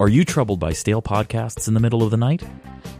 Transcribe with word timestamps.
Are 0.00 0.08
you 0.08 0.24
troubled 0.24 0.60
by 0.60 0.72
stale 0.74 1.02
podcasts 1.02 1.66
in 1.66 1.74
the 1.74 1.80
middle 1.80 2.04
of 2.04 2.12
the 2.12 2.16
night? 2.16 2.44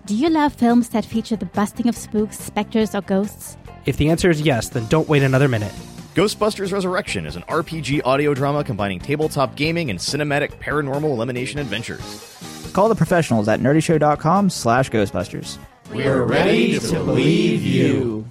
Do 0.06 0.16
you 0.16 0.28
love 0.28 0.52
films 0.52 0.88
that 0.88 1.04
feature 1.04 1.36
the 1.36 1.46
busting 1.46 1.88
of 1.88 1.96
spooks, 1.96 2.36
specters, 2.36 2.92
or 2.92 3.02
ghosts? 3.02 3.56
If 3.86 3.96
the 3.98 4.10
answer 4.10 4.30
is 4.30 4.40
yes, 4.40 4.68
then 4.68 4.84
don't 4.86 5.08
wait 5.08 5.22
another 5.22 5.46
minute. 5.46 5.72
Ghostbusters 6.16 6.72
Resurrection 6.72 7.24
is 7.24 7.36
an 7.36 7.42
RPG 7.42 8.00
audio 8.04 8.34
drama 8.34 8.64
combining 8.64 8.98
tabletop 8.98 9.54
gaming 9.54 9.90
and 9.90 9.98
cinematic 9.98 10.58
paranormal 10.60 11.04
elimination 11.04 11.60
adventures. 11.60 12.00
Call 12.72 12.88
the 12.88 12.96
professionals 12.96 13.46
at 13.46 13.60
nerdyshow.com 13.60 14.50
slash 14.50 14.90
ghostbusters. 14.90 15.58
We're 15.92 16.24
ready 16.24 16.80
to 16.80 16.90
believe 16.90 17.62
you. 17.62 18.30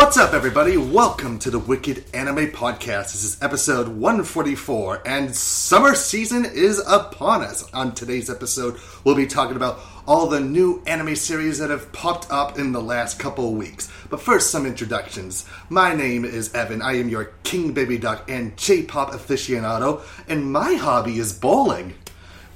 What's 0.00 0.16
up, 0.16 0.32
everybody? 0.32 0.78
Welcome 0.78 1.38
to 1.40 1.50
the 1.50 1.58
Wicked 1.58 2.04
Anime 2.14 2.52
Podcast. 2.52 3.12
This 3.12 3.22
is 3.22 3.42
episode 3.42 3.86
144, 3.86 5.02
and 5.04 5.36
summer 5.36 5.94
season 5.94 6.46
is 6.46 6.82
upon 6.88 7.42
us. 7.42 7.70
On 7.74 7.94
today's 7.94 8.30
episode, 8.30 8.80
we'll 9.04 9.14
be 9.14 9.26
talking 9.26 9.56
about 9.56 9.78
all 10.06 10.26
the 10.26 10.40
new 10.40 10.82
anime 10.86 11.16
series 11.16 11.58
that 11.58 11.68
have 11.68 11.92
popped 11.92 12.32
up 12.32 12.58
in 12.58 12.72
the 12.72 12.80
last 12.80 13.18
couple 13.18 13.52
weeks. 13.52 13.92
But 14.08 14.22
first, 14.22 14.50
some 14.50 14.64
introductions. 14.64 15.44
My 15.68 15.94
name 15.94 16.24
is 16.24 16.54
Evan. 16.54 16.80
I 16.80 16.94
am 16.94 17.10
your 17.10 17.32
King 17.42 17.74
Baby 17.74 17.98
Duck 17.98 18.30
and 18.30 18.56
J-pop 18.56 19.10
aficionado, 19.10 20.00
and 20.26 20.50
my 20.50 20.76
hobby 20.76 21.18
is 21.18 21.34
bowling. 21.34 21.92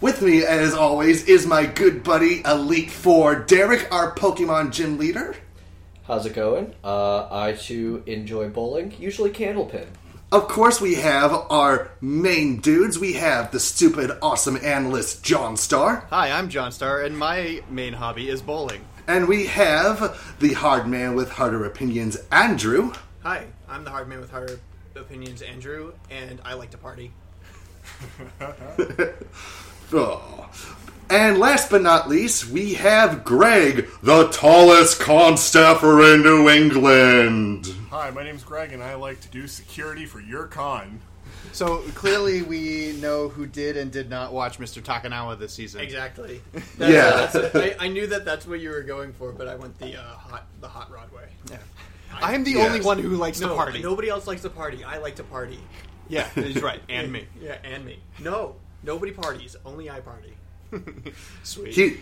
With 0.00 0.22
me, 0.22 0.44
as 0.46 0.72
always, 0.72 1.28
is 1.28 1.46
my 1.46 1.66
good 1.66 2.04
buddy 2.04 2.40
Elite 2.46 2.90
Four, 2.90 3.34
Derek, 3.34 3.92
our 3.92 4.14
Pokemon 4.14 4.72
gym 4.72 4.96
leader. 4.96 5.36
How's 6.04 6.26
it 6.26 6.34
going? 6.34 6.74
Uh, 6.84 7.28
I 7.30 7.52
too 7.52 8.02
enjoy 8.06 8.50
bowling, 8.50 8.94
usually 8.98 9.30
candlepin. 9.30 9.86
Of 10.30 10.48
course, 10.48 10.80
we 10.80 10.96
have 10.96 11.32
our 11.48 11.92
main 12.00 12.60
dudes. 12.60 12.98
We 12.98 13.14
have 13.14 13.52
the 13.52 13.60
stupid, 13.60 14.10
awesome 14.20 14.58
analyst, 14.62 15.24
John 15.24 15.56
Starr. 15.56 16.06
Hi, 16.10 16.30
I'm 16.30 16.50
John 16.50 16.72
Starr, 16.72 17.02
and 17.02 17.16
my 17.16 17.62
main 17.70 17.94
hobby 17.94 18.28
is 18.28 18.42
bowling. 18.42 18.84
And 19.06 19.28
we 19.28 19.46
have 19.46 20.36
the 20.40 20.54
hard 20.54 20.86
man 20.86 21.14
with 21.14 21.30
harder 21.30 21.64
opinions, 21.64 22.16
Andrew. 22.30 22.92
Hi, 23.22 23.46
I'm 23.66 23.84
the 23.84 23.90
hard 23.90 24.08
man 24.08 24.20
with 24.20 24.30
harder 24.30 24.60
opinions, 24.96 25.40
Andrew, 25.40 25.94
and 26.10 26.40
I 26.44 26.54
like 26.54 26.70
to 26.72 26.78
party. 26.78 27.12
Oh. 29.92 30.48
And 31.14 31.38
last 31.38 31.70
but 31.70 31.80
not 31.80 32.08
least, 32.08 32.48
we 32.48 32.74
have 32.74 33.22
Greg, 33.22 33.88
the 34.02 34.26
tallest 34.32 35.00
constaffer 35.00 36.12
in 36.12 36.22
New 36.24 36.48
England. 36.50 37.72
Hi, 37.90 38.10
my 38.10 38.24
name's 38.24 38.42
Greg, 38.42 38.72
and 38.72 38.82
I 38.82 38.94
like 38.96 39.20
to 39.20 39.28
do 39.28 39.46
security 39.46 40.06
for 40.06 40.18
your 40.18 40.48
con. 40.48 41.00
So 41.52 41.78
clearly, 41.94 42.42
we 42.42 42.94
know 43.00 43.28
who 43.28 43.46
did 43.46 43.76
and 43.76 43.92
did 43.92 44.10
not 44.10 44.32
watch 44.32 44.58
Mr. 44.58 44.82
Tonegawa 44.82 45.38
this 45.38 45.52
season. 45.54 45.82
Exactly. 45.82 46.40
Yeah. 46.80 47.28
that's- 47.30 47.54
I, 47.80 47.84
I 47.84 47.86
knew 47.86 48.08
that 48.08 48.24
that's 48.24 48.44
what 48.44 48.58
you 48.58 48.70
were 48.70 48.82
going 48.82 49.12
for, 49.12 49.30
but 49.30 49.46
I 49.46 49.54
went 49.54 49.78
the 49.78 49.96
uh, 49.96 50.02
hot 50.02 50.46
the 50.60 50.66
hot 50.66 50.90
rod 50.90 51.12
way. 51.12 51.28
Yeah. 51.48 51.58
I 52.20 52.34
am 52.34 52.42
the 52.42 52.50
Yes. 52.52 52.66
only 52.66 52.84
one 52.84 52.98
who 52.98 53.10
likes 53.10 53.40
no, 53.40 53.50
to 53.50 53.54
party. 53.54 53.80
Nobody 53.80 54.08
else 54.08 54.26
likes 54.26 54.42
to 54.42 54.50
party. 54.50 54.82
I 54.82 54.98
like 54.98 55.14
to 55.16 55.22
party. 55.24 55.60
Yeah, 56.08 56.28
he's 56.34 56.60
right, 56.60 56.82
and 56.88 57.12
me. 57.16 57.28
Yeah, 57.40 57.58
and 57.62 57.84
me. 57.84 58.00
No, 58.18 58.56
nobody 58.82 59.12
parties. 59.12 59.54
Only 59.64 59.88
I 59.88 60.00
party. 60.00 60.34
Sweet. 61.42 61.74
He, 61.74 61.96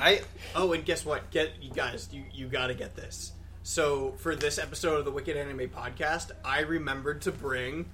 I 0.00 0.20
oh, 0.54 0.72
and 0.72 0.84
guess 0.84 1.04
what? 1.04 1.30
Get 1.30 1.50
you 1.60 1.70
guys, 1.70 2.08
you 2.12 2.24
you 2.32 2.46
got 2.48 2.68
to 2.68 2.74
get 2.74 2.96
this. 2.96 3.32
So 3.62 4.12
for 4.18 4.36
this 4.36 4.58
episode 4.58 4.98
of 4.98 5.04
the 5.04 5.10
Wicked 5.10 5.36
Anime 5.36 5.68
Podcast, 5.70 6.30
I 6.44 6.60
remembered 6.60 7.22
to 7.22 7.32
bring 7.32 7.88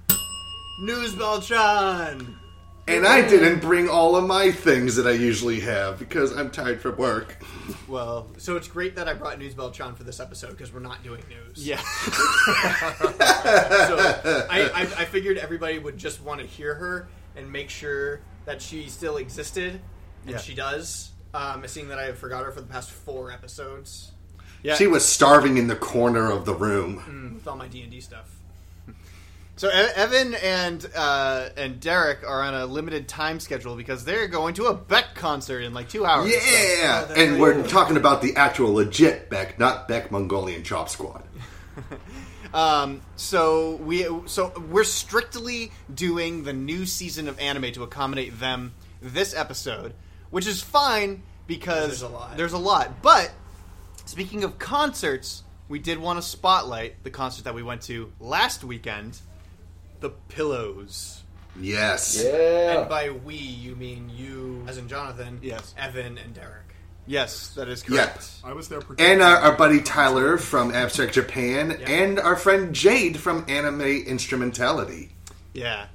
News 0.81 1.15
Beltran. 1.15 2.35
and 2.87 3.07
I 3.07 3.25
didn't 3.25 3.59
bring 3.61 3.87
all 3.87 4.17
of 4.17 4.25
my 4.25 4.51
things 4.51 4.95
that 4.97 5.07
I 5.07 5.11
usually 5.11 5.61
have 5.61 5.97
because 5.99 6.35
I'm 6.35 6.49
tired 6.49 6.81
from 6.81 6.97
work. 6.97 7.41
Well, 7.87 8.27
So 8.37 8.57
it's 8.57 8.67
great 8.67 8.95
that 8.97 9.07
I 9.07 9.13
brought 9.13 9.39
News 9.39 9.53
Beltran 9.53 9.95
for 9.95 10.03
this 10.03 10.19
episode 10.19 10.51
because 10.51 10.73
we're 10.73 10.79
not 10.81 11.03
doing 11.03 11.23
news. 11.29 11.65
yeah. 11.65 11.81
So 13.41 13.97
I, 14.49 14.69
I, 14.73 14.81
I 14.81 15.05
figured 15.05 15.37
everybody 15.37 15.79
would 15.79 15.97
just 15.97 16.21
want 16.21 16.41
to 16.41 16.45
hear 16.45 16.75
her 16.75 17.07
and 17.35 17.51
make 17.51 17.69
sure 17.69 18.21
that 18.45 18.61
she 18.61 18.87
still 18.89 19.17
existed, 19.17 19.79
and 20.23 20.31
Yeah. 20.31 20.37
she 20.37 20.53
does. 20.53 21.11
Um, 21.33 21.63
seeing 21.67 21.87
that 21.89 21.97
I 21.99 22.03
have 22.05 22.17
forgot 22.17 22.43
her 22.43 22.51
for 22.51 22.59
the 22.61 22.67
past 22.67 22.91
four 22.91 23.31
episodes 23.31 24.11
Yeah. 24.63 24.75
She 24.75 24.85
was 24.85 25.03
starving 25.05 25.57
in 25.57 25.67
the 25.67 25.75
corner 25.77 26.29
of 26.29 26.45
the 26.45 26.53
room. 26.53 27.33
with 27.35 27.47
all 27.47 27.55
my 27.55 27.67
D 27.67 27.81
and 27.81 27.91
D 27.91 27.99
stuff. 28.01 28.29
So 29.57 29.67
E- 29.67 29.71
Evan 29.95 30.33
and 30.35 30.89
uh, 30.95 31.49
and 31.55 31.79
Derek 31.79 32.23
are 32.27 32.41
on 32.41 32.53
a 32.55 32.65
limited 32.65 33.07
time 33.07 33.39
schedule 33.39 33.75
because 33.75 34.03
they're 34.05 34.27
going 34.27 34.55
to 34.55 34.65
a 34.65 34.73
Beck 34.73 35.13
concert 35.13 35.59
in 35.61 35.73
like 35.73 35.87
two 35.87 36.03
hours. 36.05 36.31
Yeah, 36.31 37.05
Oh, 37.09 37.13
and 37.13 37.39
we're 37.39 37.61
talking 37.67 37.95
about 37.95 38.21
the 38.23 38.35
actual 38.37 38.73
legit 38.73 39.29
Beck, 39.29 39.59
not 39.59 39.87
Beck 39.87 40.09
Mongolian 40.11 40.63
Chop 40.63 40.89
Squad. 40.89 41.23
Um, 42.53 43.01
so 43.15 43.75
we 43.77 44.05
so 44.25 44.51
we're 44.69 44.83
strictly 44.83 45.71
doing 45.93 46.43
the 46.43 46.53
new 46.53 46.85
season 46.85 47.27
of 47.27 47.39
anime 47.39 47.71
to 47.73 47.83
accommodate 47.83 48.39
them 48.39 48.73
this 49.01 49.33
episode, 49.33 49.93
which 50.29 50.45
is 50.47 50.61
fine 50.61 51.23
because 51.47 51.87
There's 51.87 52.01
a 52.01 52.07
lot. 52.09 52.37
There's 52.37 52.53
a 52.53 52.57
lot. 52.57 53.01
But 53.01 53.31
speaking 54.05 54.43
of 54.43 54.59
concerts, 54.59 55.43
we 55.69 55.79
did 55.79 55.97
want 55.97 56.17
to 56.21 56.27
spotlight 56.27 57.03
the 57.03 57.09
concert 57.09 57.45
that 57.45 57.55
we 57.55 57.63
went 57.63 57.83
to 57.83 58.11
last 58.19 58.63
weekend, 58.63 59.19
the 60.01 60.09
Pillows. 60.09 61.23
Yes. 61.59 62.21
Yeah. 62.23 62.79
And 62.81 62.89
by 62.89 63.09
we, 63.09 63.35
you 63.35 63.75
mean 63.75 64.09
you, 64.13 64.63
as 64.67 64.77
in 64.77 64.87
Jonathan, 64.87 65.39
Yes. 65.41 65.73
Evan, 65.77 66.17
and 66.17 66.33
Derek. 66.33 66.70
Yes, 67.07 67.49
that 67.55 67.67
is 67.67 67.83
Yeah. 67.89 68.05
correct. 68.05 68.29
I 68.43 68.53
was 68.53 68.67
there. 68.69 68.79
And 68.99 69.21
our, 69.21 69.37
our 69.37 69.51
buddy 69.57 69.81
Tyler 69.81 70.37
from 70.37 70.73
Abstract 70.73 71.13
Japan, 71.13 71.71
and 71.85 72.19
our 72.19 72.35
friend 72.35 72.73
Jade 72.73 73.17
from 73.19 73.43
Anime 73.47 73.81
Instrumentality. 73.81 75.11
Yeah. 75.53 75.87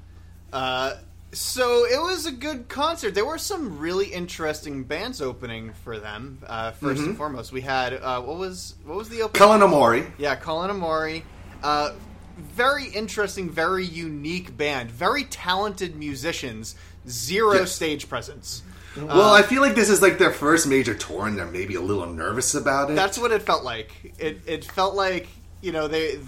Uh, 0.53 0.94
so 1.32 1.85
it 1.85 2.00
was 2.00 2.26
a 2.26 2.32
good 2.32 2.69
concert. 2.69 3.14
There 3.14 3.25
were 3.25 3.38
some 3.38 3.79
really 3.79 4.06
interesting 4.06 4.85
bands 4.85 5.20
opening 5.20 5.73
for 5.85 5.99
them. 5.99 6.38
Uh, 6.47 6.73
1st 6.73 7.06
and 7.06 7.17
foremost, 7.17 7.53
we 7.53 7.61
had 7.61 7.94
uh, 7.94 8.20
what 8.23 8.37
was 8.38 8.75
what 8.85 8.97
was 8.97 9.08
the 9.08 9.23
opening? 9.23 9.38
Cullen 9.38 9.62
Amori. 9.62 10.06
Yeah, 10.19 10.35
Colin 10.37 10.70
Amori. 10.70 11.25
Uh, 11.62 11.93
very 12.38 12.87
interesting, 12.87 13.49
very 13.50 13.85
unique 13.85 14.56
band. 14.56 14.91
Very 14.91 15.25
talented 15.25 15.97
musicians. 15.97 16.75
Zero 17.08 17.55
Yes. 17.55 17.73
stage 17.73 18.08
presence. 18.08 18.62
Well, 18.96 19.32
I 19.34 19.43
feel 19.43 19.60
like 19.62 19.75
this 19.75 19.90
is 19.90 20.00
like 20.00 20.19
their 20.19 20.32
first 20.32 20.66
major 20.66 20.94
tour, 20.94 21.26
and 21.26 21.37
they're 21.38 21.46
maybe 21.46 21.75
a 21.75 21.81
little 21.81 22.06
nervous 22.06 22.54
about 22.54 22.90
it. 22.90 22.94
That's 22.94 23.19
what 23.19 23.31
it 23.32 23.43
felt 23.43 23.62
like. 23.64 23.90
It 24.19 24.40
it 24.46 24.64
felt 24.64 24.94
like 24.94 25.28
you 25.60 25.72
know, 25.72 25.88
they 25.88 26.19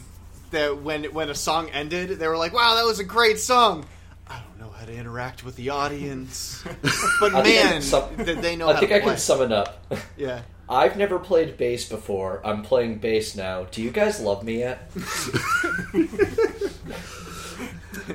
that 0.51 0.83
when 0.83 1.05
when 1.05 1.31
a 1.31 1.35
song 1.35 1.71
ended, 1.71 2.11
they 2.19 2.29
were 2.29 2.37
like, 2.37 2.53
"Wow, 2.53 2.75
that 2.77 2.85
was 2.85 2.99
a 2.99 3.05
great 3.05 3.39
song." 3.41 3.87
I 4.27 4.41
don't 4.41 4.59
know 4.61 4.71
how 4.71 4.85
to 4.85 4.93
interact 4.95 5.45
with 5.45 5.57
the 5.57 5.71
audience, 5.71 6.63
but 7.21 7.35
I 7.35 7.43
think 7.43 7.59
I 7.59 7.63
man, 7.65 7.73
can 7.73 7.83
sum- 7.83 8.17
did 8.17 8.43
they 8.43 8.57
know 8.57 8.69
I 8.69 8.75
how 8.75 8.81
think 8.81 8.91
to 8.91 8.97
I 8.97 9.01
play. 9.01 9.11
can 9.13 9.19
sum 9.19 9.43
it 9.43 9.53
up. 9.53 9.87
Yeah. 10.19 10.43
I've 10.71 10.99
never 10.99 11.19
played 11.19 11.57
bass 11.57 11.89
before. 11.89 12.43
I'm 12.45 12.63
playing 12.63 12.99
bass 12.99 13.35
now. 13.35 13.65
Do 13.71 13.81
you 13.81 13.91
guys 13.91 14.21
love 14.21 14.45
me 14.45 14.59
yet? 14.59 14.91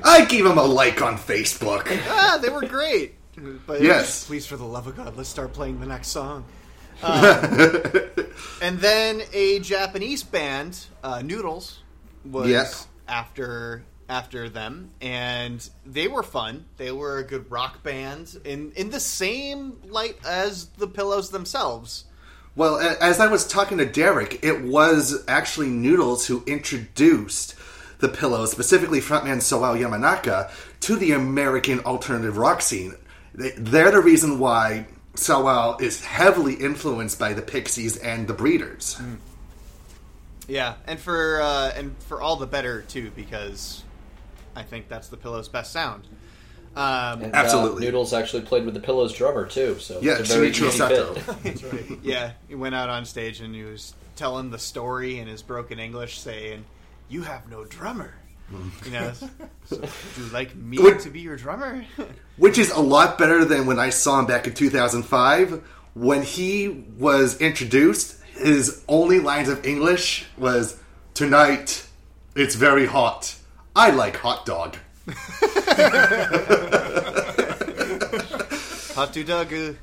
I 0.04 0.24
gave 0.24 0.46
him 0.46 0.58
a 0.58 0.62
like 0.62 1.02
on 1.02 1.16
Facebook. 1.16 1.86
ah, 2.08 2.38
they 2.40 2.48
were 2.48 2.62
great. 2.66 3.14
But 3.66 3.80
Yes. 3.82 4.26
please, 4.26 4.46
for 4.46 4.56
the 4.56 4.64
love 4.64 4.86
of 4.86 4.96
God, 4.96 5.16
let's 5.16 5.28
start 5.28 5.52
playing 5.52 5.80
the 5.80 5.86
next 5.86 6.08
song. 6.08 6.44
Um, 7.02 7.22
and 8.62 8.78
then 8.78 9.22
a 9.32 9.58
Japanese 9.60 10.22
band, 10.22 10.78
uh, 11.02 11.22
Noodles, 11.22 11.80
was 12.24 12.48
Yes. 12.48 12.86
after 13.08 13.84
after 14.06 14.50
them, 14.50 14.90
and 15.00 15.66
they 15.86 16.06
were 16.08 16.22
fun. 16.22 16.66
They 16.76 16.92
were 16.92 17.18
a 17.18 17.24
good 17.24 17.50
rock 17.50 17.82
band 17.82 18.38
in 18.44 18.72
in 18.76 18.90
the 18.90 19.00
same 19.00 19.78
light 19.88 20.18
as 20.26 20.66
the 20.78 20.86
Pillows 20.86 21.30
themselves. 21.30 22.04
Well, 22.56 22.78
as 22.78 23.18
I 23.18 23.26
was 23.26 23.46
talking 23.46 23.78
to 23.78 23.86
Derek, 23.86 24.44
it 24.44 24.62
was 24.62 25.24
actually 25.26 25.68
Noodles 25.70 26.26
who 26.26 26.44
introduced 26.46 27.54
the 27.98 28.08
Pillows, 28.08 28.52
specifically 28.52 29.00
frontman 29.00 29.38
Sawao 29.38 29.76
Yamanaka, 29.76 30.50
to 30.80 30.94
the 30.96 31.12
American 31.12 31.80
alternative 31.80 32.36
rock 32.36 32.60
scene. 32.62 32.94
They- 33.34 33.50
They're 33.56 33.90
the 33.90 34.00
reason 34.00 34.38
why 34.38 34.86
Sawao 35.14 35.80
is 35.80 36.00
heavily 36.04 36.54
influenced 36.54 37.18
by 37.18 37.32
the 37.34 37.42
Pixies 37.42 37.96
and 37.96 38.26
the 38.28 38.34
Breeders. 38.34 38.96
Yeah, 40.46 40.74
and 40.86 40.98
for 41.00 41.40
uh, 41.40 41.72
and 41.74 41.96
for 42.08 42.20
all 42.20 42.36
the 42.36 42.46
better 42.46 42.82
too, 42.82 43.10
because 43.16 43.82
I 44.54 44.62
think 44.62 44.88
that's 44.88 45.08
the 45.08 45.16
Pillows' 45.16 45.48
best 45.48 45.72
sound. 45.72 46.04
Um, 46.76 47.22
And, 47.22 47.34
uh, 47.34 47.74
Noodles 47.78 48.12
actually 48.12 48.42
played 48.42 48.64
with 48.64 48.74
the 48.74 48.80
Pillows 48.80 49.12
drummer 49.14 49.46
too. 49.46 49.78
So 49.78 50.00
Yeah, 50.02 50.18
it's 50.18 50.30
a 50.30 50.34
very 50.34 50.50
Shinichiro 50.50 50.68
easy 50.68 50.78
fit. 51.24 51.42
That's 51.44 51.62
right. 51.62 51.98
Yeah, 52.02 52.32
he 52.48 52.56
went 52.56 52.74
out 52.74 52.88
on 52.88 53.04
stage 53.04 53.40
and 53.40 53.54
he 53.54 53.62
was 53.62 53.94
telling 54.16 54.50
the 54.50 54.58
story 54.58 55.18
in 55.20 55.28
his 55.28 55.40
broken 55.40 55.78
English, 55.78 56.18
saying, 56.18 56.64
"You 57.08 57.22
have 57.22 57.48
no 57.48 57.64
drummer." 57.64 58.14
You 58.84 58.90
know, 58.90 59.12
so, 59.64 59.76
would 59.78 59.90
you 60.18 60.24
like 60.32 60.54
me 60.54 60.78
Would- 60.78 61.00
to 61.00 61.10
be 61.10 61.20
your 61.20 61.36
drummer? 61.36 61.84
Which 62.36 62.58
is 62.58 62.70
a 62.70 62.80
lot 62.80 63.16
better 63.18 63.44
than 63.44 63.66
when 63.66 63.78
I 63.78 63.90
saw 63.90 64.18
him 64.20 64.26
back 64.26 64.46
in 64.46 64.54
2005. 64.54 65.62
When 65.94 66.22
he 66.22 66.68
was 66.98 67.40
introduced, 67.40 68.20
his 68.36 68.82
only 68.88 69.20
lines 69.20 69.48
of 69.48 69.64
English 69.64 70.26
was, 70.36 70.80
Tonight, 71.14 71.86
it's 72.34 72.56
very 72.56 72.86
hot. 72.86 73.36
I 73.76 73.90
like 73.90 74.16
hot 74.16 74.44
dog. 74.44 74.76
Hot 78.94 79.12
to 79.12 79.24
dog. 79.24 79.50
You 79.50 79.76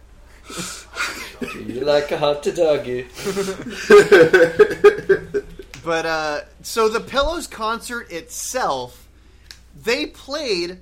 like 1.82 2.12
a 2.12 2.18
hot 2.18 2.44
doggy. 2.44 3.08
But 5.84 6.06
uh, 6.06 6.42
so 6.62 6.90
the 6.90 7.00
Pillows 7.00 7.48
concert 7.48 8.12
itself, 8.12 9.08
they 9.84 10.06
played 10.06 10.80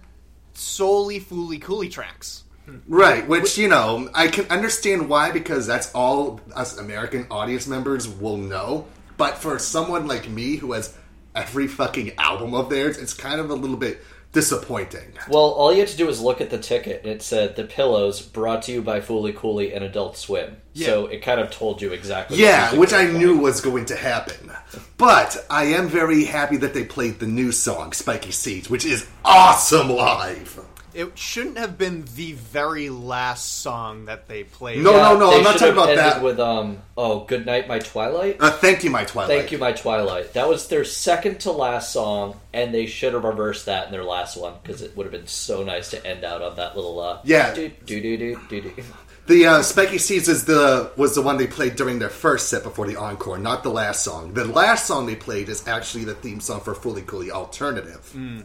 solely 0.53 1.19
Fooly 1.19 1.61
Cooley 1.61 1.89
tracks. 1.89 2.43
Right, 2.87 3.27
which, 3.27 3.57
you 3.57 3.67
know, 3.67 4.09
I 4.13 4.27
can 4.27 4.45
understand 4.51 5.09
why 5.09 5.31
because 5.31 5.65
that's 5.65 5.91
all 5.93 6.39
us 6.53 6.77
American 6.77 7.25
audience 7.31 7.67
members 7.67 8.07
will 8.07 8.37
know. 8.37 8.85
But 9.17 9.37
for 9.39 9.57
someone 9.57 10.07
like 10.07 10.29
me 10.29 10.55
who 10.55 10.73
has 10.73 10.95
every 11.33 11.67
fucking 11.67 12.13
album 12.17 12.53
of 12.53 12.69
theirs, 12.69 12.97
it's 12.97 13.13
kind 13.13 13.41
of 13.41 13.49
a 13.49 13.55
little 13.55 13.77
bit 13.77 14.01
disappointing. 14.31 15.13
Well, 15.27 15.41
all 15.41 15.73
you 15.73 15.79
had 15.79 15.89
to 15.89 15.97
do 15.97 16.05
was 16.05 16.21
look 16.21 16.41
at 16.41 16.49
the 16.49 16.57
ticket, 16.57 17.05
it 17.05 17.21
said 17.21 17.55
"The 17.55 17.63
Pillows," 17.63 18.21
brought 18.21 18.63
to 18.63 18.71
you 18.71 18.81
by 18.81 19.01
Fooly 19.01 19.35
Cooley 19.35 19.73
and 19.73 19.83
Adult 19.83 20.17
Swim. 20.17 20.57
So 20.75 21.07
it 21.07 21.21
kind 21.21 21.41
of 21.41 21.51
told 21.51 21.81
you 21.81 21.91
exactly. 21.91 22.37
Yeah, 22.37 22.73
which 22.75 22.93
I 22.93 23.05
knew 23.05 23.37
was 23.37 23.59
going 23.59 23.85
to 23.85 23.95
happen. 23.95 24.51
But 24.97 25.45
I 25.49 25.65
am 25.65 25.89
very 25.89 26.23
happy 26.23 26.57
that 26.57 26.73
they 26.73 26.85
played 26.85 27.19
the 27.19 27.27
new 27.27 27.51
song, 27.51 27.91
Spiky 27.91 28.31
Seeds, 28.31 28.69
which 28.69 28.85
is 28.85 29.07
awesome 29.25 29.89
live. 29.89 30.59
It 30.93 31.17
shouldn't 31.17 31.57
have 31.57 31.77
been 31.77 32.05
the 32.15 32.33
very 32.33 32.89
last 32.89 33.61
song 33.61 34.05
that 34.05 34.27
they 34.27 34.43
played. 34.43 34.83
No, 34.83 34.93
no, 34.93 35.17
no, 35.17 35.37
I'm 35.37 35.43
not 35.43 35.57
talking 35.57 35.73
about 35.73 35.95
that. 35.95 36.21
With 36.21 36.39
um, 36.39 36.79
oh, 36.97 37.25
good 37.25 37.45
night, 37.45 37.67
my 37.67 37.79
twilight. 37.79 38.37
Uh, 38.39 38.51
thank 38.51 38.83
you, 38.83 38.89
my 38.89 39.03
Twilight. 39.05 39.37
Thank 39.37 39.51
you, 39.51 39.57
my 39.57 39.71
twilight. 39.71 40.33
That 40.33 40.47
was 40.49 40.67
their 40.67 40.83
second 40.85 41.39
to 41.41 41.51
last 41.51 41.91
song, 41.93 42.39
and 42.53 42.73
they 42.73 42.85
should 42.85 43.13
have 43.13 43.23
reversed 43.23 43.65
that 43.67 43.85
in 43.87 43.91
their 43.91 44.03
last 44.03 44.37
one 44.37 44.53
because 44.61 44.81
it 44.81 44.95
would 44.97 45.05
have 45.05 45.13
been 45.13 45.27
so 45.27 45.63
nice 45.63 45.89
to 45.91 46.05
end 46.05 46.23
out 46.23 46.41
on 46.41 46.55
that 46.55 46.75
little 46.75 46.99
uh, 46.99 47.19
Yeah. 47.23 47.53
do 47.53 47.69
do 47.85 48.01
do 48.01 48.17
do 48.17 48.39
do 48.49 48.61
do. 48.61 48.83
The 49.27 49.45
uh, 49.45 49.61
Spiky 49.61 49.99
Seeds 49.99 50.27
is 50.27 50.45
the 50.45 50.91
was 50.97 51.13
the 51.13 51.21
one 51.21 51.37
they 51.37 51.45
played 51.45 51.75
during 51.75 51.99
their 51.99 52.09
first 52.09 52.49
set 52.49 52.63
before 52.63 52.87
the 52.87 52.95
encore, 52.95 53.37
not 53.37 53.61
the 53.61 53.69
last 53.69 54.03
song. 54.03 54.33
The 54.33 54.43
last 54.45 54.87
song 54.87 55.05
they 55.05 55.15
played 55.15 55.49
is 55.49 55.67
actually 55.67 56.05
the 56.05 56.15
theme 56.15 56.39
song 56.39 56.61
for 56.61 56.73
Fooly 56.73 57.05
Cooley 57.05 57.29
Alternative. 57.29 58.43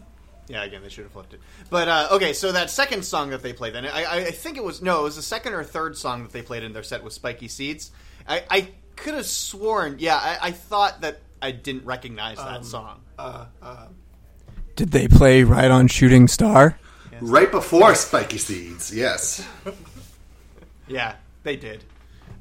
Yeah, 0.48 0.62
again, 0.64 0.82
they 0.82 0.88
should 0.90 1.04
have 1.04 1.12
flipped 1.12 1.32
it. 1.34 1.40
But 1.70 1.88
uh, 1.88 2.08
okay, 2.12 2.32
so 2.34 2.52
that 2.52 2.68
second 2.70 3.04
song 3.04 3.30
that 3.30 3.42
they 3.42 3.52
played, 3.52 3.74
then 3.74 3.86
I, 3.86 4.04
I- 4.04 4.16
I 4.26 4.30
think 4.30 4.56
it 4.58 4.64
was 4.64 4.82
no, 4.82 5.00
it 5.00 5.04
was 5.04 5.16
the 5.16 5.22
second 5.22 5.54
or 5.54 5.64
third 5.64 5.96
song 5.96 6.22
that 6.22 6.32
they 6.32 6.42
played 6.42 6.62
in 6.62 6.72
their 6.72 6.82
set 6.82 7.02
with 7.02 7.12
Spiky 7.14 7.48
Seeds. 7.48 7.90
I, 8.28 8.44
I 8.50 8.68
could 8.96 9.14
have 9.14 9.26
sworn, 9.26 9.96
yeah, 9.98 10.16
I, 10.16 10.48
I 10.48 10.50
thought 10.52 11.00
that 11.00 11.20
I 11.42 11.50
didn't 11.50 11.84
recognize 11.84 12.36
that 12.38 12.64
song. 12.64 13.00
Uh, 13.18 13.46
Did 14.76 14.90
they 14.90 15.08
play 15.08 15.42
right 15.44 15.70
on 15.70 15.88
Shooting 15.88 16.28
Star? 16.28 16.78
Right 17.20 17.50
before 17.50 17.94
Spiky 17.94 18.38
Seeds, 18.38 18.94
yes. 18.94 19.46
Yeah, 20.86 21.14
they 21.44 21.56
did. 21.56 21.82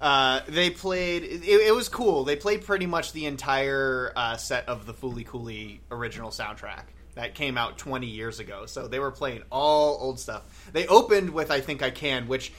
Uh, 0.01 0.41
they 0.49 0.69
played. 0.69 1.23
It, 1.23 1.43
it 1.45 1.73
was 1.73 1.87
cool. 1.87 2.25
They 2.25 2.35
played 2.35 2.65
pretty 2.65 2.85
much 2.85 3.13
the 3.13 3.25
entire 3.25 4.11
uh, 4.15 4.35
set 4.35 4.67
of 4.67 4.85
the 4.85 4.93
Fooly 4.93 5.25
Cooley 5.25 5.79
original 5.91 6.29
soundtrack 6.29 6.83
that 7.15 7.35
came 7.35 7.57
out 7.57 7.77
20 7.77 8.07
years 8.07 8.39
ago. 8.39 8.65
So 8.65 8.87
they 8.87 8.99
were 8.99 9.11
playing 9.11 9.43
all 9.51 9.97
old 10.01 10.19
stuff. 10.19 10.69
They 10.73 10.87
opened 10.87 11.29
with 11.31 11.51
"I 11.51 11.61
Think 11.61 11.81
I 11.83 11.89
Can," 11.91 12.27
which 12.27 12.51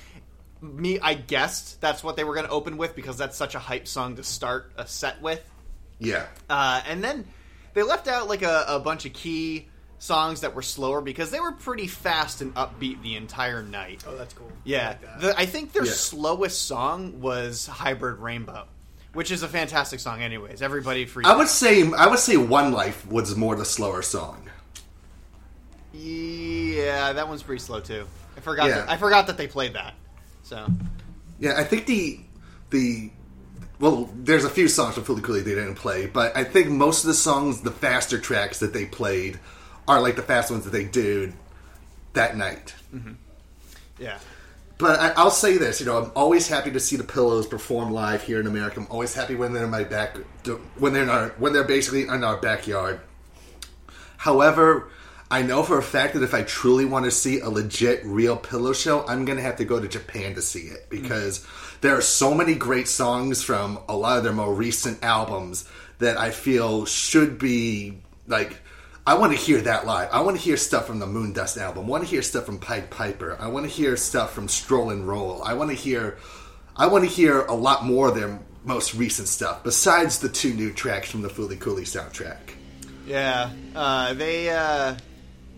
me 0.61 0.99
I 1.01 1.15
guessed 1.15 1.81
that's 1.81 2.03
what 2.03 2.17
they 2.17 2.25
were 2.25 2.35
going 2.35 2.47
to 2.47 2.53
open 2.53 2.77
with 2.77 2.97
because 2.97 3.17
that's 3.19 3.37
such 3.37 3.55
a 3.55 3.59
hype 3.59 3.87
song 3.87 4.17
to 4.17 4.23
start 4.23 4.73
a 4.77 4.87
set 4.87 5.21
with. 5.21 5.43
Yeah. 5.99 6.27
Uh, 6.49 6.81
and 6.89 7.03
then 7.05 7.27
they 7.75 7.83
left 7.83 8.09
out 8.09 8.29
like 8.29 8.43
a, 8.43 8.65
a 8.69 8.81
bunch 8.81 9.05
of 9.05 9.13
key 9.13 9.69
songs 9.99 10.41
that 10.43 10.55
were 10.55 10.63
slower 10.63 11.01
because 11.01 11.31
they 11.31 11.41
were 11.41 11.53
pretty 11.53 11.87
fast 11.87 12.41
and 12.43 12.55
upbeat 12.55 13.01
the 13.03 13.17
entire 13.17 13.63
night. 13.63 14.05
Oh, 14.06 14.17
that's 14.17 14.34
cool. 14.34 14.51
Yeah, 14.65 14.79
I 14.84 14.89
like 14.89 15.01
that. 15.03 15.20
the, 15.20 15.39
I 15.41 15.46
think 15.46 15.73
their 15.73 15.84
Yeah. 15.84 15.93
slowest 15.93 16.63
song 16.63 17.20
was 17.20 17.67
"Hybrid 17.67 18.19
Rainbow," 18.19 18.67
which 19.13 19.31
is 19.31 19.43
a 19.43 19.49
fantastic 19.49 20.01
song. 20.01 20.23
Anyways, 20.23 20.63
everybody 20.63 21.05
free. 21.06 21.25
I 21.25 21.37
would 21.37 21.49
say 21.49 21.91
I 21.93 22.06
would 22.06 22.19
say 22.19 22.37
One 22.37 22.73
Life 22.73 23.06
was 23.06 23.34
more 23.37 23.55
the 23.56 23.65
slower 23.65 24.03
song. 24.03 24.44
Yeah, 25.94 27.13
that 27.13 27.29
one's 27.29 27.43
pretty 27.43 27.60
slow 27.60 27.81
too. 27.81 28.06
I 28.36 28.41
forgot. 28.41 28.67
Yeah. 28.69 28.81
That, 28.81 28.91
I 28.91 28.96
forgot 28.96 29.29
that 29.29 29.36
they 29.36 29.46
played 29.46 29.74
that. 29.74 29.94
So 30.43 30.67
Yeah, 31.39 31.55
I 31.56 31.65
think 31.65 31.86
the 31.86 32.20
the 32.70 33.10
well, 33.81 34.08
there's 34.15 34.44
a 34.44 34.51
few 34.51 34.69
songs 34.69 34.94
from 34.94 35.05
Fooly 35.05 35.22
Cooley 35.22 35.41
they 35.43 35.55
didn't 35.55 35.74
play, 35.74 36.06
but 36.06 36.36
I 36.36 36.44
think 36.44 36.69
most 36.69 37.05
of 37.05 37.08
the 37.08 37.15
songs, 37.15 37.60
the 37.60 37.70
faster 37.70 38.19
tracks 38.19 38.60
that 38.60 38.72
they 38.72 38.86
played, 38.86 39.39
are 39.89 40.01
like 40.01 40.17
the 40.17 40.22
fast 40.22 40.51
ones 40.51 40.65
that 40.65 40.70
they 40.70 40.84
did 40.84 41.34
that 42.15 42.36
night. 42.36 42.74
Mm-hmm. 42.94 43.13
yeah, 43.98 44.19
But 44.79 45.01
I, 45.01 45.08
I'll 45.17 45.31
say 45.31 45.58
this, 45.58 45.81
you 45.81 45.86
know, 45.86 45.98
I'm 45.98 46.13
always 46.15 46.48
happy 46.48 46.70
to 46.70 46.81
see 46.81 46.96
the 46.96 47.05
Pillows 47.05 47.46
perform 47.46 47.91
live 47.91 48.22
here 48.22 48.39
in 48.41 48.46
America. 48.46 48.81
I'm 48.81 48.86
always 48.91 49.13
happy 49.13 49.34
when 49.34 49.53
they're 49.53 49.65
in 49.65 49.70
my 49.70 49.84
back, 49.84 50.17
when 50.79 50.93
they're 50.93 51.03
in 51.03 51.08
our, 51.08 51.31
when 51.31 51.53
they're 51.53 51.65
basically 51.65 52.03
in 52.03 52.24
our 52.24 52.36
backyard. 52.36 53.01
However, 54.17 54.89
I 55.31 55.43
know 55.43 55.63
for 55.63 55.79
a 55.79 55.83
fact 55.83 56.15
that 56.15 56.23
if 56.23 56.35
I 56.35 56.43
truly 56.43 56.85
want 56.85 57.07
to 57.07 57.11
see 57.11 57.41
a 57.41 57.49
legit, 57.49 58.05
real 58.05 58.37
Pillow 58.37 58.73
show, 58.73 59.07
I'm 59.07 59.25
going 59.25 59.39
to 59.39 59.43
have 59.43 59.57
to 59.57 59.65
go 59.65 59.81
to 59.81 59.89
Japan 59.89 60.35
to 60.35 60.43
see 60.43 60.67
it 60.69 60.89
because 60.91 61.45
there 61.81 61.97
are 61.97 62.03
so 62.03 62.35
many 62.35 62.55
great 62.55 62.89
songs 62.89 63.43
from 63.43 63.79
a 63.89 63.97
lot 63.97 64.19
of 64.19 64.25
their 64.25 64.33
more 64.33 64.55
recent 64.55 65.03
albums 65.03 65.69
that 65.99 66.19
I 66.19 66.31
feel 66.31 66.85
should 66.87 67.39
be 67.39 68.01
like. 68.27 68.59
I 69.07 69.15
want 69.19 69.33
to 69.33 69.39
hear 69.39 69.61
that 69.61 69.85
live. 69.85 70.09
I 70.13 70.23
want 70.23 70.39
to 70.39 70.43
hear 70.43 70.57
stuff 70.57 70.87
from 70.87 70.99
the 70.99 71.05
Moondust 71.07 71.59
album. 71.61 71.85
I 71.85 71.89
want 71.89 72.05
to 72.05 72.09
hear 72.09 72.23
stuff 72.23 72.47
from 72.47 72.59
Pied 72.59 72.89
Piper. 72.89 73.37
I 73.39 73.49
want 73.49 73.67
to 73.67 73.71
hear 73.71 73.99
stuff 73.99 74.33
from 74.33 74.49
Stroll 74.49 74.89
and 74.89 75.07
Roll. 75.07 75.43
I 75.43 75.53
want 75.53 75.69
to 75.71 75.77
hear, 75.77 76.17
I 76.75 76.87
want 76.87 77.05
to 77.05 77.11
hear 77.11 77.43
a 77.43 77.53
lot 77.55 77.85
more 77.85 78.09
of 78.09 78.15
their 78.15 78.41
most 78.65 78.95
recent 78.95 79.29
stuff 79.29 79.63
besides 79.63 80.21
the 80.21 80.31
two 80.31 80.55
new 80.55 80.73
tracks 80.73 81.11
from 81.11 81.21
the 81.21 81.29
Fooly 81.29 81.61
Cooley 81.61 81.83
soundtrack. 81.83 82.39
yeah. 83.07 83.51
Uh, 83.75 84.15
they 84.15 84.49
uh, 84.49 84.95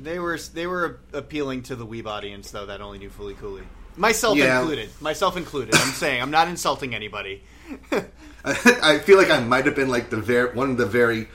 they 0.00 0.18
were 0.18 0.38
they 0.38 0.66
were 0.66 1.00
appealing 1.12 1.62
to 1.64 1.76
the 1.76 1.86
weeb 1.86 2.06
audience 2.06 2.50
though 2.50 2.66
that 2.66 2.80
only 2.80 2.98
knew 2.98 3.10
Fooly 3.10 3.36
Cooley. 3.38 3.62
Myself 3.96 4.36
Yeah. 4.36 4.60
included. 4.60 4.90
Myself 5.00 5.36
included. 5.36 5.74
I'm 5.74 5.88
saying 5.92 6.20
I'm 6.22 6.30
not 6.30 6.48
insulting 6.48 6.94
anybody. 6.94 7.42
I 8.44 8.98
feel 8.98 9.16
like 9.18 9.30
I 9.30 9.40
might 9.40 9.66
have 9.66 9.74
been 9.74 9.88
like 9.88 10.10
the 10.10 10.18
very 10.18 10.54
one 10.54 10.70
of 10.70 10.76
the 10.76 10.86
very, 10.86 11.28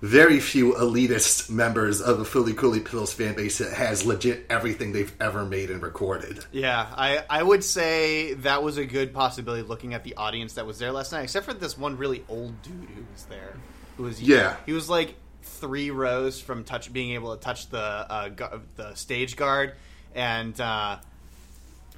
very 0.00 0.38
few 0.40 0.74
elitist 0.74 1.50
members 1.50 2.00
of 2.00 2.18
the 2.18 2.24
Fooly 2.24 2.56
Cooley 2.56 2.80
Pills 2.80 3.12
fan 3.12 3.34
base 3.34 3.58
that 3.58 3.72
has 3.72 4.04
legit 4.04 4.46
everything 4.50 4.92
they've 4.92 5.12
ever 5.20 5.44
made 5.44 5.70
and 5.70 5.82
recorded. 5.82 6.44
Yeah, 6.52 6.86
I, 6.94 7.24
I 7.30 7.42
would 7.42 7.64
say 7.64 8.34
that 8.34 8.62
was 8.62 8.76
a 8.76 8.84
good 8.84 9.12
possibility 9.12 9.62
looking 9.62 9.94
at 9.94 10.04
the 10.04 10.14
audience 10.16 10.52
that 10.54 10.66
was 10.66 10.78
there 10.78 10.92
last 10.92 11.12
night, 11.12 11.22
except 11.22 11.46
for 11.46 11.54
this 11.54 11.76
one 11.78 11.96
really 11.96 12.24
old 12.28 12.60
dude 12.62 12.74
who 12.94 13.02
was 13.12 13.24
there. 13.24 13.54
Who 13.96 14.04
was 14.04 14.22
Yeah. 14.22 14.56
he 14.66 14.72
was 14.72 14.88
like 14.88 15.14
three 15.42 15.90
rows 15.90 16.40
from 16.40 16.64
touch 16.64 16.92
being 16.92 17.12
able 17.12 17.36
to 17.36 17.42
touch 17.42 17.68
the 17.68 17.80
uh, 17.80 18.28
gu- 18.28 18.60
the 18.76 18.94
stage 18.94 19.36
guard, 19.36 19.74
and 20.14 20.58
uh, 20.60 20.98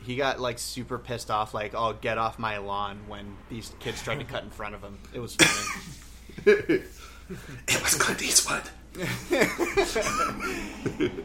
he 0.02 0.16
got 0.16 0.40
like 0.40 0.58
super 0.58 0.98
pissed 0.98 1.30
off, 1.30 1.54
like 1.54 1.74
"Oh, 1.74 1.92
get 1.92 2.18
off 2.18 2.38
my 2.38 2.58
lawn!" 2.58 3.00
when 3.08 3.36
these 3.50 3.72
kids 3.80 4.02
tried 4.02 4.18
to 4.18 4.24
cut 4.24 4.44
in 4.44 4.50
front 4.50 4.74
of 4.74 4.82
him. 4.82 4.98
It 5.12 5.20
was 5.20 5.36
funny. 5.36 6.82
It 7.66 7.82
was 7.82 7.94
Clint 7.94 8.22
Eastwood. 8.22 8.64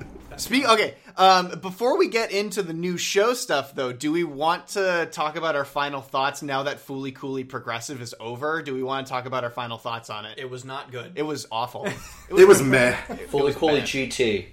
Speak. 0.40 0.68
Okay. 0.68 0.96
Um, 1.18 1.60
before 1.60 1.98
we 1.98 2.08
get 2.08 2.32
into 2.32 2.64
the 2.64 2.74
new 2.74 2.98
show 2.98 3.34
stuff, 3.34 3.76
though, 3.76 3.92
do 3.92 4.12
we 4.12 4.24
want 4.24 4.70
to 4.70 5.08
talk 5.12 5.36
about 5.36 5.56
our 5.56 5.66
final 5.66 6.02
thoughts 6.02 6.42
now 6.42 6.64
that 6.64 6.86
Fooly 6.86 7.14
Cooley 7.14 7.44
Progressive 7.44 8.02
is 8.02 8.16
over? 8.20 8.62
Do 8.62 8.74
we 8.74 8.84
want 8.84 9.06
to 9.06 9.12
talk 9.12 9.26
about 9.26 9.44
our 9.44 9.50
final 9.50 9.78
thoughts 9.78 10.10
on 10.10 10.26
it? 10.26 10.38
It 10.38 10.50
was 10.50 10.64
not 10.64 10.92
good. 10.92 11.14
It 11.16 11.24
was 11.24 11.48
awful. 11.52 11.88
It 12.30 12.48
was 12.48 12.62
meh. 12.62 12.94
Fooly 13.32 13.56
Cooley 13.56 13.82
GT. 13.82 14.46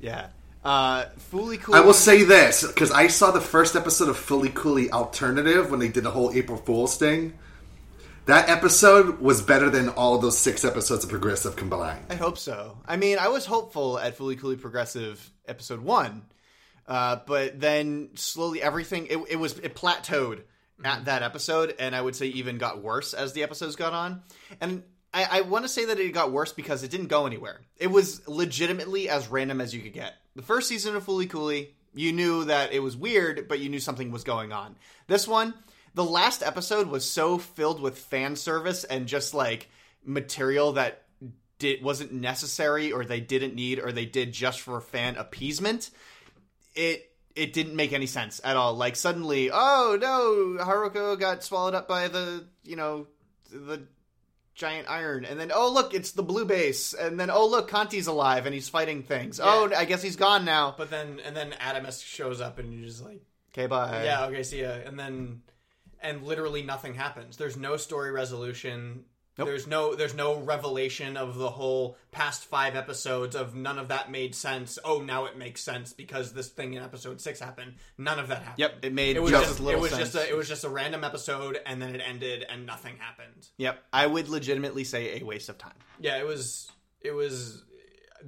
Yeah. 0.00 0.28
Uh, 0.64 1.06
Fooly 1.32 1.60
Cooley. 1.60 1.78
I 1.78 1.82
will 1.82 1.92
say 1.92 2.22
this 2.22 2.66
because 2.66 2.90
I 2.90 3.08
saw 3.08 3.30
the 3.30 3.40
first 3.40 3.76
episode 3.76 4.08
of 4.08 4.16
Fooly 4.16 4.54
Cooley 4.54 4.90
Alternative 4.90 5.70
when 5.70 5.80
they 5.80 5.88
did 5.88 6.04
the 6.04 6.10
whole 6.10 6.32
April 6.32 6.56
Fool's 6.56 6.96
thing. 6.96 7.34
That 8.26 8.48
episode 8.48 9.20
was 9.20 9.42
better 9.42 9.68
than 9.68 9.90
all 9.90 10.16
those 10.16 10.38
six 10.38 10.64
episodes 10.64 11.04
of 11.04 11.10
Progressive 11.10 11.56
combined. 11.56 12.06
I 12.08 12.14
hope 12.14 12.38
so. 12.38 12.78
I 12.86 12.96
mean, 12.96 13.18
I 13.18 13.28
was 13.28 13.44
hopeful 13.44 13.98
at 13.98 14.16
Fooly 14.16 14.38
Cooley 14.38 14.56
Progressive 14.56 15.30
episode 15.46 15.80
one, 15.80 16.24
uh, 16.88 17.16
but 17.26 17.60
then 17.60 18.10
slowly 18.14 18.62
everything 18.62 19.08
it, 19.08 19.18
it 19.28 19.36
was 19.36 19.58
it 19.58 19.74
plateaued 19.74 20.40
at 20.82 21.04
that 21.04 21.22
episode, 21.22 21.74
and 21.78 21.94
I 21.94 22.00
would 22.00 22.16
say 22.16 22.26
even 22.28 22.56
got 22.56 22.82
worse 22.82 23.12
as 23.12 23.34
the 23.34 23.42
episodes 23.42 23.76
got 23.76 23.92
on. 23.92 24.22
And 24.58 24.84
I, 25.12 25.26
I 25.30 25.40
want 25.42 25.66
to 25.66 25.68
say 25.68 25.84
that 25.84 26.00
it 26.00 26.10
got 26.12 26.32
worse 26.32 26.54
because 26.54 26.82
it 26.82 26.90
didn't 26.90 27.08
go 27.08 27.26
anywhere. 27.26 27.60
It 27.76 27.88
was 27.88 28.26
legitimately 28.26 29.10
as 29.10 29.28
random 29.28 29.60
as 29.60 29.74
you 29.74 29.82
could 29.82 29.92
get. 29.92 30.14
The 30.34 30.42
first 30.42 30.68
season 30.68 30.96
of 30.96 31.04
Fooly 31.04 31.28
Cooley, 31.28 31.74
you 31.94 32.10
knew 32.12 32.44
that 32.44 32.72
it 32.72 32.80
was 32.80 32.96
weird, 32.96 33.48
but 33.48 33.60
you 33.60 33.68
knew 33.68 33.80
something 33.80 34.10
was 34.10 34.24
going 34.24 34.50
on. 34.50 34.76
This 35.08 35.28
one, 35.28 35.52
the 35.94 36.04
last 36.04 36.42
episode 36.42 36.88
was 36.88 37.08
so 37.08 37.38
filled 37.38 37.80
with 37.80 37.98
fan 37.98 38.36
service 38.36 38.84
and 38.84 39.06
just 39.06 39.32
like 39.34 39.68
material 40.04 40.72
that 40.72 41.02
did 41.58 41.82
wasn't 41.82 42.12
necessary 42.12 42.90
or 42.92 43.04
they 43.04 43.20
didn't 43.20 43.54
need 43.54 43.78
or 43.78 43.92
they 43.92 44.06
did 44.06 44.32
just 44.32 44.60
for 44.60 44.80
fan 44.80 45.16
appeasement. 45.16 45.90
It 46.74 47.10
it 47.36 47.52
didn't 47.52 47.74
make 47.76 47.92
any 47.92 48.06
sense 48.06 48.40
at 48.44 48.56
all. 48.56 48.74
Like 48.74 48.96
suddenly, 48.96 49.50
oh 49.52 49.96
no, 50.00 50.64
Haruko 50.64 51.18
got 51.18 51.42
swallowed 51.44 51.74
up 51.74 51.88
by 51.88 52.08
the 52.08 52.44
you 52.64 52.76
know 52.76 53.06
the 53.52 53.82
giant 54.56 54.88
iron, 54.88 55.24
and 55.24 55.38
then 55.38 55.50
oh 55.54 55.72
look, 55.72 55.94
it's 55.94 56.12
the 56.12 56.22
blue 56.22 56.44
base, 56.44 56.92
and 56.92 57.18
then 57.18 57.30
oh 57.30 57.46
look, 57.46 57.70
Canti's 57.70 58.06
alive 58.08 58.46
and 58.46 58.54
he's 58.54 58.68
fighting 58.68 59.02
things. 59.02 59.40
Oh, 59.42 59.70
I 59.76 59.84
guess 59.84 60.02
he's 60.02 60.16
gone 60.16 60.44
now. 60.44 60.74
But 60.76 60.90
then 60.90 61.20
and 61.24 61.36
then 61.36 61.52
Atomsk 61.60 62.04
shows 62.04 62.40
up 62.40 62.58
and 62.58 62.72
you're 62.72 62.86
just 62.88 63.04
like, 63.04 63.22
Okay, 63.52 63.66
bye. 63.68 64.04
yeah, 64.04 64.26
okay, 64.26 64.42
see 64.42 64.62
ya. 64.62 64.72
And 64.84 64.98
then 64.98 65.42
and 66.04 66.22
literally 66.22 66.62
nothing 66.62 66.94
happens. 66.94 67.36
There's 67.36 67.56
no 67.56 67.76
story 67.76 68.12
resolution. 68.12 69.04
There's 69.36 69.66
no 69.66 69.96
there's 69.96 70.14
no 70.14 70.38
revelation 70.38 71.16
of 71.16 71.34
the 71.34 71.50
whole 71.50 71.96
past 72.12 72.44
five 72.44 72.76
episodes 72.76 73.34
of 73.34 73.56
none 73.56 73.80
of 73.80 73.88
that 73.88 74.08
made 74.08 74.32
sense. 74.32 74.78
Oh, 74.84 75.00
now 75.00 75.24
it 75.24 75.36
makes 75.36 75.60
sense 75.60 75.92
because 75.92 76.32
this 76.32 76.50
thing 76.50 76.74
in 76.74 76.82
episode 76.84 77.20
six 77.20 77.40
happened. 77.40 77.74
None 77.98 78.20
of 78.20 78.28
that 78.28 78.38
happened. 78.42 78.58
Yep, 78.58 78.84
it 78.84 78.92
made 78.92 79.16
It 79.16 79.22
was 79.24 79.32
just 79.32 79.44
just 79.46 79.58
little 79.60 79.80
it 79.80 79.82
was 79.82 79.90
sense. 79.90 80.12
just 80.12 80.14
a 80.14 80.30
it 80.30 80.36
was 80.36 80.46
just 80.48 80.62
a 80.62 80.68
random 80.68 81.02
episode 81.02 81.58
and 81.66 81.82
then 81.82 81.96
it 81.96 82.00
ended 82.06 82.46
and 82.48 82.64
nothing 82.64 82.96
happened. 82.98 83.48
Yep, 83.56 83.82
I 83.92 84.06
would 84.06 84.28
legitimately 84.28 84.84
say 84.84 85.20
a 85.20 85.24
waste 85.24 85.48
of 85.48 85.58
time. 85.58 85.74
Yeah, 85.98 86.18
it 86.18 86.26
was. 86.26 86.70
It 87.00 87.10
was. 87.12 87.64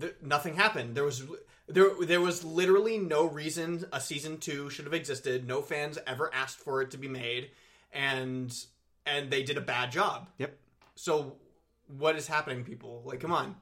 Th- 0.01 0.17
nothing 0.23 0.57
happened. 0.57 0.97
There 0.97 1.05
was. 1.05 1.23
There, 1.69 1.91
there 2.03 2.21
was 2.21 2.45
literally 2.45 2.99
no 2.99 3.27
reason 3.27 3.85
a 3.93 4.01
season 4.01 4.39
two 4.39 4.71
should 4.71 4.85
have 4.87 4.95
existed. 4.95 5.47
No 5.47 5.63
fans 5.63 5.99
ever 6.07 6.33
asked 6.35 6.59
for 6.59 6.81
it 6.83 6.91
to 6.93 6.97
be 6.99 7.09
made, 7.09 7.51
and 7.97 8.55
and 9.07 9.31
they 9.31 9.43
did 9.43 9.57
a 9.57 9.61
bad 9.61 9.91
job. 9.91 10.29
Yep. 10.39 10.57
So, 10.95 11.37
what 11.99 12.17
is 12.17 12.27
happening, 12.27 12.65
people? 12.65 13.03
Like, 13.05 13.21
come 13.21 13.33
on. 13.33 13.57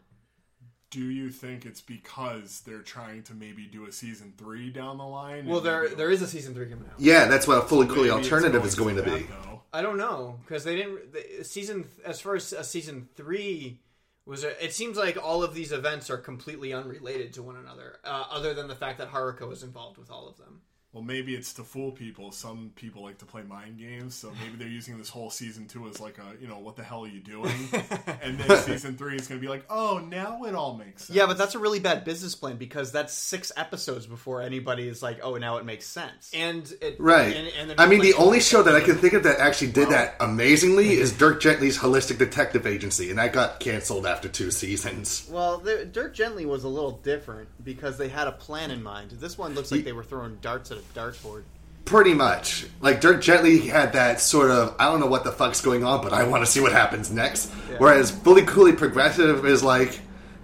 Do 0.91 1.01
you 1.11 1.31
think 1.31 1.67
it's 1.67 1.81
because 1.81 2.63
they're 2.65 2.83
trying 2.83 3.25
to 3.25 3.35
maybe 3.35 3.67
do 3.67 3.87
a 3.87 3.93
season 3.93 4.33
three 4.39 4.71
down 4.71 4.99
the 4.99 5.05
line? 5.07 5.47
Well, 5.47 5.61
there 5.61 5.83
maybe- 5.83 5.95
there 5.97 6.11
is 6.11 6.23
a 6.23 6.29
season 6.29 6.55
three 6.55 6.67
coming 6.67 6.87
out. 6.87 6.95
Yeah, 6.99 7.27
that's 7.27 7.47
what 7.49 7.59
a 7.59 7.63
Fooly 7.63 7.89
Cooley 7.89 8.09
maybe 8.09 8.21
it's 8.21 8.33
Alternative 8.33 8.65
is 8.65 8.75
going 8.75 8.97
to 8.97 9.03
that, 9.03 9.19
be. 9.19 9.25
though. 9.25 9.63
I 9.73 9.83
don't 9.83 9.99
know 9.99 10.39
because 10.47 10.63
they 10.63 10.77
didn't 10.77 11.13
the, 11.13 11.45
season 11.45 11.87
as 12.05 12.21
far 12.21 12.37
as 12.37 12.53
a 12.53 12.63
season 12.63 13.09
three 13.17 13.81
was. 14.25 14.45
A, 14.45 14.65
it 14.65 14.73
seems 14.73 14.97
like 14.97 15.19
all 15.21 15.43
of 15.43 15.53
these 15.53 15.73
events 15.73 16.11
are 16.11 16.17
completely 16.17 16.73
unrelated 16.73 17.33
to 17.35 17.43
one 17.43 17.57
another, 17.57 17.99
uh, 18.05 18.25
other 18.31 18.55
than 18.55 18.69
the 18.69 18.77
fact 18.77 18.99
that 18.99 19.11
Haruko 19.11 19.53
is 19.53 19.65
involved 19.65 19.99
with 19.99 20.13
all 20.13 20.29
of 20.29 20.37
them. 20.37 20.61
Well, 20.95 21.03
maybe 21.03 21.35
it's 21.35 21.53
to 21.55 21.65
fool 21.65 21.91
people. 21.91 22.31
Some 22.31 22.71
people 22.77 23.03
like 23.03 23.19
to 23.19 23.25
play 23.25 23.43
mind 23.43 23.79
games, 23.79 24.15
so 24.15 24.33
maybe 24.41 24.57
they're 24.57 24.69
using 24.69 24.97
this 24.97 25.09
whole 25.09 25.29
season 25.29 25.67
two 25.67 25.89
as 25.89 25.99
like 25.99 26.19
a, 26.19 26.41
you 26.41 26.47
know, 26.47 26.61
what 26.61 26.77
the 26.77 26.85
hell 26.85 27.05
are 27.05 27.09
you 27.09 27.19
doing? 27.19 27.53
and 28.23 28.39
then 28.39 28.59
season 28.59 28.97
three 28.97 29.17
is 29.17 29.27
going 29.27 29.41
to 29.41 29.45
be 29.45 29.51
like, 29.51 29.65
oh, 29.69 29.99
now 29.99 30.45
it 30.45 30.55
all 30.55 30.77
makes 30.77 31.07
sense. 31.07 31.17
Yeah, 31.17 31.27
but 31.27 31.37
that's 31.37 31.57
a 31.57 31.59
really 31.59 31.81
bad 31.81 32.05
business 32.05 32.37
plan 32.37 32.59
because 32.59 32.93
that's 32.93 33.13
six 33.13 33.51
episodes 33.57 34.07
before 34.07 34.41
anybody 34.41 34.87
is 34.87 35.03
like, 35.03 35.19
oh, 35.25 35.37
now 35.37 35.57
it 35.57 35.65
makes 35.65 35.85
sense. 35.85 36.31
And 36.33 36.73
it, 36.81 36.95
Right. 37.01 37.35
And, 37.35 37.71
and 37.71 37.81
I 37.81 37.87
mean, 37.87 38.01
doing, 38.01 38.13
the 38.13 38.19
only 38.19 38.39
show 38.39 38.63
that 38.63 38.77
I 38.77 38.81
can 38.81 38.95
think 38.95 39.15
of 39.15 39.25
that 39.25 39.41
actually 39.41 39.73
did 39.73 39.89
that 39.89 40.15
amazingly 40.21 40.93
is 40.93 41.11
Dirk 41.11 41.41
Gently's 41.41 41.77
Holistic 41.77 42.19
Detective 42.19 42.69
Agency, 42.69 43.11
and 43.11 43.19
that 43.19 43.33
got 43.33 43.59
canceled 43.59 44.07
after 44.07 44.29
two 44.29 44.53
seasons. 44.53 45.29
Well, 45.29 45.59
the, 45.59 45.85
Dirk 45.87 46.15
Gently 46.15 46.47
was 46.47 46.63
a 46.63 46.69
little 46.69 46.93
different 46.93 47.49
because 47.65 47.99
they 47.99 48.09
had 48.09 48.29
a 48.29 48.33
plan 48.33 48.71
in 48.71 48.81
mind. 48.81 49.11
This 49.11 49.37
one 49.37 49.55
looks 49.55 49.73
like 49.73 49.83
they 49.83 49.93
were 49.93 50.05
throwing 50.05 50.37
darts 50.37 50.71
at 50.71 50.79
a 50.79 50.84
dartboard. 50.95 51.45
Pretty 51.85 52.15
much. 52.15 52.67
Like, 52.81 53.01
Dirk 53.01 53.21
Gently 53.21 53.59
had 53.59 53.93
that 53.93 54.21
sort 54.21 54.51
of, 54.51 54.75
I 54.79 54.87
don't 54.87 55.01
know 55.01 55.07
what 55.07 55.25
the 55.25 55.33
fuck's 55.33 55.61
going 55.61 55.85
on, 55.85 56.03
but 56.03 56.13
I 56.13 56.25
want 56.25 56.45
to 56.45 56.51
see 56.51 56.61
what 56.61 56.73
happens 56.73 57.11
next. 57.11 57.51
Whereas 57.79 58.11
Fooly 58.11 58.47
Cooley 58.47 58.73
Progressive 58.73 59.45
is 59.45 59.63
like, 59.63 60.01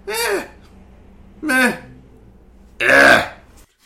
eh, 0.07 0.47
meh, 1.41 1.77
eh. 2.79 3.31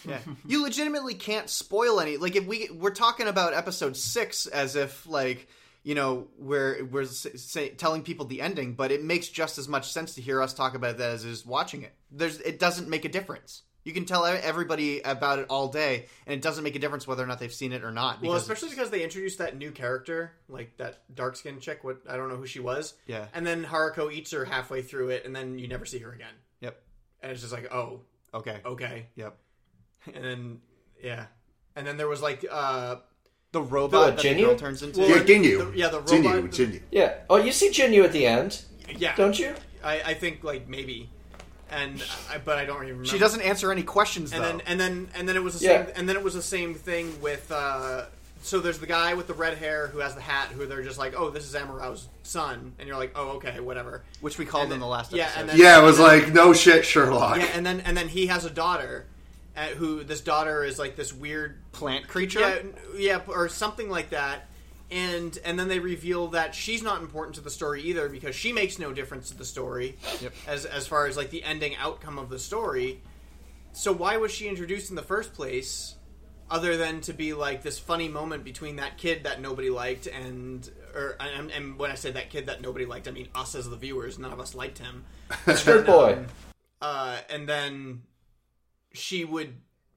Yeah, 0.07 0.19
you 0.45 0.63
legitimately 0.63 1.15
can't 1.15 1.49
spoil 1.49 1.99
any. 1.99 2.17
Like 2.17 2.35
if 2.35 2.45
we 2.45 2.69
we're 2.71 2.91
talking 2.91 3.27
about 3.27 3.53
episode 3.53 3.97
six 3.97 4.45
as 4.45 4.75
if 4.75 5.07
like 5.07 5.47
you 5.83 5.95
know 5.95 6.27
we're 6.37 6.85
we're 6.85 7.05
say, 7.05 7.69
telling 7.69 8.03
people 8.03 8.25
the 8.25 8.41
ending, 8.41 8.73
but 8.73 8.91
it 8.91 9.03
makes 9.03 9.27
just 9.27 9.57
as 9.57 9.67
much 9.67 9.91
sense 9.91 10.15
to 10.15 10.21
hear 10.21 10.41
us 10.41 10.53
talk 10.53 10.75
about 10.75 10.97
that 10.97 11.11
as 11.11 11.25
is 11.25 11.45
watching 11.45 11.83
it. 11.83 11.93
There's 12.11 12.39
it 12.41 12.59
doesn't 12.59 12.87
make 12.87 13.05
a 13.05 13.09
difference. 13.09 13.63
You 13.85 13.93
can 13.93 14.03
tell 14.05 14.25
e- 14.27 14.31
everybody 14.41 14.99
about 15.01 15.39
it 15.39 15.45
all 15.49 15.67
day, 15.69 16.07
and 16.25 16.33
it 16.33 16.41
doesn't 16.41 16.63
make 16.63 16.75
a 16.75 16.79
difference 16.79 17.07
whether 17.07 17.23
or 17.23 17.27
not 17.27 17.39
they've 17.39 17.53
seen 17.53 17.71
it 17.71 17.83
or 17.83 17.91
not. 17.91 18.21
Well, 18.21 18.33
especially 18.33 18.69
because 18.69 18.89
they 18.89 19.03
introduced 19.03 19.37
that 19.37 19.55
new 19.57 19.71
character, 19.71 20.33
like 20.49 20.75
that 20.77 21.03
dark 21.15 21.35
skinned 21.37 21.61
chick. 21.61 21.83
What 21.83 22.01
I 22.09 22.17
don't 22.17 22.27
know 22.27 22.35
who 22.35 22.47
she 22.47 22.59
was. 22.59 22.95
Yeah. 23.05 23.27
And 23.33 23.45
then 23.45 23.63
Haruko 23.63 24.11
eats 24.11 24.31
her 24.31 24.43
halfway 24.43 24.81
through 24.81 25.09
it, 25.09 25.23
and 25.25 25.35
then 25.35 25.57
you 25.59 25.67
never 25.67 25.85
see 25.85 25.99
her 25.99 26.11
again. 26.11 26.33
Yep. 26.61 26.81
And 27.21 27.31
it's 27.31 27.41
just 27.41 27.53
like, 27.53 27.71
oh, 27.71 28.01
Okay. 28.33 28.59
okay. 28.65 29.05
Yep. 29.15 29.37
And 30.13 30.23
then 30.23 30.61
yeah, 31.01 31.27
and 31.75 31.85
then 31.85 31.97
there 31.97 32.07
was 32.07 32.21
like 32.23 32.43
uh 32.51 32.97
The 33.51 33.61
robot 33.61 34.17
that 34.17 34.23
the 34.23 34.41
girl 34.41 34.55
turns 34.55 34.81
into. 34.83 34.99
Well, 35.01 35.09
Yeah, 35.09 35.23
Jinyu. 35.23 35.71
the- 35.71 35.77
yeah, 35.77 35.87
the 35.89 36.01
Jinyu, 36.01 36.33
robot- 36.33 36.49
Jinyu. 36.51 36.81
Yeah. 36.91 37.19
Oh, 37.29 37.37
you 37.37 37.51
see 37.51 37.69
Jinyu 37.69 38.03
at 38.03 38.11
the 38.13 38.25
end, 38.25 38.63
yeah, 38.97 39.15
don't 39.15 39.37
you? 39.37 39.53
I, 39.83 40.01
I 40.01 40.13
think 40.15 40.43
like 40.43 40.67
maybe, 40.67 41.09
and 41.71 42.03
I, 42.31 42.37
but 42.37 42.57
I 42.57 42.65
don't 42.65 42.77
even 42.77 42.87
remember. 42.89 43.05
She 43.09 43.17
doesn't 43.17 43.41
answer 43.41 43.71
any 43.71 43.83
questions 43.83 44.31
and 44.33 44.43
though. 44.43 44.47
then 44.47 44.61
and 44.67 44.79
then 44.79 45.07
and 45.15 45.27
then 45.27 45.35
it 45.35 45.43
was 45.43 45.59
the 45.59 45.65
Yeah. 45.65 45.85
same 45.85 45.93
and 45.95 46.09
then 46.09 46.15
it 46.15 46.23
was 46.23 46.33
the 46.33 46.41
same 46.41 46.75
thing 46.75 47.19
with 47.21 47.51
uh 47.51 48.05
so 48.43 48.59
there's 48.59 48.77
the 48.77 48.85
guy 48.85 49.15
with 49.15 49.25
the 49.25 49.33
red 49.33 49.57
hair 49.57 49.87
who 49.87 49.97
has 49.99 50.13
the 50.13 50.21
hat 50.21 50.49
who 50.49 50.67
they're 50.67 50.83
just 50.83 50.99
like 50.99 51.15
oh 51.19 51.31
this 51.31 51.43
is 51.45 51.55
Amarao's 51.55 52.07
son 52.21 52.73
and 52.77 52.87
you're 52.87 52.97
like 52.97 53.13
oh 53.15 53.29
okay 53.37 53.59
whatever 53.59 54.03
which 54.21 54.37
we 54.37 54.45
called 54.45 54.65
And 54.65 54.73
in 54.73 54.79
then- 54.79 54.79
the 54.81 54.91
last 54.91 55.11
yeah 55.11 55.23
episode. 55.23 55.39
and 55.39 55.49
then 55.49 55.57
Yeah, 55.57 55.79
it 55.81 55.83
was 55.83 55.97
and 55.99 56.07
then- 56.07 56.23
like, 56.25 56.33
no 56.33 56.53
shit, 56.53 56.85
Sherlock. 56.85 57.37
yeah 57.37 57.45
and 57.55 57.65
then 57.65 57.79
and 57.81 57.97
then 57.97 58.07
he 58.07 58.27
has 58.27 58.45
a 58.45 58.51
daughter 58.51 59.05
uh, 59.57 59.61
who 59.77 60.03
this 60.03 60.21
daughter 60.21 60.63
is 60.63 60.77
like 60.77 60.95
this 60.95 61.11
weird 61.13 61.55
Plant 61.71 62.07
creature. 62.07 62.39
yeah 62.41 62.57
yeah 62.95 63.21
or 63.27 63.49
something 63.49 63.89
like 63.89 64.11
that 64.11 64.47
and 64.91 65.37
and 65.43 65.57
then 65.59 65.67
they 65.67 65.79
reveal 65.79 66.27
that 66.27 66.53
she's 66.53 66.83
not 66.83 67.01
important 67.01 67.35
to 67.35 67.41
the 67.41 67.49
story 67.49 67.81
either 67.81 68.07
because 68.09 68.35
she 68.35 68.53
makes 68.53 68.77
no 68.77 68.93
difference 68.93 69.29
to 69.29 69.37
the 69.37 69.45
story 69.45 69.97
Yep. 70.21 70.33
as 70.47 70.65
as 70.65 70.85
far 70.87 71.07
as 71.07 71.17
like 71.17 71.29
the 71.31 71.43
ending 71.43 71.75
outcome 71.77 72.19
of 72.19 72.29
the 72.29 72.39
story 72.39 73.01
so 73.73 73.91
why 73.91 74.17
was 74.17 74.31
she 74.31 74.47
introduced 74.47 74.89
in 74.89 74.95
the 74.95 75.01
first 75.01 75.33
place 75.33 75.95
other 76.49 76.77
than 76.77 77.01
to 77.01 77.13
be 77.13 77.33
like 77.33 77.63
this 77.63 77.79
funny 77.79 78.07
moment 78.07 78.43
between 78.43 78.75
that 78.75 78.97
kid 78.97 79.23
that 79.23 79.41
nobody 79.41 79.69
liked 79.71 80.05
and 80.07 80.69
or 80.93 81.15
and, 81.19 81.49
and 81.51 81.77
when 81.79 81.89
I 81.91 81.95
say 81.95 82.11
that 82.11 82.29
kid 82.29 82.45
that 82.45 82.61
nobody 82.61 82.85
liked, 82.85 83.07
I 83.07 83.11
mean 83.11 83.27
us 83.35 83.55
as 83.55 83.69
the 83.69 83.75
viewers. 83.75 84.17
None 84.19 84.31
of 84.31 84.39
us 84.39 84.53
liked 84.55 84.77
him. 84.77 85.03
Skirt 85.55 85.85
boy. 85.85 86.13
Um, 86.13 86.25
uh, 86.81 87.17
and 87.29 87.49
then 87.49 88.03
she 88.93 89.25
would 89.25 89.55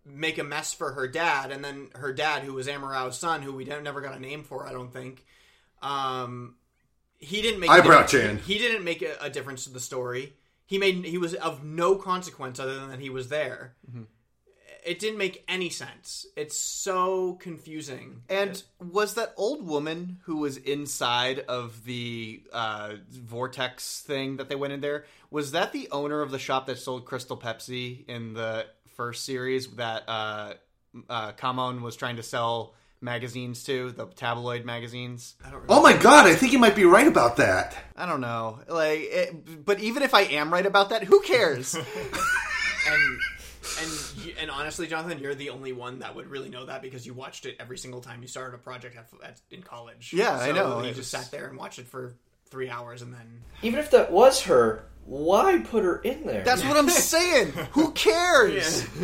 make 0.09 0.39
a 0.39 0.45
mess 0.45 0.73
for 0.75 0.93
her 0.93 1.07
dad, 1.09 1.51
and 1.51 1.65
then 1.65 1.89
her 1.95 2.13
dad, 2.13 2.43
who 2.43 2.55
was 2.55 2.67
Amarao's 2.67 3.19
son, 3.19 3.43
who 3.43 3.53
we 3.53 3.65
don't- 3.65 3.83
never 3.85 4.01
got 4.01 4.15
a 4.17 4.21
name 4.21 4.43
for, 4.45 4.67
I 4.67 4.73
don't 4.73 4.93
think. 4.93 5.25
Um, 5.83 6.57
he 7.19 7.43
didn't 7.43 7.61
make 7.61 7.71
a 7.71 7.75
Eyebrow 7.75 8.03
difference- 8.03 8.11
chin. 8.11 8.39
He 8.39 8.59
didn't 8.59 8.85
make 8.85 9.03
a, 9.03 9.17
a 9.21 9.31
difference 9.31 9.65
to 9.65 9.71
the 9.71 9.81
story. 9.81 10.35
He 10.67 10.79
made 10.79 11.05
he 11.05 11.19
was 11.19 11.35
of 11.35 11.65
no 11.65 11.97
consequence 11.97 12.61
other 12.61 12.75
than 12.79 12.91
that 12.91 13.01
he 13.01 13.09
was 13.11 13.29
there. 13.29 13.75
It 14.85 14.99
didn't 15.01 15.19
make 15.19 15.45
any 15.49 15.71
sense. 15.71 16.27
It's 16.37 16.57
so 16.57 17.35
confusing. 17.35 18.23
And 18.29 18.63
was 18.81 19.15
that 19.15 19.35
old 19.37 19.67
woman 19.67 20.19
who 20.25 20.37
was 20.37 20.57
inside 20.57 21.41
of 21.41 21.85
the 21.85 22.43
uh, 22.53 22.95
vortex 23.11 24.01
thing 24.01 24.37
that 24.37 24.49
they 24.49 24.55
went 24.55 24.73
in 24.75 24.81
there? 24.81 25.05
Was 25.31 25.53
that 25.53 25.73
the 25.73 25.89
owner 25.91 26.21
of 26.23 26.31
the 26.31 26.39
shop 26.39 26.67
that 26.67 26.79
sold 26.79 27.05
Crystal 27.07 27.37
Pepsi 27.37 28.07
in 28.09 28.35
the 28.35 28.67
first 28.99 29.25
series 29.25 29.69
that 29.77 30.03
uh, 30.09 30.55
uh, 31.09 31.33
Kamon 31.33 31.81
was 31.83 31.95
trying 31.97 32.17
to 32.17 32.23
sell 32.23 32.75
magazines 33.01 33.63
to, 33.65 33.93
the 33.93 34.07
tabloid 34.07 34.65
magazines? 34.65 35.37
I 35.47 35.51
don't. 35.51 35.63
Oh 35.69 35.81
my 35.81 35.97
god, 35.97 36.27
I 36.27 36.35
think 36.35 36.53
you 36.53 36.59
might 36.59 36.75
be 36.75 36.85
right 36.85 37.07
about 37.07 37.37
that. 37.37 37.77
I 37.97 38.07
don't 38.07 38.21
know. 38.21 38.59
Like, 38.69 38.99
it, 39.03 39.65
but 39.65 39.79
even 39.81 40.03
if 40.03 40.15
I 40.15 40.23
am 40.23 40.53
right 40.53 40.67
about 40.67 40.91
that, 40.91 41.05
who 41.05 41.21
cares? 41.23 41.75
and 41.77 41.85
and 43.81 43.91
you- 44.25 44.35
and 44.41 44.51
honestly, 44.51 44.87
Jonathan, 44.89 45.21
you're 45.21 45.35
the 45.37 45.51
only 45.51 45.73
one 45.73 46.01
that 46.01 46.15
would 46.17 46.27
really 46.29 46.49
know 46.49 46.67
that 46.67 46.83
because 46.83 47.07
you 47.07 47.15
watched 47.15 47.47
it 47.47 47.57
every 47.61 47.79
single 47.79 48.01
time 48.01 48.21
you 48.21 48.29
started 48.29 48.55
a 48.57 48.59
project 48.59 48.97
at, 48.97 49.07
at, 49.25 49.41
in 49.53 49.63
college. 49.63 50.13
Yeah, 50.13 50.37
I 50.37 50.51
know. 50.53 50.83
You 50.83 50.93
just 50.93 51.11
sat 51.11 51.31
there 51.31 51.47
and 51.49 51.57
watched 51.57 51.79
it 51.79 51.87
for 51.87 52.15
three 52.51 52.69
hours, 52.69 53.03
and 53.03 53.13
then 53.15 53.43
Even 53.63 53.79
if 53.79 53.91
that 53.93 54.11
was 54.11 54.43
her, 54.43 54.85
why 55.09 55.59
put 55.59 55.85
her 55.85 55.97
in 56.03 56.25
there? 56.27 56.45
That's 56.45 56.63
what 56.65 56.77
I'm 56.77 56.89
saying. 56.91 57.53
Who 57.73 57.91
cares? 57.93 58.87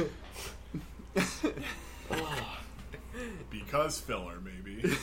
Because 3.51 4.01
filler, 4.01 4.39
maybe. 4.45 4.95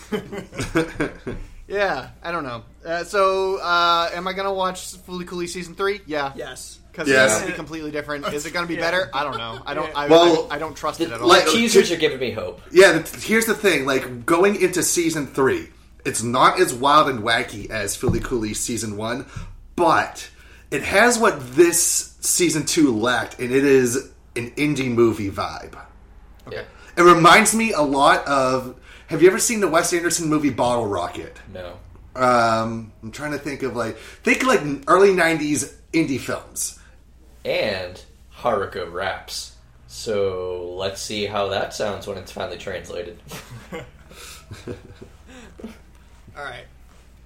Yeah, 1.67 2.09
I 2.21 2.33
don't 2.33 2.43
know. 2.43 2.63
Uh, 2.85 3.05
so, 3.05 3.55
uh, 3.61 4.09
am 4.13 4.27
I 4.27 4.33
gonna 4.33 4.53
watch 4.53 4.93
Fooly 5.07 5.25
Cooley 5.25 5.47
season 5.47 5.73
three? 5.73 6.01
Yeah. 6.05 6.33
Yes. 6.35 6.79
Because 6.91 7.07
Yes. 7.07 7.31
it's 7.31 7.39
gonna 7.39 7.51
be 7.51 7.55
completely 7.55 7.91
different. 7.91 8.27
Is 8.33 8.45
it 8.45 8.51
gonna 8.51 8.67
be 8.67 8.73
Yeah. 8.73 8.81
better? 8.81 9.09
I 9.13 9.23
don't 9.23 9.37
know. 9.37 9.61
I 9.65 9.73
don't. 9.73 9.89
I, 9.95 10.07
Well- 10.07 10.49
I, 10.51 10.55
I 10.55 10.59
don't 10.59 10.75
trust 10.75 10.99
The, 10.99 11.05
it 11.05 11.11
at 11.13 11.21
all. 11.21 11.29
Like- 11.29 11.47
teasers 11.47 11.89
are 11.89 11.95
giving 11.95 12.19
me 12.19 12.31
hope. 12.31 12.59
Yeah, 12.71 13.01
th- 13.01 13.23
here's 13.23 13.45
the 13.45 13.53
thing. 13.53 13.85
Like 13.85 14.25
going 14.25 14.61
into 14.61 14.83
season 14.83 15.27
three, 15.27 15.69
it's 16.03 16.21
not 16.21 16.59
as 16.59 16.73
wild 16.73 17.07
and 17.07 17.21
wacky 17.21 17.69
as 17.69 17.95
Fooly 17.95 18.21
Cooley 18.21 18.53
season 18.53 18.97
one, 18.97 19.25
but 19.77 20.29
it 20.71 20.83
has 20.83 21.19
what 21.19 21.55
this 21.55 22.15
season 22.21 22.65
two 22.65 22.97
lacked, 22.97 23.39
and 23.39 23.51
it 23.51 23.65
is 23.65 24.11
an 24.35 24.51
indie 24.51 24.89
movie 24.89 25.29
vibe. 25.29 25.77
Okay. 26.47 26.65
It 26.97 27.01
reminds 27.01 27.53
me 27.53 27.73
a 27.73 27.81
lot 27.81 28.25
of. 28.25 28.79
Have 29.07 29.21
you 29.21 29.27
ever 29.27 29.39
seen 29.39 29.59
the 29.59 29.67
Wes 29.67 29.93
Anderson 29.93 30.29
movie 30.29 30.49
Bottle 30.49 30.87
Rocket? 30.87 31.37
No. 31.53 31.77
Um, 32.15 32.93
I'm 33.03 33.11
trying 33.11 33.31
to 33.31 33.37
think 33.37 33.63
of 33.63 33.75
like 33.75 33.97
think 33.97 34.43
like 34.43 34.61
early 34.87 35.09
'90s 35.09 35.73
indie 35.93 36.19
films. 36.19 36.79
And 37.43 38.01
Haruko 38.37 38.91
raps. 38.91 39.55
So 39.87 40.73
let's 40.77 41.01
see 41.01 41.25
how 41.25 41.49
that 41.49 41.73
sounds 41.73 42.07
when 42.07 42.17
it's 42.17 42.31
finally 42.31 42.57
translated. 42.57 43.19
all 43.73 43.83
right. 46.35 46.65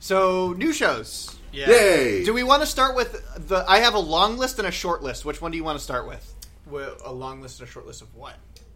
So, 0.06 0.54
new 0.54 0.72
shows. 0.72 1.36
Yeah. 1.52 1.68
Yay! 1.68 2.24
Do 2.26 2.32
we 2.32 2.44
want 2.44 2.62
to 2.62 2.68
start 2.68 2.96
with 2.96 3.48
the? 3.48 3.66
I 3.68 3.80
have 3.80 3.96
a 3.96 4.00
long 4.00 4.38
list 4.38 4.60
and 4.60 4.68
a 4.68 4.72
short 4.72 5.02
list. 5.02 5.26
Which 5.26 5.42
one 5.42 5.50
do 5.50 5.58
you 5.58 5.64
want 5.64 5.80
to 5.80 5.84
start 5.84 6.08
with? 6.08 6.36
Well, 6.68 6.96
a 7.04 7.12
long 7.12 7.42
list 7.42 7.60
and 7.60 7.68
a 7.68 7.72
short 7.72 7.88
list 7.88 8.04
of 8.04 8.14
what? 8.14 8.36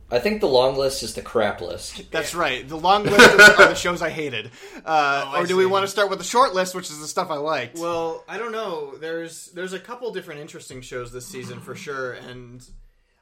I 0.10 0.18
think 0.18 0.42
the 0.42 0.48
long 0.48 0.76
list 0.76 1.04
is 1.04 1.14
the 1.14 1.22
crap 1.22 1.62
list. 1.62 2.10
That's 2.12 2.34
right. 2.34 2.68
The 2.68 2.78
long 2.78 3.04
list 3.04 3.20
are 3.60 3.68
the 3.68 3.76
shows 3.76 4.02
I 4.02 4.10
hated. 4.10 4.48
Uh, 4.84 5.24
Oh, 5.28 5.32
I 5.36 5.42
or 5.42 5.46
do 5.46 5.56
we 5.56 5.66
see. 5.66 5.70
want 5.70 5.84
to 5.84 5.88
start 5.88 6.10
with 6.10 6.18
the 6.18 6.26
short 6.26 6.56
list, 6.56 6.74
which 6.74 6.90
is 6.90 7.00
the 7.00 7.06
stuff 7.08 7.30
I 7.30 7.36
liked? 7.38 7.78
Well, 7.78 8.24
I 8.28 8.40
don't 8.40 8.52
know. 8.52 8.96
There's 8.98 9.52
there's 9.52 9.74
a 9.74 9.80
couple 9.80 10.12
different 10.12 10.42
interesting 10.42 10.82
shows 10.82 11.12
this 11.12 11.28
season 11.28 11.60
for 11.60 11.76
sure, 11.76 12.14
and 12.14 12.68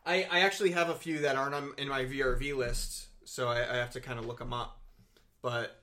I 0.05 0.25
I 0.31 0.39
actually 0.45 0.71
have 0.71 0.87
a 0.87 0.95
few 0.95 1.19
that 1.19 1.35
aren't 1.35 1.55
on, 1.55 1.73
in 1.77 1.89
my 1.89 2.05
VRV 2.05 2.55
list, 2.55 3.07
so 3.25 3.49
I, 3.49 3.69
I 3.69 3.75
have 3.75 3.91
to 3.91 3.99
kind 3.99 4.17
of 4.17 4.25
look 4.25 4.39
them 4.39 4.53
up. 4.53 4.79
But 5.41 5.77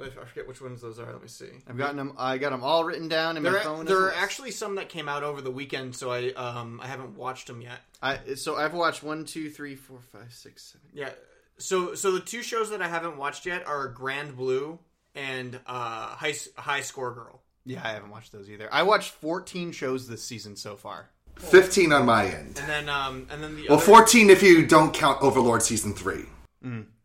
I 0.00 0.08
forget 0.24 0.48
which 0.48 0.60
ones 0.60 0.80
those 0.80 0.98
are. 0.98 1.12
Let 1.12 1.20
me 1.22 1.28
see. 1.28 1.50
I've 1.68 1.76
gotten 1.76 1.96
them. 1.96 2.14
I 2.18 2.38
got 2.38 2.50
them 2.50 2.62
all 2.64 2.84
written 2.84 3.08
down 3.08 3.36
in 3.36 3.42
There, 3.42 3.52
my 3.52 3.58
are, 3.58 3.62
phone. 3.62 3.84
there 3.84 3.98
are 4.00 4.14
actually 4.14 4.50
some 4.50 4.76
that 4.76 4.88
came 4.88 5.08
out 5.08 5.22
over 5.22 5.40
the 5.42 5.50
weekend, 5.50 5.94
so 5.94 6.10
I 6.10 6.32
um 6.32 6.80
I 6.82 6.86
haven't 6.86 7.16
watched 7.16 7.46
them 7.46 7.60
yet. 7.60 7.78
I, 8.02 8.34
so 8.34 8.56
I've 8.56 8.74
watched 8.74 9.02
one, 9.02 9.24
two, 9.24 9.48
three, 9.50 9.74
four, 9.76 9.98
five, 10.12 10.32
six, 10.32 10.62
seven. 10.72 10.88
Yeah. 10.92 11.10
So 11.58 11.94
so 11.94 12.10
the 12.12 12.20
two 12.20 12.42
shows 12.42 12.70
that 12.70 12.80
I 12.82 12.88
haven't 12.88 13.16
watched 13.18 13.46
yet 13.46 13.66
are 13.66 13.88
Grand 13.88 14.36
Blue 14.36 14.78
and 15.14 15.60
uh 15.66 16.08
High 16.16 16.34
High 16.56 16.80
Score 16.80 17.12
Girl. 17.12 17.42
Yeah, 17.64 17.80
I 17.84 17.90
haven't 17.90 18.10
watched 18.10 18.32
those 18.32 18.50
either. 18.50 18.68
I 18.72 18.82
watched 18.82 19.10
14 19.12 19.70
shows 19.72 20.08
this 20.08 20.24
season 20.24 20.56
so 20.56 20.74
far. 20.76 21.10
Fifteen 21.36 21.92
on 21.92 22.06
my 22.06 22.24
end. 22.26 22.58
And 22.60 22.68
then 22.68 22.88
um 22.88 23.26
and 23.30 23.42
then 23.42 23.56
the 23.56 23.66
Well, 23.68 23.76
other, 23.78 23.86
fourteen 23.86 24.30
if 24.30 24.42
you 24.42 24.66
don't 24.66 24.92
count 24.92 25.22
Overlord 25.22 25.62
season 25.62 25.94
three. 25.94 26.24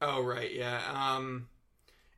Oh 0.02 0.22
right, 0.24 0.54
yeah. 0.54 0.80
Um 0.94 1.48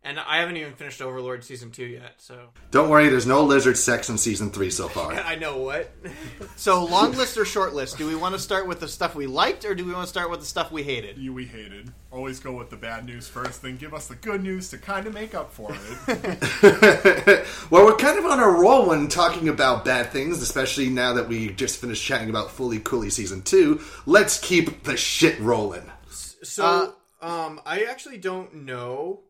and 0.03 0.17
I 0.19 0.37
haven't 0.37 0.55
even 0.57 0.73
finished 0.73 1.01
Overlord 1.01 1.43
season 1.43 1.71
2 1.71 1.85
yet, 1.85 2.15
so 2.17 2.49
Don't 2.71 2.89
worry, 2.89 3.09
there's 3.09 3.25
no 3.25 3.43
lizard 3.43 3.77
sex 3.77 4.09
in 4.09 4.17
season 4.17 4.49
three 4.49 4.69
so 4.71 4.87
far. 4.87 5.11
I 5.25 5.35
know 5.35 5.57
what. 5.57 5.91
So, 6.55 6.83
long 6.83 7.13
list 7.13 7.37
or 7.37 7.45
short 7.45 7.73
list? 7.73 7.97
Do 7.97 8.05
we 8.05 8.15
want 8.15 8.35
to 8.35 8.39
start 8.39 8.67
with 8.67 8.81
the 8.81 8.87
stuff 8.87 9.15
we 9.15 9.27
liked, 9.27 9.63
or 9.63 9.73
do 9.73 9.85
we 9.85 9.93
want 9.93 10.03
to 10.03 10.09
start 10.09 10.29
with 10.29 10.41
the 10.41 10.45
stuff 10.45 10.73
we 10.73 10.83
hated? 10.83 11.17
you 11.17 11.33
we 11.33 11.45
hated. 11.45 11.91
Always 12.11 12.41
go 12.41 12.51
with 12.51 12.69
the 12.69 12.75
bad 12.75 13.05
news 13.05 13.29
first, 13.29 13.61
then 13.61 13.77
give 13.77 13.93
us 13.93 14.07
the 14.07 14.15
good 14.15 14.43
news 14.43 14.69
to 14.71 14.77
kind 14.77 15.07
of 15.07 15.13
make 15.13 15.33
up 15.33 15.53
for 15.53 15.71
it. 15.71 17.47
well, 17.69 17.85
we're 17.85 17.95
kind 17.95 18.19
of 18.19 18.25
on 18.25 18.39
a 18.39 18.47
roll 18.47 18.87
when 18.87 19.07
talking 19.07 19.47
about 19.47 19.85
bad 19.85 20.11
things, 20.11 20.41
especially 20.41 20.89
now 20.89 21.13
that 21.13 21.29
we 21.29 21.49
just 21.53 21.79
finished 21.79 22.03
chatting 22.03 22.29
about 22.29 22.49
Fooly 22.49 22.83
Cooley 22.83 23.09
season 23.09 23.41
two. 23.41 23.79
Let's 24.05 24.37
keep 24.39 24.83
the 24.83 24.97
shit 24.97 25.39
rolling. 25.39 25.89
So 26.09 26.93
um 27.21 27.61
I 27.65 27.83
actually 27.83 28.17
don't 28.17 28.53
know 28.65 29.21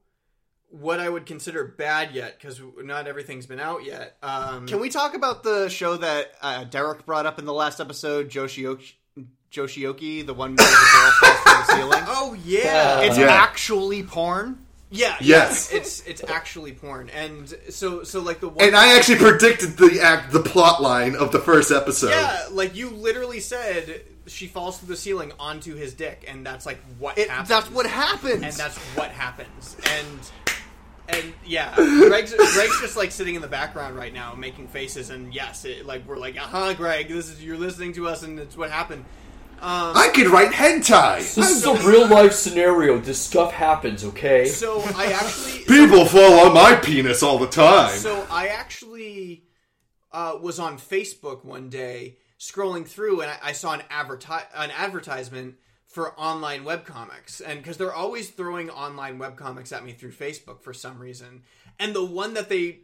what 0.72 1.00
I 1.00 1.10
would 1.10 1.26
consider 1.26 1.64
bad 1.66 2.14
yet 2.14 2.40
cuz 2.40 2.62
not 2.84 3.08
everything's 3.08 3.46
been 3.48 3.60
out 3.60 3.84
yet. 3.84 4.18
Um 4.22 4.68
Can 4.68 4.80
we 4.80 4.90
talk 4.90 5.14
about 5.16 5.44
the 5.44 5.68
show 5.70 5.98
that 5.98 6.34
uh, 6.42 6.64
Derek 6.66 7.06
brought 7.06 7.26
up 7.26 7.40
in 7.40 7.46
the 7.46 7.54
last 7.54 7.80
episode, 7.80 8.30
Joshioki, 8.30 8.94
Joshioki 9.52 10.26
the 10.26 10.34
one 10.34 10.56
where 10.56 10.68
the 10.68 10.90
girl 10.94 11.12
falls 11.20 11.40
through 11.40 11.54
the 11.54 11.82
ceiling? 11.82 12.04
Oh 12.08 12.36
yeah. 12.46 13.02
It's 13.02 13.18
Yeah. 13.18 13.26
actually 13.28 14.04
porn. 14.04 14.66
Yeah, 14.92 15.16
Yes. 15.22 15.70
yeah, 15.72 15.78
it's 15.80 16.02
it's 16.08 16.24
actually 16.24 16.72
porn, 16.72 17.12
and 17.12 17.54
so 17.70 18.04
so 18.04 18.22
like 18.22 18.40
the 18.40 18.50
one, 18.50 18.66
And 18.66 18.76
I 18.76 18.96
actually 18.98 19.20
predicted 19.20 19.78
the 19.78 20.00
act, 20.02 20.32
the 20.32 20.40
plot 20.40 20.82
line 20.82 21.16
of 21.16 21.32
the 21.32 21.38
first 21.40 21.72
episode. 21.72 22.10
yeah, 22.10 22.48
like 22.52 22.76
you 22.76 22.90
literally 22.90 23.40
said 23.40 24.02
she 24.26 24.48
falls 24.48 24.80
through 24.80 24.88
the 24.88 24.96
ceiling 24.96 25.32
onto 25.40 25.76
his 25.76 25.94
dick, 25.94 26.26
and 26.28 26.44
that's 26.44 26.66
like 26.66 26.80
what 26.98 27.20
It, 27.20 27.30
happens. 27.30 27.50
that's 27.50 27.70
what 27.70 27.86
happens. 27.86 28.42
and 28.42 28.54
that's 28.54 28.78
what 28.96 29.12
happens, 29.12 29.76
and 30.00 30.20
and 31.12 31.34
yeah, 31.46 31.74
Greg's 31.76 32.34
Greg's 32.34 32.80
just 32.82 32.98
like 32.98 33.12
sitting 33.12 33.36
in 33.36 33.42
the 33.42 33.48
background 33.48 33.96
right 33.96 34.14
now, 34.14 34.34
making 34.36 34.68
faces, 34.68 35.10
and 35.10 35.34
yes, 35.34 35.66
it, 35.66 35.86
like 35.86 36.08
we're 36.08 36.18
like, 36.18 36.38
uh 36.38 36.46
huh, 36.46 36.74
Greg, 36.74 37.08
this 37.08 37.30
is 37.30 37.44
you're 37.44 37.58
listening 37.58 37.94
to 37.94 38.08
us, 38.08 38.24
and 38.24 38.40
it's 38.40 38.58
what 38.58 38.72
happened. 38.72 39.06
Um, 39.62 39.92
I 39.98 40.10
could 40.16 40.28
write 40.28 40.52
hentai. 40.52 41.18
This 41.36 41.38
is 41.38 41.66
a 41.66 41.74
real 41.86 42.08
life 42.08 42.32
scenario. 42.32 42.98
This 42.98 43.20
stuff 43.20 43.52
happens, 43.52 44.06
okay? 44.06 44.46
so 44.46 44.80
I 44.96 45.08
actually 45.08 45.66
People 45.66 46.06
fall 46.06 46.48
on 46.48 46.54
my 46.54 46.76
penis 46.76 47.22
all 47.24 47.38
the 47.38 47.48
time. 47.48 47.98
So 47.98 48.26
I 48.32 48.48
actually 48.48 49.44
uh, 50.14 50.38
was 50.42 50.60
on 50.60 50.78
Facebook 50.78 51.44
one 51.44 51.70
day 51.70 52.20
scrolling 52.40 52.88
through, 52.88 53.20
and 53.20 53.32
I, 53.32 53.50
I 53.50 53.52
saw 53.52 53.74
an 53.74 53.82
adverti- 53.92 54.46
an 54.56 54.72
advertisement 54.72 55.56
for 55.90 56.14
online 56.20 56.64
webcomics, 56.64 57.42
and 57.46 57.62
because 57.62 57.78
they're 57.78 57.94
always 57.94 58.30
throwing 58.30 58.70
online 58.70 59.18
webcomics 59.18 59.76
at 59.76 59.84
me 59.84 59.92
through 59.92 60.12
Facebook 60.12 60.62
for 60.62 60.72
some 60.72 61.00
reason, 61.00 61.42
and 61.80 61.96
the 61.96 62.06
one 62.06 62.36
that 62.36 62.48
they 62.48 62.80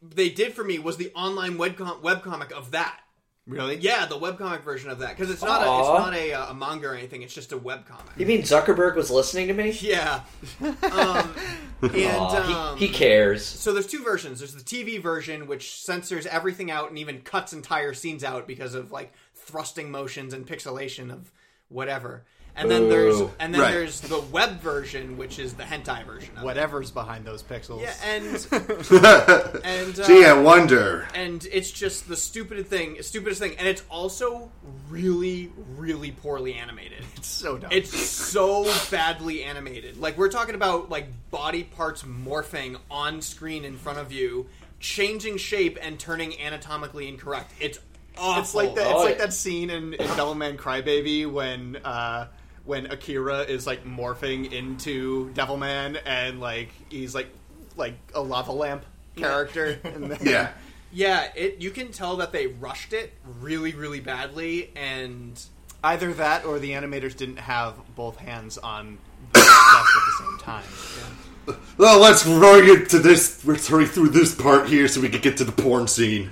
they 0.00 0.28
did 0.28 0.54
for 0.54 0.62
me 0.62 0.78
was 0.78 0.96
the 0.96 1.10
online 1.14 1.58
webcom- 1.58 2.00
webcomic 2.02 2.52
of 2.52 2.70
that. 2.70 3.00
really. 3.48 3.76
Yeah, 3.76 4.06
the 4.06 4.18
webcomic 4.18 4.62
version 4.62 4.90
of 4.90 5.00
that 5.00 5.16
because 5.16 5.28
it's 5.28 5.42
not 5.42 5.62
a, 5.62 5.80
it's 5.80 5.88
not 6.04 6.14
a, 6.14 6.32
uh, 6.34 6.50
a 6.50 6.54
manga 6.54 6.86
or 6.88 6.94
anything. 6.94 7.22
It's 7.22 7.34
just 7.34 7.50
a 7.50 7.58
webcomic. 7.58 8.16
you 8.16 8.26
mean 8.26 8.42
Zuckerberg 8.42 8.94
was 8.94 9.10
listening 9.10 9.48
to 9.48 9.54
me? 9.54 9.70
Yeah, 9.80 10.20
um, 10.60 11.34
and 11.82 12.16
um, 12.16 12.78
he, 12.78 12.86
he 12.86 12.92
cares. 12.92 13.44
So 13.44 13.72
there's 13.72 13.86
two 13.88 14.04
versions. 14.04 14.38
There's 14.38 14.54
the 14.54 14.62
TV 14.62 15.02
version, 15.02 15.48
which 15.48 15.82
censors 15.82 16.26
everything 16.26 16.70
out 16.70 16.90
and 16.90 16.98
even 16.98 17.22
cuts 17.22 17.52
entire 17.52 17.92
scenes 17.92 18.22
out 18.22 18.46
because 18.46 18.74
of 18.74 18.92
like 18.92 19.12
thrusting 19.34 19.90
motions 19.90 20.32
and 20.32 20.46
pixelation 20.46 21.12
of 21.12 21.32
whatever. 21.68 22.24
And 22.58 22.70
then 22.70 22.88
there's 22.88 23.20
and 23.38 23.52
then 23.54 23.60
Right. 23.60 23.72
there's 23.72 24.00
the 24.00 24.18
web 24.20 24.60
version, 24.60 25.16
which 25.18 25.38
is 25.38 25.54
the 25.54 25.62
hentai 25.64 26.06
version. 26.06 26.30
Of 26.36 26.42
it. 26.42 26.46
Whatever's 26.46 26.90
behind 26.90 27.24
those 27.26 27.42
pixels. 27.42 27.82
Yeah, 27.82 27.94
and 28.04 28.24
and 29.64 30.00
uh, 30.00 30.06
Gee, 30.06 30.24
I 30.24 30.32
wonder. 30.32 31.06
And 31.14 31.46
it's 31.52 31.70
just 31.70 32.08
the 32.08 32.16
stupidest 32.16 32.68
thing, 32.68 32.96
stupidest 33.02 33.40
thing, 33.40 33.56
and 33.58 33.68
it's 33.68 33.82
also 33.90 34.50
really, 34.88 35.52
really 35.76 36.12
poorly 36.12 36.54
animated. 36.54 37.04
It's 37.16 37.28
so 37.28 37.58
dumb. 37.58 37.70
It's 37.72 37.98
so 37.98 38.64
badly 38.90 39.42
animated. 39.42 39.98
Like 39.98 40.16
we're 40.16 40.28
talking 40.30 40.54
about 40.54 40.90
like 40.90 41.08
body 41.30 41.64
parts 41.64 42.02
morphing 42.02 42.76
on 42.90 43.20
screen 43.20 43.64
in 43.64 43.76
front 43.78 43.98
of 43.98 44.12
you, 44.12 44.46
changing 44.80 45.38
shape 45.38 45.78
and 45.82 45.98
turning 45.98 46.38
anatomically 46.40 47.08
incorrect. 47.08 47.52
It's 47.58 47.78
awful. 48.16 48.40
It's 48.42 48.54
like 48.54 48.74
that. 48.76 48.86
It's 48.90 49.04
like 49.04 49.18
that 49.18 49.32
scene 49.32 49.70
in, 49.70 49.94
in 49.94 50.06
Devilman 50.10 50.56
Crybaby 50.56 51.30
when 51.30 51.76
uh, 51.84 52.28
when 52.66 52.86
Akira 52.86 53.42
is 53.42 53.66
like 53.66 53.84
morphing 53.84 54.52
into 54.52 55.32
Devilman 55.32 56.00
and 56.04 56.40
like 56.40 56.70
he's 56.90 57.14
like 57.14 57.28
like 57.76 57.94
a 58.14 58.20
lava 58.20 58.52
lamp 58.52 58.84
character. 59.16 59.78
and 59.84 60.10
then, 60.10 60.18
Yeah. 60.22 60.52
Yeah, 60.92 61.30
it. 61.34 61.60
You 61.60 61.70
can 61.72 61.92
tell 61.92 62.16
that 62.16 62.32
they 62.32 62.46
rushed 62.46 62.92
it 62.92 63.12
really, 63.40 63.74
really 63.74 64.00
badly, 64.00 64.70
and 64.76 65.38
either 65.84 66.14
that 66.14 66.44
or 66.44 66.58
the 66.58 66.70
animators 66.70 67.14
didn't 67.16 67.38
have 67.38 67.74
both 67.94 68.16
hands 68.16 68.56
on 68.56 68.98
the 69.32 69.40
desk 69.40 69.46
at 69.46 70.02
the 70.06 70.24
same 70.24 70.38
time. 70.38 71.58
Well, 71.76 72.00
let's 72.00 72.22
hurry 72.22 72.68
it 72.68 72.88
to 72.90 72.98
this. 72.98 73.44
Let's 73.44 73.68
hurry 73.68 73.86
through 73.86 74.10
this 74.10 74.34
part 74.34 74.68
here 74.68 74.88
so 74.88 75.00
we 75.00 75.08
can 75.08 75.20
get 75.20 75.36
to 75.38 75.44
the 75.44 75.52
porn 75.52 75.86
scene. 75.86 76.30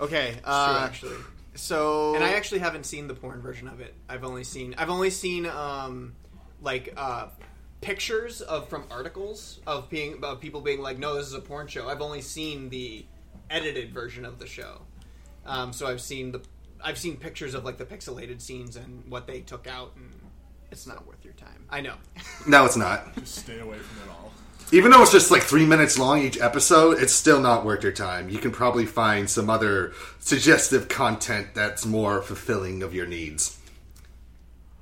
Okay, 0.00 0.36
uh, 0.44 0.68
true, 0.68 0.84
actually. 0.86 1.24
So 1.54 2.14
and 2.14 2.24
I 2.24 2.32
actually 2.32 2.60
haven't 2.60 2.86
seen 2.86 3.08
the 3.08 3.14
porn 3.14 3.42
version 3.42 3.68
of 3.68 3.80
it. 3.80 3.94
I've 4.08 4.24
only 4.24 4.44
seen 4.44 4.74
I've 4.78 4.90
only 4.90 5.10
seen 5.10 5.46
um 5.46 6.14
like 6.60 6.94
uh 6.96 7.26
pictures 7.80 8.40
of 8.40 8.68
from 8.68 8.84
articles 8.90 9.60
of 9.66 9.90
being 9.90 10.22
of 10.24 10.40
people 10.40 10.60
being 10.60 10.80
like, 10.80 10.98
no, 10.98 11.14
this 11.14 11.26
is 11.26 11.34
a 11.34 11.40
porn 11.40 11.66
show. 11.66 11.88
I've 11.88 12.00
only 12.00 12.22
seen 12.22 12.70
the 12.70 13.04
edited 13.50 13.92
version 13.92 14.24
of 14.24 14.38
the 14.38 14.46
show. 14.46 14.82
Um, 15.44 15.72
so 15.72 15.86
I've 15.86 16.00
seen 16.00 16.32
the 16.32 16.40
I've 16.82 16.98
seen 16.98 17.16
pictures 17.16 17.54
of 17.54 17.64
like 17.64 17.76
the 17.76 17.84
pixelated 17.84 18.40
scenes 18.40 18.76
and 18.76 19.04
what 19.10 19.26
they 19.26 19.40
took 19.40 19.66
out, 19.66 19.92
and 19.96 20.10
it's 20.70 20.86
not 20.86 21.06
worth 21.06 21.24
your 21.24 21.34
time. 21.34 21.66
I 21.68 21.80
know. 21.80 21.94
No, 22.46 22.64
it's 22.64 22.76
not. 22.76 23.14
Just 23.14 23.36
stay 23.36 23.60
away 23.60 23.78
from 23.78 24.02
it 24.02 24.10
all. 24.10 24.21
Even 24.72 24.90
though 24.90 25.02
it's 25.02 25.12
just 25.12 25.30
like 25.30 25.42
three 25.42 25.66
minutes 25.66 25.98
long 25.98 26.22
each 26.22 26.40
episode, 26.40 26.98
it's 27.00 27.12
still 27.12 27.40
not 27.40 27.64
worth 27.64 27.82
your 27.82 27.92
time. 27.92 28.28
You 28.30 28.38
can 28.38 28.50
probably 28.50 28.86
find 28.86 29.28
some 29.28 29.50
other 29.50 29.92
suggestive 30.18 30.88
content 30.88 31.48
that's 31.54 31.84
more 31.84 32.22
fulfilling 32.22 32.82
of 32.82 32.94
your 32.94 33.06
needs. 33.06 33.58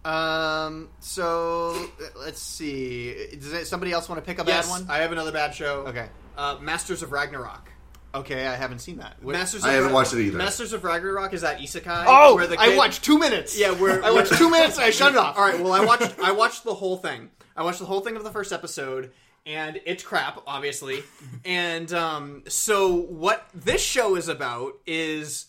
Um. 0.04 0.88
So 1.00 1.76
let's 2.16 2.40
see. 2.40 3.14
Does 3.38 3.52
it- 3.52 3.66
somebody 3.66 3.92
else 3.92 4.08
want 4.08 4.24
to 4.24 4.26
pick 4.26 4.40
a 4.40 4.46
yes, 4.46 4.66
bad 4.66 4.70
one? 4.70 4.86
I 4.90 5.02
have 5.02 5.12
another 5.12 5.32
bad 5.32 5.54
show. 5.54 5.80
Okay. 5.88 6.08
Uh, 6.38 6.56
Masters 6.60 7.02
of 7.02 7.12
Ragnarok. 7.12 7.68
Okay, 8.14 8.46
I 8.46 8.56
haven't 8.56 8.78
seen 8.78 8.96
that. 8.96 9.16
What- 9.20 9.34
Masters. 9.34 9.62
I 9.62 9.68
of 9.70 9.74
haven't 9.74 9.90
Ra- 9.90 9.94
watched 9.96 10.14
it 10.14 10.20
either. 10.22 10.38
Masters 10.38 10.72
of 10.72 10.84
Ragnarok 10.84 11.34
is 11.34 11.42
that 11.42 11.58
isekai. 11.58 12.04
Oh, 12.08 12.34
where 12.34 12.46
the 12.46 12.56
I 12.58 12.76
watched 12.76 13.04
two 13.04 13.18
minutes. 13.18 13.58
Yeah, 13.58 13.72
where 13.72 14.02
I 14.02 14.10
watched 14.10 14.32
two 14.36 14.48
minutes 14.50 14.76
and 14.76 14.84
I 14.86 14.90
shut 14.90 15.12
it 15.12 15.18
off. 15.18 15.36
All 15.36 15.44
right, 15.44 15.60
well, 15.60 15.72
I 15.72 15.84
watched 15.84 16.18
I 16.18 16.32
watched 16.32 16.64
the 16.64 16.74
whole 16.74 16.96
thing. 16.96 17.28
I 17.54 17.62
watched 17.62 17.80
the 17.80 17.84
whole 17.84 18.00
thing 18.00 18.16
of 18.16 18.24
the 18.24 18.30
first 18.30 18.52
episode, 18.52 19.10
and 19.46 19.80
it's 19.86 20.02
crap, 20.02 20.42
obviously. 20.46 21.02
and 21.44 21.92
um, 21.92 22.42
so, 22.48 22.94
what 22.94 23.46
this 23.54 23.82
show 23.82 24.16
is 24.16 24.28
about 24.28 24.74
is. 24.86 25.46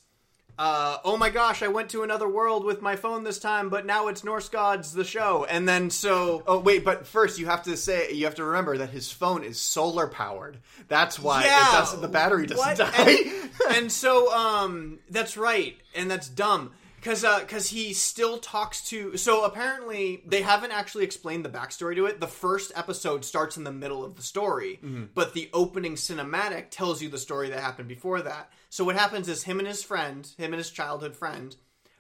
Uh, 0.60 0.98
oh 1.04 1.18
my 1.18 1.32
gosh! 1.32 1.64
I 1.64 1.70
went 1.70 1.90
to 1.92 2.04
another 2.04 2.28
world 2.28 2.66
with 2.66 2.84
my 2.84 2.96
phone 2.96 3.24
this 3.24 3.40
time, 3.40 3.70
but 3.70 3.84
now 3.84 4.10
it's 4.10 4.24
Norse 4.24 4.48
gods 4.50 4.94
the 4.94 5.06
show, 5.06 5.44
and 5.46 5.68
then 5.68 5.90
so 5.90 6.44
Oh 6.46 6.60
wait, 6.60 6.84
but 6.86 7.08
first 7.08 7.40
you 7.40 7.48
have 7.48 7.64
to 7.64 7.76
say 7.76 8.12
you 8.12 8.26
have 8.26 8.36
to 8.36 8.44
remember 8.44 8.78
that 8.78 8.92
his 8.92 9.10
phone 9.12 9.44
is 9.44 9.60
solar 9.60 10.08
powered. 10.08 10.60
That's 10.88 11.18
why 11.18 11.46
Yeah, 11.46 11.68
it 11.70 11.72
doesn't, 11.72 12.02
the 12.02 12.08
battery 12.10 12.46
doesn't 12.46 12.64
what? 12.64 12.78
die. 12.78 12.92
And, 12.96 13.52
and 13.78 13.92
so, 13.92 14.32
um, 14.32 15.00
that's 15.10 15.36
right, 15.36 15.78
and 15.96 16.12
that's 16.12 16.28
dumb 16.28 16.74
because 17.02 17.24
because 17.42 17.68
he 17.70 17.94
still 17.94 18.38
talks 18.38 18.88
to. 18.90 19.18
So 19.18 19.44
apparently, 19.44 20.22
they 20.26 20.42
haven't 20.44 20.72
actually 20.72 21.04
explained 21.04 21.44
the 21.44 21.50
backstory 21.50 21.96
to 21.96 22.06
it. 22.06 22.20
The 22.20 22.28
first 22.28 22.72
episode 22.76 23.26
starts 23.26 23.58
in 23.58 23.64
the 23.64 23.72
middle 23.72 24.06
of 24.06 24.16
the 24.16 24.22
story, 24.22 24.80
Mhm. 24.84 25.10
but 25.16 25.34
the 25.34 25.50
opening 25.52 25.96
cinematic 25.96 26.68
tells 26.70 27.02
you 27.02 27.10
the 27.10 27.18
story 27.18 27.50
that 27.50 27.60
happened 27.60 27.88
before 27.88 28.22
that. 28.22 28.52
So 28.70 28.84
what 28.84 28.96
happens 28.96 29.28
is 29.28 29.44
him 29.44 29.60
and 29.60 29.68
his 29.68 29.84
friend, 29.84 30.26
him 30.38 30.54
and 30.54 30.60
his 30.60 30.70
childhood 30.70 31.16
friend, 31.16 31.56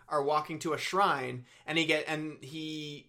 are 0.08 0.22
walking 0.24 0.60
to 0.60 0.74
a 0.74 0.78
shrine, 0.78 1.46
and 1.66 1.78
he 1.78 1.86
get 1.86 2.06
and 2.08 2.38
he 2.44 3.08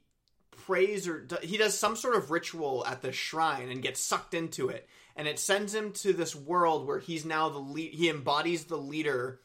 prays 0.66 1.08
or 1.08 1.26
he 1.42 1.56
does 1.56 1.76
some 1.78 1.96
sort 1.96 2.14
of 2.14 2.30
ritual 2.30 2.84
at 2.86 3.02
the 3.02 3.10
shrine 3.12 3.68
and 3.68 3.82
gets 3.82 3.98
sucked 4.00 4.32
into 4.32 4.68
it 4.68 4.88
and 5.16 5.26
it 5.26 5.36
sends 5.38 5.74
him 5.74 5.90
to 5.92 6.12
this 6.12 6.36
world 6.36 6.86
where 6.86 7.00
he's 7.00 7.24
now 7.24 7.48
the 7.48 7.58
lead 7.58 7.92
he 7.92 8.08
embodies 8.08 8.66
the 8.66 8.76
leader 8.76 9.40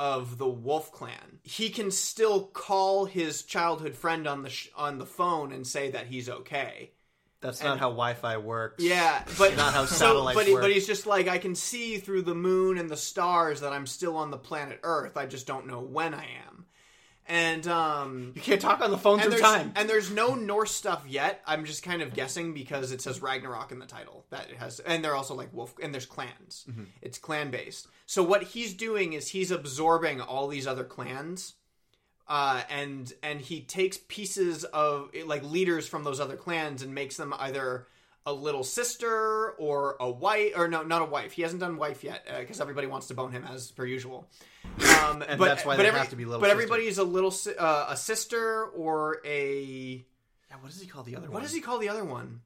of 0.00 0.38
the 0.38 0.48
wolf 0.48 0.90
clan 0.92 1.38
he 1.42 1.68
can 1.68 1.90
still 1.90 2.44
call 2.46 3.04
his 3.04 3.42
childhood 3.42 3.94
friend 3.94 4.26
on 4.26 4.42
the 4.42 4.48
sh- 4.48 4.68
on 4.74 4.96
the 4.98 5.04
phone 5.06 5.52
and 5.52 5.66
say 5.66 5.90
that 5.90 6.06
he's 6.06 6.28
okay 6.30 6.90
That's 7.42 7.60
And- 7.60 7.68
not 7.68 7.78
how 7.80 7.90
Wi-Fi 7.90 8.38
works. 8.38 8.82
yeah, 8.82 9.22
but 9.38 9.56
not 9.56 9.74
how 9.74 9.84
so- 9.86 9.94
satellites 9.94 10.36
but 10.38 10.46
he, 10.46 10.52
work. 10.54 10.62
but 10.62 10.70
he's 10.72 10.86
just 10.86 11.06
like 11.06 11.28
I 11.28 11.36
can 11.38 11.54
see 11.54 11.98
through 11.98 12.22
the 12.22 12.34
moon 12.34 12.78
and 12.78 12.88
the 12.88 12.96
stars 12.96 13.60
that 13.60 13.72
I'm 13.74 13.86
still 13.86 14.16
on 14.16 14.30
the 14.30 14.38
planet 14.38 14.80
Earth. 14.82 15.16
I 15.18 15.26
just 15.26 15.46
don't 15.46 15.66
know 15.66 15.80
when 15.80 16.14
I 16.14 16.24
am. 16.48 16.64
And 17.30 17.66
um, 17.68 18.32
you 18.34 18.40
can't 18.40 18.60
talk 18.60 18.80
on 18.80 18.90
the 18.90 18.98
phone 18.98 19.20
through 19.20 19.38
time. 19.40 19.72
And 19.76 19.88
there's 19.88 20.10
no 20.10 20.34
Norse 20.34 20.72
stuff 20.74 21.04
yet. 21.08 21.40
I'm 21.46 21.64
just 21.64 21.84
kind 21.84 22.02
of 22.02 22.12
guessing 22.12 22.54
because 22.54 22.90
it 22.90 23.00
says 23.00 23.22
Ragnarok 23.22 23.70
in 23.70 23.78
the 23.78 23.86
title. 23.86 24.26
That 24.30 24.50
it 24.50 24.56
has, 24.56 24.80
and 24.80 25.04
they're 25.04 25.14
also 25.14 25.34
like 25.36 25.54
wolf, 25.54 25.72
and 25.80 25.94
there's 25.94 26.06
clans. 26.06 26.66
Mhm. 26.68 26.86
It's 27.00 27.18
clan 27.18 27.52
based. 27.52 27.86
So 28.06 28.24
what 28.24 28.42
he's 28.42 28.74
doing 28.74 29.12
is 29.12 29.28
he's 29.28 29.52
absorbing 29.52 30.20
all 30.20 30.48
these 30.48 30.66
other 30.66 30.82
clans, 30.82 31.54
uh, 32.26 32.62
and 32.68 33.12
and 33.22 33.40
he 33.40 33.60
takes 33.60 33.98
pieces 34.08 34.64
of 34.64 35.10
like 35.24 35.44
leaders 35.44 35.86
from 35.86 36.02
those 36.02 36.18
other 36.18 36.36
clans 36.36 36.82
and 36.82 36.92
makes 36.94 37.16
them 37.16 37.32
either 37.38 37.86
a 38.26 38.32
little 38.32 38.64
sister 38.64 39.52
or 39.52 39.96
a 39.98 40.10
wife 40.10 40.52
or 40.56 40.68
no 40.68 40.82
not 40.82 41.00
a 41.00 41.06
wife 41.06 41.32
he 41.32 41.40
hasn't 41.40 41.58
done 41.58 41.78
wife 41.78 42.04
yet 42.04 42.26
because 42.38 42.60
everybody 42.60 42.86
wants 42.86 43.06
to 43.06 43.14
bone 43.14 43.32
him 43.32 43.44
as 43.50 43.70
per 43.70 43.86
usual 43.86 44.28
um, 44.64 45.22
And 45.28 45.38
but, 45.38 45.46
that's 45.46 45.64
why 45.64 45.76
but 45.76 45.82
they 45.82 45.88
every- 45.88 46.00
have 46.00 46.10
to 46.10 46.16
be 46.16 46.24
little 46.24 46.40
but 46.40 46.46
sister. 46.46 46.62
everybody's 46.62 46.98
a 46.98 47.04
little 47.04 47.34
uh, 47.58 47.86
a 47.90 47.96
sister 47.96 48.64
or 48.66 49.20
a 49.24 50.04
yeah, 50.50 50.56
what 50.60 50.70
does 50.70 50.80
he 50.80 50.86
call 50.86 51.02
the 51.02 51.14
other 51.16 51.22
what 51.26 51.30
one? 51.32 51.34
What 51.34 51.42
does 51.42 51.52
he 51.54 51.60
call 51.60 51.78
the 51.78 51.88
other 51.88 52.04
one 52.04 52.40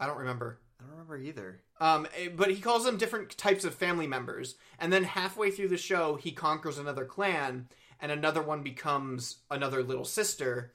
i 0.00 0.06
don't 0.06 0.18
remember 0.18 0.58
I 0.80 0.84
don't 0.84 0.92
remember 0.92 1.16
either. 1.18 1.60
um, 1.80 2.06
eh, 2.16 2.28
but 2.34 2.50
he 2.50 2.60
calls 2.60 2.84
them 2.84 2.98
different 2.98 3.36
types 3.36 3.64
of 3.64 3.74
family 3.74 4.06
members, 4.06 4.54
and 4.78 4.92
then 4.92 5.02
halfway 5.02 5.50
through 5.50 5.68
the 5.70 5.76
show, 5.76 6.14
he 6.14 6.30
conquers 6.30 6.78
another 6.78 7.04
clan, 7.04 7.66
and 8.00 8.12
another 8.12 8.40
one 8.40 8.62
becomes 8.62 9.38
another 9.50 9.82
little 9.82 10.04
sister, 10.04 10.72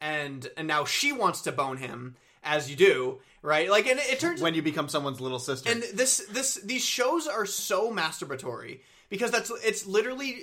and 0.00 0.48
and 0.56 0.66
now 0.66 0.84
she 0.84 1.12
wants 1.12 1.42
to 1.42 1.52
bone 1.52 1.76
him, 1.76 2.16
as 2.42 2.68
you 2.68 2.74
do, 2.74 3.20
right? 3.40 3.70
Like, 3.70 3.86
and 3.86 4.00
it, 4.00 4.14
it 4.14 4.18
turns 4.18 4.40
when 4.42 4.54
you 4.54 4.62
become 4.62 4.88
someone's 4.88 5.20
little 5.20 5.38
sister. 5.38 5.70
and 5.70 5.84
this 5.94 6.26
this 6.28 6.56
these 6.56 6.84
shows 6.84 7.28
are 7.28 7.46
so 7.46 7.92
masturbatory 7.92 8.80
because 9.08 9.30
that's 9.30 9.50
it's 9.64 9.86
literally 9.86 10.38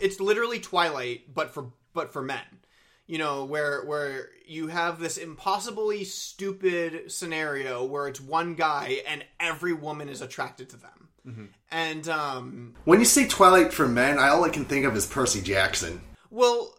it's 0.00 0.20
literally 0.20 0.60
Twilight, 0.60 1.32
but 1.34 1.52
for 1.52 1.72
but 1.92 2.12
for 2.12 2.22
men. 2.22 2.44
You 3.06 3.18
know, 3.18 3.44
where 3.44 3.84
where 3.84 4.28
you 4.46 4.68
have 4.68 4.98
this 4.98 5.18
impossibly 5.18 6.04
stupid 6.04 7.10
scenario 7.12 7.84
where 7.84 8.08
it's 8.08 8.20
one 8.20 8.54
guy 8.54 9.02
and 9.06 9.24
every 9.40 9.72
woman 9.72 10.08
is 10.08 10.22
attracted 10.22 10.70
to 10.70 10.76
them. 10.76 11.08
Mm-hmm. 11.26 11.44
And 11.70 12.08
um 12.08 12.74
When 12.84 13.00
you 13.00 13.04
say 13.04 13.26
Twilight 13.26 13.72
for 13.72 13.86
men, 13.86 14.18
I 14.18 14.28
all 14.28 14.44
I 14.44 14.48
can 14.48 14.64
think 14.64 14.86
of 14.86 14.96
is 14.96 15.06
Percy 15.06 15.40
Jackson. 15.42 16.00
well 16.30 16.74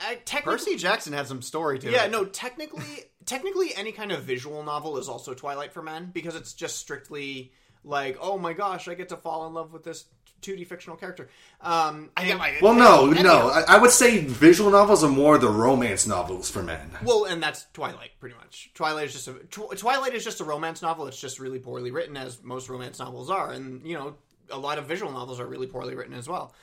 I 0.00 0.16
technically 0.24 0.58
Percy 0.58 0.76
Jackson 0.76 1.12
had 1.12 1.26
some 1.26 1.42
story 1.42 1.78
to 1.80 1.90
yeah, 1.90 2.04
it. 2.04 2.04
Yeah, 2.04 2.08
no, 2.08 2.24
technically, 2.24 3.04
technically, 3.24 3.74
any 3.76 3.92
kind 3.92 4.10
of 4.10 4.22
visual 4.22 4.62
novel 4.62 4.98
is 4.98 5.08
also 5.08 5.34
Twilight 5.34 5.72
for 5.72 5.82
men 5.82 6.10
because 6.12 6.34
it's 6.34 6.54
just 6.54 6.76
strictly 6.76 7.52
like, 7.84 8.18
oh 8.20 8.38
my 8.38 8.52
gosh, 8.52 8.88
I 8.88 8.94
get 8.94 9.08
to 9.10 9.16
fall 9.16 9.46
in 9.46 9.54
love 9.54 9.72
with 9.72 9.84
this 9.84 10.04
2D 10.42 10.66
fictional 10.66 10.96
character. 10.96 11.28
Um, 11.60 12.10
I 12.16 12.26
get 12.26 12.38
my 12.38 12.58
Well, 12.60 12.74
no, 12.74 13.06
no. 13.10 13.48
I, 13.48 13.76
I 13.76 13.78
would 13.78 13.90
say 13.92 14.18
visual 14.18 14.70
novels 14.70 15.04
are 15.04 15.08
more 15.08 15.38
the 15.38 15.48
romance 15.48 16.06
novels 16.06 16.50
for 16.50 16.62
men. 16.62 16.90
Well, 17.04 17.24
and 17.24 17.42
that's 17.42 17.66
Twilight, 17.72 18.10
pretty 18.20 18.34
much. 18.36 18.70
Twilight 18.74 19.06
is 19.06 19.12
just 19.12 19.28
a 19.28 19.34
Tw- 19.34 19.76
Twilight 19.76 20.14
is 20.14 20.24
just 20.24 20.40
a 20.40 20.44
romance 20.44 20.82
novel. 20.82 21.06
It's 21.06 21.20
just 21.20 21.38
really 21.38 21.58
poorly 21.60 21.90
written, 21.90 22.16
as 22.16 22.42
most 22.42 22.68
romance 22.68 22.98
novels 22.98 23.30
are, 23.30 23.52
and 23.52 23.86
you 23.86 23.94
know, 23.94 24.16
a 24.50 24.58
lot 24.58 24.78
of 24.78 24.86
visual 24.86 25.12
novels 25.12 25.40
are 25.40 25.46
really 25.46 25.66
poorly 25.66 25.94
written 25.94 26.14
as 26.14 26.28
well. 26.28 26.54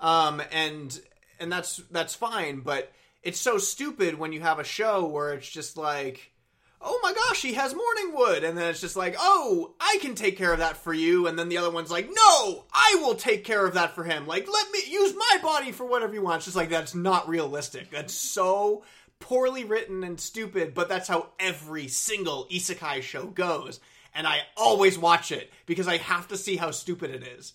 Um, 0.00 0.42
and 0.50 1.00
and 1.38 1.52
that's 1.52 1.76
that's 1.90 2.14
fine, 2.14 2.60
but 2.60 2.92
it's 3.22 3.38
so 3.38 3.58
stupid 3.58 4.18
when 4.18 4.32
you 4.32 4.40
have 4.40 4.58
a 4.58 4.64
show 4.64 5.06
where 5.06 5.34
it's 5.34 5.48
just 5.48 5.76
like, 5.76 6.32
oh 6.82 6.98
my 7.02 7.12
gosh, 7.12 7.42
he 7.42 7.54
has 7.54 7.74
morning 7.74 8.12
wood. 8.14 8.44
And 8.44 8.56
then 8.56 8.70
it's 8.70 8.80
just 8.80 8.96
like, 8.96 9.16
oh, 9.18 9.74
I 9.80 9.98
can 10.00 10.14
take 10.14 10.38
care 10.38 10.52
of 10.52 10.60
that 10.60 10.76
for 10.76 10.94
you. 10.94 11.26
And 11.26 11.38
then 11.38 11.48
the 11.48 11.58
other 11.58 11.70
one's 11.70 11.90
like, 11.90 12.08
no, 12.08 12.64
I 12.72 12.98
will 13.00 13.14
take 13.14 13.44
care 13.44 13.66
of 13.66 13.74
that 13.74 13.94
for 13.94 14.04
him. 14.04 14.26
Like, 14.26 14.48
let 14.50 14.72
me 14.72 14.80
use 14.88 15.14
my 15.14 15.38
body 15.42 15.72
for 15.72 15.84
whatever 15.84 16.14
you 16.14 16.22
want. 16.22 16.36
It's 16.36 16.46
just 16.46 16.56
like, 16.56 16.70
that's 16.70 16.94
not 16.94 17.28
realistic. 17.28 17.90
That's 17.90 18.14
so 18.14 18.82
poorly 19.18 19.64
written 19.64 20.02
and 20.02 20.18
stupid, 20.18 20.72
but 20.74 20.88
that's 20.88 21.08
how 21.08 21.28
every 21.38 21.88
single 21.88 22.46
isekai 22.50 23.02
show 23.02 23.26
goes. 23.26 23.80
And 24.14 24.26
I 24.26 24.40
always 24.56 24.98
watch 24.98 25.30
it 25.30 25.52
because 25.66 25.86
I 25.86 25.98
have 25.98 26.28
to 26.28 26.36
see 26.36 26.56
how 26.56 26.70
stupid 26.70 27.10
it 27.10 27.22
is. 27.22 27.52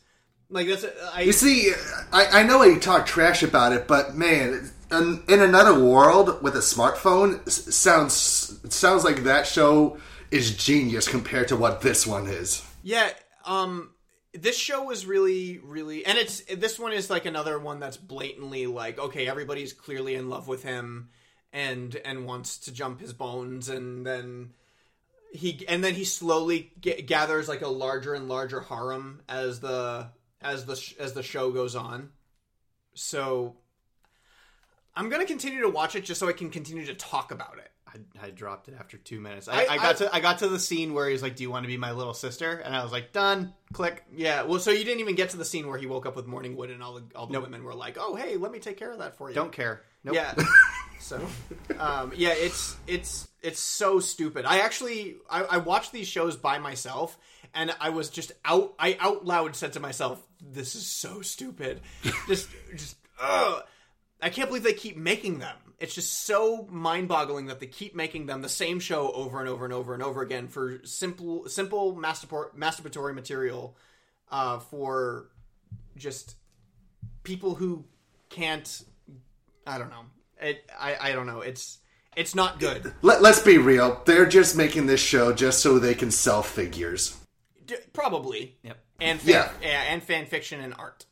Like 0.50 0.68
that's 0.68 0.86
I, 1.14 1.22
You 1.22 1.32
see, 1.32 1.74
I, 2.14 2.42
I 2.42 2.44
know 2.44 2.62
I 2.62 2.78
talk 2.78 3.08
trash 3.08 3.42
about 3.42 3.74
it, 3.74 3.88
but 3.88 4.16
man, 4.16 4.72
in, 4.92 5.24
in 5.28 5.42
another 5.42 5.78
world 5.84 6.42
with 6.42 6.56
a 6.56 6.60
smartphone, 6.60 7.48
sounds 7.50 8.14
sounds 8.74 9.04
like 9.04 9.24
that 9.24 9.48
show 9.48 9.98
is 10.32 10.56
genius 10.56 11.08
compared 11.08 11.48
to 11.50 11.56
what 11.56 11.82
this 11.82 12.06
one 12.06 12.28
is. 12.28 12.66
Yeah, 12.84 13.10
um 13.46 13.92
this 14.34 14.58
show 14.58 14.84
was 14.84 15.06
really 15.06 15.60
really 15.60 16.06
and 16.06 16.18
it's 16.18 16.42
this 16.56 16.78
one 16.78 16.92
is 16.92 17.10
like 17.10 17.26
another 17.26 17.58
one 17.58 17.80
that's 17.80 17.98
blatantly 17.98 18.68
like 18.68 19.00
okay, 19.00 19.28
everybody's 19.28 19.74
clearly 19.74 20.16
in 20.16 20.30
love 20.30 20.48
with 20.48 20.64
him 20.64 21.10
and 21.54 21.96
and 22.04 22.26
wants 22.26 22.58
to 22.60 22.72
jump 22.74 23.00
his 23.00 23.14
bones 23.14 23.70
and 23.70 24.06
then 24.06 24.54
he 25.32 25.66
and 25.68 25.84
then 25.84 25.94
he 25.94 26.04
slowly 26.04 26.72
g- 26.80 27.02
gathers 27.02 27.48
like 27.48 27.62
a 27.62 27.68
larger 27.68 28.14
and 28.14 28.28
larger 28.28 28.62
harem 28.62 29.22
as 29.28 29.60
the 29.60 30.08
as 30.42 30.66
the 30.66 30.94
as 31.00 31.14
the 31.14 31.24
show 31.24 31.52
goes 31.52 31.76
on. 31.76 32.10
So 32.94 33.56
I'm 34.96 35.10
going 35.10 35.22
to 35.22 35.28
continue 35.28 35.62
to 35.62 35.70
watch 35.70 35.96
it 35.96 36.06
just 36.06 36.20
so 36.20 36.28
I 36.30 36.34
can 36.34 36.50
continue 36.50 36.86
to 36.86 36.94
talk 36.96 37.32
about 37.32 37.58
it. 37.58 37.72
I, 37.88 38.28
I 38.28 38.30
dropped 38.30 38.68
it 38.68 38.76
after 38.78 38.98
two 38.98 39.20
minutes. 39.20 39.48
I, 39.48 39.64
I- 39.64 39.68
I, 39.72 39.78
got 39.78 39.98
to 39.98 40.16
I 40.16 40.20
got 40.20 40.40
to 40.40 40.48
the 40.48 40.60
scene 40.60 40.94
where 40.94 41.10
he's 41.10 41.22
like, 41.22 41.36
"Do 41.36 41.44
you 41.44 41.50
want 41.52 41.64
to 41.64 41.68
be 41.68 41.78
my 41.78 41.92
little 41.92 42.14
sister?" 42.14 42.52
And 42.58 42.76
I 42.76 42.84
was 42.84 42.92
like, 42.92 43.12
"Done." 43.14 43.54
Click. 43.74 44.04
Yeah, 44.14 44.44
well, 44.44 44.60
so 44.60 44.72
you 44.72 44.84
didn't 44.84 45.00
even 45.00 45.16
get 45.16 45.32
to 45.32 45.38
the 45.38 45.46
scene 45.46 45.68
where 45.68 45.78
he 45.78 45.86
woke 45.86 46.06
up 46.06 46.16
with 46.16 46.28
morning 46.28 46.56
wood 46.56 46.70
and 46.72 46.82
all 46.84 46.94
the 46.96 47.04
all 47.16 47.28
the 47.28 47.40
women 47.40 47.64
were 47.64 47.74
like, 47.74 47.98
"Oh, 48.00 48.16
hey, 48.16 48.38
let 48.38 48.52
me 48.52 48.60
take 48.60 48.78
care 48.78 48.92
of 48.92 49.00
that 49.00 49.18
for 49.18 49.30
you." 49.30 49.36
Don't 49.36 49.52
care. 49.52 49.84
Nope. 50.04 50.16
Yeah. 50.16 50.34
so, 51.00 51.26
um, 51.80 52.12
yeah, 52.16 52.34
it's 52.36 52.76
it's 52.88 53.28
it's 53.42 53.60
so 53.60 54.00
stupid. 54.00 54.46
I 54.46 54.60
actually 54.60 55.16
I, 55.30 55.44
I 55.44 55.58
watched 55.58 55.92
these 55.92 56.08
shows 56.08 56.36
by 56.38 56.58
myself, 56.60 57.18
and 57.54 57.74
I 57.80 57.90
was 57.90 58.10
just 58.10 58.32
out. 58.44 58.74
I 58.80 58.98
out 59.00 59.26
loud 59.26 59.56
said 59.56 59.74
to 59.74 59.80
myself, 59.80 60.22
"This 60.42 60.76
is 60.76 60.86
so 60.88 61.22
stupid." 61.22 61.82
just 62.28 62.50
just 62.76 62.98
ugh. 63.22 63.64
I 64.22 64.30
can't 64.30 64.48
believe 64.50 64.64
they 64.64 64.74
keep 64.74 64.98
making 64.98 65.40
them. 65.40 65.56
It's 65.80 65.94
just 65.94 66.26
so 66.26 66.68
mind-boggling 66.72 67.48
that 67.48 67.60
they 67.60 67.68
keep 67.68 67.96
making 67.96 68.28
them 68.28 68.42
the 68.42 68.50
same 68.50 68.80
show 68.80 69.12
over 69.12 69.40
and 69.42 69.50
over 69.50 69.66
and 69.66 69.74
over 69.74 69.94
and 69.94 70.02
over 70.02 70.22
again 70.22 70.48
for 70.48 70.80
simple 70.86 71.50
simple 71.50 71.94
masturbatory, 71.96 72.56
masturbatory 72.56 73.14
material 73.14 73.76
uh, 74.32 74.60
for 74.60 75.28
just 75.98 76.36
people 77.24 77.56
who 77.56 77.86
can't. 78.30 78.84
I 79.68 79.78
don't 79.78 79.90
know. 79.90 80.06
It. 80.42 80.70
I. 80.80 81.10
I 81.10 81.12
don't 81.12 81.28
know. 81.28 81.42
It's. 81.42 81.80
It's 82.16 82.34
not 82.34 82.60
good. 82.62 82.94
Let, 83.02 83.22
let's 83.22 83.42
be 83.42 83.58
real; 83.58 84.02
they're 84.06 84.26
just 84.26 84.56
making 84.56 84.86
this 84.86 85.02
show 85.02 85.34
just 85.34 85.60
so 85.60 85.78
they 85.80 85.94
can 85.94 86.10
sell 86.12 86.42
figures. 86.42 87.18
D- 87.66 87.76
probably. 87.92 88.56
Yep. 88.64 88.78
And 89.02 89.20
fan, 89.20 89.30
Yeah. 89.34 89.52
yeah. 89.62 89.82
and 89.90 90.02
fan 90.02 90.26
fiction 90.26 90.62
and 90.62 90.74
art. 90.80 91.06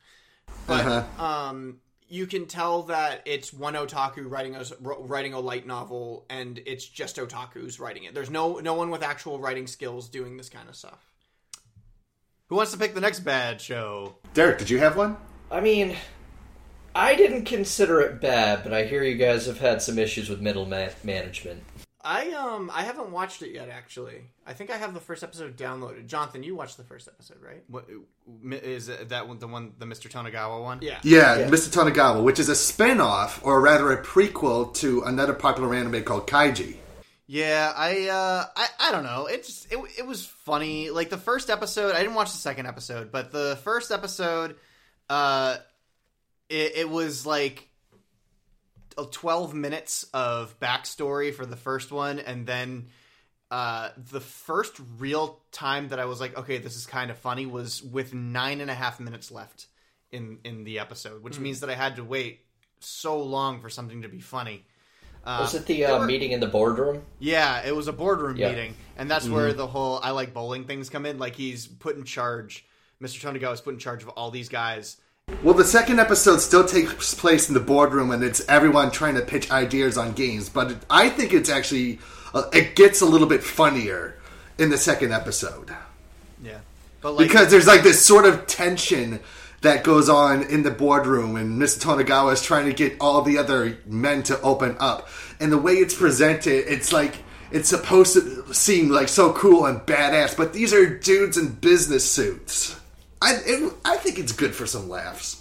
But 0.66 0.86
Uh-huh. 0.86 1.22
um, 1.26 1.80
you 2.14 2.28
can 2.28 2.46
tell 2.46 2.84
that 2.84 3.24
it's 3.26 3.52
one 3.52 3.74
otaku 3.74 4.30
writing 4.30 4.56
a 4.56 4.64
writing 4.82 5.34
a 5.34 5.40
light 5.40 5.66
novel, 5.66 6.28
and 6.30 6.62
it's 6.64 6.86
just 6.86 7.18
otaku's 7.18 7.80
writing 7.80 8.04
it. 8.04 8.14
There's 8.14 8.30
no 8.30 8.60
no 8.60 8.76
one 8.76 8.92
with 8.92 9.02
actual 9.02 9.40
writing 9.40 9.66
skills 9.66 10.10
doing 10.10 10.38
this 10.38 10.48
kind 10.48 10.70
of 10.70 10.76
stuff. 10.76 11.12
Who 12.50 12.56
wants 12.56 12.72
to 12.72 12.78
pick 12.78 12.94
the 12.94 13.02
next 13.02 13.22
bad 13.22 13.60
show? 13.60 14.18
Derek, 14.36 14.60
did 14.60 14.70
you 14.70 14.78
have 14.78 14.96
one? 14.96 15.18
I 15.50 15.60
mean, 15.60 15.96
I 16.94 17.16
didn't 17.16 17.46
consider 17.46 18.02
it 18.02 18.22
bad, 18.22 18.62
but 18.62 18.74
I 18.74 18.86
hear 18.86 19.02
you 19.02 19.16
guys 19.16 19.48
have 19.48 19.58
had 19.58 19.82
some 19.82 19.98
issues 19.98 20.30
with 20.30 20.40
middle 20.40 20.68
ma- 20.68 20.90
management. 21.04 21.64
I 22.04 22.32
um 22.32 22.70
I 22.74 22.84
haven't 22.84 23.12
watched 23.12 23.42
it 23.42 23.52
yet. 23.52 23.70
Actually, 23.70 24.24
I 24.46 24.54
think 24.54 24.70
I 24.70 24.78
have 24.78 24.94
the 24.94 25.00
first 25.00 25.24
episode 25.24 25.56
downloaded. 25.56 26.08
Jonathan, 26.08 26.44
you 26.44 26.54
watched 26.54 26.76
the 26.76 26.84
first 26.84 27.08
episode, 27.08 27.38
right? 27.42 27.64
What 27.68 27.88
is 28.62 28.88
that 28.88 29.28
one? 29.28 29.40
The 29.40 29.48
one, 29.48 29.74
the 29.80 29.86
Mr. 29.86 30.10
Tonegawa 30.12 30.62
one? 30.62 30.80
Yeah. 30.82 31.00
Yeah, 31.04 31.48
Mr. 31.50 31.72
Tonegawa, 31.72 32.22
which 32.22 32.40
is 32.40 32.50
a 32.50 32.56
spin-off, 32.56 33.40
or 33.46 33.62
rather 33.62 33.92
a 33.94 34.04
prequel 34.04 34.74
to 34.76 35.04
another 35.04 35.34
popular 35.34 35.74
anime 35.74 36.04
called 36.04 36.28
Kaiji. 36.28 36.76
Yeah, 37.26 37.72
I 37.74 38.10
uh 38.10 38.46
I, 38.56 38.68
I 38.80 38.92
don't 38.92 39.06
know. 39.06 39.28
It's 39.28 39.66
it 39.72 39.80
it 39.98 40.06
was 40.06 40.26
funny. 40.26 40.90
Like 40.90 41.10
the 41.10 41.18
first 41.18 41.50
episode, 41.50 41.96
I 41.96 42.00
didn't 42.00 42.16
watch 42.16 42.32
the 42.32 42.38
second 42.38 42.68
episode, 42.68 43.14
but 43.14 43.32
the 43.32 43.58
first 43.64 43.92
episode 43.92 44.58
uh 45.10 45.56
it, 46.50 46.74
it 46.76 46.90
was 46.90 47.26
like 47.26 47.70
12 48.96 49.54
minutes 49.54 50.06
of 50.14 50.60
backstory 50.60 51.34
for 51.34 51.46
the 51.46 51.56
first 51.56 51.92
one 51.92 52.20
and 52.20 52.46
then 52.46 52.88
uh 53.52 53.90
the 54.12 54.20
first 54.22 54.80
real 54.98 55.40
time 55.52 55.90
that 55.90 56.00
I 56.00 56.06
was 56.06 56.20
like, 56.20 56.38
okay, 56.38 56.58
this 56.58 56.76
is 56.76 56.86
kind 56.86 57.12
of 57.12 57.18
funny 57.18 57.46
was 57.46 57.84
with 57.84 58.14
nine 58.14 58.62
and 58.62 58.72
a 58.72 58.74
half 58.74 59.00
minutes 59.00 59.32
left 59.32 59.68
in 60.12 60.40
in 60.44 60.64
the 60.64 60.80
episode, 60.80 61.22
which 61.24 61.38
Mm. 61.38 61.42
means 61.42 61.60
that 61.62 61.70
I 61.70 61.76
had 61.76 61.96
to 61.98 62.04
wait 62.04 62.42
so 62.80 63.22
long 63.22 63.62
for 63.62 63.70
something 63.70 64.02
to 64.02 64.10
be 64.10 64.20
funny. 64.20 64.66
Uh, 65.26 65.38
Was 65.42 65.56
it 65.56 65.66
the 65.68 65.86
uh, 65.86 66.00
were- 66.00 66.06
meeting 66.06 66.32
in 66.32 66.40
the 66.42 66.48
boardroom? 66.48 67.02
yeah, 67.20 67.62
it 67.66 67.74
was 67.76 67.88
a 67.88 67.94
boardroom 67.94 68.36
Yeah. 68.36 68.50
meeting, 68.50 68.76
and 68.98 69.10
that's 69.10 69.26
Mhm. 69.28 69.32
where 69.34 69.54
the 69.54 69.68
whole 69.68 70.00
"I 70.04 70.12
like 70.12 70.34
bowling" 70.34 70.66
things 70.66 70.90
come 70.90 71.06
in. 71.06 71.18
Like 71.18 71.36
he's 71.36 71.66
put 71.68 71.96
in 71.96 72.04
charge. 72.04 72.66
Mr. 73.02 73.20
Tonegawa 73.22 73.54
is 73.54 73.62
put 73.62 73.74
in 73.74 73.80
charge 73.80 74.04
of 74.04 74.10
all 74.10 74.32
these 74.32 74.50
guys. 74.50 74.98
Well, 75.44 75.54
the 75.54 75.66
second 75.66 76.00
episode 76.00 76.40
still 76.40 76.66
takes 76.66 77.14
place 77.14 77.50
in 77.50 77.54
the 77.54 77.60
boardroom, 77.60 78.12
and 78.12 78.24
it's 78.24 78.46
everyone 78.48 78.92
trying 78.92 79.16
to 79.16 79.22
pitch 79.22 79.52
ideas 79.52 79.98
on 79.98 80.14
games. 80.14 80.48
But 80.48 80.72
it, 80.72 80.78
I 80.90 81.10
think 81.10 81.34
it's 81.34 81.50
actually 81.50 82.00
uh, 82.34 82.44
it 82.54 82.76
gets 82.76 83.02
a 83.02 83.06
little 83.06 83.28
bit 83.28 83.44
funnier 83.44 84.18
in 84.58 84.70
the 84.70 84.78
second 84.78 85.12
episode 85.12 85.74
Yeah, 86.42 86.60
but 87.02 87.14
like 87.14 87.28
because 87.28 87.52
there's 87.52 87.68
like 87.68 87.84
this 87.84 88.06
sort 88.06 88.26
of 88.26 88.48
tension 88.48 89.20
that 89.62 89.84
goes 89.84 90.10
on 90.10 90.44
in 90.44 90.64
the 90.64 90.72
boardroom, 90.72 91.36
and 91.36 91.62
Mr. 91.62 91.80
Tonegawa 91.80 92.34
is 92.34 92.42
trying 92.42 92.66
to 92.66 92.74
get 92.74 92.96
all 93.02 93.22
the 93.22 93.38
other 93.38 93.78
men 93.86 94.24
to 94.24 94.40
open 94.42 94.76
up. 94.80 95.08
And 95.40 95.52
the 95.52 95.58
way 95.58 95.74
it's 95.74 95.94
presented, 95.94 96.72
it's 96.72 96.94
like 96.94 97.16
it's 97.52 97.70
supposed 97.70 98.14
to 98.14 98.54
seem 98.54 98.90
like 98.90 99.10
so 99.10 99.34
cool 99.34 99.66
and 99.66 99.80
badass, 99.80 100.36
but 100.36 100.54
these 100.54 100.74
are 100.74 100.86
dudes 100.86 101.38
in 101.38 101.54
business 101.54 102.10
suits. 102.10 102.80
I 103.24 103.40
it, 103.46 103.74
I 103.86 103.98
think 103.98 104.20
it's 104.20 104.32
good 104.34 104.54
for 104.54 104.66
some 104.68 104.90
laughs. 104.90 105.40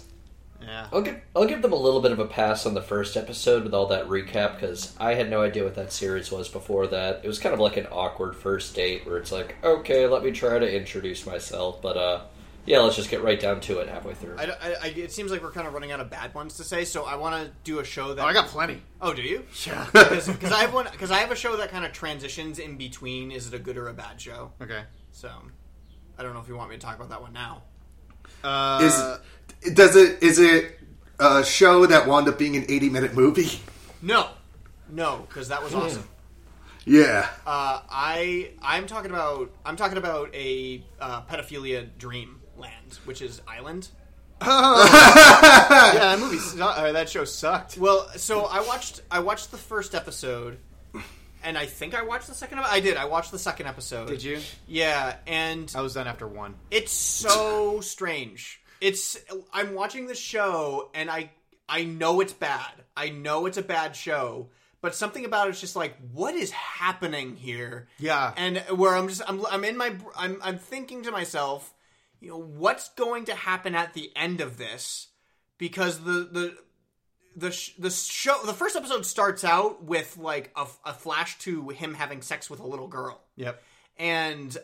Yeah. 0.61 0.87
I'll 0.93 1.01
give 1.01 1.19
I'll 1.35 1.45
give 1.45 1.61
them 1.61 1.73
a 1.73 1.77
little 1.77 1.99
bit 2.01 2.13
of 2.13 2.19
a 2.19 2.25
pass 2.25 2.65
on 2.65 2.73
the 2.73 2.81
first 2.81 3.17
episode 3.17 3.63
with 3.65 3.73
all 3.73 3.87
that 3.87 4.07
recap 4.07 4.53
because 4.59 4.95
I 4.97 5.13
had 5.15 5.29
no 5.29 5.41
idea 5.41 5.65
what 5.65 5.75
that 5.75 5.91
series 5.91 6.31
was 6.31 6.47
before 6.47 6.87
that. 6.87 7.19
It 7.23 7.27
was 7.27 7.37
kind 7.39 7.53
of 7.53 7.59
like 7.59 7.75
an 7.75 7.87
awkward 7.91 8.35
first 8.37 8.73
date 8.73 9.05
where 9.05 9.17
it's 9.17 9.31
like, 9.31 9.55
okay, 9.63 10.07
let 10.07 10.23
me 10.23 10.31
try 10.31 10.59
to 10.59 10.75
introduce 10.77 11.25
myself, 11.25 11.81
but 11.81 11.97
uh, 11.97 12.21
yeah, 12.65 12.79
let's 12.79 12.95
just 12.95 13.09
get 13.09 13.21
right 13.21 13.37
down 13.37 13.59
to 13.59 13.79
it 13.79 13.89
halfway 13.89 14.13
through. 14.13 14.37
I, 14.37 14.43
I, 14.45 14.75
I- 14.83 14.87
it 14.95 15.11
seems 15.11 15.31
like 15.31 15.43
we're 15.43 15.51
kind 15.51 15.67
of 15.67 15.73
running 15.73 15.91
out 15.91 15.99
of 15.99 16.09
bad 16.09 16.33
ones 16.33 16.55
to 16.55 16.63
say, 16.63 16.85
so 16.85 17.03
I 17.03 17.15
want 17.17 17.43
to 17.45 17.51
do 17.65 17.79
a 17.79 17.83
show 17.83 18.13
that 18.13 18.23
Oh, 18.23 18.25
I 18.25 18.31
got 18.31 18.47
plenty. 18.47 18.81
Oh, 19.01 19.13
do 19.13 19.21
you? 19.21 19.43
Yeah. 19.67 19.85
Because 19.93 20.53
I 20.53 20.61
have 20.61 20.73
one. 20.73 20.87
Because 20.89 21.11
I 21.11 21.17
have 21.19 21.31
a 21.31 21.35
show 21.35 21.57
that 21.57 21.71
kind 21.71 21.83
of 21.83 21.91
transitions 21.91 22.57
in 22.59 22.77
between. 22.77 23.31
Is 23.33 23.47
it 23.47 23.53
a 23.53 23.59
good 23.59 23.75
or 23.75 23.89
a 23.89 23.93
bad 23.93 24.21
show? 24.21 24.53
Okay. 24.61 24.83
So, 25.11 25.29
I 26.17 26.23
don't 26.23 26.33
know 26.33 26.39
if 26.39 26.47
you 26.47 26.55
want 26.55 26.69
me 26.69 26.77
to 26.77 26.81
talk 26.81 26.95
about 26.95 27.09
that 27.09 27.21
one 27.21 27.33
now. 27.33 27.63
Uh, 28.43 29.19
is 29.63 29.73
does 29.73 29.95
it 29.95 30.21
is 30.21 30.39
it 30.39 30.79
a 31.19 31.43
show 31.43 31.85
that 31.85 32.07
wound 32.07 32.27
up 32.27 32.37
being 32.37 32.55
an 32.55 32.65
80 32.67 32.89
minute 32.89 33.13
movie? 33.13 33.61
No, 34.01 34.29
no, 34.89 35.25
because 35.27 35.47
that 35.49 35.63
was 35.63 35.73
awesome. 35.73 36.07
Yeah. 36.85 37.29
Uh, 37.45 37.81
I 37.89 38.51
I'm 38.61 38.87
talking 38.87 39.11
about 39.11 39.51
I'm 39.65 39.75
talking 39.75 39.97
about 39.97 40.33
a 40.35 40.83
uh, 40.99 41.21
pedophilia 41.23 41.87
dream 41.97 42.41
land, 42.57 42.99
which 43.05 43.21
is 43.21 43.41
Island. 43.47 43.87
yeah, 44.41 44.49
that 45.99 46.17
movie, 46.19 46.37
su- 46.37 46.61
uh, 46.61 46.91
that 46.91 47.09
show 47.09 47.23
sucked. 47.23 47.77
Well, 47.77 48.09
so 48.17 48.45
I 48.45 48.59
watched 48.61 49.01
I 49.09 49.19
watched 49.19 49.51
the 49.51 49.57
first 49.57 49.95
episode, 49.95 50.57
and 51.43 51.57
I 51.57 51.65
think 51.65 51.93
I 51.93 52.03
watched 52.03 52.27
the 52.27 52.35
second. 52.35 52.59
I 52.59 52.79
did. 52.79 52.97
I 52.97 53.05
watched 53.05 53.31
the 53.31 53.39
second 53.39 53.67
episode. 53.67 54.07
Did 54.07 54.23
you? 54.23 54.39
Yeah, 54.67 55.15
and 55.27 55.71
I 55.75 55.81
was 55.81 55.93
done 55.93 56.07
after 56.07 56.27
one. 56.27 56.55
It's 56.71 56.91
so 56.91 57.79
strange. 57.81 58.61
It's 58.81 59.17
I'm 59.53 59.73
watching 59.75 60.07
the 60.07 60.15
show 60.15 60.89
and 60.93 61.09
I 61.09 61.31
I 61.69 61.83
know 61.83 62.19
it's 62.21 62.33
bad. 62.33 62.71
I 62.95 63.09
know 63.09 63.45
it's 63.45 63.57
a 63.57 63.61
bad 63.61 63.95
show, 63.95 64.49
but 64.81 64.93
something 64.93 65.23
about 65.25 65.47
it's 65.49 65.61
just 65.61 65.75
like 65.75 65.95
what 66.11 66.35
is 66.35 66.51
happening 66.51 67.35
here? 67.35 67.87
Yeah. 67.97 68.33
And 68.35 68.57
where 68.77 68.95
I'm 68.95 69.07
just 69.07 69.21
I'm 69.27 69.45
I'm 69.45 69.63
in 69.63 69.77
my 69.77 69.95
I'm 70.17 70.37
I'm 70.41 70.57
thinking 70.57 71.03
to 71.03 71.11
myself, 71.11 71.73
you 72.19 72.29
know, 72.29 72.39
what's 72.39 72.89
going 72.89 73.25
to 73.25 73.35
happen 73.35 73.75
at 73.75 73.93
the 73.93 74.11
end 74.15 74.41
of 74.41 74.57
this? 74.57 75.07
Because 75.57 75.99
the 75.99 76.27
the 76.31 76.57
the 77.35 77.51
sh- 77.51 77.73
the 77.77 77.89
show 77.89 78.35
the 78.45 78.53
first 78.53 78.75
episode 78.75 79.05
starts 79.05 79.43
out 79.43 79.83
with 79.83 80.17
like 80.17 80.51
a, 80.55 80.65
a 80.85 80.93
flash 80.93 81.37
to 81.39 81.69
him 81.69 81.93
having 81.93 82.21
sex 82.21 82.49
with 82.49 82.59
a 82.59 82.67
little 82.67 82.87
girl. 82.87 83.21
Yep. 83.35 83.61
and 83.97 84.57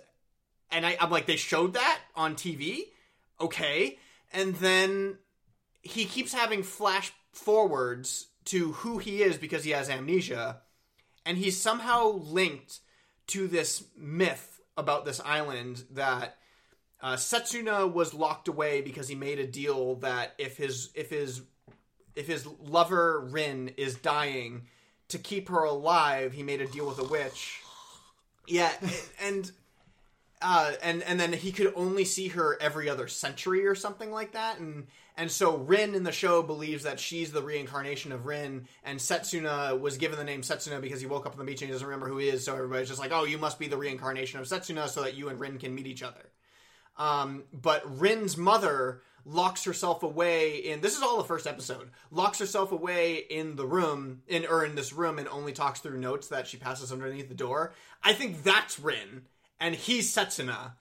and 0.71 0.85
I, 0.85 0.97
I'm 0.99 1.09
like, 1.09 1.25
they 1.25 1.35
showed 1.35 1.73
that 1.73 1.99
on 2.15 2.35
TV, 2.35 2.83
okay, 3.41 3.97
and 4.31 4.55
then 4.55 5.17
he 5.81 6.05
keeps 6.05 6.33
having 6.33 6.63
flash 6.63 7.11
forwards 7.31 8.27
to 8.45 8.73
who 8.73 8.97
he 8.99 9.23
is 9.23 9.37
because 9.37 9.63
he 9.63 9.71
has 9.71 9.89
amnesia, 9.89 10.61
and 11.25 11.37
he's 11.37 11.59
somehow 11.59 12.09
linked 12.09 12.79
to 13.27 13.47
this 13.47 13.83
myth 13.97 14.59
about 14.77 15.05
this 15.05 15.19
island 15.19 15.83
that 15.91 16.37
uh, 17.01 17.15
Setsuna 17.15 17.91
was 17.91 18.13
locked 18.13 18.47
away 18.47 18.81
because 18.81 19.07
he 19.07 19.15
made 19.15 19.39
a 19.39 19.47
deal 19.47 19.95
that 19.95 20.33
if 20.37 20.57
his 20.57 20.89
if 20.95 21.09
his 21.09 21.41
if 22.15 22.27
his 22.27 22.45
lover 22.45 23.19
Rin 23.19 23.73
is 23.77 23.95
dying, 23.95 24.63
to 25.09 25.17
keep 25.17 25.49
her 25.49 25.63
alive, 25.63 26.33
he 26.33 26.43
made 26.43 26.61
a 26.61 26.67
deal 26.67 26.87
with 26.87 26.99
a 26.99 27.03
witch. 27.03 27.61
Yeah, 28.47 28.71
and 29.21 29.51
uh, 30.41 30.71
and 30.81 31.03
and 31.03 31.19
then 31.19 31.33
he 31.33 31.51
could 31.51 31.73
only 31.75 32.05
see 32.05 32.29
her 32.29 32.57
every 32.61 32.89
other 32.89 33.07
century 33.07 33.67
or 33.67 33.75
something 33.75 34.11
like 34.11 34.31
that, 34.31 34.59
and 34.59 34.87
and 35.17 35.29
so 35.29 35.57
Rin 35.57 35.95
in 35.95 36.03
the 36.03 36.11
show 36.11 36.41
believes 36.41 36.83
that 36.83 36.99
she's 36.99 37.31
the 37.31 37.41
reincarnation 37.41 38.11
of 38.11 38.25
Rin, 38.25 38.67
and 38.83 38.99
Setsuna 38.99 39.79
was 39.79 39.97
given 39.97 40.17
the 40.17 40.23
name 40.23 40.41
Setsuna 40.41 40.79
because 40.79 41.01
he 41.01 41.07
woke 41.07 41.25
up 41.25 41.33
on 41.33 41.39
the 41.39 41.43
beach 41.43 41.61
and 41.61 41.69
he 41.69 41.73
doesn't 41.73 41.87
remember 41.87 42.07
who 42.07 42.17
he 42.17 42.29
is, 42.29 42.45
so 42.45 42.55
everybody's 42.55 42.87
just 42.87 42.99
like, 42.99 43.11
oh, 43.11 43.25
you 43.25 43.37
must 43.37 43.59
be 43.59 43.67
the 43.67 43.77
reincarnation 43.77 44.39
of 44.39 44.47
Setsuna, 44.47 44.87
so 44.87 45.03
that 45.03 45.15
you 45.15 45.29
and 45.29 45.39
Rin 45.39 45.57
can 45.57 45.75
meet 45.75 45.87
each 45.87 46.03
other. 46.03 46.29
Um, 46.97 47.43
but 47.53 47.99
Rin's 47.99 48.37
mother 48.37 49.01
locks 49.25 49.63
herself 49.63 50.03
away 50.03 50.57
in 50.57 50.81
this 50.81 50.95
is 50.95 51.03
all 51.03 51.17
the 51.17 51.23
first 51.23 51.47
episode 51.47 51.89
locks 52.11 52.39
herself 52.39 52.71
away 52.71 53.15
in 53.15 53.55
the 53.55 53.65
room 53.65 54.21
in 54.27 54.45
or 54.45 54.65
in 54.65 54.75
this 54.75 54.93
room 54.93 55.19
and 55.19 55.27
only 55.27 55.53
talks 55.53 55.79
through 55.79 55.99
notes 55.99 56.27
that 56.27 56.47
she 56.47 56.57
passes 56.57 56.91
underneath 56.91 57.29
the 57.29 57.35
door. 57.35 57.73
I 58.03 58.13
think 58.13 58.43
that's 58.43 58.79
rin 58.79 59.23
and 59.59 59.75
he's 59.75 60.13
setsuna. 60.13 60.73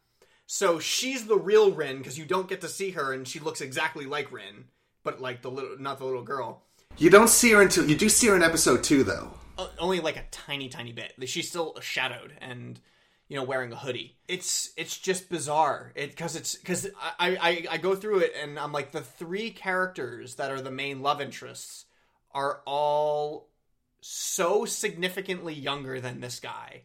So 0.47 0.79
she's 0.79 1.27
the 1.27 1.37
real 1.37 1.73
rin 1.73 1.99
because 1.99 2.19
you 2.19 2.25
don't 2.25 2.49
get 2.49 2.61
to 2.63 2.69
see 2.69 2.93
her 2.93 3.13
and 3.13 3.29
she 3.29 3.39
looks 3.39 3.61
exactly 3.61 4.07
like 4.07 4.33
rin 4.33 4.65
but 5.09 5.21
like 5.21 5.43
the 5.43 5.51
little 5.51 5.79
not 5.79 5.99
the 5.99 6.05
little 6.05 6.23
girl. 6.23 6.63
You 6.99 7.11
don't 7.11 7.29
see 7.29 7.53
her 7.53 7.63
until 7.63 7.89
you 7.89 7.97
do 7.97 8.09
see 8.09 8.27
her 8.29 8.37
in 8.37 8.43
episode 8.43 8.83
two, 8.83 9.05
though. 9.05 9.31
Only 9.79 10.01
like 10.01 10.17
a 10.17 10.25
tiny 10.31 10.69
tiny 10.69 10.93
bit. 10.93 11.15
She's 11.27 11.49
still 11.49 11.79
shadowed 11.81 12.33
and 12.41 12.79
you 13.29 13.37
know 13.37 13.45
wearing 13.45 13.73
a 13.73 13.77
hoodie. 13.77 14.17
It's 14.27 14.73
it's 14.77 14.99
just 14.99 15.29
bizarre. 15.29 15.93
It 15.95 16.11
because 16.11 16.35
it's 16.35 16.57
because 16.57 16.89
I, 17.19 17.37
I 17.41 17.67
i 17.73 17.77
go 17.77 17.95
through 17.95 18.21
it 18.21 18.33
and 18.41 18.59
i'm 18.59 18.73
like 18.73 18.93
the 18.93 19.01
three 19.01 19.51
characters 19.51 20.37
that 20.37 20.51
are 20.51 20.61
the 20.61 20.71
main 20.71 21.03
love 21.03 21.21
interests 21.21 21.85
are 22.33 22.61
all 22.67 23.49
so 24.01 24.65
significantly 24.65 25.55
younger 25.55 26.01
than 26.01 26.21
this 26.21 26.41
guy 26.41 26.83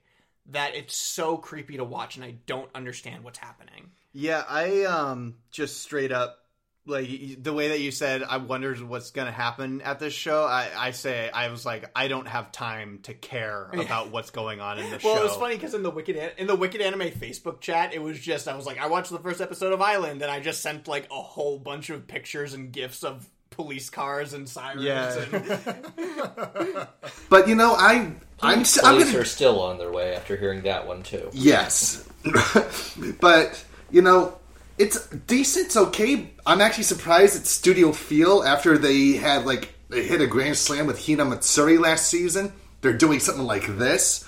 that 0.47 0.75
it's 0.75 0.95
so 0.95 1.38
creepy 1.38 1.77
to 1.77 1.84
watch 1.84 2.15
and 2.15 2.25
i 2.25 2.36
don't 2.45 2.69
understand 2.75 3.23
what's 3.23 3.39
happening. 3.39 3.91
Yeah, 4.12 4.43
I 4.47 4.84
um 4.84 5.36
just 5.51 5.82
straight 5.82 6.12
up 6.12 6.42
like 6.86 7.41
the 7.41 7.54
way 7.54 7.69
that 7.69 7.80
you 7.80 7.91
said 7.91 8.24
I 8.24 8.38
wondered 8.38 8.82
what's 8.82 9.12
going 9.12 9.28
to 9.28 9.32
happen 9.32 9.82
at 9.82 10.00
this 10.00 10.13
show. 10.13 10.43
I 10.43 10.69
I 10.76 10.91
say 10.91 11.30
I 11.30 11.50
was 11.50 11.65
like 11.65 11.89
I 11.96 12.08
don't 12.08 12.28
have 12.28 12.52
time 12.52 13.00
to 13.04 13.13
care 13.13 13.69
about 13.74 14.12
what's 14.12 14.32
going 14.32 14.60
on 14.60 14.80
in 14.80 14.86
the 14.86 14.91
well, 14.91 15.00
show. 15.00 15.13
Well 15.13 15.22
it 15.22 15.24
was 15.24 15.36
funny 15.36 15.56
because 15.56 15.74
in 15.74 15.84
the 15.84 15.91
wicked 15.91 16.17
in 16.38 16.48
the 16.48 16.56
wicked 16.56 16.82
anime 16.82 17.10
Facebook 17.12 17.62
chat, 17.62 17.93
it 17.93 18.02
was 18.02 18.19
just 18.19 18.48
I 18.48 18.56
was 18.56 18.65
like, 18.65 18.80
I 18.80 18.88
watched 18.88 19.12
the 19.12 19.19
first 19.19 19.41
episode 19.41 19.74
of 19.74 19.82
Island, 19.82 20.22
and 20.22 20.30
I 20.30 20.39
just 20.39 20.62
sent 20.62 20.88
like 20.88 21.08
a 21.12 21.22
whole 21.22 21.58
bunch 21.60 21.89
of 21.89 22.08
pictures 22.08 22.54
and 22.54 22.72
gifs 22.72 23.04
of 23.04 23.30
police 23.50 23.89
cars 23.89 24.34
and 24.34 24.50
sirens. 24.50 24.84
Yeah. 24.84 25.26
And, 25.32 26.88
But 27.30 27.48
you 27.48 27.56
know, 27.56 27.74
I 27.74 28.13
I'm 28.41 28.60
s- 28.60 28.84
I'm 28.84 28.96
Police 28.96 29.12
gonna 29.12 29.22
are 29.22 29.26
still 29.26 29.62
on 29.62 29.78
their 29.78 29.91
way 29.91 30.15
after 30.15 30.36
hearing 30.36 30.63
that 30.63 30.86
one 30.86 31.02
too. 31.04 31.30
Yes. 31.34 32.08
but, 33.19 33.63
you 33.89 34.02
know, 34.02 34.38
it's 34.77 35.07
decent, 35.07 35.67
it's 35.67 35.77
okay. 35.77 36.31
I'm 36.45 36.62
actually 36.62 36.83
surprised 36.86 37.36
at 37.36 37.45
Studio 37.45 37.91
Feel 37.91 38.43
after 38.43 38.77
they 38.77 39.13
had, 39.13 39.45
like, 39.45 39.73
they 39.89 40.03
hit 40.03 40.21
a 40.21 40.27
grand 40.27 40.57
slam 40.57 40.88
with 40.88 41.05
Hina 41.05 41.25
Matsuri 41.25 41.77
last 41.77 42.07
season. 42.09 42.53
They're 42.81 42.93
doing 42.93 43.19
something 43.19 43.45
like 43.45 43.77
this. 43.77 44.25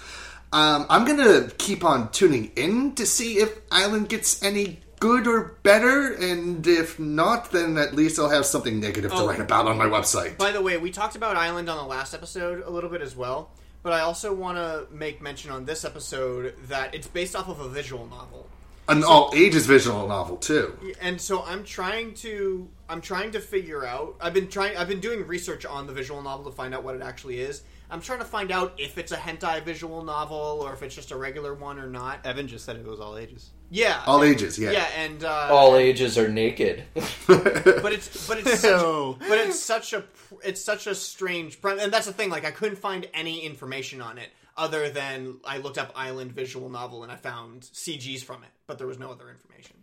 Um, 0.54 0.86
I'm 0.90 1.06
to 1.18 1.52
keep 1.58 1.84
on 1.84 2.12
tuning 2.12 2.52
in 2.56 2.96
to 2.96 3.06
see 3.06 3.40
if 3.40 3.58
Island 3.72 4.08
gets 4.10 4.42
any 4.44 4.80
good 5.00 5.28
or 5.28 5.58
better, 5.64 6.14
and 6.14 6.66
if 6.66 6.98
not, 7.00 7.52
then 7.52 7.78
at 7.78 7.94
least 7.96 8.18
I'll 8.18 8.30
have 8.30 8.46
something 8.46 8.80
negative 8.80 9.12
to 9.12 9.18
Oh. 9.18 9.28
write 9.28 9.42
about 9.42 9.68
on 9.68 9.78
my 9.78 9.86
website. 9.86 10.38
by 10.38 10.52
the 10.52 10.62
way, 10.62 10.78
we 10.78 10.92
talked 10.92 11.16
about 11.16 11.36
Island 11.36 11.70
on 11.70 11.78
the 11.78 11.84
last 11.84 12.14
episode 12.14 12.64
a 12.66 12.70
little 12.70 12.90
bit 12.90 13.02
as 13.02 13.16
well, 13.16 13.50
but 13.84 13.92
I 13.92 14.00
also 14.02 14.34
want 14.34 14.58
to 14.58 14.88
make 14.96 15.22
mention 15.22 15.52
on 15.52 15.66
this 15.66 15.84
episode 15.84 16.54
that 16.70 16.96
it's 16.96 17.08
based 17.08 17.36
off 17.36 17.50
of 17.50 17.60
a 17.60 17.68
visual 17.68 18.06
novel. 18.08 18.48
An 18.88 19.04
all 19.04 19.32
ages 19.34 19.66
visual 19.66 20.08
novel, 20.08 20.38
too. 20.38 20.78
and 21.02 21.20
so 21.20 21.44
I'm 21.44 21.64
trying 21.64 22.14
to 22.16 22.70
I'm 22.88 23.02
trying 23.02 23.32
to 23.32 23.40
figure 23.40 23.86
out. 23.86 24.16
I've 24.22 24.34
been 24.34 24.48
trying. 24.48 24.78
I've 24.78 24.88
been 24.88 25.00
doing 25.00 25.26
research 25.26 25.66
on 25.66 25.88
the 25.88 25.94
visual 25.94 26.22
novel 26.22 26.46
to 26.52 26.56
find 26.56 26.74
out 26.74 26.84
what 26.84 26.96
it 26.96 27.02
actually 27.02 27.40
is. 27.40 27.64
I'm 27.90 28.02
trying 28.02 28.20
to 28.20 28.26
find 28.26 28.52
out 28.52 28.74
if 28.78 28.98
it's 28.98 29.12
a 29.12 29.18
hentai 29.18 29.64
visual 29.64 30.04
novel 30.04 30.60
or 30.62 30.74
if 30.74 30.82
it's 30.84 30.96
just 30.96 31.12
a 31.12 31.16
regular 31.16 31.54
one 31.54 31.80
or 31.80 31.88
not. 31.88 32.26
Evan 32.26 32.48
just 32.48 32.66
said 32.66 32.76
it 32.78 32.86
was 32.86 33.00
all 33.00 33.18
ages. 33.18 33.52
Yeah, 33.72 34.04
All 34.06 34.24
ages, 34.24 34.60
yeah. 34.60 34.72
yeah, 34.72 34.88
and 34.98 35.24
uh, 35.24 35.50
All 35.52 35.76
ages 35.76 36.18
are 36.20 36.28
naked. 36.28 36.84
but 36.94 37.92
it's 37.92 38.28
but 38.28 38.38
it's 38.38 38.60
such, 38.60 39.20
but 39.20 39.38
it's 39.40 39.60
such 39.60 39.94
a 39.94 40.04
it's 40.44 40.62
such 40.64 40.86
a 40.86 40.94
strange 40.94 41.58
and 41.64 41.92
that's 41.92 42.06
the 42.06 42.14
thing. 42.14 42.30
Like 42.30 42.46
I 42.46 42.52
couldn't 42.52 42.78
find 42.78 43.08
any 43.14 43.40
information 43.40 44.02
on 44.02 44.20
it 44.20 44.30
other 44.58 44.90
than 44.90 45.38
I 45.46 45.58
looked 45.58 45.78
up 45.78 45.92
Island 45.96 46.32
visual 46.32 46.70
novel 46.70 47.04
and 47.04 47.12
I 47.12 47.16
found 47.18 47.62
CGs 47.64 48.24
from 48.24 48.44
it, 48.44 48.50
but 48.68 48.78
there 48.78 48.88
was 48.88 48.98
no 49.00 49.12
other 49.12 49.30
information. 49.30 49.76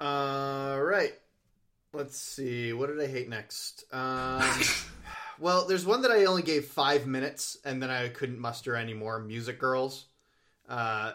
All 0.00 0.80
right. 0.82 1.12
Let's 1.92 2.18
see. 2.18 2.72
What 2.72 2.88
did 2.88 3.00
I 3.00 3.06
hate 3.06 3.28
next? 3.28 3.84
Um, 3.92 4.42
well, 5.38 5.66
there's 5.66 5.86
one 5.86 6.02
that 6.02 6.10
I 6.10 6.24
only 6.26 6.42
gave 6.42 6.66
five 6.66 7.06
minutes, 7.06 7.56
and 7.64 7.82
then 7.82 7.88
I 7.90 8.08
couldn't 8.08 8.38
muster 8.38 8.76
any 8.76 8.92
more. 8.92 9.18
Music 9.18 9.58
Girls. 9.58 10.04
Uh, 10.68 11.12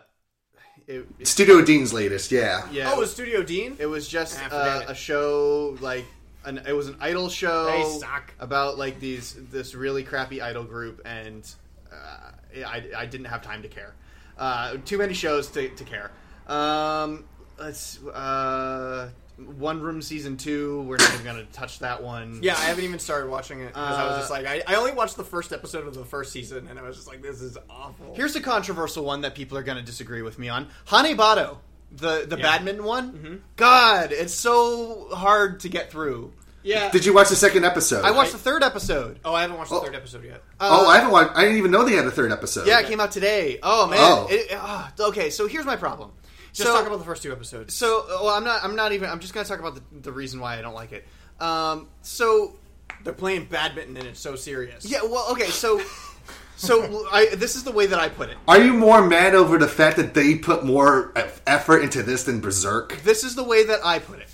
it, 0.87 1.05
it- 1.19 1.27
Studio 1.27 1.61
Dean's 1.61 1.93
latest, 1.93 2.31
yeah. 2.31 2.67
yeah. 2.71 2.89
Oh, 2.91 2.97
it 2.97 2.99
was 3.01 3.11
Studio 3.11 3.43
Dean. 3.43 3.75
It 3.79 3.85
was 3.85 4.07
just 4.07 4.39
Ah, 4.51 4.77
uh, 4.77 4.79
it. 4.81 4.89
a 4.89 4.95
show 4.95 5.77
like 5.81 6.05
an 6.43 6.57
it 6.67 6.73
was 6.73 6.87
an 6.87 6.95
idol 6.99 7.29
show 7.29 7.65
They 7.67 7.99
suck. 7.99 8.33
about 8.39 8.79
like 8.79 8.99
these 8.99 9.35
this 9.51 9.75
really 9.75 10.03
crappy 10.03 10.41
idol 10.41 10.63
group 10.63 10.99
and 11.05 11.47
uh, 11.91 12.65
I, 12.67 12.83
I 12.95 13.05
didn't 13.05 13.25
have 13.27 13.41
time 13.41 13.61
to 13.63 13.67
care. 13.67 13.93
Uh, 14.37 14.77
too 14.85 14.97
many 14.97 15.13
shows 15.13 15.47
to, 15.49 15.69
to 15.69 15.83
care. 15.83 16.11
Um, 16.47 17.25
let's 17.59 18.03
uh, 18.05 19.09
One 19.57 19.81
Room 19.81 20.01
season 20.01 20.37
two. 20.37 20.81
We're 20.83 20.97
not 20.97 21.13
even 21.13 21.25
gonna 21.25 21.45
touch 21.53 21.79
that 21.79 22.01
one. 22.03 22.39
Yeah, 22.41 22.53
I 22.53 22.61
haven't 22.65 22.83
even 22.83 22.99
started 22.99 23.29
watching 23.29 23.61
it 23.61 23.67
because 23.67 23.97
I 23.97 24.05
was 24.05 24.13
Uh, 24.15 24.19
just 24.19 24.31
like, 24.31 24.45
I, 24.47 24.63
I 24.67 24.75
only 24.75 24.91
watched 24.93 25.17
the 25.17 25.23
first 25.23 25.53
episode 25.53 25.87
of 25.87 25.93
the 25.95 26.05
first 26.05 26.31
season, 26.31 26.67
and 26.69 26.79
I 26.79 26.81
was 26.81 26.95
just 26.95 27.07
like, 27.07 27.21
this 27.21 27.41
is 27.41 27.57
awful. 27.69 28.13
Here's 28.15 28.35
a 28.35 28.41
controversial 28.41 29.03
one 29.05 29.21
that 29.21 29.35
people 29.35 29.57
are 29.57 29.63
going 29.63 29.77
to 29.77 29.83
disagree 29.83 30.21
with 30.21 30.39
me 30.39 30.49
on. 30.49 30.67
Hanebado, 30.87 31.57
the 31.91 32.25
the 32.27 32.37
Yeah. 32.37 32.41
badminton 32.43 32.83
one. 32.83 33.43
God, 33.57 34.11
it's 34.11 34.33
so 34.33 35.09
hard 35.13 35.59
to 35.61 35.69
get 35.69 35.91
through. 35.91 36.33
Yeah. 36.63 36.89
Did 36.91 37.05
you 37.05 37.13
watch 37.13 37.29
the 37.29 37.35
second 37.35 37.65
episode? 37.65 38.03
I 38.05 38.11
watched 38.11 38.31
the 38.31 38.37
third 38.37 38.63
episode. 38.63 39.19
oh, 39.25 39.33
I 39.33 39.41
haven't 39.41 39.57
watched 39.57 39.71
the 39.71 39.79
third 39.79 39.95
episode 39.95 40.23
yet. 40.23 40.43
oh, 40.59 40.87
I 40.87 40.97
haven't 40.97 41.11
watched. 41.11 41.35
I 41.35 41.41
didn't 41.43 41.57
even 41.57 41.71
know 41.71 41.83
they 41.85 41.93
had 41.95 42.05
a 42.05 42.11
third 42.11 42.31
episode. 42.31 42.67
Yeah, 42.67 42.79
it 42.79 42.87
came 42.87 42.99
out 42.99 43.11
today. 43.11 43.59
Oh 43.63 43.87
man. 43.87 43.99
Oh. 44.01 44.27
It- 44.29 44.47
ah, 44.53 44.91
okay, 44.99 45.29
so 45.29 45.47
here's 45.47 45.65
my 45.65 45.75
problem. 45.75 46.11
Just 46.53 46.67
so, 46.69 46.75
talk 46.75 46.85
about 46.85 46.99
the 46.99 47.05
first 47.05 47.23
two 47.23 47.31
episodes. 47.31 47.73
So, 47.73 48.03
well, 48.09 48.27
I'm 48.29 48.43
not. 48.43 48.61
I'm 48.63 48.75
not 48.75 48.91
even. 48.91 49.09
I'm 49.09 49.19
just 49.21 49.33
going 49.33 49.45
to 49.45 49.49
talk 49.49 49.61
about 49.61 49.75
the, 49.75 49.81
the 50.01 50.11
reason 50.11 50.41
why 50.41 50.59
I 50.59 50.61
don't 50.61 50.73
like 50.73 50.91
it. 50.91 51.05
Um. 51.39 51.87
So, 52.01 52.59
They're 53.05 53.13
playing 53.13 53.45
badminton, 53.45 53.95
and 53.95 54.05
it's 54.07 54.19
so 54.19 54.35
serious. 54.35 54.83
yeah. 54.85 54.99
Well, 55.01 55.27
okay. 55.31 55.45
So, 55.45 55.81
so 56.57 57.07
I. 57.09 57.27
This 57.35 57.55
is 57.55 57.63
the 57.63 57.71
way 57.71 57.85
that 57.85 57.99
I 57.99 58.09
put 58.09 58.29
it. 58.29 58.37
Are 58.49 58.61
you 58.61 58.73
more 58.73 59.01
mad 59.01 59.33
over 59.33 59.57
the 59.57 59.67
fact 59.69 59.95
that 59.95 60.13
they 60.13 60.35
put 60.35 60.65
more 60.65 61.13
effort 61.47 61.83
into 61.83 62.03
this 62.03 62.25
than 62.25 62.41
Berserk? 62.41 63.01
This 63.03 63.23
is 63.23 63.35
the 63.35 63.45
way 63.45 63.63
that 63.67 63.79
I 63.85 63.99
put 63.99 64.19
it. 64.19 64.27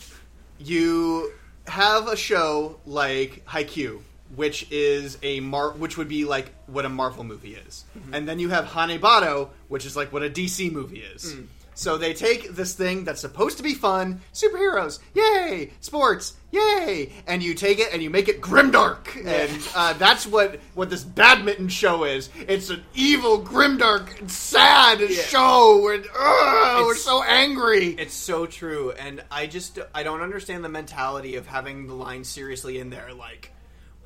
You 0.59 1.31
have 1.67 2.07
a 2.07 2.15
show 2.15 2.79
like 2.85 3.45
Haikyuu, 3.45 4.01
which 4.35 4.67
is 4.71 5.17
a 5.21 5.39
Mar, 5.39 5.71
which 5.71 5.97
would 5.97 6.07
be 6.07 6.25
like 6.25 6.51
what 6.67 6.85
a 6.85 6.89
Marvel 6.89 7.23
movie 7.23 7.55
is, 7.55 7.85
mm-hmm. 7.97 8.13
and 8.13 8.27
then 8.27 8.39
you 8.39 8.49
have 8.49 8.65
Hanebado, 8.65 9.49
which 9.67 9.85
is 9.85 9.95
like 9.95 10.11
what 10.11 10.23
a 10.23 10.29
DC 10.29 10.71
movie 10.71 10.99
is. 10.99 11.33
Mm. 11.35 11.47
So 11.77 11.95
they 11.95 12.15
take 12.15 12.55
this 12.55 12.73
thing 12.73 13.03
that's 13.03 13.21
supposed 13.21 13.57
to 13.57 13.63
be 13.63 13.75
fun, 13.75 14.21
superheroes, 14.33 14.97
yay, 15.13 15.69
sports, 15.79 16.33
yay, 16.49 17.13
and 17.27 17.43
you 17.43 17.53
take 17.53 17.77
it 17.77 17.93
and 17.93 18.01
you 18.01 18.09
make 18.09 18.27
it 18.27 18.41
grimdark, 18.41 19.15
and 19.15 19.61
uh, 19.75 19.93
that's 19.93 20.25
what 20.25 20.59
what 20.73 20.89
this 20.89 21.03
badminton 21.03 21.67
show 21.69 22.03
is. 22.03 22.31
It's 22.47 22.71
an 22.71 22.81
evil, 22.95 23.39
grimdark, 23.39 24.27
sad 24.27 25.07
show, 25.11 25.91
and 25.93 26.03
uh, 26.19 26.81
we're 26.83 26.95
so 26.95 27.21
angry. 27.21 27.89
It's 27.89 28.15
so 28.15 28.47
true, 28.47 28.93
and 28.93 29.23
I 29.29 29.45
just 29.45 29.77
I 29.93 30.01
don't 30.01 30.21
understand 30.21 30.63
the 30.63 30.69
mentality 30.69 31.35
of 31.35 31.45
having 31.45 31.85
the 31.85 31.93
line 31.93 32.23
seriously 32.23 32.79
in 32.79 32.89
there. 32.89 33.13
Like, 33.13 33.51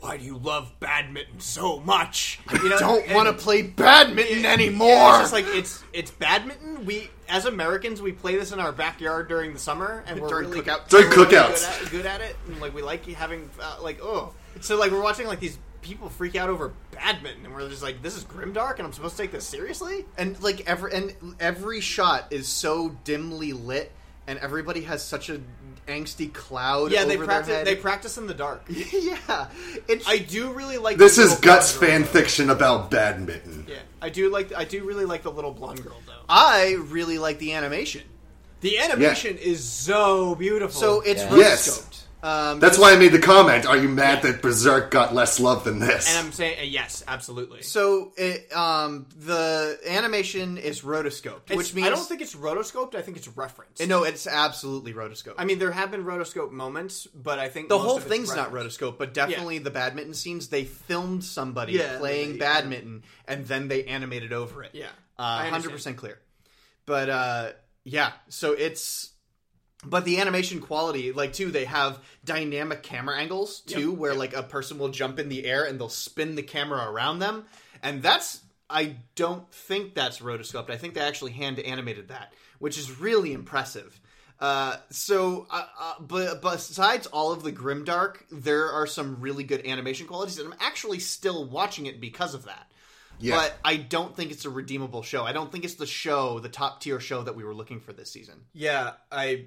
why 0.01 0.17
do 0.17 0.25
you 0.25 0.37
love 0.37 0.71
badminton 0.79 1.39
so 1.39 1.79
much? 1.79 2.39
I 2.47 2.57
don't 2.79 3.09
wanna 3.13 3.33
play 3.33 3.61
badminton 3.61 4.45
anymore. 4.45 4.87
Yeah, 4.89 5.09
it's 5.21 5.31
just 5.31 5.33
like 5.33 5.45
it's 5.55 5.83
it's 5.93 6.11
badminton. 6.11 6.85
We 6.85 7.09
as 7.29 7.45
Americans 7.45 8.01
we 8.01 8.11
play 8.11 8.35
this 8.35 8.51
in 8.51 8.59
our 8.59 8.71
backyard 8.71 9.29
during 9.29 9.53
the 9.53 9.59
summer 9.59 10.03
and 10.07 10.19
we're 10.19 10.27
During 10.27 10.49
really, 10.49 10.61
cookout- 10.63 10.89
During 10.89 11.09
we're 11.09 11.15
really 11.17 11.35
cookouts. 11.35 11.79
good 11.79 11.85
at, 11.85 11.91
good 11.91 12.05
at 12.07 12.21
it 12.21 12.35
and 12.47 12.59
like 12.59 12.73
we 12.73 12.81
like 12.81 13.05
having 13.05 13.49
uh, 13.61 13.77
like 13.81 13.99
oh 14.01 14.33
so 14.59 14.77
like 14.77 14.91
we're 14.91 15.01
watching 15.03 15.27
like 15.27 15.39
these 15.39 15.57
people 15.81 16.09
freak 16.09 16.35
out 16.35 16.49
over 16.49 16.73
badminton 16.91 17.45
and 17.45 17.53
we're 17.53 17.69
just 17.69 17.81
like 17.83 18.01
this 18.01 18.15
is 18.17 18.23
grimdark 18.25 18.77
and 18.77 18.87
I'm 18.87 18.93
supposed 18.93 19.15
to 19.17 19.21
take 19.23 19.31
this 19.31 19.45
seriously 19.45 20.05
and 20.17 20.41
like 20.43 20.67
every 20.67 20.93
and 20.93 21.15
every 21.39 21.79
shot 21.79 22.27
is 22.31 22.47
so 22.47 22.89
dimly 23.03 23.53
lit, 23.53 23.91
and 24.27 24.37
everybody 24.39 24.81
has 24.81 25.03
such 25.03 25.29
a 25.29 25.39
angsty 25.91 26.31
cloud. 26.33 26.91
yeah 26.91 27.05
they 27.05 27.17
practice 27.17 27.47
Their 27.47 27.57
head. 27.57 27.67
they 27.67 27.75
practice 27.75 28.17
in 28.17 28.25
the 28.27 28.33
dark 28.33 28.63
yeah 28.69 29.47
it's 29.87 30.07
I 30.07 30.17
do 30.17 30.51
really 30.53 30.77
like 30.77 30.97
This 30.97 31.17
the 31.17 31.23
is 31.23 31.35
Guts 31.39 31.77
blonde 31.77 31.91
fan 31.91 32.01
girl, 32.03 32.11
fiction 32.11 32.49
about 32.49 32.89
badminton. 32.89 33.65
yeah 33.67 33.75
I 34.01 34.09
do 34.09 34.29
like 34.31 34.53
I 34.53 34.63
do 34.65 34.83
really 34.83 35.05
like 35.05 35.23
the 35.23 35.31
little 35.31 35.51
blonde 35.51 35.83
girl 35.83 35.99
though 36.07 36.13
I 36.29 36.77
really 36.87 37.17
like 37.19 37.39
the 37.39 37.53
animation. 37.53 38.03
the 38.61 38.79
animation 38.79 39.37
is 39.37 39.63
so 39.63 40.35
beautiful 40.35 40.79
So 40.79 41.01
it's 41.01 41.23
Yeah. 41.23 41.35
Yes. 41.35 42.00
Rotoscoped. 42.23 42.51
Um, 42.51 42.59
That's 42.59 42.77
why 42.77 42.93
I 42.93 42.97
made 42.97 43.11
the 43.11 43.19
comment. 43.19 43.65
Are 43.65 43.77
you 43.77 43.89
mad 43.89 44.21
that 44.23 44.41
Berserk 44.41 44.91
got 44.91 45.13
less 45.13 45.39
love 45.39 45.63
than 45.63 45.79
this? 45.79 46.09
and 46.09 46.25
I'm 46.25 46.31
saying 46.31 46.59
uh, 46.59 46.63
yes 46.63 47.03
absolutely 47.07 47.61
So 47.63 48.11
it, 48.17 48.51
um, 48.55 49.07
the 49.17 49.79
animation 49.87 50.57
is 50.57 50.81
rotoscoped, 50.81 51.45
It's- 51.45 51.57
which 51.57 51.73
means 51.73 51.87
I 51.87 51.89
don't 51.89 52.07
think 52.07 52.21
it's 52.21 52.35
rotoscoped. 52.35 52.95
I 52.95 53.01
think 53.01 53.17
it's 53.17 53.27
referenced. 53.27 53.85
no, 53.87 54.03
it's 54.03 54.27
absolutely 54.27 54.93
rotoscoped. 54.93 55.35
I 55.37 55.45
mean, 55.45 55.59
there 55.59 55.71
have 55.71 55.91
been 55.91 56.03
rotoscope 56.03 56.51
moments, 56.51 57.07
but 57.07 57.39
I 57.39 57.49
think 57.49 57.69
the 57.69 57.77
most 57.77 57.85
whole 57.85 57.97
of 57.97 58.03
it's 58.03 58.11
thing's 58.11 58.35
not 58.35 58.51
referenced. 58.51 58.79
rotoscope, 58.79 58.97
but 58.97 59.13
definitely 59.13 59.57
the 59.59 59.71
badminton 59.71 60.13
scenes. 60.13 60.47
They 60.49 60.63
filmed 60.65 61.23
somebody 61.23 61.73
Yeah, 61.73 61.97
playing 61.97 62.33
they- 62.33 62.37
badminton, 62.39 63.03
and 63.27 63.47
then 63.47 63.67
they 63.67 63.85
animated 63.85 64.33
over 64.33 64.63
it. 64.63 64.71
Yeah, 64.73 64.87
I 65.17 65.43
hundred 65.45 65.55
understand. 65.55 65.73
percent 65.75 65.97
clear. 65.97 66.19
But 66.85 67.09
uh, 67.09 67.51
yeah, 67.83 68.11
so 68.29 68.53
it's. 68.53 69.10
But 69.83 70.05
the 70.05 70.19
animation 70.19 70.61
quality, 70.61 71.11
like 71.11 71.33
too, 71.33 71.51
they 71.51 71.65
have 71.65 71.99
dynamic 72.23 72.83
camera 72.83 73.17
angles 73.17 73.61
too, 73.61 73.91
Yep, 73.91 73.99
where 73.99 74.13
like 74.13 74.35
a 74.35 74.43
person 74.43 74.77
will 74.77 74.89
jump 74.89 75.17
in 75.17 75.29
the 75.29 75.45
air 75.45 75.63
and 75.65 75.79
they'll 75.79 75.89
spin 75.89 76.35
the 76.35 76.43
camera 76.43 76.89
around 76.89 77.19
them, 77.19 77.45
and 77.81 78.01
that's 78.03 78.41
I 78.69 78.97
don't 79.15 79.51
think 79.51 79.95
that's 79.95 80.19
rotoscoped. 80.19 80.69
I 80.69 80.77
think 80.77 80.93
they 80.93 81.01
actually 81.01 81.31
hand 81.31 81.59
animated 81.59 82.09
that, 82.09 82.33
which 82.59 82.77
is 82.77 82.99
really 82.99 83.33
impressive. 83.33 83.99
Uh, 84.39 84.77
so, 84.89 85.45
uh, 85.51 85.67
uh, 85.79 85.93
but 85.99 86.41
besides 86.41 87.05
all 87.07 87.31
of 87.31 87.43
the 87.43 87.51
grimdark, 87.51 88.17
there 88.31 88.71
are 88.71 88.87
some 88.87 89.21
really 89.21 89.43
good 89.43 89.65
animation 89.67 90.07
qualities, 90.07 90.39
and 90.39 90.51
I'm 90.51 90.59
actually 90.59 90.97
still 90.99 91.47
watching 91.47 91.85
it 91.85 92.01
because 92.01 92.33
of 92.33 92.45
that. 92.45 92.71
Yeah. 93.19 93.35
But 93.35 93.55
I 93.63 93.77
don't 93.77 94.15
think 94.15 94.31
it's 94.31 94.45
a 94.45 94.49
redeemable 94.49 95.03
show. 95.03 95.23
I 95.23 95.31
don't 95.31 95.51
think 95.51 95.63
it's 95.63 95.75
the 95.75 95.85
show, 95.85 96.39
the 96.39 96.49
top 96.49 96.81
tier 96.81 96.99
show 96.99 97.21
that 97.21 97.35
we 97.35 97.43
were 97.43 97.53
looking 97.53 97.79
for 97.79 97.93
this 97.93 98.09
season. 98.09 98.41
Yeah, 98.53 98.93
I, 99.11 99.45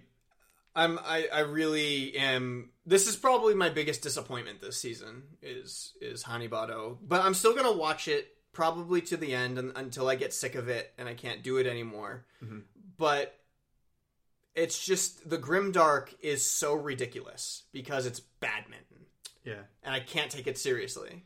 I'm, 0.77 0.99
I, 0.99 1.29
I 1.33 1.41
really 1.41 2.17
am. 2.17 2.71
This 2.85 3.07
is 3.07 3.17
probably 3.17 3.55
my 3.55 3.69
biggest 3.71 4.03
disappointment 4.03 4.61
this 4.61 4.77
season 4.77 5.23
is 5.43 5.93
is 6.01 6.25
Hanebado, 6.25 6.99
but 7.07 7.23
I'm 7.23 7.35
still 7.35 7.55
gonna 7.55 7.73
watch 7.77 8.09
it 8.09 8.29
probably 8.53 9.01
to 9.03 9.17
the 9.17 9.35
end 9.35 9.59
and, 9.59 9.73
until 9.77 10.09
I 10.09 10.15
get 10.17 10.33
sick 10.33 10.55
of 10.55 10.69
it 10.69 10.93
and 10.99 11.09
I 11.09 11.15
can't 11.15 11.43
do 11.43 11.57
it 11.59 11.67
anymore. 11.67 12.25
But 12.97 13.39
it's 14.55 14.85
just 14.85 15.29
the 15.29 15.39
grimdark 15.39 16.15
is 16.21 16.45
so 16.49 16.75
ridiculous 16.75 17.65
because 17.73 18.07
it's 18.07 18.21
badminton, 18.21 19.07
Yeah. 19.45 19.63
and 19.83 19.95
I 19.95 20.01
can't 20.01 20.31
take 20.31 20.47
it 20.47 20.59
seriously. 20.59 21.25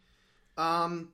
Um. 0.57 1.11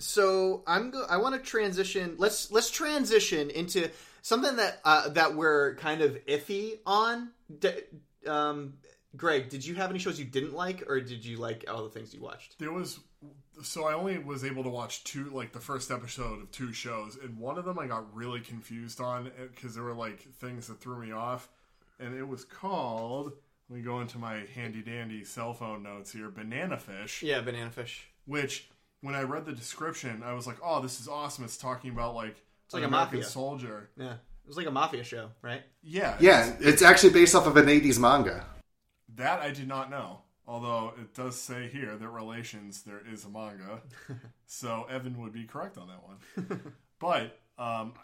So 0.00 0.62
I'm. 0.66 0.90
Go- 0.90 1.06
I 1.08 1.18
want 1.18 1.34
to 1.36 1.40
transition. 1.40 2.14
Let's 2.18 2.50
let's 2.50 2.70
transition 2.70 3.50
into 3.50 3.90
something 4.22 4.56
that 4.56 4.80
uh, 4.84 5.08
that 5.10 5.34
we're 5.34 5.74
kind 5.76 6.02
of 6.02 6.18
iffy 6.26 6.78
on. 6.86 7.30
Um, 8.26 8.74
Greg, 9.16 9.48
did 9.48 9.64
you 9.64 9.74
have 9.74 9.90
any 9.90 9.98
shows 9.98 10.18
you 10.18 10.24
didn't 10.24 10.54
like, 10.54 10.84
or 10.88 11.00
did 11.00 11.24
you 11.24 11.36
like 11.38 11.64
all 11.68 11.82
the 11.84 11.90
things 11.90 12.14
you 12.14 12.20
watched? 12.20 12.58
There 12.58 12.72
was 12.72 13.00
so 13.62 13.84
I 13.86 13.92
only 13.94 14.18
was 14.18 14.44
able 14.44 14.62
to 14.62 14.70
watch 14.70 15.04
two, 15.04 15.24
like 15.30 15.52
the 15.52 15.60
first 15.60 15.90
episode 15.90 16.40
of 16.42 16.50
two 16.50 16.72
shows, 16.72 17.18
and 17.22 17.36
one 17.38 17.58
of 17.58 17.64
them 17.64 17.78
I 17.78 17.86
got 17.86 18.14
really 18.14 18.40
confused 18.40 19.00
on 19.00 19.30
because 19.54 19.74
there 19.74 19.84
were 19.84 19.94
like 19.94 20.20
things 20.20 20.68
that 20.68 20.80
threw 20.80 20.98
me 20.98 21.12
off, 21.12 21.48
and 21.98 22.16
it 22.16 22.26
was 22.26 22.44
called. 22.44 23.32
Let 23.68 23.76
me 23.76 23.82
go 23.82 24.00
into 24.00 24.18
my 24.18 24.42
handy 24.54 24.82
dandy 24.82 25.24
cell 25.24 25.54
phone 25.54 25.82
notes 25.84 26.10
here. 26.12 26.28
Banana 26.28 26.76
Fish, 26.76 27.22
Yeah, 27.22 27.40
banana 27.40 27.70
fish. 27.70 28.08
which 28.26 28.68
when 29.02 29.14
I 29.14 29.22
read 29.22 29.46
the 29.46 29.52
description, 29.52 30.22
I 30.24 30.32
was 30.34 30.46
like, 30.46 30.58
"Oh, 30.62 30.80
this 30.80 31.00
is 31.00 31.08
awesome!" 31.08 31.44
It's 31.44 31.56
talking 31.56 31.90
about 31.90 32.14
like 32.14 32.36
It's 32.66 32.74
like 32.74 32.82
an 32.82 32.92
a 32.92 32.96
American 32.96 33.18
mafia. 33.20 33.30
soldier. 33.30 33.90
Yeah, 33.96 34.12
it 34.14 34.46
was 34.46 34.56
like 34.56 34.66
a 34.66 34.70
mafia 34.70 35.04
show, 35.04 35.30
right? 35.42 35.62
Yeah, 35.82 36.16
yeah, 36.20 36.54
it's 36.60 36.82
actually 36.82 37.12
based 37.12 37.34
off 37.34 37.46
of 37.46 37.56
an 37.56 37.66
80s 37.66 37.98
manga. 37.98 38.44
That 39.16 39.40
I 39.40 39.50
did 39.50 39.68
not 39.68 39.90
know. 39.90 40.20
Although 40.46 40.94
it 41.00 41.14
does 41.14 41.40
say 41.40 41.68
here 41.68 41.96
that 41.96 42.08
relations 42.08 42.82
there 42.82 43.00
is 43.12 43.24
a 43.24 43.28
manga, 43.28 43.82
so 44.46 44.86
Evan 44.90 45.20
would 45.20 45.32
be 45.32 45.44
correct 45.44 45.78
on 45.78 45.86
that 45.88 46.02
one. 46.02 46.72
but 46.98 47.38
um, 47.56 47.94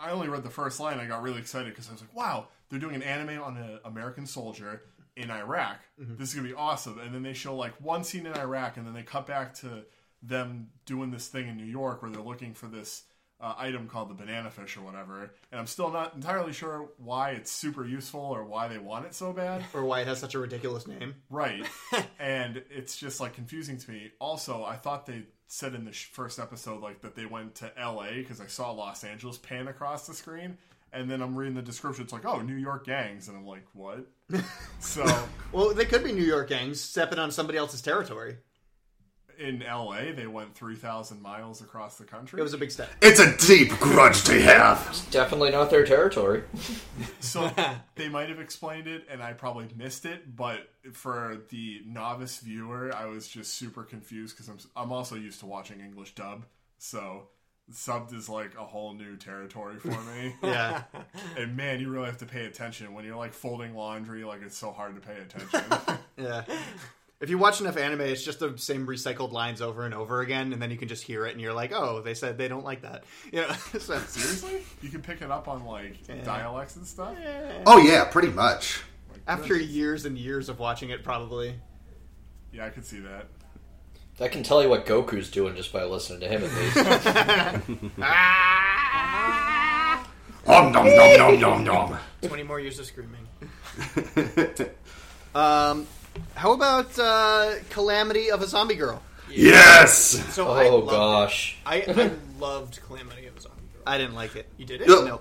I 0.00 0.10
only 0.10 0.28
read 0.28 0.42
the 0.42 0.50
first 0.50 0.80
line. 0.80 0.98
I 0.98 1.06
got 1.06 1.22
really 1.22 1.38
excited 1.38 1.68
because 1.70 1.88
I 1.88 1.92
was 1.92 2.00
like, 2.00 2.14
"Wow, 2.14 2.48
they're 2.70 2.78
doing 2.80 2.94
an 2.94 3.02
anime 3.02 3.42
on 3.42 3.56
an 3.58 3.78
American 3.84 4.26
soldier 4.26 4.82
in 5.16 5.30
Iraq. 5.30 5.80
This 5.98 6.30
is 6.30 6.34
gonna 6.34 6.48
be 6.48 6.54
awesome." 6.54 6.98
And 6.98 7.14
then 7.14 7.22
they 7.22 7.34
show 7.34 7.54
like 7.54 7.74
one 7.80 8.04
scene 8.04 8.24
in 8.26 8.32
Iraq, 8.34 8.78
and 8.78 8.86
then 8.86 8.94
they 8.94 9.02
cut 9.02 9.26
back 9.26 9.52
to 9.56 9.84
them 10.22 10.68
doing 10.86 11.10
this 11.10 11.28
thing 11.28 11.48
in 11.48 11.56
New 11.56 11.64
York 11.64 12.02
where 12.02 12.10
they're 12.10 12.22
looking 12.22 12.54
for 12.54 12.66
this 12.66 13.04
uh, 13.42 13.54
item 13.58 13.88
called 13.88 14.08
the 14.08 14.14
banana 14.14 14.50
fish 14.50 14.76
or 14.76 14.82
whatever. 14.82 15.34
And 15.50 15.60
I'm 15.60 15.66
still 15.66 15.90
not 15.90 16.14
entirely 16.14 16.52
sure 16.52 16.90
why 16.98 17.30
it's 17.30 17.50
super 17.50 17.84
useful 17.84 18.20
or 18.20 18.44
why 18.44 18.68
they 18.68 18.78
want 18.78 19.06
it 19.06 19.14
so 19.14 19.32
bad. 19.32 19.64
Or 19.74 19.84
why 19.84 20.00
it 20.00 20.06
has 20.06 20.20
such 20.20 20.34
a 20.34 20.38
ridiculous 20.38 20.86
name? 20.86 21.14
Right. 21.28 21.66
and 22.20 22.62
it's 22.70 22.96
just 22.96 23.20
like 23.20 23.34
confusing 23.34 23.78
to 23.78 23.90
me. 23.90 24.12
Also, 24.20 24.64
I 24.64 24.76
thought 24.76 25.06
they 25.06 25.24
said 25.48 25.74
in 25.74 25.84
the 25.84 25.92
sh- 25.92 26.10
first 26.12 26.38
episode 26.38 26.80
like 26.82 27.00
that 27.00 27.16
they 27.16 27.26
went 27.26 27.56
to 27.56 27.72
LA 27.76 28.12
because 28.16 28.40
I 28.40 28.46
saw 28.46 28.70
Los 28.70 29.02
Angeles 29.02 29.38
pan 29.38 29.66
across 29.66 30.06
the 30.06 30.14
screen. 30.14 30.56
And 30.92 31.10
then 31.10 31.22
I'm 31.22 31.34
reading 31.34 31.54
the 31.54 31.62
description. 31.62 32.04
It's 32.04 32.12
like, 32.12 32.26
oh, 32.26 32.42
New 32.42 32.56
York 32.56 32.84
gangs, 32.84 33.28
and 33.28 33.36
I'm 33.36 33.46
like, 33.46 33.64
what? 33.72 34.06
so 34.78 35.06
Well, 35.50 35.72
they 35.72 35.86
could 35.86 36.04
be 36.04 36.12
New 36.12 36.22
York 36.22 36.50
gangs 36.50 36.82
stepping 36.82 37.18
on 37.18 37.30
somebody 37.30 37.56
else's 37.56 37.80
territory. 37.80 38.36
In 39.42 39.60
LA, 39.60 40.12
they 40.14 40.26
went 40.26 40.54
three 40.54 40.76
thousand 40.76 41.20
miles 41.20 41.60
across 41.60 41.96
the 41.96 42.04
country. 42.04 42.40
It 42.40 42.42
was 42.42 42.54
a 42.54 42.58
big 42.58 42.70
step. 42.70 42.88
It's 43.00 43.20
a 43.20 43.36
deep 43.36 43.70
grudge 43.80 44.22
to 44.24 44.40
have. 44.40 44.86
It's 44.90 45.04
definitely 45.10 45.50
not 45.50 45.70
their 45.70 45.84
territory. 45.84 46.44
So 47.20 47.50
they 47.96 48.08
might 48.08 48.28
have 48.28 48.40
explained 48.40 48.86
it, 48.86 49.06
and 49.10 49.22
I 49.22 49.32
probably 49.32 49.68
missed 49.76 50.06
it. 50.06 50.36
But 50.36 50.68
for 50.92 51.38
the 51.50 51.82
novice 51.84 52.38
viewer, 52.38 52.94
I 52.94 53.06
was 53.06 53.28
just 53.28 53.54
super 53.54 53.82
confused 53.82 54.36
because 54.36 54.48
I'm 54.48 54.58
I'm 54.76 54.92
also 54.92 55.16
used 55.16 55.40
to 55.40 55.46
watching 55.46 55.80
English 55.80 56.14
dub, 56.14 56.44
so 56.78 57.28
subbed 57.70 58.14
is 58.14 58.28
like 58.28 58.54
a 58.58 58.64
whole 58.64 58.94
new 58.94 59.16
territory 59.16 59.78
for 59.78 59.88
me. 59.88 60.34
Yeah. 60.42 60.82
and 61.36 61.56
man, 61.56 61.80
you 61.80 61.88
really 61.88 62.06
have 62.06 62.18
to 62.18 62.26
pay 62.26 62.44
attention 62.44 62.92
when 62.92 63.04
you're 63.04 63.16
like 63.16 63.32
folding 63.32 63.74
laundry. 63.74 64.24
Like 64.24 64.42
it's 64.42 64.56
so 64.56 64.72
hard 64.72 64.94
to 64.96 65.00
pay 65.00 65.18
attention. 65.18 65.98
Yeah. 66.16 66.44
If 67.22 67.30
you 67.30 67.38
watch 67.38 67.60
enough 67.60 67.76
anime, 67.76 68.00
it's 68.00 68.24
just 68.24 68.40
the 68.40 68.58
same 68.58 68.84
recycled 68.84 69.30
lines 69.30 69.62
over 69.62 69.84
and 69.84 69.94
over 69.94 70.22
again, 70.22 70.52
and 70.52 70.60
then 70.60 70.72
you 70.72 70.76
can 70.76 70.88
just 70.88 71.04
hear 71.04 71.24
it, 71.24 71.30
and 71.30 71.40
you're 71.40 71.52
like, 71.52 71.72
"Oh, 71.72 72.02
they 72.02 72.14
said 72.14 72.36
they 72.36 72.48
don't 72.48 72.64
like 72.64 72.82
that." 72.82 73.04
You 73.32 73.42
know, 73.46 73.52
so, 73.78 73.78
Seriously, 74.08 74.62
you 74.82 74.88
can 74.88 75.00
pick 75.02 75.22
it 75.22 75.30
up 75.30 75.46
on 75.46 75.64
like 75.64 75.98
dialects 76.24 76.74
and 76.74 76.84
stuff. 76.84 77.16
Oh, 77.64 77.78
yeah, 77.78 78.04
pretty 78.06 78.30
much. 78.30 78.82
after 79.28 79.56
years 79.56 80.04
and 80.04 80.18
years 80.18 80.48
of 80.48 80.58
watching 80.58 80.90
it, 80.90 81.04
probably. 81.04 81.54
Yeah, 82.52 82.66
I 82.66 82.70
could 82.70 82.84
see 82.84 82.98
that. 82.98 83.28
I 84.20 84.26
can 84.28 84.42
tell 84.42 84.60
you 84.60 84.68
what 84.68 84.84
Goku's 84.84 85.30
doing 85.30 85.54
just 85.54 85.72
by 85.72 85.84
listening 85.84 86.20
to 86.20 86.28
him 86.28 86.42
at 86.44 86.52
least. 86.54 86.76
Om 90.46 90.72
nom 90.72 90.86
nom 90.86 91.16
nom 91.16 91.40
nom 91.40 91.64
nom. 91.64 91.98
Twenty 92.20 92.42
more 92.42 92.58
years 92.58 92.80
of 92.80 92.86
screaming. 92.86 93.26
Um, 95.34 95.86
how 96.34 96.52
about 96.52 96.98
uh, 96.98 97.54
Calamity 97.70 98.30
of 98.30 98.42
a 98.42 98.46
Zombie 98.46 98.74
Girl? 98.74 99.02
Yes! 99.30 99.94
So 100.34 100.48
I 100.50 100.66
oh 100.66 100.76
loved 100.78 100.88
it. 100.88 100.90
gosh. 100.90 101.56
I, 101.64 101.76
I 101.88 102.10
loved 102.38 102.80
Calamity 102.86 103.26
of 103.26 103.36
a 103.36 103.40
Zombie 103.40 103.62
Girl. 103.72 103.82
I 103.86 103.98
didn't 103.98 104.14
like 104.14 104.36
it. 104.36 104.46
You 104.58 104.66
did 104.66 104.82
it? 104.82 104.88
No. 104.88 105.04
No. 105.04 105.20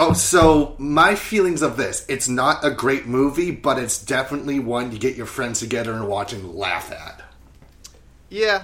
Oh, 0.00 0.12
so 0.12 0.76
my 0.78 1.14
feelings 1.16 1.60
of 1.62 1.76
this. 1.76 2.06
It's 2.08 2.28
not 2.28 2.64
a 2.64 2.70
great 2.70 3.06
movie, 3.06 3.50
but 3.50 3.78
it's 3.78 4.02
definitely 4.04 4.60
one 4.60 4.92
you 4.92 4.98
get 4.98 5.16
your 5.16 5.26
friends 5.26 5.58
together 5.58 5.92
and 5.92 6.06
watch 6.06 6.32
and 6.32 6.54
laugh 6.54 6.92
at. 6.92 7.20
Yeah, 8.28 8.62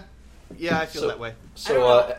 yeah, 0.56 0.78
I 0.80 0.86
feel 0.86 1.02
So- 1.02 1.08
that 1.08 1.18
way. 1.18 1.34
So, 1.56 1.86
uh, 1.88 2.18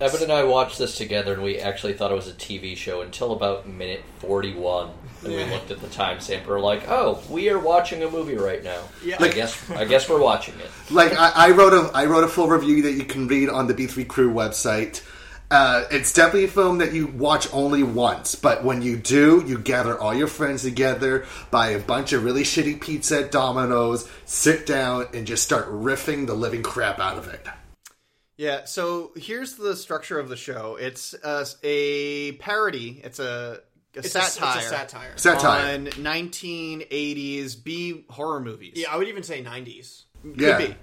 Evan 0.00 0.24
and 0.24 0.32
I 0.32 0.42
watched 0.44 0.78
this 0.78 0.96
together, 0.96 1.32
and 1.34 1.42
we 1.42 1.58
actually 1.58 1.92
thought 1.92 2.10
it 2.10 2.14
was 2.16 2.26
a 2.26 2.32
TV 2.32 2.76
show 2.76 3.02
until 3.02 3.32
about 3.32 3.68
minute 3.68 4.02
41. 4.18 4.90
And 5.24 5.34
we 5.34 5.44
looked 5.44 5.70
at 5.70 5.80
the 5.80 5.86
timestamp. 5.88 6.46
We're 6.46 6.60
like, 6.60 6.88
oh, 6.88 7.22
we 7.30 7.48
are 7.50 7.58
watching 7.58 8.02
a 8.02 8.10
movie 8.10 8.36
right 8.36 8.62
now. 8.62 8.82
Yeah. 9.04 9.16
I 9.20 9.28
guess 9.28 9.70
I 9.70 9.84
guess 9.84 10.08
we're 10.08 10.20
watching 10.20 10.54
it. 10.60 10.70
Like 10.90 11.12
I, 11.12 11.32
I 11.34 11.50
wrote 11.50 11.72
a 11.72 11.90
I 11.94 12.06
wrote 12.06 12.24
a 12.24 12.28
full 12.28 12.48
review 12.48 12.82
that 12.82 12.92
you 12.92 13.04
can 13.04 13.28
read 13.28 13.48
on 13.48 13.66
the 13.66 13.74
B3 13.74 14.06
Crew 14.08 14.32
website. 14.32 15.02
Uh, 15.52 15.84
it's 15.90 16.14
definitely 16.14 16.44
a 16.44 16.48
film 16.48 16.78
that 16.78 16.94
you 16.94 17.06
watch 17.06 17.46
only 17.52 17.82
once, 17.82 18.34
but 18.34 18.64
when 18.64 18.80
you 18.80 18.96
do, 18.96 19.44
you 19.46 19.58
gather 19.58 19.98
all 20.00 20.14
your 20.14 20.26
friends 20.26 20.62
together, 20.62 21.26
buy 21.50 21.68
a 21.68 21.78
bunch 21.78 22.14
of 22.14 22.24
really 22.24 22.42
shitty 22.42 22.80
pizza 22.80 23.24
at 23.24 23.30
Domino's, 23.30 24.08
sit 24.24 24.64
down, 24.64 25.08
and 25.12 25.26
just 25.26 25.44
start 25.44 25.68
riffing 25.68 26.26
the 26.26 26.32
living 26.32 26.62
crap 26.62 26.98
out 26.98 27.18
of 27.18 27.28
it. 27.28 27.46
Yeah, 28.38 28.64
so 28.64 29.12
here's 29.14 29.56
the 29.56 29.76
structure 29.76 30.18
of 30.18 30.30
the 30.30 30.36
show. 30.36 30.76
It's 30.76 31.12
uh, 31.22 31.44
a 31.62 32.32
parody. 32.32 33.02
It's 33.04 33.18
a, 33.18 33.60
a 33.96 33.98
It's 34.00 34.14
a- 34.14 34.18
it's 34.18 34.28
a 34.28 34.40
satire. 34.40 34.68
satire. 34.68 35.12
Satire. 35.16 35.74
on 35.74 35.86
1980s 35.86 37.54
B 37.62 38.04
horror 38.08 38.40
movies. 38.40 38.72
Yeah, 38.76 38.92
I 38.92 38.96
would 38.96 39.08
even 39.08 39.22
say 39.22 39.42
90s. 39.42 40.04
Could 40.22 40.40
Yeah. 40.40 40.58
be. 40.58 40.74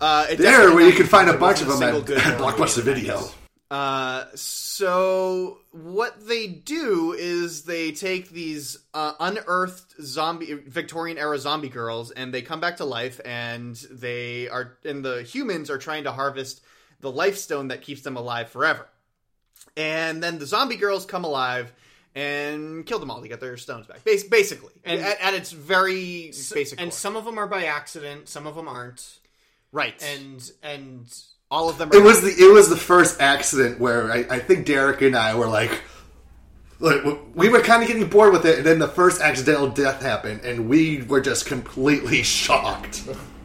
Uh, 0.00 0.34
There, 0.34 0.72
where 0.74 0.86
you 0.86 0.92
can 0.92 1.06
find 1.06 1.28
a 1.28 1.36
bunch 1.36 1.60
of 1.60 1.68
them 1.68 1.78
single 1.78 2.00
at, 2.00 2.06
good 2.06 2.18
at 2.18 2.22
horror 2.38 2.38
movie 2.38 2.62
Blockbuster 2.62 2.76
the 2.76 2.82
Video. 2.82 3.30
Uh, 3.70 4.24
so 4.34 5.58
what 5.70 6.26
they 6.26 6.46
do 6.48 7.14
is 7.16 7.62
they 7.62 7.92
take 7.92 8.30
these 8.30 8.78
uh, 8.94 9.12
unearthed 9.20 9.94
zombie 10.02 10.54
Victorian 10.54 11.18
era 11.18 11.38
zombie 11.38 11.68
girls 11.68 12.10
and 12.10 12.34
they 12.34 12.42
come 12.42 12.58
back 12.60 12.78
to 12.78 12.84
life 12.84 13.20
and 13.24 13.76
they 13.90 14.48
are 14.48 14.76
and 14.84 15.04
the 15.04 15.22
humans 15.22 15.70
are 15.70 15.78
trying 15.78 16.02
to 16.04 16.10
harvest 16.12 16.62
the 17.00 17.10
life 17.12 17.36
stone 17.38 17.68
that 17.68 17.82
keeps 17.82 18.02
them 18.02 18.16
alive 18.16 18.50
forever. 18.50 18.88
And 19.76 20.20
then 20.22 20.38
the 20.40 20.46
zombie 20.46 20.76
girls 20.76 21.06
come 21.06 21.22
alive 21.24 21.72
and 22.14 22.84
kill 22.86 22.98
them 22.98 23.10
all 23.10 23.22
to 23.22 23.28
get 23.28 23.40
their 23.40 23.56
stones 23.56 23.86
back. 23.86 24.04
Bas- 24.04 24.24
basically, 24.24 24.72
And- 24.84 25.00
at, 25.00 25.20
at 25.20 25.34
its 25.34 25.52
very 25.52 26.26
basic. 26.52 26.80
And 26.80 26.90
core. 26.90 26.96
some 26.98 27.16
of 27.16 27.24
them 27.24 27.38
are 27.38 27.46
by 27.46 27.64
accident, 27.64 28.28
some 28.28 28.46
of 28.46 28.54
them 28.56 28.68
aren't. 28.68 29.18
right, 29.72 30.00
And 30.02 30.50
and 30.62 31.06
all 31.50 31.68
of 31.68 31.78
them. 31.78 31.90
Are 31.90 31.96
It 31.96 32.02
was 32.02 32.20
the 32.22 32.28
it 32.30 32.52
was 32.52 32.68
the 32.68 32.76
first 32.76 33.20
accident 33.20 33.80
where 33.80 34.10
I, 34.12 34.18
I 34.30 34.38
think 34.38 34.66
Derek 34.66 35.02
and 35.02 35.16
I 35.16 35.34
were 35.36 35.46
like, 35.48 35.80
like 36.78 37.02
we 37.34 37.48
were 37.48 37.60
kind 37.60 37.82
of 37.82 37.88
getting 37.88 38.08
bored 38.08 38.32
with 38.32 38.44
it, 38.46 38.58
and 38.58 38.66
then 38.66 38.78
the 38.78 38.88
first 38.88 39.20
accidental 39.20 39.68
death 39.68 40.00
happened, 40.02 40.40
and 40.44 40.68
we 40.68 41.02
were 41.02 41.20
just 41.20 41.46
completely 41.46 42.22
shocked. 42.24 43.02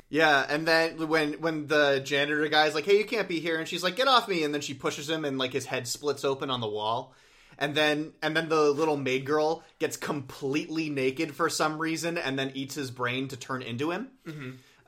Yeah, 0.09 0.45
and 0.47 0.68
then 0.68 1.07
when 1.09 1.34
when 1.34 1.68
the 1.68 1.99
janitor 2.05 2.47
guy's 2.47 2.74
like, 2.76 2.86
"Hey, 2.86 2.97
you 2.97 3.05
can't 3.05 3.28
be 3.28 3.39
here," 3.39 3.57
and 3.59 3.68
she's 3.68 3.84
like, 3.84 3.95
"Get 3.95 4.07
off 4.07 4.28
me!" 4.28 4.43
and 4.43 4.53
then 4.53 4.61
she 4.61 4.74
pushes 4.74 5.09
him, 5.09 5.26
and 5.26 5.38
like 5.38 5.51
his 5.51 5.66
head 5.66 5.88
splits 5.88 6.24
open 6.24 6.49
on 6.49 6.61
the 6.61 6.68
wall, 6.70 7.13
and 7.58 7.76
then 7.76 8.14
and 8.22 8.36
then 8.36 8.49
the 8.49 8.72
little 8.72 8.97
maid 8.97 9.26
girl 9.26 9.64
gets 9.80 9.97
completely 9.97 10.89
naked 10.89 11.36
for 11.36 11.49
some 11.49 11.78
reason, 11.80 12.18
and 12.18 12.38
then 12.38 12.51
eats 12.53 12.76
his 12.76 12.91
brain 12.91 13.28
to 13.30 13.38
turn 13.38 13.62
into 13.62 13.91
him. 13.91 14.10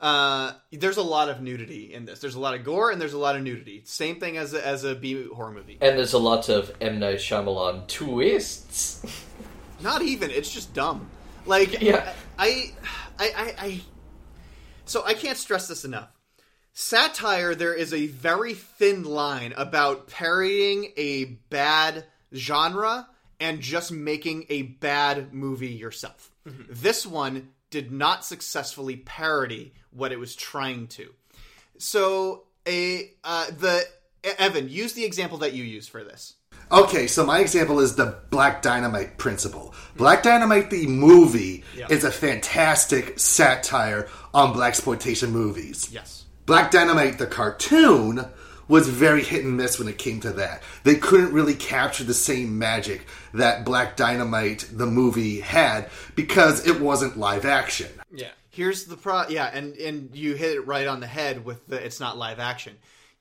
Uh, 0.00 0.52
there's 0.70 0.96
a 0.96 1.02
lot 1.02 1.28
of 1.28 1.40
nudity 1.40 1.92
in 1.92 2.04
this. 2.04 2.20
There's 2.20 2.36
a 2.36 2.40
lot 2.40 2.54
of 2.54 2.62
gore 2.62 2.90
and 2.92 3.00
there's 3.00 3.14
a 3.14 3.18
lot 3.18 3.34
of 3.34 3.42
nudity. 3.42 3.82
Same 3.84 4.20
thing 4.20 4.36
as 4.36 4.54
a, 4.54 4.64
as 4.64 4.84
a 4.84 4.94
B 4.94 5.26
horror 5.26 5.50
movie. 5.50 5.78
And 5.80 5.98
there's 5.98 6.12
a 6.12 6.18
lot 6.18 6.48
of 6.48 6.70
M 6.80 7.00
Night 7.00 7.18
Shyamalan 7.18 7.88
twists. 7.88 9.04
Not 9.80 10.02
even. 10.02 10.30
It's 10.30 10.52
just 10.52 10.72
dumb. 10.72 11.10
Like 11.46 11.80
Yeah. 11.82 12.12
I, 12.38 12.72
I, 13.18 13.32
I, 13.36 13.54
I. 13.58 13.80
So 14.84 15.04
I 15.04 15.14
can't 15.14 15.36
stress 15.36 15.66
this 15.66 15.84
enough. 15.84 16.10
Satire. 16.72 17.56
There 17.56 17.74
is 17.74 17.92
a 17.92 18.06
very 18.06 18.54
thin 18.54 19.02
line 19.02 19.52
about 19.56 20.06
parodying 20.06 20.92
a 20.96 21.24
bad 21.24 22.04
genre 22.34 23.08
and 23.40 23.60
just 23.60 23.92
making 23.92 24.46
a 24.48 24.62
bad 24.62 25.32
movie 25.32 25.68
yourself. 25.68 26.30
This 26.70 27.06
one 27.06 27.50
did 27.70 27.92
not 27.92 28.24
successfully 28.24 28.96
parody 28.96 29.74
what 29.90 30.12
it 30.12 30.18
was 30.18 30.34
trying 30.34 30.86
to. 30.88 31.12
So 31.76 32.44
a 32.66 33.12
uh, 33.22 33.46
the 33.50 33.84
Evan 34.38 34.68
use 34.68 34.94
the 34.94 35.04
example 35.04 35.38
that 35.38 35.52
you 35.52 35.64
use 35.64 35.86
for 35.86 36.02
this. 36.02 36.34
Okay, 36.70 37.06
so 37.06 37.24
my 37.24 37.38
example 37.38 37.80
is 37.80 37.96
the 37.96 38.18
Black 38.30 38.60
Dynamite 38.60 39.16
principle. 39.16 39.74
Black 39.96 40.22
Dynamite, 40.22 40.68
the 40.68 40.86
movie, 40.86 41.64
is 41.88 42.04
a 42.04 42.10
fantastic 42.10 43.18
satire 43.18 44.08
on 44.34 44.52
black 44.52 44.70
exploitation 44.70 45.30
movies. 45.30 45.88
Yes. 45.90 46.26
Black 46.44 46.70
Dynamite, 46.70 47.18
the 47.18 47.26
cartoon, 47.26 48.26
was 48.68 48.88
very 48.88 49.22
hit 49.22 49.44
and 49.44 49.56
miss 49.56 49.78
when 49.78 49.88
it 49.88 49.98
came 49.98 50.20
to 50.20 50.32
that. 50.32 50.62
They 50.84 50.94
couldn't 50.94 51.32
really 51.32 51.54
capture 51.54 52.04
the 52.04 52.14
same 52.14 52.58
magic 52.58 53.06
that 53.34 53.64
Black 53.64 53.96
Dynamite, 53.96 54.68
the 54.72 54.86
movie, 54.86 55.40
had 55.40 55.90
because 56.14 56.66
it 56.66 56.80
wasn't 56.80 57.18
live 57.18 57.44
action. 57.44 57.88
Yeah. 58.12 58.30
Here's 58.50 58.84
the 58.84 58.96
pro. 58.96 59.28
Yeah, 59.28 59.46
and 59.46 59.76
and 59.76 60.10
you 60.16 60.34
hit 60.34 60.56
it 60.56 60.66
right 60.66 60.88
on 60.88 60.98
the 60.98 61.06
head 61.06 61.44
with 61.44 61.64
the 61.68 61.76
it's 61.76 62.00
not 62.00 62.18
live 62.18 62.40
action. 62.40 62.76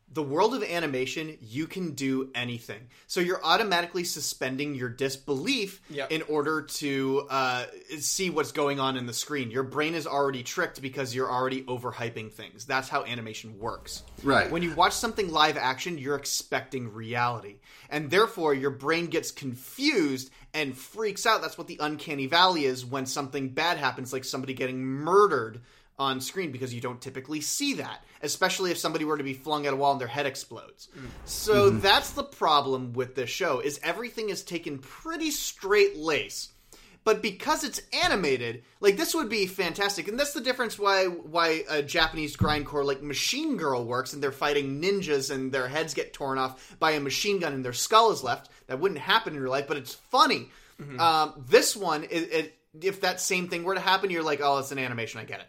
The 0.10 0.24
world 0.24 0.56
of 0.56 0.64
animation, 0.64 1.38
you 1.42 1.68
can 1.68 1.92
do 1.92 2.32
anything. 2.34 2.88
So 3.08 3.20
you're 3.20 3.44
automatically 3.44 4.06
suspending 4.06 4.74
your 4.74 4.88
disbelief 4.90 5.82
Yep. 5.90 6.12
in 6.12 6.22
order 6.24 6.62
to 6.62 7.28
uh, 7.30 7.66
see 8.00 8.30
what's 8.30 8.54
going 8.54 8.80
on 8.80 8.96
in 8.96 9.06
the 9.06 9.14
screen. 9.14 9.52
Your 9.52 9.64
brain 9.64 9.94
is 9.96 10.08
already 10.08 10.44
tricked 10.44 10.82
because 10.82 11.14
you're 11.14 11.30
already 11.30 11.64
overhyping 11.64 12.32
things. 12.32 12.66
That's 12.66 12.88
how 12.88 13.04
animation 13.04 13.60
works. 13.60 14.04
Right. 14.24 14.50
When 14.50 14.64
you 14.64 14.74
watch 14.76 14.94
something 14.94 15.30
live 15.32 15.58
action, 15.58 15.98
you're 15.98 16.16
expecting 16.16 16.94
reality. 16.94 17.58
And 17.90 18.10
therefore, 18.10 18.54
your 18.54 18.72
brain 18.72 19.08
gets 19.08 19.32
confused 19.32 20.32
and 20.54 20.76
freaks 20.76 21.26
out. 21.26 21.42
That's 21.42 21.58
what 21.58 21.68
the 21.68 21.78
uncanny 21.82 22.28
valley 22.28 22.64
is 22.66 22.86
when 22.86 23.06
something 23.06 23.50
bad 23.50 23.78
happens, 23.78 24.14
like 24.14 24.24
somebody 24.24 24.54
getting 24.54 24.84
murdered 24.84 25.62
on 26.00 26.22
screen, 26.22 26.52
because 26.52 26.74
you 26.74 26.82
don't 26.82 27.02
typically 27.02 27.42
see 27.42 27.74
that, 27.76 28.04
especially 28.22 28.72
if 28.72 28.78
somebody 28.78 29.06
were 29.06 29.18
to 29.18 29.24
be 29.24 29.34
flung 29.34 29.66
at 29.66 29.74
a 29.74 29.76
wall 29.76 29.94
and 29.94 30.02
their 30.02 30.08
head 30.08 30.26
explodes. 30.26 30.90
So 31.26 31.70
that's 31.70 32.12
the 32.12 32.24
problem 32.24 32.94
with 32.94 33.16
this 33.16 33.30
show 33.30 33.60
is 33.60 33.80
everything 33.84 34.30
is 34.30 34.44
taken 34.44 34.78
pretty 34.78 35.32
straight 35.32 35.98
lace 35.98 36.50
but 37.08 37.22
because 37.22 37.64
it's 37.64 37.82
animated, 38.04 38.64
like 38.82 38.98
this 38.98 39.16
would 39.16 39.30
be 39.30 39.46
fantastic, 39.46 40.10
and 40.10 40.20
that's 40.20 40.34
the 40.34 40.42
difference 40.42 40.78
why 40.78 41.06
why 41.06 41.64
a 41.70 41.82
Japanese 41.82 42.36
grindcore 42.36 42.84
like 42.84 43.02
Machine 43.02 43.56
Girl 43.56 43.86
works, 43.86 44.12
and 44.12 44.22
they're 44.22 44.34
fighting 44.34 44.82
ninjas, 44.82 45.34
and 45.34 45.50
their 45.50 45.70
heads 45.70 45.94
get 45.94 46.12
torn 46.12 46.38
off 46.38 46.76
by 46.80 46.92
a 46.92 47.00
machine 47.00 47.40
gun, 47.40 47.54
and 47.54 47.64
their 47.64 47.72
skull 47.72 48.12
is 48.12 48.26
left. 48.26 48.50
That 48.68 48.82
wouldn't 48.82 49.00
happen 49.00 49.36
in 49.36 49.40
real 49.40 49.52
life, 49.52 49.70
but 49.70 49.78
it's 49.78 49.94
funny. 49.94 50.50
Um, 51.00 51.46
this 51.48 51.78
one, 51.78 52.04
it, 52.04 52.10
it, 52.12 52.58
if 52.82 53.00
that 53.00 53.22
same 53.22 53.48
thing 53.48 53.64
were 53.64 53.76
to 53.76 53.80
happen, 53.80 54.10
you're 54.10 54.22
like, 54.22 54.42
oh, 54.44 54.58
it's 54.58 54.74
an 54.74 54.78
animation. 54.78 55.22
I 55.22 55.24
get 55.24 55.40
it. 55.40 55.48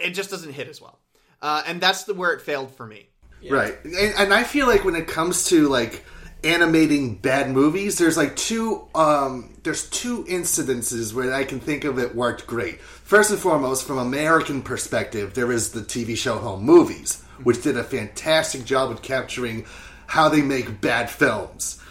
It 0.00 0.10
just 0.10 0.30
doesn't 0.30 0.52
hit 0.52 0.68
as 0.68 0.80
well, 0.80 0.98
uh, 1.42 1.62
and 1.66 1.80
that's 1.80 2.04
the 2.04 2.14
where 2.14 2.32
it 2.32 2.42
failed 2.42 2.70
for 2.70 2.86
me. 2.86 3.08
Right. 3.50 3.74
And, 3.84 4.14
and 4.18 4.34
I 4.34 4.44
feel 4.44 4.66
like 4.66 4.84
when 4.84 4.96
it 4.96 5.06
comes 5.06 5.46
to 5.48 5.68
like 5.68 6.04
animating 6.44 7.16
bad 7.16 7.50
movies, 7.50 7.98
there's 7.98 8.16
like 8.16 8.36
two 8.36 8.86
um 8.94 9.54
there's 9.62 9.88
two 9.90 10.24
incidences 10.24 11.12
where 11.12 11.32
I 11.34 11.44
can 11.44 11.60
think 11.60 11.84
of 11.84 11.98
it 11.98 12.14
worked 12.14 12.46
great. 12.46 12.80
First 12.80 13.30
and 13.30 13.38
foremost, 13.38 13.86
from 13.86 13.98
American 13.98 14.62
perspective, 14.62 15.34
there 15.34 15.52
is 15.52 15.72
the 15.72 15.80
TV 15.80 16.16
show 16.16 16.38
Home 16.38 16.64
Movies, 16.64 17.22
which 17.42 17.62
did 17.62 17.76
a 17.76 17.84
fantastic 17.84 18.64
job 18.64 18.90
of 18.90 19.02
capturing 19.02 19.66
how 20.06 20.28
they 20.28 20.42
make 20.42 20.80
bad 20.80 21.10
films. 21.10 21.82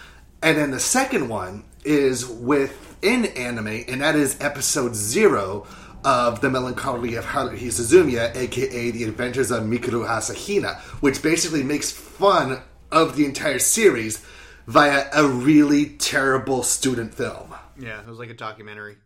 And 0.42 0.58
then 0.58 0.72
the 0.72 0.80
second 0.80 1.30
one 1.30 1.64
is 1.84 2.28
within 2.28 3.26
anime, 3.26 3.84
and 3.88 4.02
that 4.02 4.16
is 4.16 4.38
episode 4.40 4.96
zero 4.96 5.68
of 6.06 6.40
the 6.40 6.50
Melancholy 6.50 7.16
of 7.16 7.26
Haruhi 7.26 7.68
Suzumiya, 7.68 8.36
aka 8.36 8.92
The 8.92 9.04
Adventures 9.04 9.50
of 9.52 9.64
Mikuru 9.64 10.08
Asahina, 10.08 10.78
which 11.02 11.22
basically 11.24 11.64
makes 11.64 11.92
fun 11.92 12.62
of 12.92 13.16
the 13.16 13.26
entire 13.26 13.60
series 13.60 14.24
via 14.68 15.10
a 15.14 15.28
really 15.28 15.88
terrible 15.88 16.64
student 16.64 17.14
film. 17.14 17.56
Yeah, 17.78 18.00
it 18.00 18.08
was 18.08 18.20
like 18.20 18.30
a 18.30 18.36
documentary. 18.36 18.98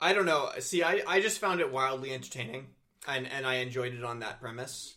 I 0.00 0.12
don't 0.12 0.26
know. 0.26 0.50
See, 0.58 0.82
I, 0.82 1.02
I 1.06 1.20
just 1.20 1.38
found 1.38 1.60
it 1.60 1.72
wildly 1.72 2.12
entertaining, 2.12 2.66
and 3.06 3.26
and 3.28 3.46
I 3.46 3.56
enjoyed 3.56 3.94
it 3.94 4.02
on 4.02 4.18
that 4.18 4.40
premise. 4.40 4.96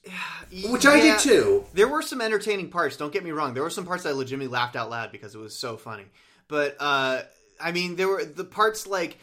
Yeah, 0.52 0.72
Which 0.72 0.88
I 0.88 1.00
did 1.00 1.20
too. 1.20 1.66
There 1.74 1.88
were 1.88 2.02
some 2.02 2.22
entertaining 2.22 2.70
parts. 2.70 2.98
Don't 2.98 3.14
get 3.14 3.24
me 3.24 3.32
wrong. 3.32 3.54
There 3.54 3.64
were 3.64 3.70
some 3.70 3.86
parts 3.86 4.06
I 4.08 4.12
legitimately 4.12 4.52
laughed 4.52 4.76
out 4.76 4.90
loud 4.90 5.12
because 5.12 5.36
it 5.36 5.40
was 5.40 5.56
so 5.56 5.78
funny. 5.78 6.06
But 6.48 6.76
uh, 6.80 7.22
I 7.62 7.72
mean, 7.72 7.96
there 7.96 8.08
were 8.08 8.26
the 8.26 8.44
parts 8.44 8.88
like 8.88 9.18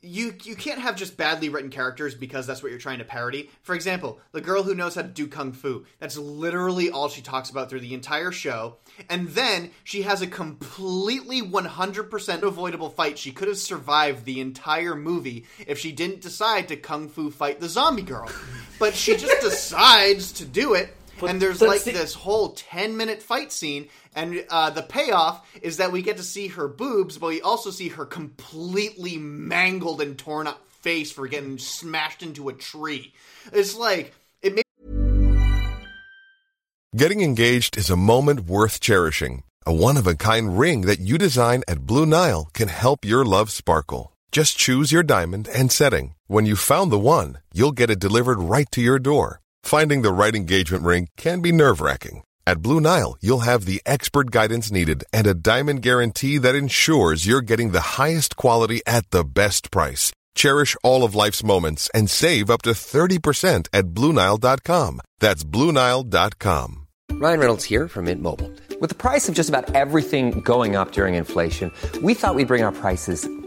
you 0.00 0.34
you 0.44 0.54
can't 0.54 0.80
have 0.80 0.94
just 0.94 1.16
badly 1.16 1.48
written 1.48 1.70
characters 1.70 2.14
because 2.14 2.46
that's 2.46 2.62
what 2.62 2.70
you're 2.70 2.80
trying 2.80 2.98
to 2.98 3.04
parody. 3.04 3.50
For 3.62 3.74
example, 3.74 4.20
the 4.32 4.40
girl 4.40 4.62
who 4.62 4.74
knows 4.74 4.94
how 4.94 5.02
to 5.02 5.08
do 5.08 5.26
kung 5.26 5.52
fu. 5.52 5.86
That's 5.98 6.16
literally 6.16 6.90
all 6.90 7.08
she 7.08 7.20
talks 7.20 7.50
about 7.50 7.68
through 7.68 7.80
the 7.80 7.94
entire 7.94 8.30
show. 8.30 8.76
And 9.10 9.28
then 9.28 9.72
she 9.82 10.02
has 10.02 10.22
a 10.22 10.26
completely 10.26 11.42
100% 11.42 12.42
avoidable 12.42 12.90
fight. 12.90 13.18
She 13.18 13.32
could 13.32 13.48
have 13.48 13.58
survived 13.58 14.24
the 14.24 14.40
entire 14.40 14.94
movie 14.94 15.46
if 15.66 15.78
she 15.78 15.90
didn't 15.90 16.20
decide 16.20 16.68
to 16.68 16.76
kung 16.76 17.08
fu 17.08 17.30
fight 17.30 17.58
the 17.58 17.68
zombie 17.68 18.02
girl. 18.02 18.30
But 18.78 18.94
she 18.94 19.16
just 19.16 19.40
decides 19.40 20.32
to 20.34 20.44
do 20.44 20.74
it. 20.74 20.94
And 21.22 21.40
there's 21.40 21.60
like 21.60 21.82
the- 21.84 21.92
this 21.92 22.14
whole 22.14 22.50
10 22.50 22.96
minute 22.96 23.22
fight 23.22 23.52
scene 23.52 23.88
and 24.14 24.44
uh, 24.50 24.70
the 24.70 24.82
payoff 24.82 25.46
is 25.62 25.78
that 25.78 25.92
we 25.92 26.02
get 26.02 26.16
to 26.16 26.22
see 26.22 26.48
her 26.48 26.68
boobs 26.68 27.18
but 27.18 27.28
we 27.28 27.40
also 27.40 27.70
see 27.70 27.88
her 27.88 28.04
completely 28.04 29.16
mangled 29.16 30.00
and 30.00 30.18
torn 30.18 30.46
up 30.46 30.66
face 30.68 31.10
for 31.10 31.26
getting 31.26 31.58
smashed 31.58 32.22
into 32.22 32.48
a 32.48 32.52
tree 32.52 33.12
it's 33.52 33.74
like 33.74 34.14
it 34.42 34.54
makes 34.54 34.68
Getting 36.96 37.20
engaged 37.20 37.76
is 37.76 37.90
a 37.90 37.96
moment 37.96 38.46
worth 38.48 38.80
cherishing. 38.80 39.42
A 39.66 39.72
one 39.72 39.98
of 39.98 40.06
a 40.06 40.14
kind 40.14 40.58
ring 40.58 40.80
that 40.86 40.98
you 40.98 41.18
design 41.18 41.62
at 41.68 41.86
Blue 41.86 42.06
Nile 42.06 42.48
can 42.54 42.68
help 42.68 43.04
your 43.04 43.26
love 43.26 43.50
sparkle. 43.50 44.14
Just 44.32 44.56
choose 44.56 44.90
your 44.90 45.02
diamond 45.02 45.48
and 45.54 45.70
setting. 45.70 46.14
When 46.28 46.46
you've 46.46 46.58
found 46.58 46.90
the 46.90 46.98
one, 46.98 47.38
you'll 47.52 47.72
get 47.72 47.90
it 47.90 48.00
delivered 48.00 48.38
right 48.38 48.66
to 48.72 48.80
your 48.80 48.98
door. 48.98 49.40
Finding 49.62 50.02
the 50.02 50.12
right 50.12 50.34
engagement 50.34 50.84
ring 50.84 51.08
can 51.16 51.40
be 51.40 51.52
nerve 51.52 51.80
wracking. 51.80 52.22
At 52.46 52.62
Blue 52.62 52.80
Nile, 52.80 53.16
you'll 53.20 53.40
have 53.40 53.66
the 53.66 53.82
expert 53.84 54.30
guidance 54.30 54.70
needed 54.70 55.04
and 55.12 55.26
a 55.26 55.34
diamond 55.34 55.82
guarantee 55.82 56.38
that 56.38 56.54
ensures 56.54 57.26
you're 57.26 57.42
getting 57.42 57.72
the 57.72 57.98
highest 58.00 58.36
quality 58.36 58.80
at 58.86 59.10
the 59.10 59.24
best 59.24 59.70
price. 59.70 60.12
Cherish 60.34 60.76
all 60.82 61.04
of 61.04 61.14
life's 61.14 61.42
moments 61.44 61.90
and 61.94 62.08
save 62.08 62.48
up 62.48 62.62
to 62.62 62.70
30% 62.70 63.68
at 63.72 63.86
BlueNile.com. 63.88 65.00
That's 65.18 65.44
BlueNile.com. 65.44 66.86
Ryan 67.12 67.40
Reynolds 67.40 67.64
here 67.64 67.88
from 67.88 68.04
Mint 68.04 68.22
Mobile. 68.22 68.52
With 68.80 68.90
the 68.90 68.96
price 68.96 69.28
of 69.28 69.34
just 69.34 69.48
about 69.48 69.74
everything 69.74 70.40
going 70.40 70.76
up 70.76 70.92
during 70.92 71.14
inflation, 71.16 71.72
we 72.02 72.14
thought 72.14 72.36
we'd 72.36 72.46
bring 72.46 72.62
our 72.62 72.72
prices 72.72 73.28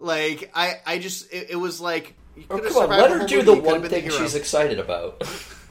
like 0.00 0.50
i 0.54 0.80
i 0.86 0.98
just 0.98 1.32
it, 1.32 1.50
it 1.50 1.56
was 1.56 1.80
like 1.80 2.14
you 2.36 2.44
Oh, 2.50 2.58
come 2.58 2.76
on, 2.76 2.88
let 2.90 3.10
her 3.10 3.26
do 3.26 3.42
the 3.42 3.54
one 3.54 3.86
thing 3.88 4.04
hero. 4.04 4.16
she's 4.16 4.34
excited 4.34 4.78
about. 4.78 5.22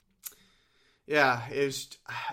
Yeah, 1.07 1.41
it 1.49 1.65
was. 1.65 1.87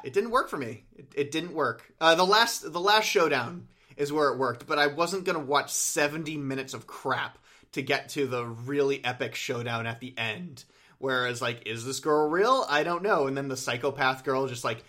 It 0.05 0.13
didn't 0.13 0.33
work 0.33 0.51
for 0.51 0.59
me. 0.59 0.85
It, 0.95 1.07
it 1.17 1.31
didn't 1.31 1.55
work. 1.55 1.91
Uh, 1.99 2.15
the 2.15 2.27
last, 2.27 2.71
the 2.71 2.79
last 2.81 3.07
showdown 3.07 3.69
is 3.97 4.13
where 4.13 4.29
it 4.29 4.37
worked, 4.37 4.67
but 4.67 4.79
I 4.79 4.89
wasn't 4.89 5.25
gonna 5.25 5.39
watch 5.39 5.73
seventy 5.73 6.37
minutes 6.37 6.75
of 6.75 6.87
crap 6.87 7.39
to 7.73 7.81
get 7.81 8.11
to 8.11 8.27
the 8.27 8.45
really 8.45 9.03
epic 9.03 9.35
showdown 9.35 9.87
at 9.87 10.01
the 10.01 10.13
end. 10.19 10.65
Whereas, 10.99 11.41
like, 11.41 11.67
is 11.67 11.87
this 11.87 12.01
girl 12.01 12.29
real? 12.29 12.67
I 12.69 12.83
don't 12.83 13.03
know. 13.03 13.27
And 13.27 13.35
then 13.35 13.49
the 13.49 13.57
psychopath 13.57 14.25
girl 14.25 14.47
just 14.47 14.65
like 14.65 14.85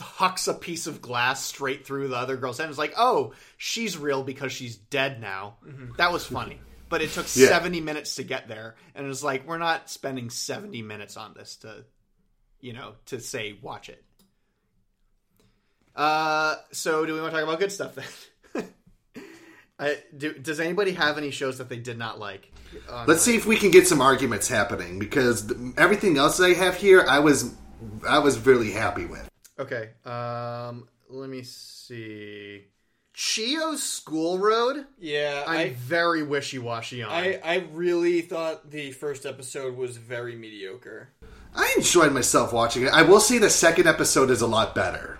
hucks 0.00 0.48
a 0.48 0.54
piece 0.54 0.86
of 0.86 1.00
glass 1.00 1.44
straight 1.44 1.86
through 1.86 2.08
the 2.08 2.16
other 2.16 2.36
girl's 2.36 2.58
head. 2.58 2.68
It's 2.68 2.78
like, 2.78 2.94
oh, 2.96 3.32
she's 3.56 3.96
real 3.96 4.22
because 4.22 4.52
she's 4.52 4.76
dead 4.76 5.20
now. 5.20 5.56
That 5.98 6.12
was 6.12 6.24
funny. 6.26 6.60
But 6.88 7.02
it 7.02 7.10
took 7.10 7.26
Yeah. 7.34 7.48
70 7.48 7.80
minutes 7.80 8.16
to 8.16 8.22
get 8.22 8.48
there. 8.48 8.74
And 8.94 9.04
it 9.06 9.08
was 9.08 9.24
like, 9.24 9.46
we're 9.46 9.58
not 9.58 9.88
spending 9.88 10.28
70 10.30 10.82
minutes 10.82 11.16
on 11.16 11.34
this 11.34 11.56
to, 11.56 11.84
you 12.60 12.72
know, 12.72 12.94
to 13.06 13.20
say, 13.20 13.56
watch 13.62 13.88
it. 13.88 14.04
Uh, 15.94 16.56
so 16.72 17.04
do 17.04 17.14
we 17.14 17.20
want 17.20 17.32
to 17.32 17.38
talk 17.40 17.46
about 17.48 17.60
good 17.60 17.72
stuff 17.72 17.94
then? 17.94 18.64
I, 19.78 19.98
do, 20.16 20.32
does 20.34 20.60
anybody 20.60 20.92
have 20.92 21.18
any 21.18 21.30
shows 21.30 21.58
that 21.58 21.68
they 21.68 21.76
did 21.78 21.98
not 21.98 22.18
like? 22.18 22.50
on 22.90 23.06
Let's 23.06 23.22
see 23.22 23.36
if 23.36 23.46
we 23.46 23.56
can 23.56 23.70
get 23.70 23.86
some 23.86 24.00
arguments 24.00 24.48
happening 24.48 24.98
because 24.98 25.46
th- 25.46 25.58
everything 25.76 26.16
else 26.18 26.40
I 26.40 26.54
have 26.54 26.76
here, 26.76 27.04
I 27.08 27.18
was, 27.18 27.52
I 28.08 28.20
was 28.20 28.38
really 28.38 28.70
happy 28.70 29.06
with. 29.06 29.28
Okay. 29.62 29.90
Um, 30.04 30.88
let 31.08 31.28
me 31.30 31.42
see. 31.42 32.64
Chio's 33.14 33.82
School 33.82 34.38
Road. 34.38 34.86
Yeah, 34.98 35.44
I'm 35.46 35.58
I- 35.58 35.70
very 35.70 36.22
wishy 36.22 36.58
washy 36.58 37.02
on. 37.02 37.10
I, 37.12 37.38
I 37.44 37.66
really 37.72 38.22
thought 38.22 38.70
the 38.70 38.92
first 38.92 39.26
episode 39.26 39.76
was 39.76 39.96
very 39.98 40.34
mediocre. 40.34 41.10
I 41.54 41.74
enjoyed 41.76 42.12
myself 42.12 42.52
watching 42.52 42.84
it. 42.84 42.88
I 42.92 43.02
will 43.02 43.20
say 43.20 43.36
the 43.38 43.50
second 43.50 43.86
episode 43.86 44.30
is 44.30 44.40
a 44.40 44.46
lot 44.46 44.74
better. 44.74 45.18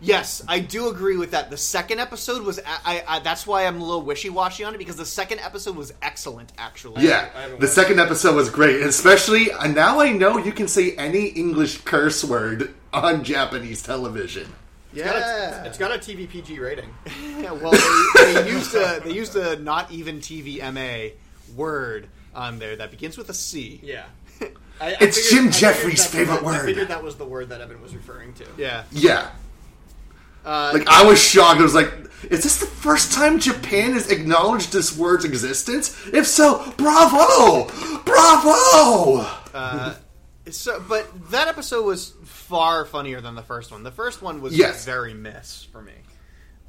Yes, 0.00 0.42
I 0.48 0.58
do 0.58 0.88
agree 0.88 1.16
with 1.16 1.30
that. 1.30 1.50
The 1.50 1.56
second 1.56 2.00
episode 2.00 2.42
was. 2.42 2.58
I, 2.66 3.04
I, 3.06 3.18
that's 3.20 3.46
why 3.46 3.66
I'm 3.66 3.80
a 3.80 3.84
little 3.84 4.02
wishy 4.02 4.30
washy 4.30 4.64
on 4.64 4.74
it 4.74 4.78
because 4.78 4.96
the 4.96 5.06
second 5.06 5.38
episode 5.40 5.76
was 5.76 5.92
excellent. 6.02 6.52
Actually, 6.58 7.04
Yeah, 7.04 7.28
the 7.60 7.68
second 7.68 8.00
episode 8.00 8.34
was 8.34 8.50
great, 8.50 8.80
especially 8.82 9.50
and 9.52 9.76
now 9.76 10.00
I 10.00 10.10
know 10.12 10.38
you 10.38 10.50
can 10.52 10.66
say 10.66 10.96
any 10.96 11.26
English 11.26 11.82
curse 11.82 12.24
word 12.24 12.74
on 12.92 13.24
Japanese 13.24 13.82
television. 13.82 14.52
Yeah, 14.94 15.04
It's 15.04 15.12
got 15.12 15.22
a, 15.64 15.66
it's 15.68 15.78
got 15.78 15.90
a 15.92 15.98
TV 15.98 16.28
PG 16.28 16.58
rating. 16.58 16.90
Yeah, 17.42 17.52
well, 17.52 17.72
they, 17.72 18.34
they 18.34 18.50
used 18.52 18.72
a 18.74 19.00
they 19.02 19.12
used 19.12 19.34
a 19.34 19.58
not 19.58 19.90
even 19.90 20.18
TV 20.20 20.60
MA 20.72 21.14
word 21.56 22.06
on 22.36 22.58
there 22.60 22.76
that 22.76 22.90
begins 22.92 23.18
with 23.18 23.28
a 23.30 23.34
C. 23.34 23.80
Yeah. 23.82 24.04
I, 24.80 24.96
It's 25.00 25.28
figured- 25.28 25.30
Jim 25.30 25.48
I 25.48 25.50
figured 25.50 25.52
Jeffries' 25.54 25.96
that's 26.02 26.14
favorite 26.14 26.42
what- 26.44 26.54
I 26.54 26.58
word. 26.58 26.66
figured 26.66 26.88
that 26.88 27.02
was 27.02 27.16
the 27.16 27.24
word 27.24 27.48
that 27.48 27.60
Evan 27.60 27.80
was 27.82 27.94
referring 27.96 28.32
to. 28.34 28.46
Yeah. 28.56 28.84
Yeah, 28.92 29.30
Uh, 30.44 30.70
like 30.74 30.86
I 30.86 31.04
was 31.04 31.20
shocked. 31.20 31.58
I 31.60 31.62
was 31.64 31.74
like, 31.74 31.92
"Is 32.30 32.42
this 32.44 32.58
the 32.60 32.66
first 32.66 33.12
time 33.12 33.38
Japan 33.40 33.92
has 33.94 34.08
acknowledged 34.10 34.72
this 34.72 34.96
word's 34.96 35.24
existence? 35.24 35.96
If 36.12 36.26
so, 36.28 36.72
bravo, 36.76 37.66
bravo!" 38.04 39.26
So, 40.50 40.82
but 40.88 41.30
that 41.30 41.48
episode 41.48 41.84
was 41.84 42.14
far 42.24 42.84
funnier 42.84 43.20
than 43.20 43.34
the 43.36 43.42
first 43.42 43.70
one. 43.70 43.82
The 43.84 43.92
first 43.92 44.22
one 44.22 44.40
was 44.40 44.56
Yes. 44.56 44.84
very 44.84 45.14
miss 45.14 45.62
for 45.70 45.80
me. 45.82 45.92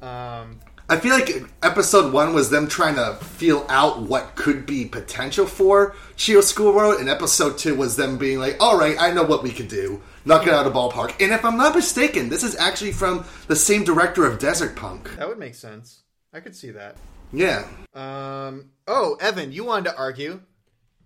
Um, 0.00 0.60
I 0.88 0.98
feel 0.98 1.14
like 1.14 1.30
episode 1.62 2.12
one 2.12 2.34
was 2.34 2.50
them 2.50 2.68
trying 2.68 2.96
to 2.96 3.14
feel 3.24 3.64
out 3.70 4.02
what 4.02 4.34
could 4.36 4.66
be 4.66 4.84
potential 4.84 5.46
for 5.46 5.94
Chio 6.16 6.40
School 6.42 6.72
Road, 6.74 7.00
and 7.00 7.08
episode 7.08 7.56
two 7.56 7.74
was 7.74 7.96
them 7.96 8.18
being 8.18 8.38
like, 8.38 8.56
"All 8.60 8.78
right, 8.78 8.96
I 9.00 9.10
know 9.12 9.22
what 9.22 9.42
we 9.42 9.50
can 9.50 9.66
do, 9.66 10.02
knock 10.26 10.46
it 10.46 10.52
out 10.52 10.66
of 10.66 10.72
the 10.72 10.78
ballpark." 10.78 11.14
And 11.22 11.32
if 11.32 11.42
I'm 11.44 11.56
not 11.56 11.74
mistaken, 11.74 12.28
this 12.28 12.42
is 12.44 12.54
actually 12.56 12.92
from 12.92 13.24
the 13.48 13.56
same 13.56 13.82
director 13.82 14.26
of 14.26 14.38
Desert 14.38 14.76
Punk. 14.76 15.16
that 15.16 15.26
would 15.26 15.38
make 15.38 15.54
sense. 15.54 16.02
I 16.34 16.40
could 16.40 16.54
see 16.54 16.70
that. 16.72 16.96
Yeah, 17.32 17.64
Um, 17.94 18.70
oh, 18.86 19.16
Evan, 19.20 19.50
you 19.52 19.64
wanted 19.64 19.90
to 19.90 19.96
argue, 19.96 20.40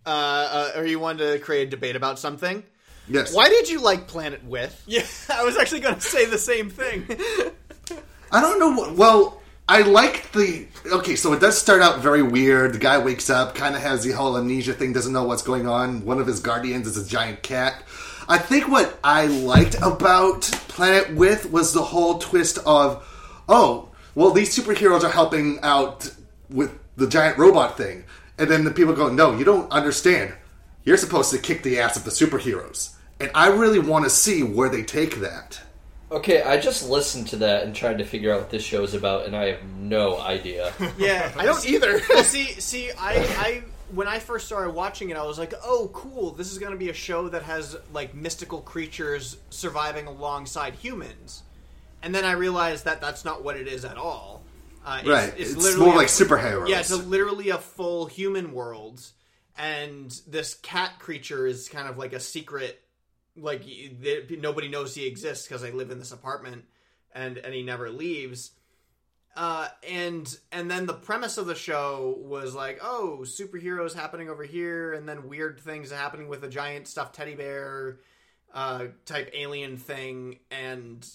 uh, 0.08 0.70
uh, 0.74 0.80
or 0.80 0.86
you 0.86 0.98
wanted 0.98 1.32
to 1.32 1.38
create 1.38 1.68
a 1.68 1.70
debate 1.70 1.96
about 1.96 2.18
something. 2.18 2.64
Yes. 3.08 3.34
Why 3.34 3.48
did 3.48 3.68
you 3.68 3.80
like 3.80 4.06
Planet 4.06 4.44
With? 4.44 4.82
Yeah, 4.86 5.04
I 5.32 5.44
was 5.44 5.56
actually 5.56 5.80
going 5.80 5.96
to 5.96 6.00
say 6.00 6.26
the 6.26 6.38
same 6.38 6.70
thing. 6.70 7.06
I 8.32 8.40
don't 8.40 8.58
know. 8.58 8.72
What, 8.72 8.96
well, 8.96 9.42
I 9.68 9.82
like 9.82 10.32
the. 10.32 10.66
Okay, 10.86 11.14
so 11.14 11.32
it 11.32 11.40
does 11.40 11.58
start 11.58 11.82
out 11.82 12.00
very 12.00 12.22
weird. 12.22 12.74
The 12.74 12.78
guy 12.78 12.98
wakes 12.98 13.28
up, 13.28 13.54
kind 13.54 13.74
of 13.74 13.82
has 13.82 14.02
the 14.02 14.12
whole 14.12 14.36
amnesia 14.36 14.72
thing, 14.72 14.92
doesn't 14.92 15.12
know 15.12 15.24
what's 15.24 15.42
going 15.42 15.66
on. 15.66 16.04
One 16.04 16.18
of 16.20 16.26
his 16.26 16.40
guardians 16.40 16.86
is 16.86 16.96
a 16.96 17.06
giant 17.06 17.42
cat. 17.42 17.82
I 18.30 18.38
think 18.38 18.68
what 18.68 18.98
I 19.02 19.26
liked 19.26 19.76
about 19.76 20.42
Planet 20.68 21.14
With 21.14 21.50
was 21.50 21.72
the 21.72 21.82
whole 21.82 22.18
twist 22.18 22.58
of, 22.66 23.06
oh, 23.48 23.88
well, 24.14 24.32
these 24.32 24.56
superheroes 24.56 25.02
are 25.02 25.10
helping 25.10 25.60
out 25.62 26.10
with 26.50 26.78
the 26.96 27.06
giant 27.06 27.38
robot 27.38 27.78
thing. 27.78 28.04
And 28.38 28.48
then 28.48 28.64
the 28.64 28.70
people 28.70 28.94
go, 28.94 29.08
no, 29.08 29.36
you 29.36 29.44
don't 29.44 29.70
understand. 29.72 30.34
You're 30.84 30.96
supposed 30.96 31.30
to 31.32 31.38
kick 31.38 31.62
the 31.62 31.80
ass 31.80 31.96
of 31.96 32.04
the 32.04 32.10
superheroes. 32.10 32.94
And 33.20 33.30
I 33.34 33.48
really 33.48 33.80
want 33.80 34.04
to 34.04 34.10
see 34.10 34.42
where 34.42 34.68
they 34.68 34.82
take 34.82 35.16
that. 35.16 35.60
Okay, 36.10 36.42
I 36.42 36.58
just 36.58 36.88
listened 36.88 37.28
to 37.28 37.36
that 37.38 37.64
and 37.64 37.74
tried 37.74 37.98
to 37.98 38.04
figure 38.04 38.32
out 38.32 38.40
what 38.40 38.50
this 38.50 38.62
show 38.62 38.82
is 38.82 38.94
about, 38.94 39.26
and 39.26 39.36
I 39.36 39.52
have 39.52 39.64
no 39.64 40.18
idea. 40.18 40.72
Yeah, 40.98 41.30
I 41.36 41.44
don't 41.44 41.68
either. 41.68 42.00
see, 42.22 42.46
see, 42.46 42.90
I, 42.92 43.16
I 43.18 43.62
when 43.92 44.08
I 44.08 44.18
first 44.18 44.46
started 44.46 44.70
watching 44.70 45.10
it, 45.10 45.16
I 45.18 45.24
was 45.24 45.38
like, 45.38 45.52
"Oh, 45.62 45.90
cool! 45.92 46.30
This 46.30 46.50
is 46.50 46.58
going 46.58 46.72
to 46.72 46.78
be 46.78 46.88
a 46.88 46.94
show 46.94 47.28
that 47.28 47.42
has 47.42 47.76
like 47.92 48.14
mystical 48.14 48.60
creatures 48.60 49.36
surviving 49.50 50.06
alongside 50.06 50.74
humans." 50.74 51.42
And 52.02 52.14
then 52.14 52.24
I 52.24 52.32
realized 52.32 52.86
that 52.86 53.00
that's 53.00 53.24
not 53.24 53.44
what 53.44 53.56
it 53.56 53.68
is 53.68 53.84
at 53.84 53.98
all. 53.98 54.42
Uh, 54.88 54.98
it's, 55.00 55.08
Right, 55.08 55.34
It's, 55.36 55.52
it's 55.52 55.62
literally 55.62 55.86
more 55.86 55.94
a- 55.94 55.98
like 55.98 56.08
superheroes. 56.08 56.68
Yeah, 56.68 56.80
it's 56.80 56.90
a, 56.90 56.96
literally 56.96 57.50
a 57.50 57.58
full 57.58 58.06
human 58.06 58.52
world, 58.52 59.04
and 59.56 60.10
this 60.26 60.54
cat 60.54 60.98
creature 60.98 61.46
is 61.46 61.68
kind 61.68 61.88
of 61.88 61.98
like 61.98 62.12
a 62.12 62.20
secret. 62.20 62.80
Like 63.36 63.62
nobody 64.30 64.68
knows 64.68 64.94
he 64.94 65.06
exists 65.06 65.46
because 65.46 65.62
they 65.62 65.70
live 65.70 65.90
in 65.90 65.98
this 65.98 66.12
apartment, 66.12 66.64
and 67.14 67.38
and 67.38 67.54
he 67.54 67.62
never 67.62 67.90
leaves 67.90 68.52
uh, 69.38 69.68
and 69.88 70.36
and 70.50 70.68
then 70.68 70.86
the 70.86 70.94
premise 70.94 71.38
of 71.38 71.46
the 71.46 71.54
show 71.54 72.18
was 72.18 72.56
like, 72.56 72.80
oh, 72.82 73.20
superheroes 73.22 73.94
happening 73.94 74.28
over 74.28 74.42
here, 74.42 74.92
and 74.94 75.08
then 75.08 75.28
weird 75.28 75.60
things 75.60 75.92
happening 75.92 76.26
with 76.26 76.42
a 76.42 76.48
giant 76.48 76.88
stuffed 76.88 77.14
teddy 77.14 77.36
bear 77.36 78.00
uh, 78.52 78.86
type 79.04 79.30
alien 79.34 79.76
thing, 79.76 80.40
and 80.50 81.08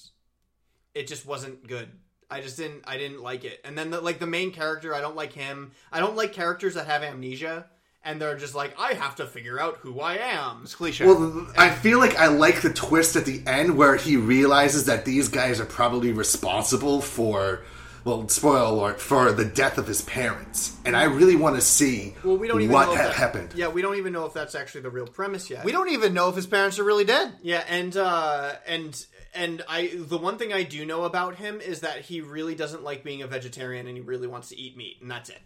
it 0.96 1.08
just 1.08 1.26
wasn't 1.26 1.68
good. 1.68 1.90
I 2.34 2.42
just 2.42 2.58
didn't 2.58 2.82
I 2.86 2.98
didn't 2.98 3.22
like 3.22 3.44
it. 3.46 3.62
And 3.64 3.78
then 3.78 3.92
the, 3.92 4.02
like 4.02 4.20
the 4.20 4.28
main 4.28 4.52
character, 4.52 4.94
I 4.94 5.02
don't 5.02 5.16
like 5.16 5.34
him. 5.34 5.72
I 5.92 6.00
don't 6.00 6.16
like 6.16 6.34
characters 6.34 6.74
that 6.74 6.88
have 6.88 7.04
amnesia 7.04 7.66
and 8.06 8.20
they're 8.20 8.38
just 8.38 8.56
like 8.56 8.74
I 8.78 8.94
have 8.94 9.16
to 9.18 9.26
figure 9.26 9.60
out 9.60 9.78
who 9.78 10.00
I 10.02 10.16
am. 10.16 10.62
It's 10.64 10.76
cliche. 10.76 11.06
Well, 11.06 11.48
I 11.58 11.70
feel 11.70 12.00
like 12.00 12.16
I 12.18 12.28
like 12.28 12.62
the 12.62 12.74
twist 12.74 13.16
at 13.16 13.26
the 13.26 13.42
end 13.48 13.78
where 13.78 13.96
he 13.96 14.18
realizes 14.18 14.86
that 14.86 15.06
these 15.06 15.30
guys 15.30 15.60
are 15.62 15.66
probably 15.66 16.12
responsible 16.12 17.00
for, 17.02 17.62
well, 18.04 18.28
spoiler 18.28 18.60
alert, 18.60 19.00
for 19.00 19.32
the 19.32 19.46
death 19.46 19.78
of 19.78 19.88
his 19.88 20.02
parents, 20.02 20.76
and 20.84 20.98
I 20.98 21.04
really 21.06 21.38
want 21.38 21.56
to 21.56 21.62
see 21.62 22.14
Well, 22.26 22.36
we 22.38 22.50
don't 22.50 22.60
even 22.62 22.74
what 22.74 22.88
know 22.88 22.92
if 22.94 22.98
that- 23.00 23.14
happened. 23.16 23.54
Yeah, 23.56 23.70
we 23.70 23.82
don't 23.82 23.96
even 23.96 24.12
know 24.12 24.26
if 24.26 24.34
that's 24.34 24.56
actually 24.56 24.82
the 24.82 24.90
real 24.90 25.08
premise 25.08 25.50
yet. 25.50 25.64
We 25.64 25.72
don't 25.72 25.90
even 25.90 26.14
know 26.14 26.28
if 26.28 26.36
his 26.36 26.46
parents 26.48 26.80
are 26.80 26.84
really 26.84 27.06
dead. 27.06 27.32
Yeah, 27.42 27.64
and 27.70 27.96
uh 27.96 28.56
and 28.68 29.06
and 29.36 29.64
I 29.68 29.92
the 29.96 30.18
one 30.18 30.38
thing 30.38 30.54
I 30.54 30.64
do 30.64 30.86
know 30.86 31.04
about 31.04 31.36
him 31.36 31.62
is 31.62 31.82
that 31.82 32.02
he 32.02 32.22
really 32.22 32.56
doesn't 32.56 32.84
like 32.84 33.04
being 33.04 33.22
a 33.22 33.28
vegetarian 33.28 33.88
and 33.88 33.98
he 33.98 34.02
really 34.02 34.28
wants 34.28 34.50
to 34.50 34.58
eat 34.58 34.78
meat 34.78 34.98
and 35.02 35.10
that's 35.10 35.30
it. 35.30 35.42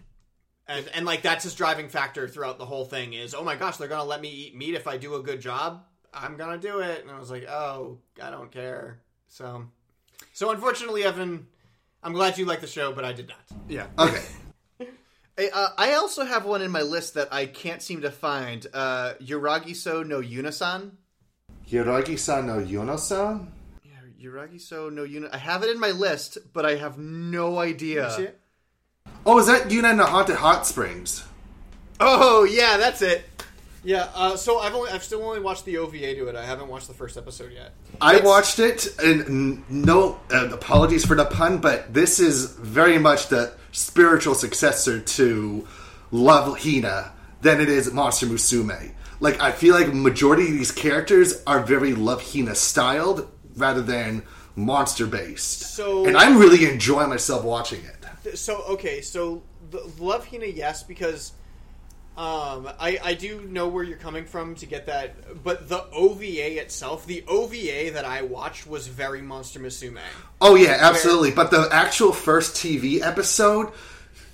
And 0.68 0.90
and 0.94 1.06
like 1.06 1.22
that's 1.22 1.44
his 1.44 1.56
driving 1.56 1.90
factor 1.90 2.28
throughout 2.28 2.58
the 2.58 2.66
whole 2.66 2.86
thing 2.86 3.14
is, 3.14 3.34
"Oh 3.34 3.44
my 3.44 3.56
gosh, 3.56 3.78
they're 3.78 3.88
going 3.88 4.02
to 4.02 4.08
let 4.08 4.22
me 4.22 4.30
eat 4.30 4.56
meat 4.56 4.76
if 4.76 4.88
I 4.88 4.98
do 4.98 5.16
a 5.16 5.24
good 5.24 5.40
job. 5.42 5.84
I'm 6.14 6.36
going 6.38 6.60
to 6.60 6.68
do 6.68 6.80
it." 6.80 7.02
And 7.02 7.12
I 7.12 7.20
was 7.20 7.32
like, 7.32 7.48
"Oh, 7.48 8.00
I 8.22 8.30
don't 8.30 8.52
care." 8.52 9.00
So 9.28 9.66
So 10.34 10.52
unfortunately, 10.52 11.04
Evan, 11.04 11.48
I'm 12.04 12.14
glad 12.14 12.38
you 12.38 12.46
like 12.46 12.62
the 12.62 12.68
show, 12.68 12.92
but 12.92 13.06
I 13.06 13.14
did 13.14 13.30
not. 13.30 13.40
Yeah. 13.68 13.88
Okay. 13.98 14.24
Hey, 15.40 15.52
uh, 15.54 15.70
I 15.78 15.94
also 15.94 16.26
have 16.26 16.46
one 16.46 16.64
in 16.64 16.72
my 16.72 16.82
list 16.82 17.14
that 17.14 17.32
I 17.32 17.46
can't 17.46 17.80
seem 17.80 18.02
to 18.02 18.10
find. 18.10 18.66
Uh, 18.74 19.14
Yuragiso 19.22 20.04
no 20.04 20.20
Yunasan. 20.20 20.94
Hiragi-san 21.70 22.48
no 22.48 22.56
Yuno-san? 22.56 23.52
Yuragiso 24.22 24.92
no 24.92 25.04
Yuna. 25.04 25.34
I 25.34 25.38
have 25.38 25.64
it 25.64 25.70
in 25.70 25.80
my 25.80 25.92
list, 25.92 26.38
but 26.54 26.66
I 26.66 26.76
have 26.76 26.98
no 26.98 27.60
idea. 27.60 28.12
see 28.12 28.24
it? 28.24 28.40
Oh, 29.26 29.40
is 29.40 29.48
that 29.48 29.70
Yuna 29.70 29.92
in 29.92 29.98
the 29.98 30.06
Haunted 30.06 30.38
Hot 30.38 30.66
Springs? 30.66 31.24
Oh 32.00 32.44
yeah, 32.44 32.78
that's 32.78 33.02
it. 33.02 33.26
Yeah, 33.84 34.10
uh, 34.16 34.36
so 34.36 34.60
I've 34.60 34.74
only 34.74 34.92
I've 34.92 35.04
still 35.04 35.24
only 35.24 35.40
watched 35.40 35.66
the 35.66 35.78
OVA 35.78 36.16
to 36.16 36.28
it. 36.28 36.36
I 36.36 36.46
haven't 36.46 36.68
watched 36.68 36.88
the 36.88 36.94
first 36.94 37.18
episode 37.18 37.54
yet. 37.54 37.74
I 38.02 38.20
watched 38.20 38.60
it, 38.60 38.88
and 39.02 39.70
no 39.70 40.20
uh, 40.32 40.50
apologies 40.50 41.06
for 41.06 41.16
the 41.16 41.26
pun, 41.26 41.60
but 41.60 41.94
this 41.94 42.20
is 42.20 42.52
very 42.54 42.98
much 42.98 43.28
the 43.28 43.54
spiritual 43.72 44.36
successor 44.36 45.00
to 45.00 45.68
Love 46.12 46.60
Hina 46.60 47.14
than 47.42 47.62
it 47.62 47.70
is 47.70 47.92
Monster 47.94 48.26
Musume. 48.26 48.94
Like, 49.20 49.42
I 49.42 49.52
feel 49.52 49.74
like 49.74 49.94
majority 49.94 50.44
of 50.44 50.54
these 50.54 50.72
characters 50.72 51.42
are 51.48 51.62
very 51.62 51.94
Love 51.94 52.34
Hina 52.34 52.56
styled 52.56 53.28
rather 53.58 53.82
than 53.82 54.24
monster 54.56 55.06
based. 55.06 55.62
So- 55.76 56.06
and 56.06 56.18
I'm 56.18 56.38
really 56.38 56.66
enjoying 56.66 57.10
myself 57.10 57.44
watching 57.44 57.82
it. 57.84 58.38
So 58.38 58.64
okay, 58.70 59.02
so 59.02 59.44
Love 60.00 60.28
Hina, 60.28 60.48
yes, 60.48 60.84
because 60.84 61.32
um, 62.18 62.68
I 62.80 63.00
I 63.04 63.14
do 63.14 63.42
know 63.42 63.68
where 63.68 63.84
you're 63.84 63.98
coming 63.98 64.26
from 64.26 64.56
to 64.56 64.66
get 64.66 64.88
that, 64.88 65.44
but 65.44 65.70
the 65.70 65.86
OVA 65.92 66.60
itself, 66.60 67.06
the 67.06 67.24
OVA 67.28 67.92
that 67.94 68.06
I 68.06 68.24
watched 68.24 68.66
was 68.66 68.88
very 68.88 69.22
Monster 69.22 69.60
Musume. 69.60 70.00
Oh 70.42 70.56
yeah, 70.56 70.78
absolutely. 70.80 71.32
But 71.32 71.52
the 71.52 71.70
actual 71.72 72.12
first 72.12 72.56
TV 72.56 73.02
episode, 73.02 73.72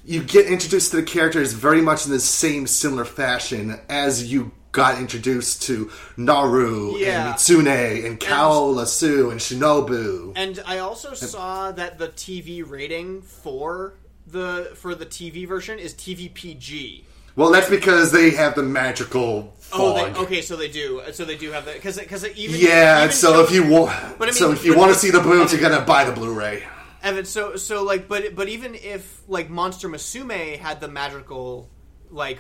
you 0.05 0.23
get 0.23 0.47
introduced 0.47 0.91
to 0.91 0.97
the 0.97 1.03
characters 1.03 1.53
very 1.53 1.81
much 1.81 2.05
in 2.05 2.11
the 2.11 2.21
same 2.21 2.67
similar 2.67 3.05
fashion 3.05 3.79
as 3.89 4.31
you 4.31 4.53
got 4.73 4.97
introduced 4.99 5.61
to 5.63 5.89
Naru 6.17 6.97
Yeah. 6.97 7.27
and 7.29 7.35
Mitsune 7.35 8.05
and 8.05 8.19
Kaolla 8.19 8.85
Su 8.85 9.29
and 9.29 9.39
Shinobu. 9.39 10.33
And 10.35 10.61
I 10.65 10.79
also 10.79 11.13
saw 11.13 11.71
that 11.71 11.97
the 11.99 12.09
TV 12.09 12.61
rating 12.69 13.21
for 13.21 13.93
the 14.27 14.71
for 14.75 14.95
the 14.95 15.05
TV 15.05 15.47
version 15.47 15.79
is 15.79 15.93
TVPG. 15.93 17.03
Well, 17.35 17.51
that's 17.51 17.69
because 17.69 18.11
they 18.11 18.31
have 18.31 18.55
the 18.55 18.63
magical 18.63 19.53
Oh, 19.75 19.93
they, 19.95 20.19
okay, 20.19 20.41
so 20.43 20.55
they 20.55 20.67
do. 20.69 21.01
So 21.13 21.25
they 21.25 21.35
do 21.37 21.51
have 21.51 21.65
that 21.65 21.75
because 21.75 21.97
because 21.97 22.27
even 22.35 22.59
yeah, 22.59 23.03
even 23.05 23.11
so 23.15 23.33
shows- 23.33 23.47
if 23.49 23.55
you 23.55 23.65
want, 23.67 23.91
I 23.91 24.25
mean, 24.25 24.33
so 24.33 24.51
if 24.51 24.65
you 24.65 24.77
want 24.77 24.93
to 24.93 24.99
see 24.99 25.09
the 25.11 25.19
boobs, 25.19 25.51
you're 25.51 25.61
gonna 25.61 25.81
buy 25.85 26.03
the 26.03 26.11
Blu-ray. 26.11 26.63
Evan, 27.01 27.25
so 27.25 27.55
so 27.57 27.83
like, 27.83 28.07
but 28.07 28.35
but 28.35 28.47
even 28.49 28.75
if 28.75 29.21
like 29.27 29.49
Monster 29.49 29.89
Musume 29.89 30.57
had 30.59 30.79
the 30.79 30.87
magical 30.87 31.69
like 32.11 32.39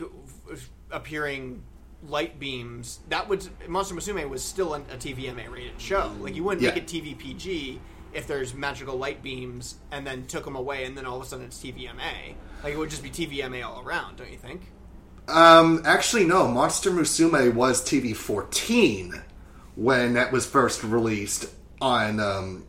appearing 0.91 1.63
light 2.07 2.39
beams, 2.39 2.99
that 3.09 3.27
would 3.29 3.47
Monster 3.67 3.95
Musume 3.95 4.27
was 4.29 4.43
still 4.43 4.73
an, 4.73 4.85
a 4.91 4.95
TVMA 4.95 5.49
rated 5.51 5.79
show. 5.79 6.11
Like 6.19 6.35
you 6.35 6.43
wouldn't 6.43 6.61
Yeah. 6.61 6.69
make 6.73 6.77
it 6.83 6.87
TVPG 6.87 7.79
if 8.13 8.27
there's 8.27 8.53
magical 8.53 8.95
light 8.97 9.23
beams 9.23 9.75
and 9.91 10.05
then 10.05 10.25
took 10.27 10.45
them 10.45 10.55
away 10.55 10.85
and 10.85 10.97
then 10.97 11.05
all 11.05 11.17
of 11.17 11.23
a 11.23 11.25
sudden 11.25 11.45
it's 11.45 11.57
TVMA. 11.57 12.35
Like 12.63 12.73
it 12.73 12.77
would 12.77 12.89
just 12.89 13.03
be 13.03 13.09
TVMA 13.09 13.65
all 13.65 13.81
around, 13.81 14.17
don't 14.17 14.31
you 14.31 14.37
think? 14.37 14.61
Um, 15.27 15.81
actually, 15.85 16.25
no. 16.25 16.47
Monster 16.47 16.91
Musume 16.91 17.53
was 17.53 17.81
TV 17.83 18.15
14 18.15 19.21
when 19.75 20.13
that 20.13 20.31
was 20.31 20.45
first 20.45 20.83
released 20.83 21.49
on 21.81 22.19
um, 22.19 22.65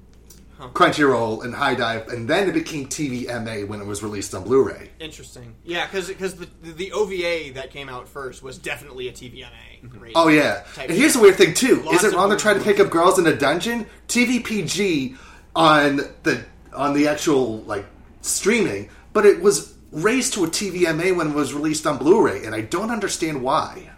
Uh-huh. 0.65 0.73
Crunchyroll 0.73 1.45
and 1.45 1.55
HIDIVE, 1.55 2.09
and 2.09 2.29
then 2.29 2.49
it 2.49 2.53
became 2.53 2.87
TVMA 2.87 3.69
when 3.69 3.81
it 3.81 3.87
was 3.87 4.03
released 4.03 4.35
on 4.35 4.45
Blu-ray. 4.45 4.91
Interesting. 4.99 5.55
Yeah, 5.65 5.87
because 5.87 6.09
the 6.09 6.49
the 6.63 6.93
OVA 6.93 7.53
that 7.55 7.71
came 7.71 7.89
out 7.89 8.09
first 8.09 8.43
was 8.43 8.59
definitely 8.59 9.09
a 9.09 9.13
TVMA. 9.13 9.83
Mm-hmm. 9.83 9.99
rated 9.99 10.17
Oh 10.17 10.29
yeah, 10.29 10.65
and 10.79 10.91
here's 10.91 11.15
the 11.15 11.21
weird 11.21 11.37
thing 11.37 11.55
too. 11.55 11.83
Lots 11.83 12.03
Is 12.03 12.13
it 12.13 12.17
wrong 12.17 12.31
to 12.31 12.37
try 12.37 12.55
to 12.55 12.61
pick 12.61 12.81
up 12.81 12.91
girls 12.91 13.19
in 13.19 13.27
a 13.27 13.37
dungeon? 13.37 13.87
TVPG 14.09 15.17
on 15.55 15.97
the 16.23 16.45
on 16.75 16.95
the 16.95 17.09
actual 17.09 17.59
like 17.63 17.85
streaming, 18.23 18.89
but 19.13 19.27
it 19.27 19.41
was 19.41 19.75
raised 19.93 20.35
to 20.35 20.45
a 20.45 20.49
TVMA 20.49 21.17
when 21.17 21.31
it 21.31 21.35
was 21.35 21.53
released 21.53 21.87
on 21.87 21.99
Blu-ray, 21.99 22.45
and 22.45 22.55
I 22.55 22.63
don't 22.63 22.91
understand 22.91 23.43
why. 23.43 23.91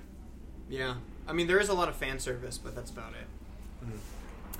Yeah, 0.68 0.96
I 1.28 1.32
mean 1.32 1.46
there 1.46 1.60
is 1.60 1.68
a 1.68 1.74
lot 1.74 1.88
of 1.88 1.96
fan 1.96 2.18
service, 2.18 2.58
but 2.58 2.74
that's 2.74 2.90
about 2.90 3.12
it. 3.12 3.26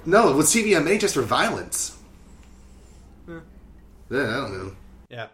No, 0.08 0.30
it 0.30 0.36
was 0.36 0.46
TVMA 0.54 1.00
just 1.00 1.14
for 1.14 1.22
violence. 1.22 1.95
Yeah, 4.10 4.20
I 4.28 4.32
don't 4.40 4.52
know. 4.66 4.76
Yeah. 5.08 5.26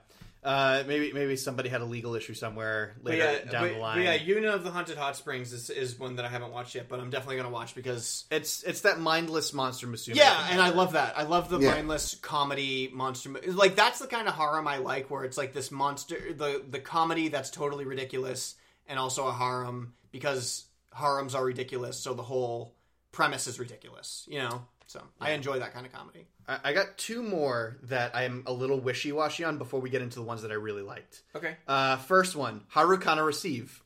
Uh, 0.45 0.83
maybe 0.89 1.13
maybe 1.13 1.37
somebody 1.37 1.69
had 1.69 1.83
a 1.83 1.85
legal 1.85 2.17
issue 2.17 2.35
somewhere 2.35 2.97
But 3.01 3.13
later 3.13 3.25
yeah, 3.45 3.51
down 3.53 3.63
but, 3.63 3.73
the 3.75 3.79
line. 3.79 4.03
Yeah, 4.03 4.19
Yuna 4.19 4.55
of 4.55 4.65
the 4.65 4.73
Haunted 4.73 4.99
Hot 4.99 5.15
Springs 5.15 5.53
is, 5.53 5.71
is 5.71 5.97
one 5.97 6.17
that 6.17 6.25
I 6.25 6.29
haven't 6.29 6.51
watched 6.51 6.75
yet, 6.75 6.89
but 6.89 6.99
I'm 6.99 7.11
definitely 7.11 7.37
going 7.37 7.47
to 7.47 7.53
watch 7.53 7.77
because 7.77 8.25
it's 8.29 8.65
it's 8.65 8.81
that 8.81 8.99
mindless 8.99 9.53
monster 9.53 9.87
Musume. 9.87 10.17
yeah, 10.17 10.49
and 10.51 10.61
I 10.61 10.71
love 10.71 10.95
that. 10.95 11.17
I 11.17 11.23
love 11.23 11.49
the 11.49 11.61
Yeah. 11.61 11.71
mindless 11.71 12.17
comedy 12.17 12.91
monster. 12.93 13.29
mo- 13.29 13.39
Like 13.47 13.77
that's 13.77 14.01
the 14.01 14.09
kind 14.09 14.27
of 14.27 14.35
harem 14.35 14.67
I 14.67 14.79
like, 14.79 15.11
where 15.13 15.23
it's 15.23 15.39
like 15.39 15.53
this 15.53 15.71
monster, 15.71 16.19
the 16.33 16.61
the 16.69 16.81
comedy 16.81 17.29
that's 17.29 17.51
totally 17.51 17.85
ridiculous, 17.85 18.57
and 18.89 18.99
also 18.99 19.29
a 19.29 19.33
harem 19.33 19.95
because 20.11 20.65
harems 20.93 21.37
are 21.37 21.45
ridiculous, 21.45 21.97
so 22.01 22.15
the 22.15 22.23
whole 22.25 22.75
premise 23.13 23.47
is 23.47 23.61
ridiculous. 23.61 24.25
You 24.29 24.41
know, 24.41 24.67
so 24.89 25.01
I 25.21 25.31
enjoy 25.33 25.61
that 25.61 25.73
kind 25.73 25.87
of 25.87 25.93
comedy. 25.93 26.27
I, 26.49 26.59
I 26.65 26.73
got 26.73 26.99
two 26.99 27.23
more 27.23 27.79
that 27.85 28.15
I'm 28.15 28.45
a 28.47 28.53
little 28.53 28.81
wishy 28.81 29.13
washy 29.13 29.45
on 29.45 29.59
before 29.59 29.81
we 29.81 29.91
get 29.91 30.03
into 30.03 30.17
the 30.17 30.25
ones 30.25 30.43
that 30.43 30.51
I 30.51 30.55
really 30.55 30.83
liked. 30.83 31.23
Okay. 31.35 31.57
Uh, 31.67 31.97
first 31.97 32.37
one, 32.37 32.63
Harukana 32.73 33.25
Receive, 33.25 33.83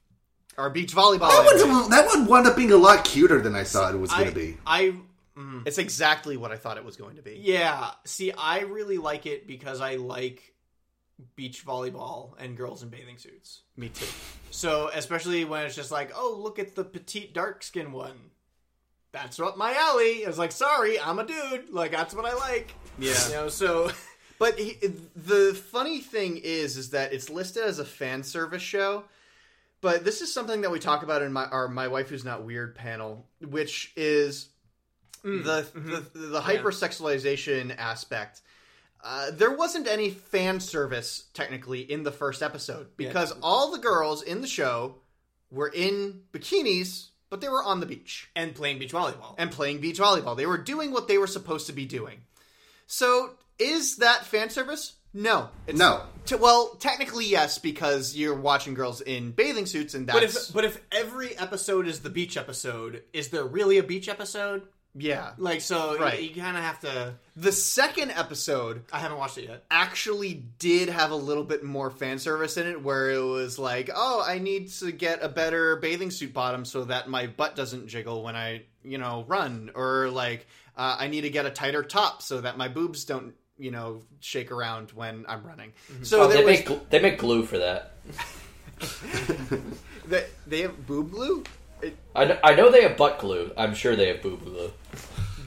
our 0.57 0.71
beach 0.71 0.95
volleyball. 0.95 1.29
That, 1.29 1.55
anime. 1.55 1.71
one's, 1.71 1.89
that 1.91 2.07
one 2.07 2.27
wound 2.27 2.47
up 2.47 2.57
being 2.57 2.73
a 2.73 2.77
lot 2.77 3.05
cuter 3.05 3.41
than 3.41 3.55
I 3.55 3.65
thought 3.65 3.95
it 3.95 3.99
was 3.99 4.11
going 4.11 4.29
to 4.29 4.35
be. 4.35 4.57
I. 4.67 4.95
It's 5.67 5.77
exactly 5.77 6.39
what 6.39 6.51
I 6.51 6.57
thought 6.57 6.79
it 6.79 6.85
was 6.85 6.97
going 6.97 7.17
to 7.17 7.23
be. 7.23 7.39
Yeah. 7.43 7.91
See, 8.07 8.33
I 8.33 8.61
really 8.61 8.97
like 8.97 9.27
it 9.27 9.47
because 9.47 9.83
I 9.83 9.97
like 9.97 10.55
beach 11.35 11.65
volleyball 11.65 12.33
and 12.39 12.57
girls 12.57 12.83
in 12.83 12.89
bathing 12.89 13.19
suits. 13.19 13.61
Me 13.77 13.91
too. 13.91 14.07
So, 14.51 14.91
especially 14.95 15.45
when 15.45 15.67
it's 15.67 15.77
just 15.77 15.91
like, 15.91 16.11
oh, 16.17 16.39
look 16.39 16.59
at 16.59 16.75
the 16.75 16.85
petite 16.85 17.35
dark 17.35 17.63
skin 17.63 17.93
one. 17.93 18.17
That's 19.17 19.41
up 19.41 19.57
my 19.57 19.75
alley. 19.75 20.25
I 20.25 20.29
was 20.29 20.39
like, 20.39 20.53
sorry, 20.53 21.01
I'm 21.01 21.19
a 21.19 21.27
dude. 21.27 21.71
Like, 21.73 21.91
that's 21.91 22.15
what 22.15 22.27
I 22.27 22.35
like. 22.35 22.75
Yeah. 22.99 23.15
You 23.29 23.35
know, 23.35 23.49
so. 23.49 23.91
But 24.39 24.59
he, 24.59 24.77
the 25.17 25.55
funny 25.73 26.01
thing 26.01 26.37
is, 26.45 26.77
is 26.77 26.91
that 26.91 27.15
it's 27.15 27.31
listed 27.31 27.63
as 27.65 27.79
a 27.79 27.87
fan 27.87 28.23
service 28.23 28.61
show. 28.61 29.05
But 29.81 30.05
this 30.05 30.21
is 30.21 30.31
something 30.31 30.61
that 30.61 30.71
we 30.71 30.79
talk 30.79 31.03
about 31.03 31.23
in 31.23 31.33
my 31.33 31.47
our 31.47 31.69
my 31.69 31.89
wife 31.89 32.11
who's 32.11 32.23
not 32.23 32.43
weird 32.45 32.75
panel, 32.75 33.25
which 33.41 33.95
is 33.97 34.51
Mm, 35.25 35.43
the, 35.43 35.63
mhm. 35.79 36.13
the 36.13 36.19
the 36.19 36.35
Yeah. 36.39 36.43
hypersexualization 36.43 37.75
aspect. 37.79 38.43
Uh, 39.03 39.31
there 39.31 39.53
wasn't 39.53 39.87
any 39.89 40.11
fan 40.11 40.61
service 40.61 41.25
technically 41.33 41.81
in 41.91 42.03
the 42.03 42.13
first 42.13 42.43
episode 42.43 42.89
Yeah. 42.99 43.09
because 43.09 43.33
all 43.43 43.71
the 43.73 43.79
girls 43.79 44.23
in 44.23 44.43
the 44.43 44.47
show 44.49 44.97
were 45.51 45.69
in 45.69 46.25
bikinis, 46.33 47.07
but 47.37 47.43
they 47.43 47.51
were 47.51 47.63
on 47.63 47.81
the 47.81 47.87
beach 47.87 48.31
and 48.35 48.55
playing 48.55 48.79
beach 48.79 48.93
volleyball. 48.93 49.35
and 49.37 49.51
playing 49.51 49.79
beach 49.79 49.99
volleyball. 49.99 50.35
They 50.35 50.47
were 50.47 50.57
doing 50.57 50.91
what 50.91 51.07
they 51.07 51.19
were 51.19 51.27
supposed 51.27 51.67
to 51.67 51.75
be 51.75 51.85
doing. 51.85 52.21
So, 52.87 53.35
is 53.59 53.97
that 53.97 54.25
fan 54.25 54.49
service? 54.49 54.95
No. 55.13 55.51
It's, 55.67 55.79
No. 55.79 56.03
T- 56.25 56.37
well, 56.37 56.77
technically 56.79 57.27
yes, 57.27 57.59
because 57.59 58.17
you're 58.17 58.35
watching 58.35 58.73
girls 58.73 59.03
in 59.03 59.33
bathing 59.33 59.67
suits, 59.67 59.93
and 59.93 60.07
that's 60.07 60.19
But 60.19 60.25
if 60.25 60.53
but 60.55 60.65
if 60.65 60.81
every 60.91 61.37
episode 61.39 61.87
is 61.87 62.01
the 62.01 62.11
beach 62.11 62.39
episode, 62.39 63.03
is 63.13 63.29
there 63.29 63.45
really 63.45 63.77
a 63.77 63.83
beach 63.83 64.09
episode? 64.09 64.63
Yeah. 64.99 65.33
Like 65.37 65.61
so, 65.61 65.99
Right. 65.99 66.23
you, 66.23 66.41
kind 66.41 66.57
of 66.57 66.63
have 66.63 66.81
to. 66.81 67.15
The 67.37 67.53
second 67.53 68.13
episode, 68.13 68.85
I 68.93 68.99
haven't 68.99 69.19
watched 69.19 69.37
it 69.39 69.45
yet. 69.49 69.65
actually 69.71 70.45
did 70.59 70.89
have 70.89 71.11
a 71.11 71.17
little 71.17 71.45
bit 71.45 71.63
more 71.63 71.91
fan 71.91 72.19
service 72.19 72.57
in 72.57 72.67
it 72.67 72.83
where 72.83 73.11
it 73.11 73.21
was 73.23 73.59
like, 73.59 73.91
oh, 73.95 74.25
I 74.27 74.39
need 74.39 74.69
to 74.73 74.91
get 74.93 75.23
a 75.23 75.29
better 75.29 75.77
bathing 75.77 76.11
suit 76.11 76.33
bottom 76.33 76.65
so 76.65 76.85
that 76.85 77.09
my 77.11 77.27
butt 77.27 77.57
doesn't 77.57 77.89
jiggle 77.89 78.23
when 78.23 78.37
I, 78.37 78.63
you 78.85 78.97
know, 78.99 79.25
run. 79.29 79.71
Or 79.75 80.09
like, 80.09 80.47
uh, 80.79 80.97
I 80.99 81.09
need 81.09 81.23
to 81.23 81.31
get 81.31 81.45
a 81.47 81.51
tighter 81.51 81.83
top 81.83 82.23
so 82.23 82.41
that 82.41 82.57
my 82.57 82.69
boobs 82.69 83.05
don't, 83.05 83.35
you 83.59 83.71
know, 83.71 84.03
shake 84.21 84.51
around 84.51 84.93
when 84.93 85.27
I'm 85.29 85.43
running. 85.45 85.73
So 86.03 86.23
Oh, 86.23 86.29
they 86.29 86.45
was, 86.45 86.47
make 86.59 86.67
gl- 86.67 86.89
they 86.89 87.01
make 87.01 87.19
glue 87.19 87.45
for 87.45 87.59
that. 87.59 87.93
they, 90.07 90.25
they 90.47 90.63
have 90.63 90.87
boob 90.87 91.11
glue? 91.11 91.45
It, 91.83 91.97
I 92.15 92.25
know, 92.25 92.39
I 92.43 92.55
know 92.55 92.71
they 92.71 92.83
have 92.83 92.97
butt 92.97 93.19
glue. 93.19 93.51
I'm 93.57 93.75
sure 93.75 93.97
they 93.97 94.09
have 94.09 94.23
boob 94.23 94.45
glue. 94.45 94.71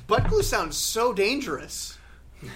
Butt 0.09 0.27
glue 0.27 0.41
sounds 0.43 0.75
so 0.77 1.13
dangerous. 1.13 1.97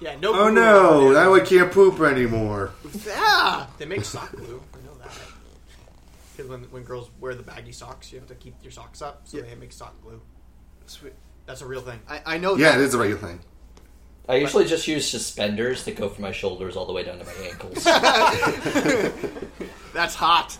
Yeah, 0.00 0.14
no. 0.20 0.30
Oh 0.32 0.44
glue 0.44 0.54
no, 0.54 1.10
around 1.10 1.14
now 1.14 1.34
I 1.34 1.40
can't 1.40 1.72
poop 1.72 1.98
anymore. 1.98 2.70
Yeah. 3.04 3.66
They 3.78 3.84
make 3.84 4.04
sock 4.04 4.30
glue. 4.30 4.62
I 4.72 4.86
know 4.86 4.94
that. 5.02 5.10
Because 6.36 6.48
when, 6.48 6.62
when 6.70 6.84
girls 6.84 7.10
wear 7.18 7.34
the 7.34 7.42
baggy 7.42 7.72
socks, 7.72 8.12
you 8.12 8.20
have 8.20 8.28
to 8.28 8.36
keep 8.36 8.54
your 8.62 8.70
socks 8.70 9.02
up, 9.02 9.22
so 9.24 9.40
they 9.40 9.56
make 9.56 9.72
sock 9.72 10.00
glue. 10.00 10.20
Sweet. 10.86 11.14
That's 11.46 11.62
a 11.62 11.66
real 11.66 11.80
thing. 11.80 11.98
I, 12.08 12.20
I 12.24 12.38
know 12.38 12.54
Yeah, 12.54 12.70
that. 12.72 12.80
it 12.80 12.84
is 12.84 12.94
a 12.94 12.98
regular 12.98 13.20
thing. 13.20 13.40
I 14.28 14.36
usually 14.36 14.66
just 14.66 14.86
use 14.86 15.08
suspenders 15.10 15.84
that 15.86 15.96
go 15.96 16.08
from 16.08 16.22
my 16.22 16.30
shoulders 16.30 16.76
all 16.76 16.86
the 16.86 16.92
way 16.92 17.02
down 17.02 17.18
to 17.18 17.24
my 17.24 17.32
ankles. 17.48 17.82
That's 19.94 20.14
hot. 20.14 20.56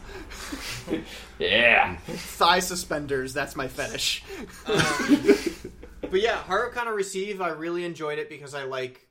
Yeah. 1.38 1.96
Thigh 2.06 2.58
suspenders, 2.60 3.32
that's 3.34 3.56
my 3.56 3.68
fetish. 3.68 4.22
But 4.66 6.20
yeah, 6.22 6.38
Harukana 6.42 6.94
Receive, 6.94 7.40
I 7.40 7.50
really 7.50 7.84
enjoyed 7.84 8.18
it 8.18 8.28
because 8.30 8.54
I 8.54 8.64
like. 8.64 9.04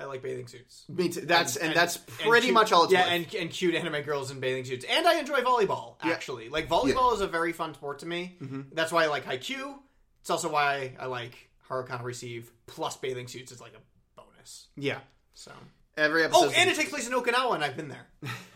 I 0.00 0.04
like 0.04 0.22
bathing 0.22 0.46
suits. 0.46 0.84
Me 0.88 1.08
too. 1.08 1.22
That's- 1.22 1.56
and 1.56 1.74
that's 1.74 1.96
pretty 1.96 2.46
cute- 2.46 2.54
much 2.54 2.70
all 2.70 2.84
it's 2.84 2.92
Yeah, 2.92 3.02
worth. 3.02 3.12
and, 3.12 3.34
and 3.34 3.50
cute 3.50 3.74
anime 3.74 4.02
girls 4.02 4.30
in 4.30 4.38
bathing 4.38 4.64
suits, 4.64 4.84
and 4.88 5.06
I 5.08 5.18
enjoy 5.18 5.40
volleyball. 5.40 5.96
Actually, 6.02 6.48
like 6.50 6.68
volleyball 6.68 7.12
is 7.14 7.20
a 7.20 7.26
very 7.26 7.52
fun 7.52 7.74
sport 7.74 7.98
to 8.00 8.06
me. 8.06 8.36
Mm-hmm. 8.40 8.60
That's 8.74 8.92
why 8.92 9.04
I 9.04 9.06
like 9.08 9.24
Haikyuu. 9.24 9.74
It's 10.20 10.30
also 10.30 10.50
why 10.52 10.94
I 11.00 11.06
like 11.06 11.50
Harukana 11.68 12.04
Receive. 12.04 12.50
Plus, 12.66 12.96
bathing 12.96 13.26
suits 13.26 13.50
is 13.50 13.60
like 13.60 13.72
a 13.74 13.80
bonus. 14.20 14.68
Yeah. 14.76 15.00
So 15.34 15.50
Every 15.98 16.22
episode. 16.24 16.46
Oh, 16.46 16.52
and 16.56 16.70
it 16.70 16.76
takes 16.76 16.90
place 16.90 17.06
in 17.06 17.12
Okinawa, 17.12 17.54
and 17.56 17.64
I've 17.64 17.76
been 17.76 17.88
there. 17.88 18.06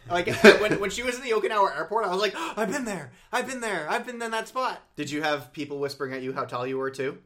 Like 0.08 0.28
when, 0.60 0.80
when 0.80 0.90
she 0.90 1.02
was 1.02 1.16
in 1.16 1.22
the 1.22 1.30
Okinawa 1.30 1.76
airport, 1.76 2.04
I 2.06 2.10
was 2.10 2.20
like, 2.20 2.34
I've 2.36 2.70
been 2.70 2.84
there, 2.84 3.12
I've 3.32 3.46
been 3.46 3.60
there, 3.60 3.88
I've 3.90 4.06
been 4.06 4.20
in 4.22 4.30
that 4.30 4.48
spot. 4.48 4.80
Did 4.96 5.10
you 5.10 5.22
have 5.22 5.52
people 5.52 5.78
whispering 5.78 6.12
at 6.12 6.22
you 6.22 6.32
how 6.32 6.44
tall 6.44 6.66
you 6.66 6.78
were 6.78 6.90
too? 6.90 7.18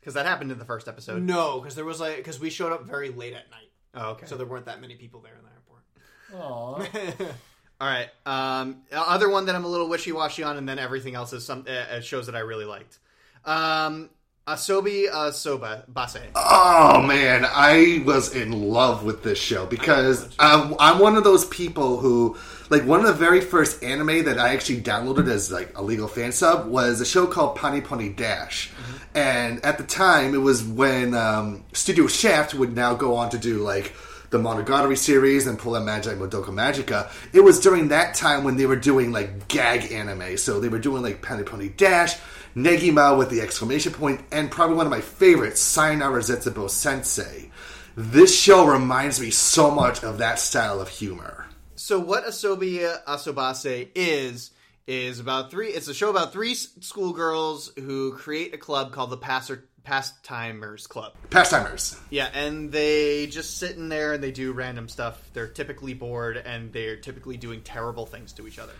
Because 0.00 0.14
that 0.14 0.26
happened 0.26 0.50
in 0.50 0.58
the 0.58 0.64
first 0.64 0.88
episode. 0.88 1.22
No, 1.22 1.60
because 1.60 1.74
there 1.74 1.84
was 1.84 2.00
like 2.00 2.16
because 2.16 2.40
we 2.40 2.50
showed 2.50 2.72
up 2.72 2.84
very 2.86 3.10
late 3.10 3.32
at 3.34 3.50
night, 3.50 3.70
Oh, 3.94 4.10
okay. 4.12 4.26
so 4.26 4.36
there 4.36 4.46
weren't 4.46 4.66
that 4.66 4.80
many 4.80 4.94
people 4.96 5.20
there 5.20 5.34
in 5.36 5.44
the 5.44 5.50
airport. 5.50 7.20
Aww. 7.20 7.34
All 7.80 7.88
right. 7.88 8.08
Um, 8.26 8.82
other 8.92 9.28
one 9.30 9.46
that 9.46 9.54
I'm 9.54 9.64
a 9.64 9.68
little 9.68 9.88
wishy 9.88 10.12
washy 10.12 10.42
on, 10.42 10.56
and 10.56 10.68
then 10.68 10.78
everything 10.78 11.14
else 11.14 11.32
is 11.32 11.44
some 11.46 11.64
uh, 11.68 12.00
shows 12.00 12.26
that 12.26 12.34
I 12.36 12.40
really 12.40 12.66
liked. 12.66 12.98
Um, 13.44 14.10
Asobi 14.50 15.08
Asoba 15.08 15.84
Base. 15.94 16.26
Oh 16.34 17.00
man, 17.06 17.44
I 17.44 18.02
was 18.04 18.34
in 18.34 18.50
love 18.50 19.04
with 19.04 19.22
this 19.22 19.38
show 19.38 19.64
because 19.64 20.28
I'm, 20.40 20.74
I'm 20.80 20.98
one 20.98 21.14
of 21.14 21.22
those 21.22 21.44
people 21.44 21.98
who, 21.98 22.36
like, 22.68 22.84
one 22.84 22.98
of 22.98 23.06
the 23.06 23.12
very 23.12 23.40
first 23.40 23.80
anime 23.84 24.24
that 24.24 24.40
I 24.40 24.52
actually 24.52 24.80
downloaded 24.80 25.28
as 25.28 25.52
like 25.52 25.78
a 25.78 25.82
legal 25.82 26.08
fan 26.08 26.32
sub 26.32 26.66
was 26.66 27.00
a 27.00 27.06
show 27.06 27.28
called 27.28 27.54
Pani 27.54 27.80
Poni 27.80 28.14
Dash, 28.16 28.72
and 29.14 29.64
at 29.64 29.78
the 29.78 29.84
time 29.84 30.34
it 30.34 30.38
was 30.38 30.64
when 30.64 31.14
um, 31.14 31.62
Studio 31.72 32.08
Shaft 32.08 32.52
would 32.52 32.74
now 32.74 32.94
go 32.94 33.14
on 33.14 33.30
to 33.30 33.38
do 33.38 33.58
like 33.58 33.94
the 34.30 34.38
Monogatari 34.38 34.96
series 34.96 35.46
and 35.46 35.58
Puella 35.58 35.84
Magi 35.84 36.14
Madoka 36.14 36.46
Magica. 36.46 37.10
It 37.32 37.40
was 37.40 37.60
during 37.60 37.88
that 37.88 38.14
time 38.14 38.44
when 38.44 38.56
they 38.56 38.66
were 38.66 38.76
doing 38.76 39.12
like 39.12 39.48
gag 39.48 39.92
anime, 39.92 40.36
so 40.36 40.60
they 40.60 40.68
were 40.68 40.78
doing 40.78 41.02
like 41.02 41.20
Pani 41.20 41.42
Poni 41.42 41.76
Dash. 41.76 42.16
Negima 42.56 43.16
with 43.16 43.30
the 43.30 43.40
exclamation 43.40 43.92
point, 43.92 44.22
and 44.32 44.50
probably 44.50 44.74
one 44.74 44.86
of 44.86 44.90
my 44.90 45.00
favorites, 45.00 45.60
Sayonara 45.60 46.20
Zetsubo 46.20 46.68
Sensei. 46.68 47.50
This 47.96 48.36
show 48.36 48.66
reminds 48.66 49.20
me 49.20 49.30
so 49.30 49.70
much 49.70 50.02
of 50.02 50.18
that 50.18 50.38
style 50.38 50.80
of 50.80 50.88
humor. 50.88 51.46
So 51.76 51.98
what 52.00 52.24
Asobi 52.24 52.80
Asobase 53.04 53.90
is 53.94 54.50
is 54.86 55.20
about 55.20 55.50
three. 55.50 55.68
It's 55.68 55.86
a 55.86 55.94
show 55.94 56.10
about 56.10 56.32
three 56.32 56.54
schoolgirls 56.54 57.72
who 57.76 58.12
create 58.12 58.52
a 58.52 58.58
club 58.58 58.92
called 58.92 59.10
the 59.10 59.16
Passer, 59.16 59.68
Pastimers 59.84 60.86
Club. 60.86 61.14
Pastimers. 61.30 61.98
Yeah, 62.10 62.28
and 62.32 62.70
they 62.70 63.26
just 63.26 63.58
sit 63.58 63.76
in 63.76 63.88
there 63.88 64.12
and 64.14 64.22
they 64.22 64.32
do 64.32 64.52
random 64.52 64.88
stuff. 64.88 65.30
They're 65.32 65.48
typically 65.48 65.94
bored 65.94 66.36
and 66.36 66.72
they're 66.72 66.96
typically 66.96 67.36
doing 67.36 67.62
terrible 67.62 68.06
things 68.06 68.32
to 68.34 68.46
each 68.46 68.58
other. 68.58 68.72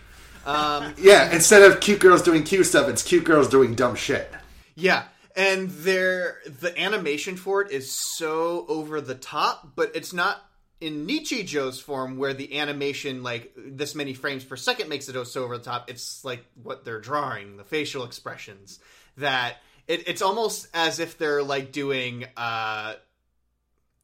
Um, 0.45 0.93
Yeah, 1.01 1.31
instead 1.33 1.69
of 1.69 1.79
cute 1.79 1.99
girls 1.99 2.21
doing 2.21 2.43
cute 2.43 2.65
stuff, 2.65 2.89
it's 2.89 3.03
cute 3.03 3.23
girls 3.23 3.47
doing 3.47 3.75
dumb 3.75 3.95
shit. 3.95 4.31
Yeah, 4.75 5.03
and 5.35 5.69
they're 5.69 6.37
the 6.45 6.77
animation 6.79 7.37
for 7.37 7.61
it 7.61 7.71
is 7.71 7.91
so 7.91 8.65
over 8.67 9.01
the 9.01 9.15
top, 9.15 9.75
but 9.75 9.91
it's 9.95 10.13
not 10.13 10.41
in 10.79 11.05
Nichijo's 11.05 11.79
form 11.79 12.17
where 12.17 12.33
the 12.33 12.57
animation 12.57 13.21
like 13.21 13.53
this 13.55 13.93
many 13.93 14.13
frames 14.13 14.43
per 14.43 14.55
second 14.55 14.89
makes 14.89 15.07
it 15.07 15.25
so 15.27 15.43
over 15.43 15.57
the 15.57 15.63
top. 15.63 15.89
It's 15.89 16.25
like 16.25 16.43
what 16.61 16.83
they're 16.83 16.99
drawing, 16.99 17.57
the 17.57 17.63
facial 17.63 18.03
expressions 18.03 18.79
that 19.17 19.57
it, 19.91 20.07
it's 20.07 20.21
almost 20.21 20.67
as 20.73 20.99
if 20.99 21.17
they're 21.17 21.43
like 21.43 21.71
doing 21.71 22.25
uh 22.37 22.93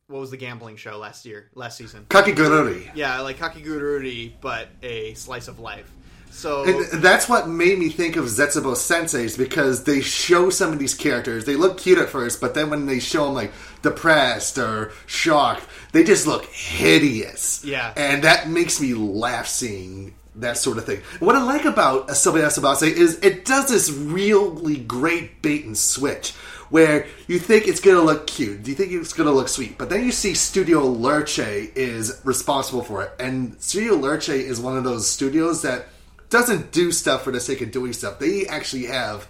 what 0.08 0.20
was 0.20 0.32
the 0.32 0.38
gambling 0.38 0.78
show 0.78 0.98
last 0.98 1.26
year, 1.26 1.50
last 1.54 1.78
season? 1.78 2.06
Kakigururi. 2.10 2.90
Yeah, 2.96 3.20
like 3.20 3.38
Kakigururi, 3.38 4.34
but 4.40 4.70
a 4.82 5.14
slice 5.16 5.50
of 5.50 5.60
life. 5.60 5.92
So 6.30 6.64
And 6.64 7.02
that's 7.04 7.28
what 7.28 7.50
made 7.50 7.78
me 7.80 7.90
think 7.90 8.16
of 8.16 8.26
Zetsubo 8.26 8.74
Senseis 8.74 9.38
because 9.38 9.84
they 9.84 10.02
show 10.02 10.50
some 10.50 10.72
of 10.72 10.80
these 10.80 10.94
characters. 10.94 11.46
They 11.46 11.56
look 11.56 11.78
cute 11.78 11.98
at 11.98 12.10
first, 12.10 12.40
but 12.40 12.54
then 12.54 12.70
when 12.70 12.86
they 12.86 13.00
show 13.00 13.26
them 13.26 13.34
like 13.34 13.52
depressed 13.82 14.58
or 14.58 14.92
shocked, 15.08 15.66
they 15.92 16.04
just 16.04 16.28
look 16.28 16.46
hideous. 16.46 17.66
Yeah. 17.66 17.94
And 17.98 18.24
that 18.24 18.50
makes 18.50 18.80
me 18.80 18.94
laugh 18.94 19.48
seeing 19.48 20.14
that 20.38 20.58
sort 20.58 20.78
of 20.78 20.86
thing. 20.86 21.02
What 21.20 21.36
I 21.36 21.44
like 21.44 21.66
about 21.66 22.08
Asobi 22.08 22.42
Asobase 22.42 22.92
is 22.92 23.20
it 23.20 23.46
does 23.46 23.70
this 23.70 23.92
really 23.92 24.78
great 24.78 25.42
bait 25.42 25.66
and 25.66 25.78
switch 25.78 26.34
where 26.70 27.08
you 27.28 27.40
think 27.40 27.68
it's 27.68 27.80
gonna 27.80 28.02
look 28.02 28.28
cute, 28.28 28.68
you 28.68 28.76
think 28.76 28.92
it's 28.92 29.14
gonna 29.14 29.32
look 29.32 29.48
sweet, 29.48 29.78
but 29.78 29.90
then 29.90 30.04
you 30.04 30.12
see 30.12 30.34
Studio 30.34 30.82
Lerche 30.82 31.72
is 31.76 32.20
responsible 32.24 32.84
for 32.84 33.04
it, 33.04 33.12
and 33.20 33.60
Studio 33.62 33.94
Lerche 33.94 34.34
is 34.34 34.60
one 34.60 34.78
of 34.78 34.84
those 34.84 35.08
studios 35.10 35.62
that 35.62 35.88
doesn't 36.30 36.74
do 36.74 36.92
stuff 36.92 37.24
for 37.24 37.32
the 37.32 37.40
sake 37.40 37.62
of 37.62 37.72
doing 37.72 37.94
stuff. 37.94 38.20
They 38.20 38.46
actually 38.48 38.88
have 38.88 39.28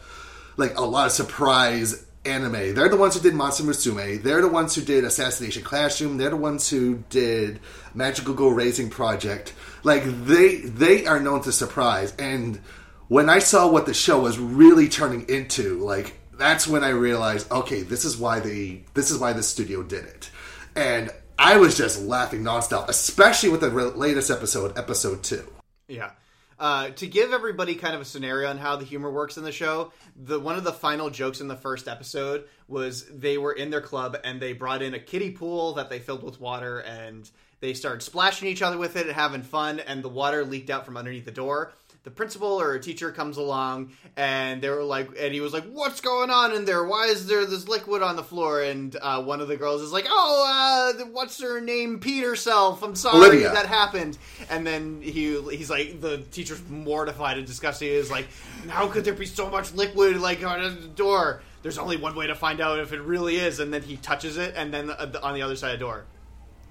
like 0.57 0.77
a 0.77 0.81
lot 0.81 1.05
of 1.05 1.11
surprise 1.11 2.06
anime. 2.27 2.75
They're 2.75 2.89
the 2.89 2.97
ones 2.97 3.15
who 3.15 3.21
did 3.21 3.33
Monster 3.33 3.63
Musume. 3.63 4.21
They're 4.21 4.41
the 4.41 4.47
ones 4.47 4.75
who 4.75 4.81
did 4.81 5.03
Assassination 5.03 5.63
Classroom. 5.63 6.17
They're 6.17 6.29
the 6.29 6.35
ones 6.35 6.69
who 6.69 7.03
did 7.09 7.59
Magical 7.93 8.33
Girl 8.33 8.51
Raising 8.51 8.89
Project. 8.89 9.53
Like 9.83 10.03
they 10.25 10.57
they 10.57 11.05
are 11.05 11.19
known 11.19 11.41
to 11.43 11.51
surprise. 11.51 12.13
And 12.19 12.59
when 13.07 13.29
I 13.29 13.39
saw 13.39 13.71
what 13.71 13.85
the 13.85 13.93
show 13.93 14.19
was 14.19 14.37
really 14.37 14.89
turning 14.89 15.27
into, 15.29 15.79
like 15.79 16.13
that's 16.37 16.67
when 16.67 16.83
I 16.83 16.89
realized, 16.89 17.51
okay, 17.51 17.81
this 17.81 18.05
is 18.05 18.17
why 18.17 18.39
they 18.39 18.83
this 18.93 19.11
is 19.11 19.17
why 19.17 19.33
this 19.33 19.47
studio 19.47 19.83
did 19.83 20.05
it. 20.05 20.29
And 20.75 21.09
I 21.39 21.57
was 21.57 21.77
just 21.77 22.01
laughing 22.01 22.43
nonstop, 22.43 22.89
especially 22.89 23.49
with 23.49 23.61
the 23.61 23.69
latest 23.69 24.31
episode, 24.31 24.77
episode 24.77 25.23
two. 25.23 25.47
Yeah. 25.87 26.11
Uh, 26.59 26.89
to 26.89 27.05
give 27.05 27.33
everybody 27.33 27.75
kind 27.75 27.93
of 27.93 28.01
a 28.01 28.05
scenario 28.05 28.49
on 28.49 28.57
how 28.57 28.75
the 28.75 28.85
humor 28.85 29.11
works 29.11 29.37
in 29.37 29.43
the 29.43 29.51
show, 29.51 29.91
the 30.15 30.39
one 30.39 30.55
of 30.55 30.63
the 30.63 30.73
final 30.73 31.09
jokes 31.09 31.39
in 31.39 31.47
the 31.47 31.55
first 31.55 31.87
episode 31.87 32.45
was 32.67 33.05
they 33.05 33.37
were 33.37 33.53
in 33.53 33.69
their 33.69 33.81
club 33.81 34.17
and 34.23 34.41
they 34.41 34.53
brought 34.53 34.81
in 34.81 34.95
a 34.95 34.99
kiddie 34.99 35.31
pool 35.31 35.73
that 35.73 35.89
they 35.89 35.99
filled 35.99 36.23
with 36.23 36.41
water 36.41 36.79
and 36.79 37.29
they 37.59 37.73
started 37.73 38.01
splashing 38.01 38.47
each 38.47 38.61
other 38.63 38.77
with 38.77 38.95
it 38.95 39.05
and 39.05 39.15
having 39.15 39.43
fun 39.43 39.79
and 39.79 40.03
the 40.03 40.09
water 40.09 40.43
leaked 40.43 40.69
out 40.69 40.85
from 40.85 40.97
underneath 40.97 41.25
the 41.25 41.31
door. 41.31 41.73
The 42.07 42.11
principal 42.11 42.61
or 42.61 42.73
a 42.73 42.79
teacher 42.79 43.11
comes 43.11 43.35
along 43.35 43.91
and 44.15 44.61
they 44.61 44.69
were 44.69 44.81
like, 44.81 45.09
and 45.19 45.33
he 45.33 45.41
was 45.41 45.51
like, 45.51 45.65
"What's 45.65 45.99
going 45.99 46.29
on 46.29 46.53
in 46.53 46.63
there? 46.63 46.85
Why 46.85 47.07
is 47.07 47.27
there 47.27 47.45
this 47.45 47.67
liquid 47.67 48.01
on 48.01 48.15
the 48.15 48.23
floor?" 48.23 48.61
And 48.61 48.95
uh, 49.01 49.21
one 49.23 49.41
of 49.41 49.49
the 49.49 49.57
girls 49.57 49.81
is 49.81 49.91
like, 49.91 50.05
"Oh, 50.07 50.95
uh, 50.97 51.05
what's 51.07 51.41
her 51.41 51.59
name? 51.59 51.99
Peter 51.99 52.37
Self. 52.37 52.81
I'm 52.81 52.95
sorry 52.95 53.27
Olivia. 53.27 53.51
that 53.51 53.65
happened." 53.65 54.17
And 54.49 54.65
then 54.65 55.01
he 55.01 55.37
he's 55.51 55.69
like, 55.69 55.99
the 55.99 56.19
teacher's 56.31 56.61
mortified 56.69 57.39
and 57.39 57.45
disgusted. 57.45 57.91
He's 57.91 58.09
like, 58.09 58.27
"How 58.69 58.87
could 58.87 59.03
there 59.03 59.13
be 59.13 59.25
so 59.25 59.49
much 59.49 59.73
liquid 59.73 60.15
like 60.21 60.41
on 60.45 60.61
the 60.61 60.87
door?" 60.87 61.41
There's 61.61 61.77
only 61.77 61.97
one 61.97 62.15
way 62.15 62.27
to 62.27 62.35
find 62.35 62.61
out 62.61 62.79
if 62.79 62.93
it 62.93 63.01
really 63.01 63.35
is. 63.35 63.59
And 63.59 63.73
then 63.73 63.81
he 63.81 63.97
touches 63.97 64.37
it, 64.37 64.53
and 64.55 64.73
then 64.73 64.91
uh, 64.91 65.11
on 65.21 65.33
the 65.33 65.41
other 65.41 65.57
side 65.57 65.73
of 65.73 65.79
the 65.79 65.83
door, 65.83 66.05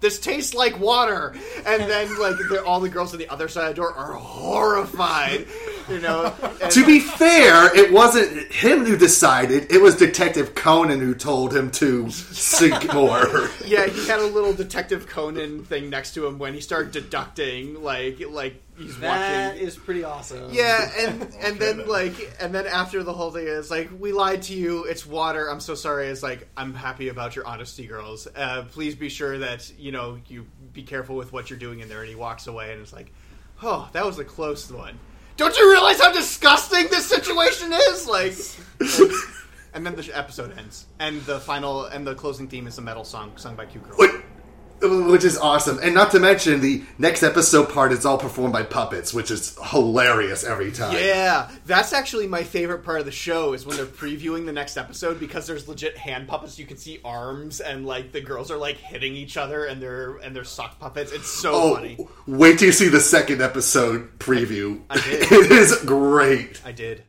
this 0.01 0.18
tastes 0.18 0.55
like 0.55 0.78
water. 0.78 1.34
And 1.66 1.82
then 1.82 2.18
like 2.18 2.34
all 2.66 2.80
the 2.80 2.88
girls 2.88 3.12
on 3.12 3.18
the 3.18 3.28
other 3.28 3.49
side 3.49 3.64
of 3.64 3.68
the 3.70 3.74
door 3.74 3.92
are 3.92 4.12
horrified. 4.12 5.47
You 5.88 6.01
know, 6.01 6.34
and- 6.61 6.70
to 6.72 6.84
be 6.84 6.99
fair, 7.01 7.74
it 7.76 7.92
wasn't 7.92 8.53
him 8.53 8.84
who 8.84 8.97
decided. 8.97 9.70
It 9.70 9.80
was 9.80 9.94
Detective 9.97 10.55
Conan 10.55 10.99
who 11.01 11.14
told 11.14 11.55
him 11.55 11.70
to 11.72 12.11
sink 12.11 12.92
more. 12.92 13.49
yeah, 13.64 13.86
he 13.86 14.07
had 14.09 14.18
a 14.18 14.26
little 14.26 14.53
Detective 14.53 15.07
Conan 15.07 15.64
thing 15.64 15.88
next 15.90 16.14
to 16.14 16.26
him 16.26 16.38
when 16.38 16.55
he 16.55 16.61
started 16.61 16.90
deducting, 16.92 17.82
like, 17.82 18.20
like 18.28 18.61
he's 18.78 18.98
That 18.98 19.50
watching. 19.52 19.66
is 19.66 19.76
pretty 19.76 20.04
awesome. 20.04 20.48
Yeah, 20.52 20.90
and 20.98 21.22
and 21.40 21.58
then 21.58 21.86
like, 21.88 22.36
and 22.40 22.54
then 22.54 22.66
after 22.66 23.02
the 23.02 23.12
whole 23.12 23.30
thing 23.30 23.46
is 23.46 23.70
like, 23.70 23.90
we 23.98 24.12
lied 24.12 24.42
to 24.42 24.54
you. 24.54 24.84
It's 24.84 25.04
water. 25.06 25.48
I'm 25.50 25.60
so 25.60 25.74
sorry. 25.74 26.08
It's 26.08 26.22
like, 26.22 26.48
I'm 26.56 26.74
happy 26.74 27.08
about 27.08 27.36
your 27.36 27.46
honesty, 27.46 27.86
girls. 27.86 28.26
Uh, 28.34 28.64
please 28.70 28.94
be 28.94 29.08
sure 29.08 29.38
that 29.38 29.70
you 29.78 29.92
know 29.92 30.18
you 30.28 30.46
be 30.72 30.82
careful 30.82 31.16
with 31.16 31.32
what 31.32 31.48
you're 31.50 31.58
doing 31.58 31.80
in 31.80 31.88
there. 31.88 32.00
And 32.00 32.08
he 32.08 32.14
walks 32.16 32.46
away, 32.46 32.72
and 32.72 32.80
it's 32.82 32.92
like, 32.92 33.12
oh, 33.62 33.88
that 33.92 34.04
was 34.04 34.18
a 34.18 34.24
close 34.24 34.70
one. 34.70 34.98
Don't 35.36 35.56
you 35.58 35.70
realize 35.70 36.00
how 36.00 36.12
disgusting 36.12 36.86
this 36.88 37.06
situation 37.06 37.70
is? 37.72 38.06
Like, 38.06 38.34
and, 38.80 39.10
and 39.74 39.86
then 39.86 39.94
the 39.96 40.10
episode 40.16 40.56
ends, 40.58 40.86
and 40.98 41.20
the 41.22 41.40
final 41.40 41.84
and 41.84 42.06
the 42.06 42.14
closing 42.14 42.48
theme 42.48 42.66
is 42.66 42.78
a 42.78 42.82
metal 42.82 43.04
song 43.04 43.32
sung 43.36 43.54
by 43.54 43.66
Q 43.66 43.80
Girl. 43.80 44.22
Which 44.82 45.24
is 45.24 45.38
awesome. 45.38 45.78
And 45.82 45.94
not 45.94 46.10
to 46.10 46.20
mention, 46.20 46.60
the 46.60 46.82
next 46.98 47.22
episode 47.22 47.70
part 47.70 47.92
is 47.92 48.04
all 48.04 48.18
performed 48.18 48.52
by 48.52 48.62
puppets, 48.62 49.14
which 49.14 49.30
is 49.30 49.56
hilarious 49.70 50.44
every 50.44 50.70
time. 50.70 50.94
Yeah, 50.96 51.50
that's 51.64 51.92
actually 51.92 52.26
my 52.26 52.42
favorite 52.44 52.84
part 52.84 53.00
of 53.00 53.06
the 53.06 53.12
show 53.12 53.54
is 53.54 53.64
when 53.64 53.76
they're 53.76 53.86
previewing 53.86 54.44
the 54.44 54.52
next 54.52 54.76
episode 54.76 55.18
because 55.18 55.46
there's 55.46 55.66
legit 55.66 55.96
hand 55.96 56.28
puppets. 56.28 56.58
You 56.58 56.66
can 56.66 56.76
see 56.76 57.00
arms 57.04 57.60
and 57.60 57.86
like 57.86 58.12
the 58.12 58.20
girls 58.20 58.50
are 58.50 58.58
like 58.58 58.76
hitting 58.76 59.14
each 59.14 59.36
other 59.36 59.64
and 59.64 59.80
they're 59.80 60.16
and 60.18 60.36
they're 60.36 60.44
sock 60.44 60.78
puppets. 60.78 61.10
It's 61.12 61.30
so 61.30 61.52
Oh, 61.54 61.74
funny. 61.74 61.98
wait 62.26 62.58
till 62.58 62.66
you 62.66 62.72
see 62.72 62.88
the 62.88 63.00
second 63.00 63.40
episode 63.40 64.18
preview. 64.18 64.82
I 64.90 65.00
did. 65.00 65.22
it 65.32 65.50
is 65.52 65.76
great. 65.84 66.60
I 66.64 66.72
did. 66.72 67.02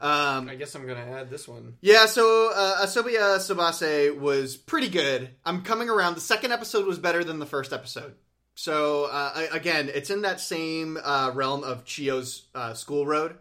Um, 0.00 0.48
I 0.48 0.54
guess 0.54 0.74
I'm 0.76 0.86
gonna 0.86 1.00
add 1.00 1.28
this 1.30 1.48
one. 1.48 1.74
Yeah, 1.80 2.06
so 2.06 2.52
uh, 2.54 2.86
Asobi 2.86 3.18
Asobase 3.18 4.16
was 4.18 4.56
pretty 4.56 4.88
good. 4.88 5.30
I'm 5.44 5.62
coming 5.62 5.88
around. 5.90 6.14
The 6.14 6.20
second 6.20 6.52
episode 6.52 6.86
was 6.86 6.98
better 6.98 7.24
than 7.24 7.38
the 7.40 7.46
first 7.46 7.72
episode. 7.72 8.14
So 8.54 9.04
uh, 9.06 9.32
I- 9.34 9.48
again, 9.56 9.90
it's 9.92 10.10
in 10.10 10.22
that 10.22 10.40
same 10.40 10.98
uh, 11.02 11.32
realm 11.34 11.64
of 11.64 11.84
Chio's 11.84 12.44
uh, 12.54 12.74
School 12.74 13.06
Road. 13.06 13.36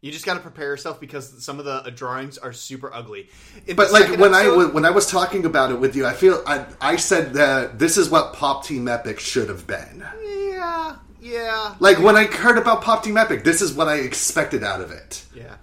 You 0.00 0.12
just 0.12 0.26
got 0.26 0.34
to 0.34 0.40
prepare 0.40 0.66
yourself 0.66 1.00
because 1.00 1.44
some 1.44 1.58
of 1.58 1.64
the 1.64 1.72
uh, 1.72 1.90
drawings 1.90 2.36
are 2.38 2.52
super 2.52 2.92
ugly. 2.92 3.28
In 3.66 3.76
But 3.76 3.92
like 3.92 4.18
when 4.18 4.34
I 4.34 4.40
episode- 4.42 4.56
wa- 4.68 4.74
when 4.74 4.84
I 4.84 4.90
was 4.90 5.06
talking 5.10 5.44
about 5.46 5.70
it 5.72 5.80
with 5.80 5.94
you, 5.96 6.04
I 6.06 6.12
feel 6.14 6.42
I, 6.46 6.66
I 6.80 6.96
said 6.96 7.34
that 7.34 7.78
this 7.78 7.96
is 7.96 8.10
what 8.10 8.32
Pop 8.34 8.64
Team 8.64 8.88
Epic 8.88 9.18
should 9.20 9.48
have 9.48 9.66
been. 9.66 10.04
yeah, 10.24 10.96
yeah, 11.20 11.74
Like 11.80 11.98
when 12.00 12.14
I 12.16 12.24
heard 12.24 12.58
about 12.58 12.82
Pop 12.82 13.02
Team 13.04 13.16
Epic, 13.16 13.42
this 13.44 13.62
is 13.62 13.72
what 13.72 13.88
I 13.88 13.96
expected 13.96 14.62
out 14.62 14.80
of 14.80 14.90
it. 14.92 15.24
Yeah. 15.34 15.54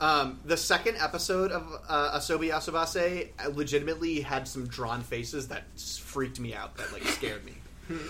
Um, 0.00 0.40
the 0.44 0.56
second 0.56 0.96
episode 0.98 1.52
of 1.52 1.62
uh, 1.88 2.18
Asobi 2.18 2.50
Asobase 2.50 3.28
legitimately 3.54 4.20
had 4.22 4.48
some 4.48 4.66
drawn 4.66 5.02
faces 5.02 5.48
that 5.48 5.64
freaked 5.78 6.40
me 6.40 6.54
out, 6.54 6.76
that 6.78 6.92
like 6.92 7.02
scared 7.04 7.44
me. 7.44 7.52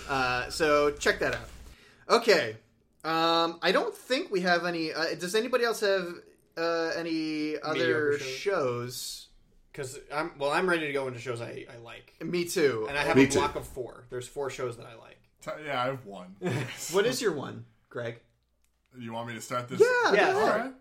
uh, 0.09 0.49
so 0.49 0.91
check 0.91 1.19
that 1.19 1.35
out. 1.35 1.49
Okay. 2.09 2.55
Um, 3.03 3.59
I 3.61 3.71
don't 3.71 3.95
think 3.95 4.31
we 4.31 4.41
have 4.41 4.65
any. 4.65 4.93
Uh, 4.93 5.15
does 5.19 5.35
anybody 5.35 5.63
else 5.65 5.79
have 5.81 6.07
uh, 6.57 6.91
any 6.95 7.55
other 7.61 8.17
shows? 8.19 8.27
shows? 8.37 9.27
Because 9.71 9.99
I'm 10.13 10.31
well, 10.37 10.51
I'm 10.51 10.69
ready 10.69 10.87
to 10.87 10.93
go 10.93 11.07
into 11.07 11.19
shows 11.19 11.41
I, 11.41 11.65
I 11.73 11.77
like. 11.83 12.13
Me 12.23 12.45
too. 12.45 12.85
And 12.89 12.97
I 12.97 13.03
have 13.03 13.15
Me 13.15 13.23
a 13.23 13.27
too. 13.27 13.39
block 13.39 13.55
of 13.55 13.65
four. 13.67 14.05
There's 14.09 14.27
four 14.27 14.49
shows 14.49 14.77
that 14.77 14.85
I 14.85 14.95
like. 14.95 15.17
T- 15.43 15.65
Yeah, 15.65 15.81
I 15.81 15.85
have 15.87 16.05
one. 16.05 16.35
What 16.91 17.05
is 17.05 17.21
your 17.21 17.31
one, 17.33 17.65
Greg? 17.89 18.19
You 18.99 19.13
want 19.13 19.29
me 19.29 19.33
to 19.35 19.41
start 19.41 19.67
this? 19.69 19.79
Yeah, 19.79 20.13
Yeah, 20.13 20.31
go 20.33 20.39
All 20.39 20.47
ahead. 20.47 20.61
right. 20.61 20.73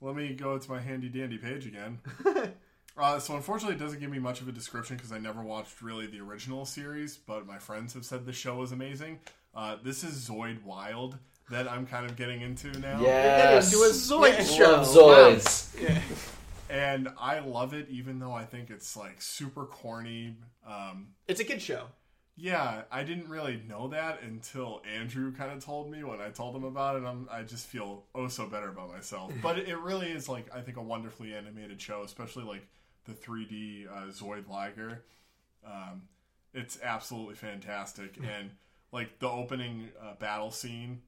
Let 0.00 0.14
me 0.16 0.34
go 0.34 0.58
to 0.58 0.70
my 0.70 0.80
handy 0.80 1.08
dandy 1.08 1.38
page 1.38 1.66
again. 1.66 1.98
uh, 2.98 3.18
so 3.18 3.34
unfortunately, 3.36 3.76
it 3.76 3.78
doesn't 3.80 4.00
give 4.00 4.10
me 4.10 4.18
much 4.18 4.40
of 4.40 4.48
a 4.48 4.52
description 4.52 4.96
because 4.96 5.12
I 5.12 5.18
never 5.18 5.42
watched 5.42 5.80
really 5.82 6.06
the 6.06 6.20
original 6.20 6.64
series, 6.66 7.16
but 7.16 7.46
my 7.46 7.58
friends 7.58 7.94
have 7.94 8.04
said 8.04 8.26
the 8.26 8.32
show 8.32 8.56
was 8.56 8.72
amazing. 8.72 9.20
Uh, 9.54 9.76
this 9.82 10.04
is 10.04 10.28
Zoid 10.28 10.62
Wild 10.64 11.16
that 11.50 11.70
I'm 11.70 11.86
kind 11.86 12.04
of 12.04 12.16
getting 12.16 12.42
into 12.42 12.68
now. 12.80 13.00
Yes. 13.00 13.70
Do 13.70 13.82
a 13.84 13.88
Zoid 13.88 14.38
Yeah. 14.38 14.44
show. 14.44 14.70
Love 14.72 14.86
Zoids. 14.86 15.80
Yeah. 15.82 16.00
And 16.68 17.08
I 17.16 17.38
love 17.38 17.74
it, 17.74 17.86
even 17.90 18.18
though 18.18 18.32
I 18.32 18.44
think 18.44 18.70
it's 18.70 18.96
like 18.96 19.22
super 19.22 19.66
corny. 19.66 20.34
Um, 20.66 21.10
It's 21.28 21.38
a 21.38 21.44
kid 21.44 21.62
show. 21.62 21.84
Yeah, 22.38 22.82
I 22.92 23.02
didn't 23.02 23.28
really 23.30 23.62
know 23.66 23.88
that 23.88 24.22
until 24.22 24.82
Andrew 24.94 25.32
kind 25.32 25.50
of 25.52 25.64
told 25.64 25.90
me 25.90 26.04
when 26.04 26.20
I 26.20 26.28
told 26.28 26.54
him 26.54 26.64
about 26.64 26.96
it. 26.96 27.04
I'm, 27.04 27.26
I 27.30 27.42
just 27.42 27.66
feel 27.66 28.04
oh 28.14 28.28
so 28.28 28.46
better 28.46 28.68
about 28.68 28.90
myself. 28.90 29.32
But 29.42 29.58
it 29.58 29.78
really 29.78 30.10
is 30.10 30.28
like 30.28 30.54
I 30.54 30.60
think 30.60 30.76
a 30.76 30.82
wonderfully 30.82 31.34
animated 31.34 31.80
show, 31.80 32.02
especially 32.02 32.44
like 32.44 32.66
the 33.06 33.12
3D 33.12 33.86
uh, 33.88 34.10
Zoid 34.10 34.48
Liger. 34.48 35.02
Um, 35.66 36.02
it's 36.52 36.78
absolutely 36.82 37.36
fantastic, 37.36 38.18
and 38.36 38.50
like 38.92 39.18
the 39.18 39.28
opening 39.28 39.88
uh, 40.00 40.14
battle 40.20 40.50
scene 40.50 41.00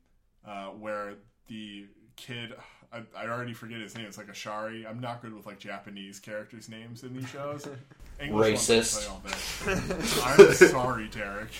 uh, 0.46 0.68
where 0.68 1.14
the 1.48 1.86
kid. 2.16 2.54
I, 2.90 3.02
I 3.14 3.26
already 3.28 3.52
forget 3.52 3.82
his 3.82 3.94
name. 3.94 4.06
It's 4.06 4.16
like 4.16 4.28
Ashari. 4.28 4.88
I'm 4.88 4.98
not 4.98 5.20
good 5.20 5.34
with 5.34 5.44
like 5.44 5.58
Japanese 5.58 6.18
characters' 6.20 6.70
names 6.70 7.02
in 7.02 7.14
these 7.14 7.28
shows. 7.28 7.68
English 8.20 8.70
ones 8.70 8.70
I 8.70 8.74
can 8.74 8.82
Racist. 8.82 9.06
play 9.64 9.76
all 10.28 10.38
day. 10.44 10.48
I'm 10.48 10.54
sorry, 10.54 11.08
Derek. 11.08 11.50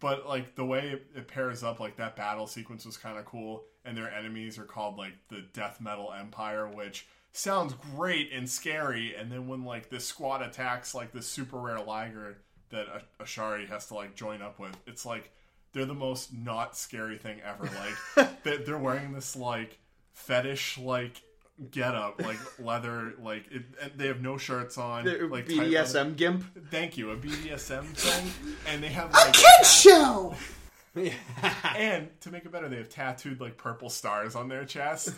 But 0.00 0.26
like 0.26 0.54
the 0.56 0.64
way 0.64 0.88
it, 0.90 1.06
it 1.14 1.28
pairs 1.28 1.62
up, 1.62 1.78
like 1.78 1.96
that 1.96 2.16
battle 2.16 2.46
sequence 2.46 2.84
was 2.84 2.96
kind 2.96 3.18
of 3.18 3.24
cool, 3.24 3.64
and 3.84 3.96
their 3.96 4.12
enemies 4.12 4.58
are 4.58 4.64
called 4.64 4.96
like 4.98 5.14
the 5.28 5.44
Death 5.52 5.80
Metal 5.80 6.12
Empire, 6.12 6.68
which 6.68 7.06
sounds 7.32 7.74
great 7.94 8.32
and 8.32 8.48
scary. 8.48 9.14
And 9.14 9.30
then 9.30 9.46
when 9.46 9.64
like 9.64 9.90
this 9.90 10.06
squad 10.06 10.42
attacks 10.42 10.94
like 10.94 11.12
this 11.12 11.26
super 11.26 11.58
rare 11.58 11.80
Liger 11.80 12.38
that 12.70 12.86
Ashari 13.20 13.68
has 13.68 13.86
to 13.88 13.94
like 13.94 14.14
join 14.16 14.42
up 14.42 14.58
with, 14.58 14.76
it's 14.86 15.06
like 15.06 15.30
they're 15.72 15.84
the 15.84 15.94
most 15.94 16.34
not 16.34 16.76
scary 16.76 17.16
thing 17.16 17.40
ever. 17.44 17.70
Like 18.16 18.42
they're 18.64 18.78
wearing 18.78 19.12
this 19.12 19.36
like 19.36 19.78
fetish 20.14 20.78
like 20.78 21.22
get 21.70 21.94
up 21.94 22.20
like 22.22 22.38
leather 22.58 23.14
like 23.22 23.44
it, 23.50 23.62
and 23.80 23.92
they 23.96 24.06
have 24.08 24.20
no 24.20 24.36
shirts 24.38 24.78
on 24.78 25.04
The 25.04 25.28
like 25.30 25.46
tight 25.48 25.56
leather- 25.58 25.70
BDSM 25.70 26.16
gimp. 26.16 26.44
Thank 26.70 26.96
you, 26.96 27.10
a 27.10 27.16
BDSM 27.16 27.84
thing, 27.94 28.54
and 28.66 28.82
they 28.82 28.88
have 28.88 29.12
like 29.12 29.32
Kids 29.32 29.72
show. 29.80 30.34
and 31.76 32.08
to 32.20 32.30
make 32.30 32.44
it 32.44 32.52
better, 32.52 32.68
they 32.68 32.76
have 32.76 32.88
tattooed 32.88 33.40
like 33.40 33.56
purple 33.56 33.88
stars 33.90 34.34
on 34.34 34.48
their 34.48 34.64
chest, 34.64 35.14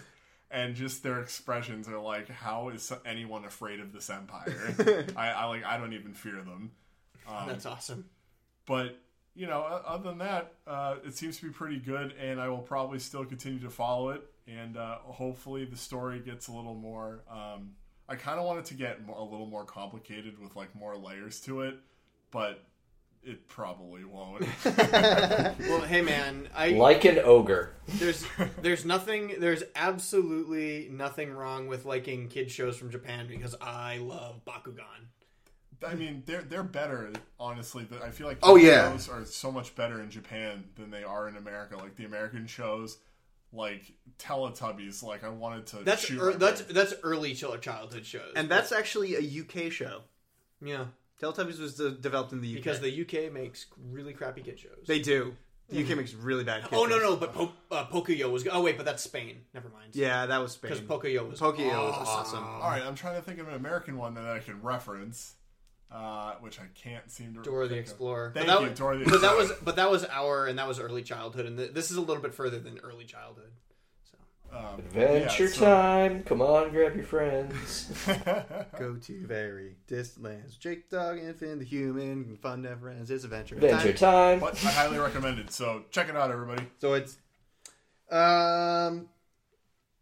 and 0.51 0.75
just 0.75 1.03
their 1.03 1.21
expressions 1.21 1.89
are 1.89 1.99
like, 2.01 2.29
"How 2.29 2.69
is 2.69 2.93
anyone 3.05 3.45
afraid 3.45 3.81
of 3.81 3.93
this 3.93 4.11
empire?" 4.11 4.75
I, 5.17 5.31
I 5.31 5.45
like, 5.47 5.65
I 5.65 5.77
don't 5.77 5.93
even 5.93 6.15
fear 6.15 6.37
them. 6.37 6.71
Um, 7.29 7.49
That's 7.49 7.67
awesome. 7.67 8.05
but 8.67 8.99
you 9.37 9.47
know, 9.49 9.63
other 9.63 10.11
than 10.11 10.19
that, 10.19 10.53
uh, 10.67 10.97
it 11.05 11.17
seems 11.17 11.39
to 11.39 11.47
be 11.47 11.53
pretty 11.53 11.79
good, 11.79 12.13
and 12.21 12.41
I 12.41 12.49
will 12.49 12.59
probably 12.59 13.01
still 13.01 13.25
continue 13.25 13.59
to 13.61 13.71
follow 13.71 14.11
it, 14.11 14.23
and 14.47 14.77
uh, 14.77 14.97
hopefully 14.99 15.65
the 15.65 15.77
story 15.77 16.21
gets 16.21 16.49
a 16.49 16.53
little 16.53 16.75
more. 16.75 17.23
Um, 17.31 17.73
I 18.09 18.17
kind 18.17 18.39
of 18.39 18.45
want 18.47 18.59
it 18.61 18.65
to 18.67 18.75
get 18.75 19.05
more, 19.07 19.17
a 19.17 19.23
little 19.25 19.47
more 19.47 19.65
complicated 19.65 20.39
with 20.39 20.55
like 20.57 20.75
more 20.75 20.97
layers 20.97 21.41
to 21.43 21.63
it, 21.63 21.77
but 22.31 22.63
it 23.23 23.49
probably 23.49 24.05
won't. 24.05 24.45
Well, 24.65 25.81
hey 25.83 26.03
man, 26.03 26.49
I 26.55 26.71
Like 26.71 27.05
an 27.07 27.21
ogre. 27.25 27.73
there's 27.89 28.27
there's 28.61 28.85
nothing 28.85 29.37
there's 29.39 29.63
absolutely 29.75 30.89
nothing 30.91 31.33
wrong 31.33 31.67
with 31.67 31.85
liking 31.87 32.29
kid 32.29 32.51
shows 32.51 32.77
from 32.77 32.91
Japan 32.91 33.27
because 33.27 33.55
I 33.61 33.99
love 33.99 34.43
Bakugan. 34.45 35.09
I 35.87 35.95
mean, 35.95 36.23
they're 36.27 36.43
they're 36.43 36.63
better, 36.63 37.11
honestly. 37.41 37.87
But 37.89 38.03
I 38.03 38.11
feel 38.11 38.27
like 38.27 38.39
Oh, 38.43 38.57
yeah. 38.57 38.91
shows 38.93 39.09
are 39.09 39.25
so 39.25 39.51
much 39.51 39.75
better 39.75 40.01
in 40.03 40.11
Japan 40.11 40.65
than 40.77 40.91
they 40.91 41.03
are 41.05 41.29
in 41.29 41.37
America. 41.37 41.77
Like 41.77 41.97
the 41.97 42.05
American 42.05 42.47
shows, 42.47 42.99
like 43.55 43.93
Teletubbies. 44.19 45.03
Like 45.03 45.25
I 45.25 45.29
wanted 45.29 45.67
to. 45.69 45.77
That's 45.77 46.05
shoot 46.05 46.21
ear 46.21 46.33
that's 46.33 46.63
that's 46.63 46.95
early 47.03 47.35
childhood 47.35 48.05
shows, 48.07 48.33
And 48.37 48.49
that's 48.49 48.73
actually 48.73 49.15
a 49.17 49.21
UK 49.43 49.71
show. 49.73 50.03
yeah 50.63 50.87
Teletubbies 51.23 51.59
was 51.61 51.75
de- 51.77 51.93
developed 51.93 52.33
in 52.33 52.41
the 52.41 52.49
UK. 52.51 52.57
because 52.57 52.81
the 52.81 53.01
UK 53.03 53.33
makes 53.33 53.67
really 53.91 54.13
crappy 54.13 54.43
kid 54.43 54.59
shows. 54.59 54.87
they 54.87 54.99
do. 55.01 55.35
The 55.71 55.83
UK 55.83 55.97
makes 55.97 56.13
really 56.13 56.45
bad. 56.45 56.63
Kid 56.65 56.75
oh 56.77 56.85
no 56.85 56.99
no, 56.99 57.17
but 57.17 57.33
po- 57.33 57.53
uh, 57.71 57.87
Pocoyo 57.87 58.31
was 58.31 58.47
oh 58.53 58.61
wait, 58.63 58.77
but 58.77 58.85
that's 58.85 59.03
Spain. 59.03 59.43
Never 59.55 59.71
mind. 59.71 59.91
Yeah, 59.95 60.27
that 60.27 60.39
was 60.43 60.53
Spain. 60.53 60.73
because 60.73 60.85
Pocoyo 60.85 61.29
was 61.31 61.41
Pocoyo 61.41 61.89
was 61.89 62.07
awesome. 62.07 62.45
All 62.45 62.69
right, 62.69 62.83
I'm 62.83 62.95
trying 62.95 63.15
to 63.17 63.23
think 63.23 63.39
of 63.41 63.49
an 63.49 63.55
American 63.55 63.97
one 63.97 64.15
that 64.15 64.27
I 64.27 64.41
can 64.41 64.61
reference, 64.61 65.35
uh, 65.91 66.35
which 66.41 66.59
I 66.61 66.65
can't 66.75 67.11
seem 67.11 67.35
to. 67.35 67.43
Dora 67.43 67.67
the 67.69 67.75
think 67.75 67.87
of. 67.87 67.91
Explorer. 67.93 68.31
Thank 68.35 68.47
but 68.47 68.53
that 68.53 68.63
you, 68.63 68.69
was, 68.71 68.79
Dora 68.79 68.99
the 68.99 69.05
But 69.05 69.21
that 69.21 69.37
was 69.37 69.53
but 69.63 69.77
that 69.77 69.91
was 69.91 70.05
our 70.07 70.47
and 70.47 70.59
that 70.59 70.69
was 70.69 70.81
early 70.81 71.03
childhood, 71.03 71.47
and 71.47 71.57
th- 71.59 71.73
this 71.73 71.91
is 71.91 71.97
a 71.97 72.01
little 72.01 72.23
bit 72.23 72.35
further 72.35 72.59
than 72.59 72.79
early 72.79 73.05
childhood. 73.05 73.51
Um, 74.53 74.79
Adventure 74.79 75.45
yeah, 75.47 75.51
so- 75.51 75.65
time. 75.65 76.23
Come 76.23 76.41
on, 76.41 76.71
grab 76.71 76.95
your 76.95 77.05
friends. 77.05 77.93
Go 78.79 78.95
to 78.95 79.27
very 79.27 79.75
distant 79.89 80.25
lands. 80.27 80.57
Jake 80.57 80.89
Dog, 80.91 81.19
Infant, 81.19 81.59
the 81.59 81.65
Human, 81.65 82.37
Fun 82.41 82.63
Never 82.63 82.89
Ends. 82.89 83.11
It's 83.11 83.25
adventure. 83.25 83.57
Adventure 83.57 83.93
time. 83.95 84.39
time. 84.39 84.41
But 84.41 84.65
I 84.65 84.71
highly 84.71 84.99
recommend 84.99 85.41
it. 85.41 85.51
So 85.51 85.85
check 85.91 86.09
it 86.09 86.15
out, 86.15 86.31
everybody. 86.31 86.69
So 86.81 86.93
it's 86.95 87.17
Um, 88.11 89.09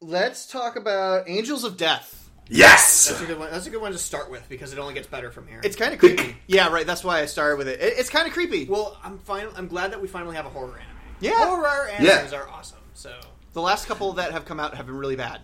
let's 0.03 0.47
talk 0.47 0.76
about 0.76 1.28
Angels 1.30 1.64
of 1.64 1.78
Death. 1.78 2.21
Yes, 2.49 3.09
that's 3.09 3.20
a 3.22 3.26
good 3.26 3.38
one. 3.38 3.51
That's 3.51 3.66
a 3.66 3.70
good 3.70 3.80
one 3.80 3.93
to 3.93 3.99
start 3.99 4.30
with 4.30 4.47
because 4.49 4.72
it 4.72 4.78
only 4.78 4.95
gets 4.95 5.07
better 5.07 5.30
from 5.30 5.47
here. 5.47 5.61
It's 5.64 5.76
kind 5.76 5.93
of 5.95 5.99
creepy. 5.99 6.36
yeah, 6.47 6.68
right. 6.68 6.86
That's 6.86 7.05
why 7.05 7.20
I 7.20 7.26
started 7.26 7.57
with 7.57 7.68
it. 7.68 7.80
it 7.80 7.95
it's 7.99 8.11
kind 8.11 8.26
of 8.26 8.32
creepy. 8.32 8.66
Well, 8.66 8.99
I'm 9.03 9.18
fine. 9.18 9.47
I'm 9.57 9.68
glad 9.68 9.93
that 9.93 10.03
we 10.03 10.09
finally 10.09 10.36
have 10.36 10.47
a 10.47 10.51
horror 10.51 10.78
anime. 10.78 10.97
Yeah, 11.20 11.47
horror 11.47 11.88
animes 11.93 12.36
are 12.36 12.49
awesome. 12.49 12.78
So 12.95 13.14
the 13.53 13.62
last 13.62 13.86
couple 13.86 14.12
that 14.14 14.32
have 14.32 14.45
come 14.45 14.61
out 14.61 14.74
have 14.74 14.86
been 14.86 14.97
really 14.97 15.16
bad. 15.16 15.40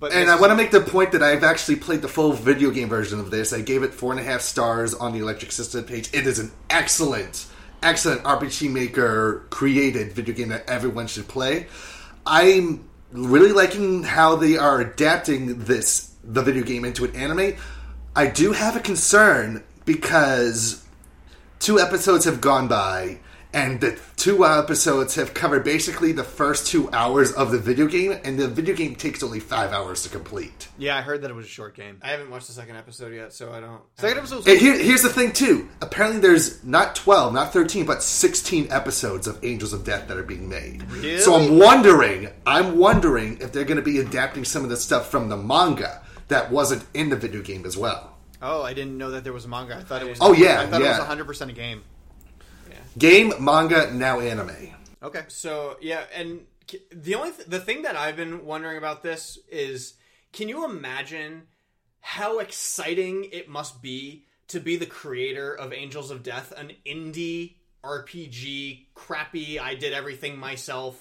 But 0.00 0.12
and 0.12 0.30
I 0.30 0.38
want 0.38 0.50
to 0.50 0.56
make 0.56 0.70
the 0.70 0.80
point 0.80 1.12
that 1.12 1.22
I've 1.22 1.44
actually 1.44 1.76
played 1.76 2.02
the 2.02 2.08
full 2.08 2.32
video 2.32 2.70
game 2.70 2.88
version 2.88 3.20
of 3.20 3.30
this. 3.30 3.52
I 3.52 3.60
gave 3.60 3.82
it 3.82 3.94
four 3.94 4.12
and 4.12 4.20
a 4.20 4.24
half 4.24 4.40
stars 4.40 4.92
on 4.92 5.12
the 5.12 5.20
Electric 5.20 5.52
Sisterhood 5.52 5.88
page. 5.88 6.10
It 6.12 6.26
is 6.26 6.38
an 6.38 6.50
excellent, 6.68 7.46
excellent 7.82 8.22
RPG 8.24 8.70
Maker 8.70 9.46
created 9.50 10.12
video 10.12 10.34
game 10.34 10.48
that 10.48 10.68
everyone 10.68 11.06
should 11.06 11.28
play. 11.28 11.68
I'm 12.26 12.88
really 13.12 13.52
liking 13.52 14.02
how 14.02 14.36
they 14.36 14.56
are 14.56 14.80
adapting 14.80 15.60
this 15.60 16.13
the 16.26 16.42
video 16.42 16.62
game 16.62 16.84
into 16.84 17.04
an 17.04 17.14
anime. 17.14 17.54
I 18.16 18.26
do 18.26 18.52
have 18.52 18.76
a 18.76 18.80
concern 18.80 19.64
because 19.84 20.84
two 21.58 21.78
episodes 21.78 22.24
have 22.24 22.40
gone 22.40 22.68
by 22.68 23.18
and 23.52 23.80
the 23.80 23.96
two 24.16 24.44
episodes 24.44 25.14
have 25.14 25.32
covered 25.32 25.62
basically 25.62 26.10
the 26.10 26.24
first 26.24 26.66
two 26.66 26.90
hours 26.90 27.30
of 27.32 27.52
the 27.52 27.58
video 27.58 27.86
game, 27.86 28.18
and 28.24 28.36
the 28.36 28.48
video 28.48 28.74
game 28.74 28.96
takes 28.96 29.22
only 29.22 29.38
five 29.38 29.70
hours 29.70 30.02
to 30.02 30.08
complete. 30.08 30.66
Yeah, 30.76 30.96
I 30.96 31.02
heard 31.02 31.22
that 31.22 31.30
it 31.30 31.34
was 31.34 31.46
a 31.46 31.48
short 31.48 31.76
game. 31.76 31.98
I 32.02 32.08
haven't 32.08 32.30
watched 32.30 32.48
the 32.48 32.52
second 32.52 32.74
episode 32.74 33.14
yet, 33.14 33.32
so 33.32 33.52
I 33.52 33.60
don't. 33.60 33.80
Second 33.96 34.18
episode. 34.18 34.48
And 34.48 34.58
here, 34.58 34.76
here's 34.76 35.02
the 35.02 35.08
thing, 35.08 35.30
too. 35.30 35.68
Apparently, 35.80 36.20
there's 36.20 36.64
not 36.64 36.96
twelve, 36.96 37.32
not 37.32 37.52
thirteen, 37.52 37.86
but 37.86 38.02
sixteen 38.02 38.66
episodes 38.72 39.28
of 39.28 39.38
Angels 39.44 39.72
of 39.72 39.84
Death 39.84 40.08
that 40.08 40.16
are 40.16 40.24
being 40.24 40.48
made. 40.48 40.82
Really? 40.90 41.18
So 41.18 41.36
I'm 41.36 41.56
wondering, 41.56 42.30
I'm 42.44 42.76
wondering 42.76 43.38
if 43.40 43.52
they're 43.52 43.62
going 43.62 43.76
to 43.76 43.82
be 43.82 44.00
adapting 44.00 44.44
some 44.44 44.64
of 44.64 44.70
the 44.70 44.76
stuff 44.76 45.12
from 45.12 45.28
the 45.28 45.36
manga 45.36 46.02
that 46.28 46.50
wasn't 46.50 46.84
in 46.94 47.10
the 47.10 47.16
video 47.16 47.42
game 47.42 47.66
as 47.66 47.76
well. 47.76 48.16
Oh, 48.42 48.62
I 48.62 48.74
didn't 48.74 48.98
know 48.98 49.12
that 49.12 49.24
there 49.24 49.32
was 49.32 49.44
a 49.44 49.48
manga. 49.48 49.76
I 49.76 49.82
thought 49.82 50.02
it 50.02 50.08
was. 50.08 50.18
Oh, 50.20 50.32
yeah, 50.32 50.60
I 50.60 50.66
thought 50.66 50.80
yeah. 50.80 50.88
it 50.88 50.90
was 50.90 50.98
100 50.98 51.24
percent 51.24 51.50
a 51.50 51.54
game. 51.54 51.82
Game, 52.96 53.32
manga, 53.40 53.92
now 53.92 54.20
anime. 54.20 54.74
Okay. 55.02 55.24
So 55.28 55.76
yeah, 55.80 56.04
and 56.14 56.46
the 56.92 57.14
only 57.16 57.32
th- 57.32 57.48
the 57.48 57.60
thing 57.60 57.82
that 57.82 57.96
I've 57.96 58.16
been 58.16 58.44
wondering 58.44 58.78
about 58.78 59.02
this 59.02 59.38
is, 59.50 59.94
can 60.32 60.48
you 60.48 60.64
imagine 60.64 61.42
how 62.00 62.38
exciting 62.38 63.28
it 63.32 63.48
must 63.48 63.82
be 63.82 64.26
to 64.48 64.60
be 64.60 64.76
the 64.76 64.86
creator 64.86 65.54
of 65.54 65.72
Angels 65.72 66.10
of 66.10 66.22
Death, 66.22 66.52
an 66.56 66.72
indie 66.86 67.54
RPG, 67.84 68.86
crappy, 68.94 69.58
I 69.58 69.74
did 69.74 69.92
everything 69.92 70.38
myself 70.38 70.96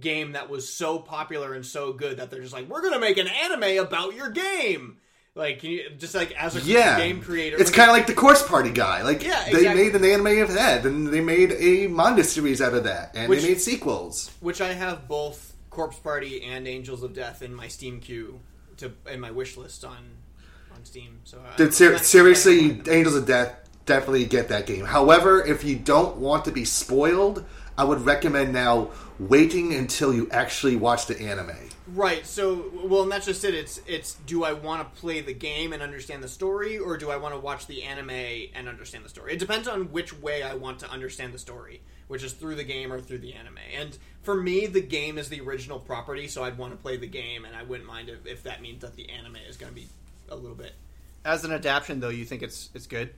game 0.00 0.32
that 0.32 0.48
was 0.48 0.68
so 0.72 0.98
popular 0.98 1.54
and 1.54 1.64
so 1.64 1.92
good 1.92 2.16
that 2.18 2.30
they're 2.30 2.40
just 2.42 2.52
like, 2.52 2.68
we're 2.68 2.82
gonna 2.82 2.98
make 3.00 3.18
an 3.18 3.28
anime 3.28 3.78
about 3.84 4.14
your 4.14 4.30
game. 4.30 4.98
Like, 5.34 5.60
can 5.60 5.70
you 5.70 5.90
just 5.96 6.14
like 6.14 6.32
as 6.32 6.56
a 6.56 6.60
Yeah, 6.60 6.98
game 6.98 7.22
creator? 7.22 7.56
It's 7.58 7.70
kind 7.70 7.88
of 7.90 7.96
like 7.96 8.06
the 8.06 8.12
Corpse 8.14 8.42
Party 8.42 8.70
guy. 8.70 9.02
Like 9.02 9.22
Yeah, 9.22 9.44
they 9.50 9.72
made 9.74 9.94
an 9.94 10.04
anime 10.04 10.42
of 10.42 10.52
that, 10.54 10.84
and 10.84 11.08
they 11.08 11.20
made 11.22 11.52
a 11.52 11.86
manga 11.88 12.22
series 12.24 12.60
out 12.60 12.74
of 12.74 12.84
that, 12.84 13.12
and 13.14 13.28
Which- 13.30 13.42
they 13.42 13.48
made 13.48 13.60
sequels. 13.60 14.30
which 14.40 14.60
I 14.60 14.72
have 14.74 15.08
both 15.08 15.54
Corpse 15.70 15.98
Party 15.98 16.42
and 16.42 16.68
Angels 16.68 17.02
of 17.02 17.14
Death 17.14 17.40
in 17.40 17.54
my 17.54 17.68
Steam 17.68 17.98
queue 18.00 18.40
to 18.76 18.92
in 19.10 19.20
my 19.20 19.30
wish 19.30 19.56
list 19.56 19.84
on 19.86 19.96
on 20.74 20.84
Steam. 20.84 21.20
So 21.24 21.38
uh, 21.38 21.56
Dude, 21.56 21.72
ser- 21.72 21.96
seriously, 21.98 22.82
Angels 22.90 23.14
of 23.14 23.26
Death, 23.26 23.54
definitely 23.86 24.26
get 24.26 24.48
that 24.48 24.66
game. 24.66 24.84
However, 24.84 25.42
if 25.42 25.64
you 25.64 25.76
don't 25.76 26.16
want 26.18 26.44
to 26.44 26.50
be 26.50 26.64
spoiled, 26.66 27.44
I 27.76 27.84
would 27.84 28.02
recommend 28.02 28.52
now 28.52 28.90
waiting 29.18 29.74
until 29.74 30.12
you 30.12 30.28
actually 30.30 30.76
watch 30.76 31.06
the 31.06 31.20
anime. 31.20 31.56
right. 31.88 32.26
So 32.26 32.70
well, 32.84 33.02
and 33.02 33.12
that's 33.12 33.26
just 33.26 33.44
it. 33.44 33.54
It's 33.54 33.80
it's 33.86 34.14
do 34.26 34.44
I 34.44 34.52
want 34.52 34.82
to 34.82 35.00
play 35.00 35.20
the 35.20 35.32
game 35.32 35.72
and 35.72 35.82
understand 35.82 36.22
the 36.22 36.28
story, 36.28 36.78
or 36.78 36.96
do 36.96 37.10
I 37.10 37.16
want 37.16 37.34
to 37.34 37.40
watch 37.40 37.66
the 37.66 37.82
anime 37.82 38.10
and 38.54 38.68
understand 38.68 39.04
the 39.04 39.08
story? 39.08 39.32
It 39.32 39.38
depends 39.38 39.68
on 39.68 39.92
which 39.92 40.12
way 40.18 40.42
I 40.42 40.54
want 40.54 40.80
to 40.80 40.90
understand 40.90 41.32
the 41.32 41.38
story, 41.38 41.80
which 42.08 42.22
is 42.22 42.32
through 42.32 42.56
the 42.56 42.64
game 42.64 42.92
or 42.92 43.00
through 43.00 43.18
the 43.18 43.32
anime. 43.34 43.58
And 43.74 43.96
for 44.22 44.34
me, 44.34 44.66
the 44.66 44.82
game 44.82 45.18
is 45.18 45.28
the 45.28 45.40
original 45.40 45.78
property, 45.78 46.28
so 46.28 46.44
I'd 46.44 46.58
want 46.58 46.72
to 46.72 46.78
play 46.78 46.96
the 46.96 47.06
game, 47.06 47.44
and 47.44 47.56
I 47.56 47.62
wouldn't 47.62 47.88
mind 47.88 48.08
if, 48.08 48.26
if 48.26 48.42
that 48.44 48.60
means 48.60 48.82
that 48.82 48.96
the 48.96 49.08
anime 49.10 49.36
is 49.48 49.56
going 49.56 49.70
to 49.70 49.76
be 49.76 49.88
a 50.28 50.36
little 50.36 50.56
bit 50.56 50.72
As 51.24 51.44
an 51.44 51.52
adaptation, 51.52 52.00
though, 52.00 52.08
you 52.08 52.24
think 52.24 52.42
it's 52.42 52.70
it's 52.74 52.86
good? 52.86 53.14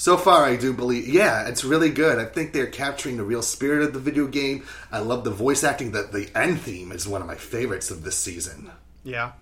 So 0.00 0.16
far, 0.16 0.46
I 0.46 0.56
do 0.56 0.72
believe, 0.72 1.06
yeah, 1.06 1.46
it's 1.46 1.62
really 1.62 1.90
good. 1.90 2.18
I 2.18 2.24
think 2.24 2.54
they're 2.54 2.66
capturing 2.66 3.18
the 3.18 3.22
real 3.22 3.42
spirit 3.42 3.82
of 3.82 3.92
the 3.92 3.98
video 3.98 4.26
game. 4.26 4.64
I 4.90 5.00
love 5.00 5.24
the 5.24 5.30
voice 5.30 5.62
acting. 5.62 5.92
The, 5.92 6.08
the 6.10 6.30
end 6.34 6.62
theme 6.62 6.90
is 6.90 7.06
one 7.06 7.20
of 7.20 7.26
my 7.26 7.34
favorites 7.34 7.90
of 7.90 8.02
this 8.02 8.16
season. 8.16 8.70
Yeah. 9.04 9.32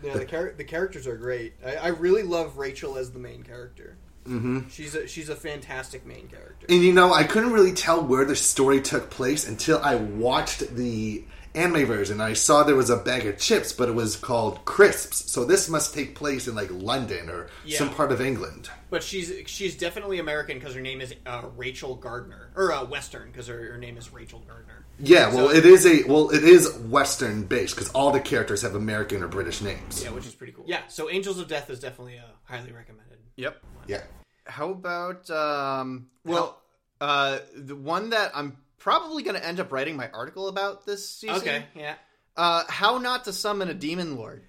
Yeah, 0.00 0.12
the, 0.12 0.24
char- 0.24 0.54
the 0.56 0.62
characters 0.62 1.08
are 1.08 1.16
great. 1.16 1.54
I, 1.66 1.74
I 1.74 1.88
really 1.88 2.22
love 2.22 2.58
Rachel 2.58 2.96
as 2.96 3.10
the 3.10 3.18
main 3.18 3.42
character. 3.42 3.96
Mhm. 4.24 4.70
She's 4.70 4.94
a, 4.94 5.08
she's 5.08 5.30
a 5.30 5.34
fantastic 5.34 6.06
main 6.06 6.28
character. 6.28 6.66
And 6.68 6.84
you 6.84 6.92
know, 6.92 7.12
I 7.12 7.24
couldn't 7.24 7.50
really 7.52 7.72
tell 7.72 8.00
where 8.00 8.24
the 8.24 8.36
story 8.36 8.80
took 8.80 9.10
place 9.10 9.48
until 9.48 9.80
I 9.82 9.96
watched 9.96 10.76
the 10.76 11.24
anime 11.54 11.86
version. 11.86 12.20
I 12.20 12.32
saw 12.32 12.62
there 12.62 12.74
was 12.76 12.90
a 12.90 12.96
bag 12.96 13.26
of 13.26 13.38
chips, 13.38 13.72
but 13.72 13.88
it 13.88 13.94
was 13.94 14.16
called 14.16 14.64
crisps. 14.64 15.30
So 15.30 15.44
this 15.44 15.68
must 15.68 15.94
take 15.94 16.14
place 16.14 16.46
in 16.48 16.54
like 16.54 16.70
London 16.70 17.28
or 17.28 17.48
Yeah. 17.64 17.78
some 17.78 17.90
part 17.90 18.12
of 18.12 18.20
England. 18.20 18.70
But 18.90 19.02
she's 19.02 19.32
she's 19.46 19.76
definitely 19.76 20.18
American 20.18 20.58
because 20.58 20.74
her 20.74 20.80
name 20.80 21.00
is 21.00 21.14
uh, 21.26 21.42
Rachel 21.56 21.94
Gardner, 21.94 22.50
or 22.56 22.72
uh, 22.72 22.84
Western 22.84 23.30
because 23.30 23.46
her, 23.48 23.72
her 23.72 23.78
name 23.78 23.96
is 23.96 24.12
Rachel 24.12 24.42
Gardner. 24.46 24.84
Yeah, 25.00 25.32
well, 25.32 25.48
it 25.50 25.64
is 25.64 25.86
a 25.86 26.02
well, 26.04 26.30
it 26.30 26.42
is 26.42 26.72
Western 26.78 27.44
based 27.44 27.74
because 27.76 27.88
all 27.90 28.10
the 28.10 28.20
characters 28.20 28.62
have 28.62 28.74
American 28.74 29.22
or 29.22 29.28
British 29.28 29.60
names. 29.60 30.02
Yeah, 30.02 30.10
which 30.10 30.26
is 30.26 30.34
pretty 30.34 30.52
cool. 30.52 30.64
Yeah, 30.66 30.80
so 30.88 31.08
Angels 31.10 31.38
of 31.38 31.46
Death 31.48 31.70
is 31.70 31.78
definitely 31.80 32.18
uh, 32.18 32.22
highly 32.44 32.72
recommended. 32.72 33.18
Yep. 33.36 33.62
Yeah. 33.86 34.02
How 34.46 34.70
about 34.70 35.28
um? 35.30 36.08
Well, 36.24 36.58
uh, 37.00 37.38
the 37.54 37.76
one 37.76 38.10
that 38.10 38.32
I'm 38.34 38.56
probably 38.78 39.22
going 39.22 39.36
to 39.36 39.44
end 39.46 39.60
up 39.60 39.72
writing 39.72 39.96
my 39.96 40.08
article 40.10 40.48
about 40.48 40.86
this 40.86 41.08
season. 41.08 41.36
Okay, 41.36 41.64
yeah. 41.74 41.94
Uh, 42.36 42.64
how 42.68 42.98
not 42.98 43.24
to 43.24 43.32
summon 43.32 43.68
a 43.68 43.74
demon 43.74 44.16
lord. 44.16 44.42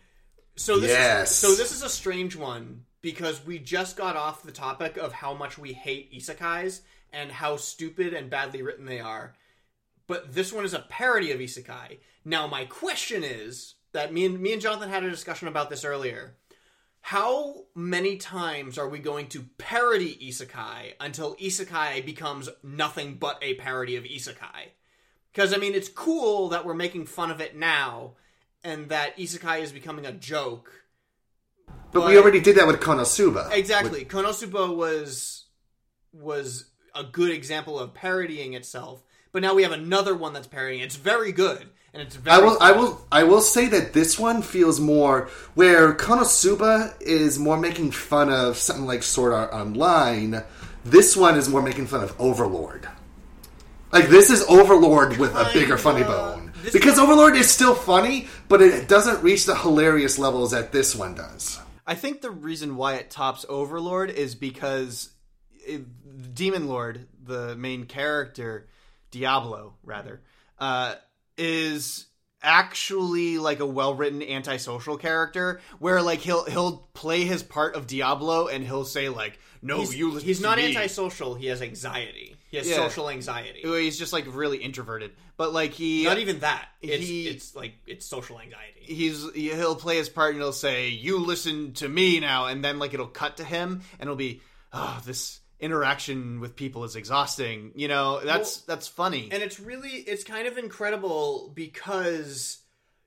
So 0.55 0.79
this 0.79 0.91
Yes. 0.91 1.31
is 1.31 1.37
so 1.37 1.55
this 1.55 1.71
is 1.71 1.83
a 1.83 1.89
strange 1.89 2.35
one 2.35 2.83
because 3.01 3.43
we 3.45 3.59
just 3.59 3.95
got 3.95 4.15
off 4.15 4.43
the 4.43 4.51
topic 4.51 4.97
of 4.97 5.11
how 5.13 5.33
much 5.33 5.57
we 5.57 5.73
hate 5.73 6.13
isekais 6.13 6.81
and 7.11 7.31
how 7.31 7.55
stupid 7.57 8.13
and 8.13 8.29
badly 8.29 8.61
written 8.61 8.85
they 8.85 8.99
are. 8.99 9.33
But 10.05 10.33
this 10.33 10.51
one 10.51 10.65
is 10.65 10.73
a 10.73 10.79
parody 10.79 11.31
of 11.31 11.39
isekai. 11.39 11.99
Now 12.25 12.45
my 12.47 12.65
question 12.65 13.23
is 13.23 13.75
that 13.93 14.13
me 14.13 14.25
and 14.25 14.39
me 14.39 14.53
and 14.53 14.61
Jonathan 14.61 14.89
had 14.89 15.03
a 15.03 15.09
discussion 15.09 15.47
about 15.47 15.69
this 15.69 15.85
earlier. 15.85 16.35
How 17.01 17.65
many 17.75 18.17
times 18.17 18.77
are 18.77 18.87
we 18.87 18.99
going 18.99 19.27
to 19.29 19.45
parody 19.57 20.15
isekai 20.21 20.93
until 20.99 21.35
isekai 21.35 22.05
becomes 22.05 22.49
nothing 22.61 23.15
but 23.15 23.39
a 23.41 23.55
parody 23.55 23.95
of 23.95 24.03
isekai? 24.03 24.73
Because 25.31 25.53
I 25.53 25.57
mean, 25.57 25.73
it's 25.73 25.89
cool 25.89 26.49
that 26.49 26.65
we're 26.65 26.73
making 26.73 27.05
fun 27.05 27.31
of 27.31 27.41
it 27.41 27.55
now, 27.55 28.13
and 28.63 28.89
that 28.89 29.17
isekai 29.17 29.61
is 29.61 29.71
becoming 29.71 30.05
a 30.05 30.11
joke. 30.11 30.71
But, 31.91 32.05
we 32.05 32.17
already 32.17 32.39
did 32.39 32.57
that 32.57 32.67
with 32.67 32.79
Konosuba. 32.79 33.51
Exactly, 33.51 34.05
Konosuba 34.05 34.75
was 34.75 35.45
was 36.13 36.71
a 36.95 37.03
good 37.03 37.31
example 37.31 37.79
of 37.79 37.93
parodying 37.93 38.53
itself, 38.53 39.03
but 39.31 39.41
now 39.41 39.53
we 39.53 39.63
have 39.63 39.71
another 39.71 40.15
one 40.15 40.33
that's 40.33 40.47
parodying. 40.47 40.81
It's 40.81 40.95
very 40.95 41.31
good, 41.31 41.69
and 41.93 42.01
it's 42.01 42.15
very. 42.15 42.35
I 42.35 42.39
will, 42.39 42.57
I 42.61 42.71
will, 42.71 43.05
I 43.11 43.23
will 43.23 43.41
say 43.41 43.67
that 43.67 43.93
this 43.93 44.19
one 44.19 44.41
feels 44.41 44.79
more 44.79 45.29
where 45.55 45.93
Konosuba 45.93 46.99
is 47.01 47.39
more 47.39 47.57
making 47.57 47.91
fun 47.91 48.31
of 48.31 48.57
something 48.57 48.85
like 48.85 49.03
Sword 49.03 49.33
Art 49.33 49.53
Online. 49.53 50.43
This 50.85 51.15
one 51.15 51.37
is 51.37 51.49
more 51.49 51.61
making 51.61 51.87
fun 51.87 52.03
of 52.03 52.15
Overlord. 52.19 52.87
Like 53.91 54.07
this 54.07 54.29
is 54.29 54.43
Overlord 54.43 55.17
with 55.17 55.33
a 55.33 55.49
bigger 55.53 55.77
funny 55.77 56.03
bone 56.03 56.53
because 56.71 56.99
Overlord 56.99 57.35
is 57.35 57.49
still 57.49 57.73
funny, 57.73 58.27
but 58.47 58.61
it 58.61 58.87
doesn't 58.87 59.23
reach 59.23 59.45
the 59.45 59.55
hilarious 59.55 60.19
levels 60.19 60.51
that 60.51 60.71
this 60.71 60.95
one 60.95 61.15
does. 61.15 61.59
I 61.87 61.95
think 61.95 62.21
the 62.21 62.29
reason 62.29 62.75
why 62.75 62.95
it 62.95 63.09
tops 63.09 63.45
Overlord 63.49 64.11
is 64.11 64.35
because 64.35 65.09
it, 65.65 66.35
Demon 66.35 66.67
Lord, 66.67 67.07
the 67.23 67.55
main 67.55 67.85
character, 67.85 68.67
Diablo 69.09 69.73
rather, 69.83 70.21
uh, 70.59 70.95
is 71.39 72.05
actually 72.41 73.37
like 73.37 73.59
a 73.59 73.65
well-written 73.65 74.21
antisocial 74.23 74.97
character 74.97 75.59
where 75.79 76.01
like 76.01 76.19
he'll 76.19 76.45
he'll 76.45 76.87
play 76.93 77.25
his 77.25 77.43
part 77.43 77.75
of 77.75 77.85
Diablo 77.87 78.47
and 78.47 78.63
he'll 78.65 78.85
say 78.85 79.09
like 79.09 79.39
no 79.61 79.79
he's, 79.79 79.95
you 79.95 80.11
listen 80.11 80.27
he's 80.27 80.41
not 80.41 80.57
me." 80.57 80.67
antisocial. 80.75 81.35
He 81.35 81.47
has 81.47 81.61
anxiety. 81.61 82.35
He 82.49 82.57
has 82.57 82.67
Yeah. 82.67 82.77
social 82.77 83.09
anxiety. 83.09 83.59
He's 83.61 83.99
just 83.99 84.13
like 84.13 84.25
really 84.33 84.57
introverted, 84.57 85.11
but 85.37 85.51
like 85.53 85.71
he 85.73 86.03
Not 86.05 86.17
even 86.17 86.39
that. 86.39 86.67
It's, 86.81 87.05
he- 87.05 87.27
it's 87.27 87.55
like 87.55 87.73
it's 87.85 88.05
social 88.05 88.39
anxiety. 88.39 88.81
he's 88.85 89.25
he'll 89.33 89.75
play 89.75 89.97
his 89.97 90.09
part 90.09 90.31
and 90.33 90.41
he'll 90.41 90.53
say 90.53 90.89
you 90.89 91.19
listen 91.19 91.73
to 91.73 91.87
me 91.89 92.19
now 92.19 92.47
and 92.47 92.63
then 92.63 92.79
like 92.79 92.93
it'll 92.93 93.05
cut 93.07 93.37
to 93.37 93.43
him 93.43 93.81
and 93.99 94.07
it'll 94.07 94.15
be 94.15 94.41
oh 94.73 95.01
this 95.05 95.39
interaction 95.59 96.39
with 96.39 96.55
people 96.55 96.83
is 96.83 96.95
exhausting 96.95 97.71
you 97.75 97.87
know 97.87 98.21
that's 98.23 98.61
that's 98.61 98.87
funny 98.87 99.27
and 99.31 99.43
it's 99.43 99.59
really 99.59 99.89
it's 99.89 100.23
kind 100.23 100.47
of 100.47 100.57
incredible 100.57 101.51
because 101.53 102.59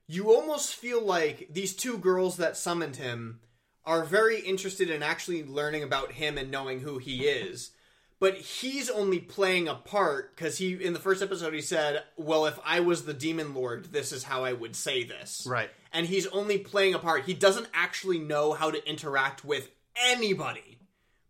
you 0.07 0.33
almost 0.33 0.75
feel 0.75 1.03
like 1.03 1.47
these 1.51 1.73
two 1.73 1.97
girls 1.97 2.37
that 2.37 2.57
summoned 2.57 2.97
him 2.97 3.39
are 3.85 4.03
very 4.03 4.39
interested 4.39 4.89
in 4.89 5.03
actually 5.03 5.43
learning 5.43 5.83
about 5.83 6.13
him 6.13 6.37
and 6.37 6.51
knowing 6.51 6.79
who 6.79 6.97
he 6.97 7.25
is. 7.25 7.71
But 8.19 8.37
he's 8.37 8.89
only 8.89 9.19
playing 9.19 9.67
a 9.67 9.75
part 9.75 10.33
because 10.35 10.57
he, 10.57 10.73
in 10.73 10.93
the 10.93 10.99
first 10.99 11.21
episode, 11.21 11.53
he 11.53 11.59
said, 11.59 12.03
Well, 12.15 12.45
if 12.45 12.57
I 12.65 12.79
was 12.79 13.03
the 13.03 13.13
demon 13.13 13.53
lord, 13.53 13.91
this 13.91 14.13
is 14.13 14.23
how 14.23 14.45
I 14.45 14.53
would 14.53 14.77
say 14.77 15.03
this. 15.03 15.45
Right. 15.49 15.69
And 15.91 16.05
he's 16.05 16.27
only 16.27 16.57
playing 16.57 16.93
a 16.93 16.99
part. 16.99 17.25
He 17.25 17.33
doesn't 17.33 17.67
actually 17.73 18.19
know 18.19 18.53
how 18.53 18.71
to 18.71 18.89
interact 18.89 19.43
with 19.43 19.69
anybody, 20.07 20.79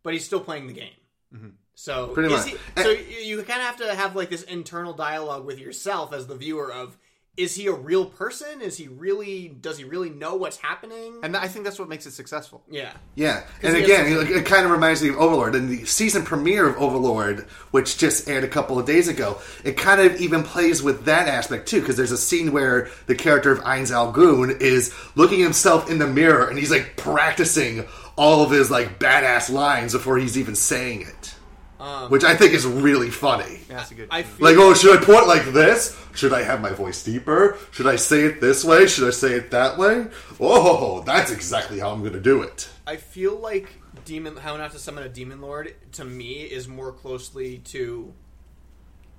but 0.03 0.13
he's 0.13 0.25
still 0.25 0.39
playing 0.39 0.67
the 0.67 0.73
game. 0.73 0.93
Mm-hmm. 1.33 1.49
So 1.75 2.07
Pretty 2.07 2.29
much. 2.29 2.49
he- 2.49 2.57
so 2.81 2.89
you, 2.91 3.37
kind 3.43 3.59
of 3.59 3.65
have 3.65 3.77
to 3.77 3.95
have 3.95 4.15
like 4.15 4.29
this 4.29 4.43
internal 4.43 4.93
dialogue 4.93 5.45
with 5.45 5.59
yourself 5.59 6.13
as 6.13 6.27
the 6.27 6.35
viewer 6.35 6.71
of 6.71 6.97
is 7.35 7.55
he 7.55 7.65
a 7.65 7.73
real 7.73 8.05
person? 8.05 8.61
Is 8.61 8.77
he 8.77 8.87
really? 8.87 9.47
Does 9.47 9.79
he 9.79 9.85
really 9.85 10.11
know 10.11 10.35
what's 10.35 10.57
happening? 10.57 11.19
And 11.23 11.35
I 11.35 11.47
think 11.47 11.65
that's 11.65 11.79
what 11.79 11.89
makes 11.89 12.05
it 12.05 12.11
successful. 12.11 12.63
Yeah. 12.69 12.93
yeah. 13.15 13.43
and 13.63 13.75
again, 13.75 14.05
has 14.05 14.29
it, 14.29 14.45
kind 14.45 14.65
of 14.65 14.71
reminds 14.71 15.01
me 15.01 15.09
of 15.09 15.15
Overlord. 15.17 15.55
And 15.55 15.67
the 15.67 15.85
season 15.85 16.23
premiere 16.23 16.67
of 16.67 16.77
Overlord, 16.77 17.47
which 17.71 17.97
just 17.97 18.29
aired 18.29 18.43
a 18.43 18.47
couple 18.47 18.77
of 18.77 18.85
days 18.85 19.07
ago, 19.07 19.39
it 19.63 19.77
kind 19.77 19.99
of 19.99 20.21
even 20.21 20.43
plays 20.43 20.83
with 20.83 21.05
that 21.05 21.27
aspect 21.27 21.67
too. 21.67 21.79
Because 21.79 21.97
there's 21.97 22.11
a 22.11 22.17
scene 22.19 22.51
where 22.51 22.89
the 23.07 23.15
character 23.15 23.51
of 23.51 23.61
Ainz 23.61 23.89
Ooal 23.89 24.13
Gown 24.13 24.57
is 24.59 24.93
looking 25.15 25.39
himself 25.39 25.89
in 25.89 25.97
the 25.97 26.07
mirror, 26.07 26.47
and 26.47 26.59
he's 26.59 26.71
like 26.71 26.97
practicing 26.97 27.87
all 28.15 28.43
of 28.43 28.51
his 28.51 28.69
like 28.71 28.99
badass 28.99 29.49
lines 29.51 29.93
before 29.93 30.17
he's 30.17 30.37
even 30.37 30.55
saying 30.55 31.01
it, 31.01 31.35
Um, 31.79 32.09
which 32.11 32.23
I 32.23 32.35
think 32.35 32.53
is 32.53 32.65
really 32.65 33.09
funny. 33.09 33.59
Yeah, 33.69 33.77
that's 33.77 33.91
a 33.91 33.95
good. 33.95 34.07
I 34.11 34.23
feel 34.23 34.45
Like, 34.47 34.57
oh, 34.57 34.73
should 34.73 34.97
I 35.01 35.03
point 35.03 35.27
like 35.27 35.45
this? 35.53 35.97
Should 36.15 36.33
I 36.33 36.43
have 36.43 36.61
my 36.61 36.69
voice 36.71 37.03
deeper? 37.03 37.57
Should 37.71 37.87
I 37.87 37.95
say 37.95 38.21
it 38.25 38.39
this 38.39 38.63
way? 38.63 38.85
Should 38.87 39.07
I 39.07 39.11
say 39.11 39.33
it 39.33 39.49
that 39.51 39.77
way? 39.77 40.07
Oh, 40.39 41.01
that's 41.01 41.31
exactly 41.31 41.79
how 41.79 41.91
I'm 41.91 42.01
going 42.01 42.13
to 42.13 42.19
do 42.21 42.43
it. 42.43 42.69
I 42.85 42.97
feel 42.97 43.35
like 43.35 43.69
demon 44.05 44.35
how 44.37 44.57
not 44.57 44.71
to 44.71 44.79
summon 44.79 45.03
a 45.03 45.09
demon 45.09 45.39
lord 45.39 45.73
to 45.93 46.03
me 46.03 46.41
is 46.41 46.67
more 46.67 46.91
closely 46.91 47.59
to 47.59 48.13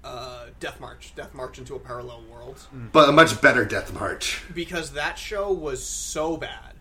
uh, 0.05 0.47
Death 0.61 0.79
March, 0.81 1.15
Death 1.17 1.33
March 1.33 1.59
into 1.59 1.75
a 1.75 1.79
parallel 1.79 2.23
world, 2.31 2.61
But 2.93 3.09
a 3.09 3.13
much 3.13 3.41
better 3.41 3.65
Death 3.65 3.95
March. 3.95 4.43
because 4.55 4.91
that 4.93 5.19
show 5.19 5.51
was 5.53 5.83
so 5.83 6.37
bad 6.37 6.75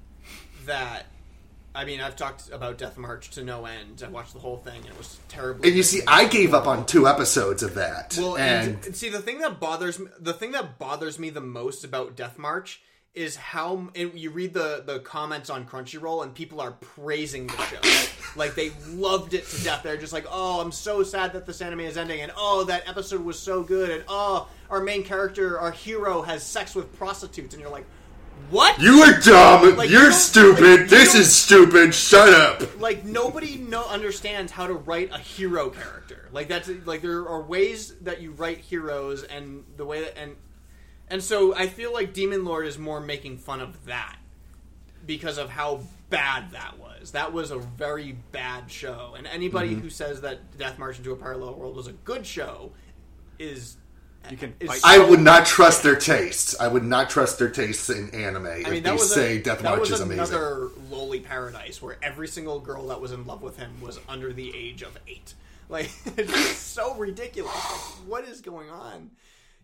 that 0.65 1.05
I 1.75 1.85
mean 1.85 2.01
I've 2.01 2.15
talked 2.15 2.51
about 2.51 2.77
Death 2.77 2.97
March 2.97 3.31
to 3.31 3.43
no 3.43 3.65
end. 3.65 4.03
I 4.05 4.09
watched 4.09 4.33
the 4.33 4.39
whole 4.39 4.57
thing. 4.57 4.77
and 4.77 4.87
It 4.87 4.97
was 4.97 5.19
terrible. 5.27 5.65
And 5.65 5.75
you 5.75 5.83
see, 5.83 6.01
I 6.07 6.25
gave 6.25 6.53
up 6.53 6.67
on 6.67 6.85
two 6.85 7.07
episodes 7.07 7.63
of 7.63 7.75
that. 7.75 8.15
Well, 8.17 8.37
and, 8.37 8.83
and, 8.85 8.95
see 8.95 9.09
the 9.09 9.21
thing 9.21 9.39
that 9.39 9.59
bothers 9.59 9.99
me, 9.99 10.07
the 10.19 10.33
thing 10.33 10.51
that 10.51 10.77
bothers 10.77 11.17
me 11.17 11.29
the 11.29 11.41
most 11.41 11.83
about 11.83 12.15
Death 12.15 12.37
March 12.37 12.81
is 13.13 13.35
how 13.35 13.89
and 13.95 14.13
you 14.15 14.31
read 14.31 14.53
the 14.53 14.83
the 14.85 14.99
comments 14.99 15.49
on 15.49 15.65
Crunchyroll 15.65 16.23
and 16.23 16.33
people 16.33 16.59
are 16.61 16.71
praising 16.71 17.47
the 17.47 17.57
show. 17.65 18.09
like 18.35 18.55
they 18.55 18.71
loved 18.89 19.33
it 19.33 19.47
to 19.47 19.63
death. 19.63 19.83
They're 19.83 19.97
just 19.97 20.13
like, 20.13 20.25
"Oh, 20.29 20.61
I'm 20.61 20.71
so 20.71 21.03
sad 21.03 21.33
that 21.33 21.45
this 21.45 21.61
anime 21.61 21.81
is 21.81 21.97
ending," 21.97 22.21
and 22.21 22.31
"Oh, 22.35 22.63
that 22.65 22.87
episode 22.87 23.21
was 23.23 23.37
so 23.37 23.63
good," 23.63 23.89
and 23.89 24.03
"Oh, 24.07 24.47
our 24.69 24.81
main 24.81 25.03
character, 25.03 25.59
our 25.59 25.71
hero, 25.71 26.21
has 26.23 26.43
sex 26.43 26.73
with 26.73 26.95
prostitutes," 26.97 27.53
and 27.53 27.61
you're 27.61 27.71
like, 27.71 27.85
"What?" 28.49 28.79
you 28.79 29.01
are 29.03 29.19
dumb. 29.19 29.75
Like, 29.77 29.89
you 29.89 29.95
You're 29.97 30.09
don't- 30.09 30.13
stupid. 30.19 30.79
like, 30.81 30.89
this 30.89 31.13
you 31.13 31.21
is 31.21 31.35
stupid. 31.35 31.93
Shut 31.93 32.29
up. 32.33 32.79
like 32.79 33.03
nobody 33.05 33.57
no 33.57 33.83
understands 33.85 34.51
how 34.51 34.67
to 34.67 34.73
write 34.73 35.11
a 35.11 35.17
hero 35.17 35.69
character. 35.69 36.29
Like 36.31 36.47
that's 36.47 36.69
like 36.85 37.01
there 37.01 37.27
are 37.27 37.41
ways 37.41 37.93
that 38.01 38.21
you 38.21 38.31
write 38.31 38.59
heroes 38.59 39.23
and 39.23 39.63
the 39.77 39.85
way 39.85 40.01
that 40.01 40.17
and 40.17 40.35
and 41.09 41.23
so 41.23 41.55
I 41.55 41.67
feel 41.67 41.93
like 41.93 42.13
Demon 42.13 42.43
Lord 42.45 42.65
is 42.67 42.77
more 42.77 42.99
making 42.99 43.37
fun 43.37 43.61
of 43.61 43.85
that 43.85 44.17
because 45.05 45.37
of 45.37 45.49
how 45.49 45.81
bad 46.09 46.51
that 46.51 46.79
was. 46.79 47.11
That 47.11 47.33
was 47.33 47.51
a 47.51 47.57
very 47.57 48.13
bad 48.31 48.71
show. 48.71 49.15
And 49.17 49.27
anybody 49.27 49.75
Mhm. 49.75 49.81
who 49.81 49.89
says 49.89 50.21
that 50.21 50.57
Death 50.57 50.79
March 50.79 50.97
into 50.97 51.11
a 51.11 51.15
Parallel 51.15 51.55
World 51.55 51.75
was 51.75 51.87
a 51.87 51.91
good 51.91 52.25
show 52.25 52.71
is 53.37 53.75
you 54.31 54.37
can 54.37 54.53
is 54.59 54.69
I 54.83 54.95
so- 54.97 55.09
would 55.09 55.19
not 55.19 55.45
trust 55.45 55.83
their 55.83 55.95
tastes. 55.95 56.55
I 56.59 56.67
would 56.67 56.83
not 56.83 57.09
trust 57.09 57.39
their 57.39 57.49
tastes 57.49 57.89
in 57.89 58.09
anime 58.11 58.45
if 58.47 58.67
I 58.67 58.69
mean, 58.69 58.83
they 58.83 58.89
that 58.89 58.93
was 58.93 59.13
say 59.13 59.37
a, 59.37 59.43
Death 59.43 59.59
that 59.59 59.69
March 59.69 59.79
was 59.81 59.91
is 59.91 59.99
amazing. 60.01 60.19
another 60.35 60.69
lowly 60.89 61.19
paradise 61.19 61.81
where 61.81 61.97
every 62.01 62.27
single 62.27 62.59
girl 62.59 62.87
that 62.87 63.01
was 63.01 63.11
in 63.11 63.25
love 63.25 63.41
with 63.41 63.57
him 63.57 63.81
was 63.81 63.99
under 64.07 64.31
the 64.33 64.55
age 64.55 64.81
of 64.81 64.97
eight. 65.07 65.33
Like 65.69 65.89
it's 66.17 66.57
so 66.57 66.93
ridiculous. 66.95 67.51
Like, 67.53 68.07
what 68.07 68.25
is 68.25 68.41
going 68.41 68.69
on? 68.69 69.11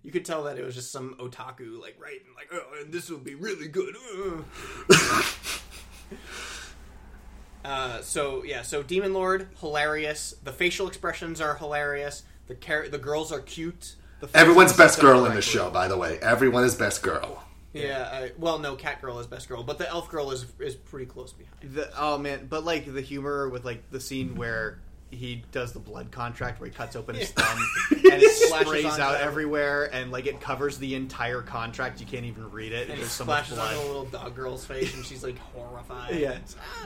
You 0.02 0.11
could 0.11 0.23
tell 0.26 0.44
that 0.45 0.57
it 0.57 0.64
was 0.64 0.73
just 0.73 0.91
some 0.91 1.15
otaku 1.19 1.80
like 1.80 1.98
writing 2.02 2.22
like, 2.36 2.48
oh, 2.53 2.81
and 2.81 2.91
this 2.91 3.10
will 3.10 3.18
be 3.19 3.36
really 3.36 3.68
good. 3.68 3.95
uh." 7.65 8.02
so 8.02 8.44
yeah, 8.44 8.61
so 8.61 8.81
Demon 8.81 9.14
Lord 9.14 9.49
hilarious. 9.60 10.34
The 10.44 10.53
facial 10.53 10.88
expressions 10.88 11.41
are 11.41 11.56
hilarious. 11.56 12.23
The 12.48 12.56
char- 12.56 12.88
the 12.88 12.98
girls 12.98 13.31
are 13.31 13.41
cute. 13.41 13.95
The 14.20 14.30
Everyone's 14.34 14.74
best 14.74 14.98
done 15.00 15.06
girl 15.06 15.26
in 15.26 15.36
the 15.36 15.41
show, 15.41 15.70
by 15.70 15.88
the 15.88 15.98
way. 15.98 16.20
Everyone 16.22 16.64
is 16.64 16.76
best 16.76 17.02
girl. 17.02 17.44
Yeah, 17.74 18.10
I, 18.12 18.32
well, 18.40 18.58
no, 18.58 18.76
Cat 18.76 19.00
Girl 19.00 19.20
is 19.20 19.28
best 19.28 19.48
girl, 19.48 19.62
but 19.64 19.78
the 19.78 19.88
Elf 19.88 20.10
Girl 20.10 20.32
is 20.32 20.46
is 20.60 20.76
pretty 20.76 21.06
close 21.06 21.34
behind. 21.34 21.76
The, 21.76 21.90
oh 21.98 22.18
man, 22.18 22.48
but 22.50 22.64
like 22.66 22.91
the 22.91 23.02
humor 23.02 23.48
with 23.48 23.64
like 23.64 23.90
the 23.91 24.00
scene 24.00 24.36
where 24.36 24.80
he 25.12 25.44
does 25.52 25.72
the 25.74 25.80
blood 25.80 26.12
contract 26.12 26.60
where 26.60 26.70
he 26.70 26.76
cuts 26.76 26.96
open 26.96 27.16
his 27.16 27.32
thumb 27.32 27.58
and 27.91 28.22
it 28.22 28.32
Splashes 28.32 28.68
sprays 28.68 28.86
out 28.86 29.16
every- 29.16 29.26
everywhere 29.26 29.90
and 29.94 30.12
like 30.12 30.26
it 30.28 30.40
covers 30.41 30.78
the 30.80 30.94
entire 30.96 31.41
contract. 31.41 32.00
You 32.00 32.06
can't 32.08 32.26
even 32.26 32.52
read 32.52 32.72
it. 32.74 32.84
and 32.90 32.94
it 32.94 32.98
There's 33.02 33.12
so 33.12 33.26
much 33.26 33.50
blood. 33.50 33.76
on 33.76 33.84
a 33.84 33.88
little 33.88 34.06
dog 34.06 34.36
girl's 34.36 34.66
face, 34.66 34.94
and 34.96 35.06
she's 35.06 35.24
like 35.24 35.38
horrified. 35.38 36.16
Yeah, 36.16 36.40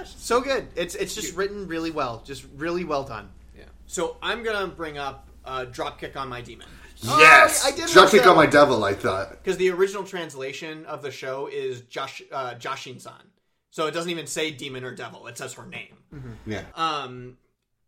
so 0.05 0.41
good. 0.41 0.67
It's 0.75 0.95
it's 0.95 1.15
just 1.15 1.35
written 1.37 1.67
really 1.67 1.91
well, 1.91 2.21
just 2.25 2.45
really 2.57 2.83
well 2.83 3.03
done. 3.05 3.29
Yeah. 3.57 3.63
So 3.87 4.17
I'm 4.21 4.43
gonna 4.43 4.67
bring 4.67 4.97
up 4.97 5.27
uh, 5.45 5.65
Dropkick 5.65 6.15
on 6.17 6.27
My 6.27 6.41
Demon. 6.41 6.67
Yes! 7.03 7.65
I 7.65 7.71
did 7.71 7.89
Drop 7.89 8.05
watch 8.05 8.11
kick 8.11 8.23
that 8.23 8.29
on 8.29 8.35
my 8.35 8.45
devil, 8.45 8.83
I 8.83 8.93
thought. 8.93 9.31
Because 9.31 9.57
the 9.57 9.69
original 9.71 10.03
translation 10.03 10.85
of 10.85 11.01
the 11.01 11.11
show 11.11 11.47
is 11.47 11.81
Josh 11.81 12.21
uh, 12.31 12.55
Joshin-san, 12.55 13.31
so 13.71 13.87
it 13.87 13.91
doesn't 13.91 14.11
even 14.11 14.27
say 14.27 14.51
demon 14.51 14.83
or 14.83 14.93
devil; 14.93 15.27
it 15.27 15.37
says 15.37 15.53
her 15.53 15.65
name. 15.65 15.97
Yeah. 16.45 16.63
Um, 16.75 17.37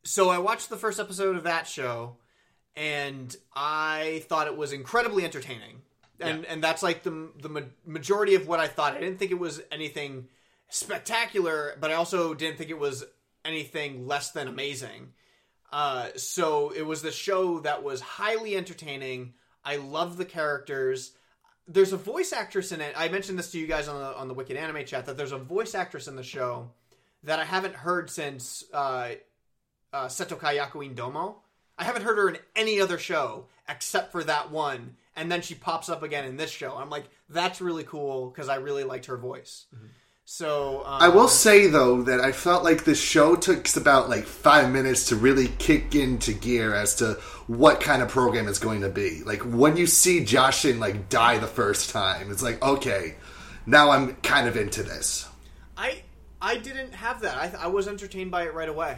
so 0.03 0.29
I 0.29 0.37
watched 0.37 0.69
the 0.69 0.77
first 0.77 0.99
episode 0.99 1.35
of 1.35 1.43
that 1.43 1.67
show, 1.67 2.17
and 2.75 3.35
I 3.55 4.23
thought 4.27 4.47
it 4.47 4.57
was 4.57 4.71
incredibly 4.71 5.23
entertaining, 5.23 5.81
and 6.19 6.45
and 6.45 6.63
that's 6.63 6.83
like 6.83 7.03
the 7.03 7.31
the 7.41 7.49
ma- 7.49 7.61
majority 7.85 8.35
of 8.35 8.47
what 8.47 8.59
I 8.59 8.67
thought. 8.67 8.95
I 8.95 8.99
didn't 8.99 9.17
think 9.17 9.31
it 9.31 9.39
was 9.39 9.61
anything 9.71 10.27
spectacular, 10.69 11.75
but 11.79 11.91
I 11.91 11.95
also 11.95 12.33
didn't 12.33 12.57
think 12.57 12.69
it 12.69 12.79
was 12.79 13.03
anything 13.43 14.07
less 14.07 14.31
than 14.31 14.47
amazing. 14.47 15.13
Uh, 15.75 16.07
so 16.15 16.69
it 16.69 16.83
was 16.83 17.01
the 17.01 17.11
show 17.11 17.59
that 17.59 17.83
was 17.83 17.99
highly 17.99 18.55
entertaining. 18.55 19.33
I 19.61 19.75
love 19.75 20.15
the 20.15 20.23
characters. 20.23 21.11
There's 21.67 21.91
a 21.91 21.97
voice 21.97 22.31
actress 22.31 22.71
in 22.71 22.79
it. 22.79 22.93
I 22.95 23.09
mentioned 23.09 23.37
this 23.37 23.51
to 23.51 23.59
you 23.59 23.67
guys 23.67 23.89
on 23.89 23.99
the 23.99 24.15
on 24.15 24.29
the 24.29 24.33
Wicked 24.33 24.55
Anime 24.55 24.85
chat 24.85 25.07
that 25.07 25.17
there's 25.17 25.33
a 25.33 25.37
voice 25.37 25.75
actress 25.75 26.07
in 26.07 26.15
the 26.15 26.23
show 26.23 26.71
that 27.23 27.39
I 27.39 27.43
haven't 27.43 27.75
heard 27.75 28.09
since 28.09 28.63
uh, 28.73 29.15
uh, 29.91 30.05
Seto 30.05 30.39
Kayaku 30.39 30.85
in 30.85 30.95
Domo. 30.95 31.41
I 31.77 31.83
haven't 31.83 32.03
heard 32.03 32.19
her 32.19 32.29
in 32.29 32.37
any 32.55 32.79
other 32.79 32.97
show 32.97 33.47
except 33.67 34.13
for 34.13 34.23
that 34.23 34.51
one, 34.51 34.95
and 35.17 35.29
then 35.29 35.41
she 35.41 35.55
pops 35.55 35.89
up 35.89 36.03
again 36.03 36.23
in 36.23 36.37
this 36.37 36.51
show. 36.51 36.77
I'm 36.77 36.89
like, 36.89 37.09
that's 37.27 37.59
really 37.59 37.83
cool 37.83 38.29
because 38.29 38.47
I 38.47 38.55
really 38.55 38.85
liked 38.85 39.07
her 39.07 39.17
voice. 39.17 39.65
So 40.27 40.81
um, 40.85 41.01
I 41.01 41.09
will 41.09 41.27
say 41.27 41.67
though 41.67 42.01
that 42.01 42.19
I 42.19 42.31
felt 42.31 42.63
like 42.63 42.83
the 42.83 42.95
show 42.95 43.35
took 43.35 43.67
about 43.77 44.09
like 44.09 44.25
five 44.25 44.71
minutes 44.71 45.09
to 45.09 45.15
really 45.15 45.47
kick 45.59 45.93
into 45.93 46.33
gear 46.33 46.73
as 46.73 46.95
to 46.95 47.13
what 47.45 47.79
kind 47.79 48.01
of 48.01 48.09
program 48.09 48.47
it's 48.47 48.57
going 48.57 48.81
to 48.81 48.89
be. 48.89 49.21
Like 49.23 49.41
when 49.43 49.77
you 49.77 49.85
see 49.85 50.21
Joshin 50.21 50.79
like 50.79 51.09
die 51.09 51.37
the 51.37 51.47
first 51.47 51.91
time, 51.91 52.31
it's 52.31 52.41
like 52.41 52.61
okay, 52.63 53.15
now 53.67 53.91
I'm 53.91 54.15
kind 54.15 54.47
of 54.47 54.57
into 54.57 54.81
this. 54.81 55.29
I 55.77 56.01
I 56.41 56.57
didn't 56.57 56.95
have 56.95 57.21
that. 57.21 57.37
I, 57.37 57.65
I 57.65 57.67
was 57.67 57.87
entertained 57.87 58.31
by 58.31 58.45
it 58.45 58.53
right 58.55 58.69
away. 58.69 58.97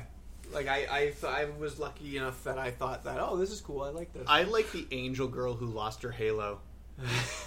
Like 0.53 0.69
I 0.69 0.87
I, 0.89 0.99
th- 1.07 1.25
I 1.25 1.47
was 1.59 1.77
lucky 1.77 2.15
enough 2.15 2.41
that 2.45 2.57
I 2.57 2.71
thought 2.71 3.03
that 3.03 3.17
oh 3.19 3.35
this 3.35 3.51
is 3.51 3.59
cool. 3.59 3.81
I 3.81 3.89
like 3.89 4.13
this. 4.13 4.23
I 4.27 4.43
like 4.43 4.71
the 4.71 4.87
angel 4.91 5.27
girl 5.27 5.55
who 5.55 5.65
lost 5.65 6.03
her 6.03 6.11
halo. 6.11 6.61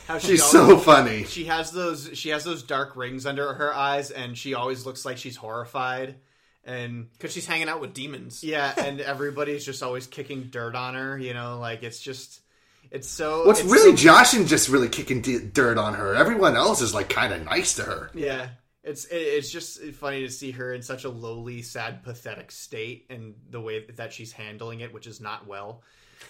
How 0.07 0.19
She's 0.19 0.45
so 0.45 0.79
funny. 0.79 1.25
She 1.25 1.45
has 1.47 1.71
those. 1.73 2.11
She 2.15 2.31
has 2.31 2.45
those 2.45 2.63
dark 2.63 2.97
rings 2.97 3.27
under 3.27 3.53
her 3.55 3.75
eyes, 3.75 4.11
and 4.11 4.37
she 4.37 4.55
always 4.55 4.87
looks 4.87 5.05
like 5.05 5.17
she's 5.19 5.37
horrified. 5.37 6.17
And 6.65 7.11
because 7.13 7.33
she's 7.33 7.47
hanging 7.47 7.69
out 7.69 7.81
with 7.81 7.95
demons. 7.95 8.45
Yeah, 8.45 8.73
and 8.77 9.01
everybody's 9.01 9.65
just 9.65 9.83
always 9.83 10.07
kicking 10.07 10.45
dirt 10.51 10.75
on 10.75 10.95
her. 10.95 11.19
You 11.19 11.35
know, 11.35 11.59
like 11.59 11.83
it's 11.83 12.01
just, 12.01 12.41
it's 12.91 13.09
so. 13.09 13.47
What's 13.47 13.61
it's 13.61 13.71
really 13.71 13.97
so- 13.97 14.09
Joshin 14.13 14.47
just 14.47 14.69
really 14.69 14.89
kicking 14.89 15.21
d- 15.21 15.39
dirt 15.53 15.79
on 15.79 15.95
her. 15.95 16.15
Everyone 16.15 16.57
else 16.57 16.81
is 16.81 16.95
like 16.95 17.09
kind 17.09 17.33
of 17.33 17.45
nice 17.45 17.75
to 17.77 17.83
her. 17.83 18.11
Yeah, 18.15 18.49
it's 18.85 19.05
it, 19.07 19.17
it's 19.17 19.51
just 19.51 19.83
funny 19.95 20.21
to 20.21 20.31
see 20.31 20.53
her 20.53 20.73
in 20.73 20.83
such 20.83 21.05
a 21.05 21.09
lowly, 21.09 21.63
sad, 21.63 22.03
pathetic 22.05 22.53
state, 22.53 23.07
and 23.11 23.35
the 23.51 23.61
way 23.61 23.87
that 23.97 24.13
she's 24.13 24.33
handling 24.33 24.81
it, 24.81 24.93
which 24.95 25.07
is 25.07 25.21
not 25.21 25.47
well. 25.47 25.83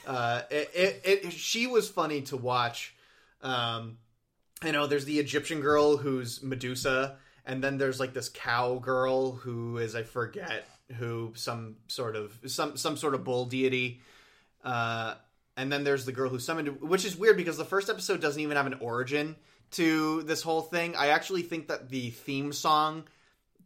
Uh, 0.06 0.42
it, 0.50 0.70
it, 0.74 1.00
it 1.04 1.32
she 1.32 1.66
was 1.66 1.88
funny 1.90 2.22
to 2.22 2.36
watch. 2.36 2.94
Um, 3.42 3.98
you 4.64 4.72
know, 4.72 4.86
there's 4.86 5.04
the 5.04 5.18
Egyptian 5.18 5.60
girl 5.60 5.96
who's 5.96 6.42
Medusa, 6.42 7.16
and 7.46 7.62
then 7.64 7.78
there's 7.78 7.98
like 7.98 8.12
this 8.12 8.28
cow 8.28 8.76
girl 8.78 9.32
who 9.32 9.78
is 9.78 9.94
I 9.94 10.02
forget 10.02 10.68
who 10.98 11.32
some 11.36 11.76
sort 11.88 12.16
of 12.16 12.38
some 12.46 12.76
some 12.76 12.96
sort 12.96 13.14
of 13.14 13.24
bull 13.24 13.46
deity. 13.46 14.00
Uh, 14.64 15.14
and 15.56 15.72
then 15.72 15.84
there's 15.84 16.04
the 16.04 16.12
girl 16.12 16.28
who 16.30 16.38
summoned, 16.38 16.80
which 16.82 17.04
is 17.04 17.16
weird 17.16 17.36
because 17.36 17.56
the 17.56 17.64
first 17.64 17.88
episode 17.90 18.20
doesn't 18.20 18.40
even 18.40 18.56
have 18.56 18.66
an 18.66 18.74
origin 18.80 19.36
to 19.72 20.22
this 20.22 20.42
whole 20.42 20.62
thing. 20.62 20.94
I 20.96 21.08
actually 21.08 21.42
think 21.42 21.68
that 21.68 21.88
the 21.88 22.10
theme 22.10 22.52
song 22.52 23.04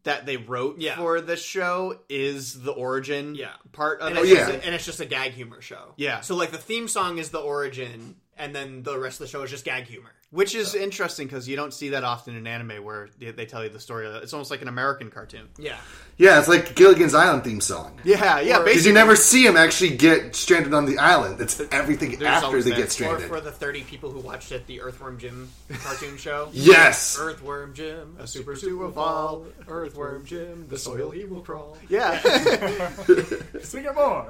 that 0.04 0.26
they 0.26 0.36
wrote 0.36 0.78
Yeah. 0.80 0.96
for 0.96 1.20
this 1.22 1.42
show 1.42 1.98
is 2.10 2.60
the 2.60 2.72
origin 2.72 3.34
Yeah. 3.34 3.52
part 3.72 4.00
of 4.00 4.08
and 4.08 4.18
it. 4.18 4.24
it's, 4.24 4.30
just 4.34 4.50
a, 4.50 4.64
and 4.66 4.74
it's 4.74 4.84
just 4.84 5.00
a 5.00 5.06
gag 5.06 5.32
humor 5.32 5.62
show. 5.62 5.94
Yeah. 5.96 6.20
So 6.20 6.34
like 6.36 6.50
the 6.50 6.58
theme 6.58 6.88
song 6.88 7.16
is 7.18 7.30
the 7.30 7.38
origin, 7.40 8.16
and 8.38 8.54
then 8.54 8.82
the 8.82 8.98
rest 8.98 9.20
of 9.20 9.26
the 9.26 9.30
show 9.30 9.42
is 9.42 9.50
just 9.50 9.64
gag 9.64 9.84
humor. 9.84 10.10
Which 10.30 10.56
is 10.56 10.74
interesting 10.74 11.28
because 11.28 11.48
you 11.48 11.54
don't 11.54 11.72
see 11.72 11.90
that 11.90 12.02
often 12.02 12.34
in 12.34 12.44
anime 12.48 12.82
where 12.82 13.08
they, 13.20 13.30
they 13.30 13.46
tell 13.46 13.62
you 13.62 13.70
the 13.70 13.78
story. 13.78 14.08
It's 14.08 14.32
almost 14.32 14.50
like 14.50 14.62
an 14.62 14.68
American 14.68 15.08
cartoon. 15.08 15.48
Yeah. 15.58 15.76
Yeah, 16.16 16.40
it's 16.40 16.48
like 16.48 16.74
Gilligan's 16.74 17.14
Island 17.14 17.44
theme 17.44 17.60
song. 17.60 18.00
Yeah, 18.02 18.40
yeah. 18.40 18.58
Because 18.58 18.64
Basically, 18.64 18.88
you 18.88 18.94
never 18.94 19.14
see 19.14 19.46
him 19.46 19.56
actually 19.56 19.96
get 19.96 20.34
stranded 20.34 20.74
on 20.74 20.86
the 20.86 20.98
island. 20.98 21.40
It's 21.40 21.60
everything 21.70 22.20
after 22.24 22.60
they 22.62 22.70
that. 22.70 22.76
get 22.76 22.86
Or 22.86 22.90
stranded. 22.90 23.28
for 23.28 23.40
the 23.40 23.52
30 23.52 23.82
people 23.84 24.10
who 24.10 24.18
watched 24.18 24.50
it, 24.50 24.66
the 24.66 24.80
Earthworm 24.80 25.18
Jim 25.18 25.48
cartoon 25.72 26.16
show. 26.16 26.48
Yes. 26.52 27.16
Earthworm 27.20 27.72
Jim, 27.74 28.16
a 28.18 28.26
super 28.26 28.56
stew 28.56 28.82
of 28.82 28.98
all. 28.98 29.46
Earthworm 29.68 30.24
Jim, 30.26 30.66
the 30.68 30.78
soil 30.78 31.10
he 31.10 31.24
will 31.26 31.42
crawl. 31.42 31.76
Yeah. 31.88 32.18
Sing 33.60 33.84
it 33.84 33.94
more. 33.94 34.26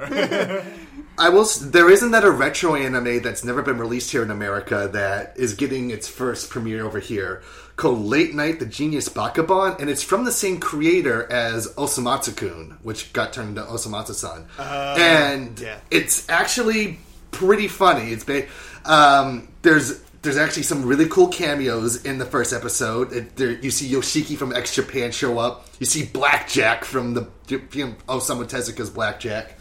I 1.17 1.29
will. 1.31 1.45
There 1.63 1.91
isn't 1.91 2.11
that 2.11 2.25
a 2.25 2.31
retro 2.31 2.75
anime 2.75 3.23
that's 3.23 3.43
never 3.45 3.63
been 3.63 3.79
released 3.79 3.94
here 4.01 4.23
in 4.23 4.31
America 4.31 4.89
that 4.93 5.35
is 5.37 5.55
getting 5.55 5.91
its 5.91 6.09
first 6.09 6.51
premiere 6.51 6.85
over 6.85 6.99
here 6.99 7.43
called 7.77 8.01
Late 8.05 8.35
Night: 8.35 8.59
The 8.61 8.67
Genius 8.67 9.09
Bakabon, 9.09 9.77
and 9.81 9.91
it's 9.91 10.03
from 10.03 10.25
the 10.25 10.33
same 10.33 10.61
creator 10.61 11.31
as 11.31 11.67
Osomatsu-kun, 11.75 12.79
which 12.83 13.13
got 13.13 13.33
turned 13.33 13.51
into 13.57 13.63
Osomatsu-san, 13.63 14.47
Uh, 14.59 14.97
and 14.99 15.59
yeah. 15.61 15.79
it's 15.91 16.29
actually 16.29 16.99
pretty 17.31 17.69
funny. 17.69 18.13
It's 18.13 18.25
ba- 18.25 18.47
um, 18.85 19.49
there's 19.63 20.01
there's 20.23 20.37
actually 20.39 20.63
some 20.63 20.87
really 20.87 21.07
cool 21.09 21.29
cameos 21.29 22.05
in 22.05 22.19
the 22.19 22.25
first 22.25 22.53
episode. 22.53 23.13
It, 23.13 23.37
there, 23.37 23.51
you 23.51 23.71
see 23.71 23.91
Yoshiki 23.93 24.37
from 24.39 24.55
X 24.55 24.75
Japan 24.75 25.13
show 25.13 25.39
up. 25.39 25.67
You 25.81 25.87
see 25.87 26.05
Blackjack 26.07 26.85
from 26.85 27.13
the 27.15 27.23
Osamu 27.49 28.45
Tezuka's 28.49 28.89
Blackjack 28.91 29.59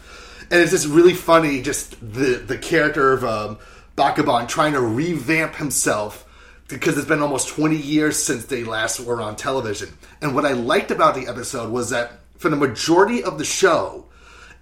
and 0.50 0.60
it's 0.60 0.70
just 0.72 0.86
really 0.86 1.14
funny 1.14 1.62
just 1.62 1.98
the 2.00 2.42
the 2.46 2.58
character 2.58 3.12
of 3.12 3.24
um, 3.24 3.58
Bakabon 3.96 4.48
trying 4.48 4.72
to 4.72 4.80
revamp 4.80 5.56
himself 5.56 6.24
because 6.68 6.96
it's 6.96 7.06
been 7.06 7.22
almost 7.22 7.48
20 7.48 7.76
years 7.76 8.16
since 8.16 8.46
they 8.46 8.64
last 8.64 9.00
were 9.00 9.20
on 9.20 9.36
television 9.36 9.90
and 10.22 10.34
what 10.34 10.46
i 10.46 10.52
liked 10.52 10.90
about 10.90 11.14
the 11.14 11.28
episode 11.28 11.70
was 11.70 11.90
that 11.90 12.12
for 12.38 12.48
the 12.48 12.56
majority 12.56 13.22
of 13.22 13.36
the 13.36 13.44
show 13.44 14.06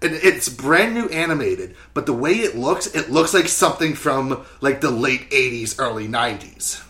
and 0.01 0.13
it's 0.13 0.49
brand 0.49 0.93
new 0.93 1.07
animated 1.07 1.75
but 1.93 2.05
the 2.05 2.13
way 2.13 2.33
it 2.33 2.57
looks 2.57 2.87
it 2.87 3.09
looks 3.09 3.33
like 3.33 3.47
something 3.47 3.93
from 3.93 4.45
like 4.59 4.81
the 4.81 4.91
late 4.91 5.29
80s 5.31 5.79
early 5.79 6.07
90s 6.07 6.83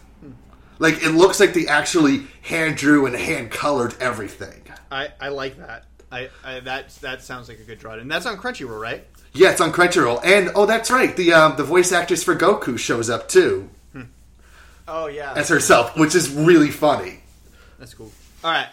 like 0.79 0.95
it 1.03 1.11
looks 1.11 1.39
like 1.39 1.53
they 1.53 1.67
actually 1.67 2.25
hand 2.41 2.75
drew 2.75 3.05
and 3.05 3.15
hand 3.15 3.51
colored 3.51 3.93
everything 4.01 4.63
I, 4.93 5.09
I 5.19 5.29
like 5.29 5.57
that. 5.57 5.85
I, 6.11 6.29
I 6.43 6.59
that 6.61 6.89
that 6.97 7.23
sounds 7.23 7.49
like 7.49 7.59
a 7.59 7.63
good 7.63 7.79
draw, 7.79 7.93
and 7.93 8.09
that's 8.09 8.27
on 8.27 8.37
Crunchyroll, 8.37 8.79
right? 8.79 9.05
Yeah, 9.33 9.51
it's 9.51 9.61
on 9.61 9.71
Crunchyroll, 9.71 10.23
and 10.23 10.51
oh, 10.55 10.65
that's 10.65 10.91
right. 10.91 11.15
The 11.15 11.33
um, 11.33 11.55
the 11.57 11.63
voice 11.63 11.91
actress 11.91 12.23
for 12.23 12.35
Goku 12.35 12.77
shows 12.77 13.09
up 13.09 13.27
too 13.29 13.69
Oh, 14.87 15.07
yeah. 15.07 15.33
as 15.35 15.47
herself, 15.49 15.97
which 15.97 16.13
is 16.13 16.29
really 16.29 16.69
funny. 16.69 17.21
That's 17.79 17.93
cool. 17.93 18.11
All 18.43 18.51
right, 18.51 18.67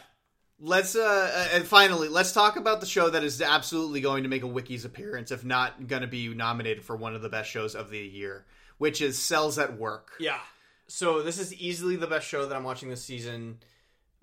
let's 0.60 0.96
uh, 0.96 1.00
uh, 1.34 1.48
and 1.54 1.64
finally 1.64 2.08
let's 2.08 2.32
talk 2.32 2.56
about 2.56 2.80
the 2.80 2.86
show 2.86 3.08
that 3.10 3.22
is 3.24 3.40
absolutely 3.40 4.00
going 4.00 4.24
to 4.24 4.28
make 4.28 4.42
a 4.42 4.46
Wiki's 4.48 4.84
appearance, 4.84 5.30
if 5.30 5.44
not 5.44 5.86
going 5.86 6.02
to 6.02 6.08
be 6.08 6.28
nominated 6.34 6.84
for 6.84 6.96
one 6.96 7.14
of 7.14 7.22
the 7.22 7.28
best 7.28 7.48
shows 7.50 7.74
of 7.74 7.90
the 7.90 7.98
year, 7.98 8.44
which 8.78 9.00
is 9.00 9.18
Cells 9.18 9.58
at 9.58 9.78
Work. 9.78 10.10
Yeah. 10.18 10.38
So 10.88 11.22
this 11.22 11.38
is 11.38 11.54
easily 11.54 11.94
the 11.94 12.08
best 12.08 12.26
show 12.26 12.44
that 12.46 12.56
I'm 12.56 12.64
watching 12.64 12.88
this 12.88 13.04
season. 13.04 13.58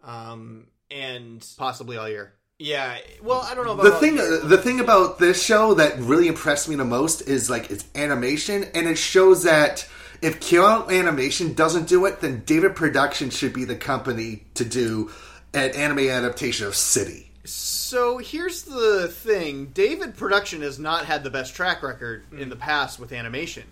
Um, 0.03 0.67
and 0.91 1.45
possibly 1.57 1.97
all 1.97 2.07
year. 2.09 2.33
Yeah. 2.59 2.97
Well, 3.21 3.41
I 3.41 3.53
don't 3.53 3.65
know 3.65 3.73
about 3.73 3.83
The 3.83 3.91
thing, 3.91 4.15
year. 4.15 4.39
the 4.39 4.57
thing 4.57 4.79
about 4.79 5.19
this 5.19 5.43
show 5.43 5.75
that 5.75 5.99
really 5.99 6.27
impressed 6.27 6.67
me 6.67 6.75
the 6.75 6.85
most 6.85 7.21
is 7.21 7.49
like 7.49 7.69
its 7.69 7.85
animation, 7.95 8.65
and 8.73 8.87
it 8.87 8.97
shows 8.97 9.43
that 9.43 9.87
if 10.21 10.39
Kyoto 10.39 10.89
Animation 10.89 11.53
doesn't 11.53 11.87
do 11.87 12.05
it, 12.05 12.21
then 12.21 12.41
David 12.45 12.75
Production 12.75 13.29
should 13.29 13.53
be 13.53 13.63
the 13.63 13.75
company 13.75 14.43
to 14.55 14.65
do 14.65 15.11
an 15.53 15.69
anime 15.71 16.09
adaptation 16.09 16.65
of 16.65 16.75
City. 16.75 17.29
So 17.45 18.17
here's 18.17 18.63
the 18.63 19.07
thing: 19.07 19.67
David 19.67 20.17
Production 20.17 20.61
has 20.63 20.79
not 20.79 21.05
had 21.05 21.23
the 21.23 21.29
best 21.29 21.53
track 21.53 21.83
record 21.83 22.23
hmm. 22.29 22.39
in 22.39 22.49
the 22.49 22.55
past 22.55 22.99
with 22.99 23.11
animation. 23.11 23.63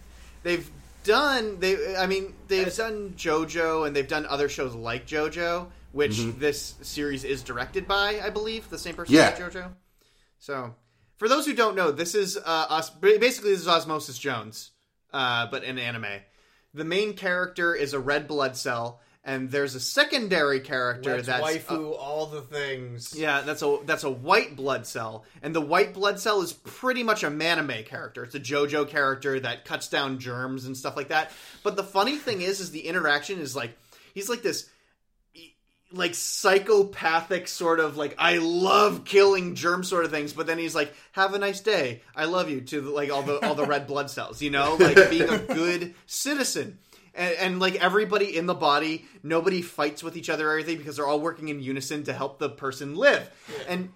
They've 0.44 0.70
done 1.03 1.60
they, 1.60 1.95
I 1.95 2.06
mean, 2.06 2.34
they've 2.48 2.74
done 2.76 3.14
JoJo 3.18 3.88
and 3.88 3.95
they've 3.95 4.07
done 4.07 4.26
other 4.28 4.49
shows 4.49 4.76
like 4.76 5.07
JoJo, 5.07 5.68
which 5.96 6.18
Mhm. 6.18 6.40
this 6.40 6.74
series 6.82 7.24
is 7.24 7.42
directed 7.42 7.88
by, 7.88 8.20
I 8.20 8.30
believe, 8.30 8.70
the 8.70 8.78
same 8.78 8.96
person 8.96 9.16
Yeah. 9.16 9.30
as 9.30 9.40
JoJo. 9.40 9.72
So, 10.40 10.76
for 11.16 11.30
those 11.30 11.46
who 11.46 11.54
don't 11.54 11.74
know, 11.74 11.92
this 11.92 12.14
is 12.16 12.36
uh, 12.36 12.42
us. 12.70 12.90
Basically, 12.90 13.52
this 13.52 13.62
is 13.62 13.68
Osmosis 13.70 14.18
Jones, 14.18 14.72
uh, 15.14 15.48
but 15.48 15.64
in 15.64 15.80
anime. 15.80 16.22
The 16.74 16.84
main 16.84 17.14
character 17.14 17.74
is 17.74 17.94
a 17.94 18.00
red 18.00 18.28
blood 18.28 18.58
cell, 18.58 19.00
and 19.24 19.50
there's 19.50 19.74
a 19.76 19.80
secondary 19.80 20.60
character 20.60 21.16
Let's 21.16 21.28
that's 21.28 21.42
waifu 21.48 21.96
all 21.98 22.26
the 22.26 22.42
things. 22.42 23.16
yeah, 23.16 23.40
that's 23.40 23.62
a 23.62 23.80
that's 23.86 24.04
a 24.04 24.10
white 24.10 24.58
blood 24.58 24.86
cell, 24.86 25.24
and 25.42 25.56
the 25.56 25.62
white 25.62 25.94
blood 25.94 26.20
cell 26.20 26.42
is 26.42 26.52
pretty 26.52 27.04
much 27.04 27.24
a 27.24 27.30
Maname 27.32 27.86
character. 27.86 28.26
It's 28.26 28.36
a 28.36 28.40
JoJo 28.42 28.90
character 28.90 29.40
that 29.40 29.64
cuts 29.64 29.88
down 29.88 30.20
germs 30.20 30.66
and 30.66 30.76
stuff 30.76 30.98
like 30.98 31.08
that. 31.08 31.32
But 31.64 31.78
the 31.78 31.86
funny 31.86 32.18
thing 32.18 32.42
is, 32.42 32.60
is 32.60 32.72
the 32.72 32.86
interaction 32.86 33.40
is 33.40 33.56
like 33.56 33.78
he's 34.14 34.28
like 34.28 34.42
this 34.42 34.70
like 35.96 36.14
psychopathic 36.14 37.48
sort 37.48 37.80
of 37.80 37.98
like 37.98 38.16
I 38.18 38.38
love 38.38 39.06
killing 39.06 39.56
germ 39.56 39.84
sort 39.84 40.06
of 40.06 40.12
things, 40.12 40.34
but 40.34 40.46
then 40.48 40.58
he's 40.58 40.76
like, 40.76 40.94
"Have 41.14 41.34
a 41.34 41.40
nice 41.40 41.62
day, 41.62 42.02
I 42.16 42.26
love 42.26 42.50
you" 42.50 42.62
to 42.62 42.82
like 42.82 43.12
all 43.12 43.24
the 43.24 43.46
all 43.46 43.56
the 43.56 43.66
red 43.66 43.88
blood 43.88 44.10
cells, 44.10 44.42
you 44.42 44.50
know, 44.50 44.76
like 44.80 45.10
being 45.10 45.30
a 45.30 45.40
good 45.40 45.96
citizen. 46.06 46.78
And, 47.18 47.36
and 47.36 47.60
like 47.62 47.76
everybody 47.76 48.36
in 48.36 48.46
the 48.46 48.54
body, 48.54 49.06
nobody 49.24 49.62
fights 49.62 50.04
with 50.04 50.18
each 50.18 50.30
other 50.30 50.50
or 50.52 50.56
anything 50.56 50.78
because 50.78 50.98
they're 50.98 51.08
all 51.08 51.22
working 51.22 51.48
in 51.48 51.62
unison 51.62 52.04
to 52.04 52.14
help 52.14 52.40
the 52.40 52.50
person 52.50 52.96
live. 52.96 53.30
And 53.70 53.90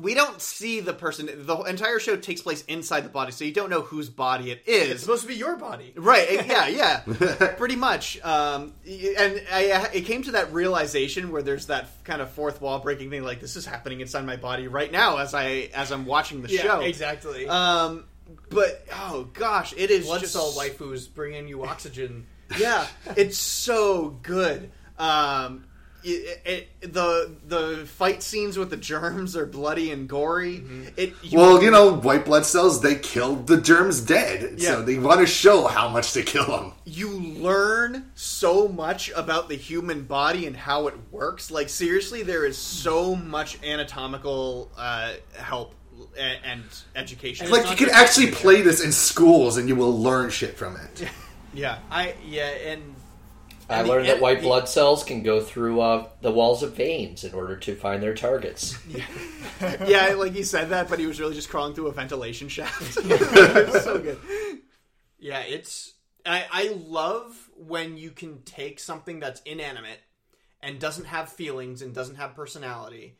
we 0.00 0.14
don't 0.14 0.40
see 0.40 0.80
the 0.80 0.92
person. 0.92 1.28
The 1.46 1.56
entire 1.62 1.98
show 1.98 2.16
takes 2.16 2.40
place 2.40 2.62
inside 2.68 3.00
the 3.04 3.08
body, 3.08 3.32
so 3.32 3.44
you 3.44 3.52
don't 3.52 3.68
know 3.70 3.80
whose 3.82 4.08
body 4.08 4.50
it 4.52 4.62
is. 4.66 4.90
It's 4.90 5.00
supposed 5.00 5.22
to 5.22 5.28
be 5.28 5.34
your 5.34 5.56
body. 5.56 5.92
Right. 5.96 6.46
Yeah. 6.46 6.68
Yeah. 6.78 7.00
Pretty 7.56 7.74
much. 7.76 8.20
Um, 8.22 8.74
and 8.86 9.42
I, 9.52 9.90
it 9.92 10.02
came 10.04 10.22
to 10.24 10.32
that 10.32 10.52
realization 10.52 11.32
where 11.32 11.42
there's 11.42 11.66
that 11.66 11.88
kind 12.04 12.22
of 12.22 12.30
fourth 12.30 12.60
wall 12.60 12.78
breaking 12.78 13.10
thing. 13.10 13.24
Like 13.24 13.40
this 13.40 13.56
is 13.56 13.66
happening 13.66 14.00
inside 14.00 14.24
my 14.24 14.36
body 14.36 14.68
right 14.68 14.92
now 14.92 15.16
as 15.16 15.34
I 15.34 15.70
as 15.74 15.90
I'm 15.90 16.06
watching 16.06 16.42
the 16.42 16.48
Yeah, 16.52 16.62
show. 16.62 16.80
exactly. 16.80 17.48
Um, 17.48 18.04
but 18.50 18.84
oh 18.94 19.28
gosh, 19.32 19.74
it 19.76 19.90
is 19.90 20.06
Blood 20.06 20.20
just 20.20 20.32
cell 20.34 20.52
waifus 20.56 21.12
bringing 21.12 21.48
you 21.48 21.64
oxygen. 21.64 22.26
yeah, 22.58 22.86
it's 23.16 23.38
so 23.38 24.10
good. 24.22 24.70
Um, 24.98 25.64
it, 26.04 26.68
it, 26.80 26.92
the 26.92 27.34
the 27.46 27.86
fight 27.86 28.22
scenes 28.22 28.58
with 28.58 28.70
the 28.70 28.76
germs 28.76 29.36
are 29.36 29.46
bloody 29.46 29.90
and 29.90 30.08
gory. 30.08 30.62
It 30.96 31.14
well, 31.32 31.62
you 31.62 31.70
know, 31.70 31.94
white 31.94 32.24
blood 32.24 32.46
cells, 32.46 32.80
they 32.80 32.96
killed 32.96 33.46
the 33.46 33.60
germs 33.60 34.00
dead. 34.00 34.54
Yeah. 34.58 34.70
So 34.70 34.82
they 34.82 34.98
want 34.98 35.20
to 35.20 35.26
show 35.26 35.66
how 35.66 35.88
much 35.88 36.12
they 36.12 36.22
kill 36.22 36.46
them. 36.46 36.72
you 36.84 37.10
learn 37.10 38.10
so 38.14 38.68
much 38.68 39.10
about 39.10 39.48
the 39.48 39.56
human 39.56 40.04
body 40.04 40.46
and 40.46 40.56
how 40.56 40.86
it 40.86 40.94
works. 41.10 41.50
Like 41.50 41.68
seriously, 41.68 42.22
there 42.22 42.46
is 42.46 42.56
so 42.56 43.14
much 43.16 43.62
anatomical 43.62 44.70
uh, 44.76 45.14
help 45.36 45.74
and, 46.18 46.38
and 46.44 46.62
education. 46.96 47.50
like, 47.50 47.70
you 47.70 47.76
can 47.76 47.90
actually 47.90 48.30
play 48.30 48.62
this 48.62 48.82
in 48.82 48.92
schools 48.92 49.56
and 49.56 49.68
you 49.68 49.76
will 49.76 49.98
learn 49.98 50.30
shit 50.30 50.56
from 50.56 50.76
it. 50.76 51.08
Yeah, 51.54 51.78
I 51.90 52.14
yeah, 52.26 52.46
and 52.46 52.94
I 53.68 53.80
and 53.80 53.86
the- 53.86 53.92
learned 53.92 54.08
that 54.08 54.20
white 54.20 54.38
the- 54.40 54.46
blood 54.46 54.68
cells 54.68 55.04
can 55.04 55.22
go 55.22 55.40
through 55.40 55.80
uh, 55.80 56.08
the 56.20 56.30
walls 56.30 56.62
of 56.62 56.74
veins 56.74 57.24
in 57.24 57.34
order 57.34 57.56
to 57.56 57.74
find 57.74 58.02
their 58.02 58.14
targets. 58.14 58.78
yeah, 59.86 60.14
like 60.16 60.32
he 60.32 60.42
said 60.42 60.70
that, 60.70 60.88
but 60.88 60.98
he 60.98 61.06
was 61.06 61.20
really 61.20 61.34
just 61.34 61.50
crawling 61.50 61.74
through 61.74 61.88
a 61.88 61.92
ventilation 61.92 62.48
shaft. 62.48 62.96
it 63.02 63.82
so 63.82 63.98
good. 63.98 64.18
Yeah, 65.18 65.40
it's 65.40 65.94
I, 66.24 66.46
I 66.50 66.68
love 66.86 67.50
when 67.56 67.96
you 67.96 68.10
can 68.10 68.42
take 68.42 68.80
something 68.80 69.20
that's 69.20 69.40
inanimate 69.42 70.00
and 70.62 70.78
doesn't 70.78 71.06
have 71.06 71.28
feelings 71.30 71.82
and 71.82 71.94
doesn't 71.94 72.16
have 72.16 72.34
personality 72.34 73.16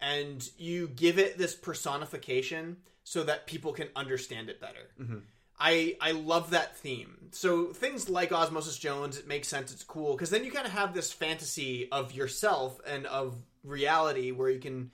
and 0.00 0.48
you 0.56 0.88
give 0.88 1.18
it 1.18 1.36
this 1.38 1.54
personification 1.54 2.78
so 3.04 3.22
that 3.24 3.46
people 3.46 3.72
can 3.72 3.88
understand 3.94 4.48
it 4.48 4.60
better. 4.60 4.90
Mm-hmm. 5.00 5.18
I 5.60 5.96
I 6.00 6.12
love 6.12 6.50
that 6.50 6.76
theme. 6.78 7.28
So 7.32 7.66
things 7.66 8.08
like 8.08 8.32
Osmosis 8.32 8.78
Jones, 8.78 9.18
it 9.18 9.28
makes 9.28 9.46
sense. 9.46 9.72
It's 9.72 9.84
cool 9.84 10.12
because 10.12 10.30
then 10.30 10.44
you 10.44 10.50
kind 10.50 10.66
of 10.66 10.72
have 10.72 10.94
this 10.94 11.12
fantasy 11.12 11.88
of 11.92 12.12
yourself 12.12 12.80
and 12.86 13.06
of 13.06 13.36
reality 13.62 14.32
where 14.32 14.50
you 14.50 14.58
can. 14.58 14.90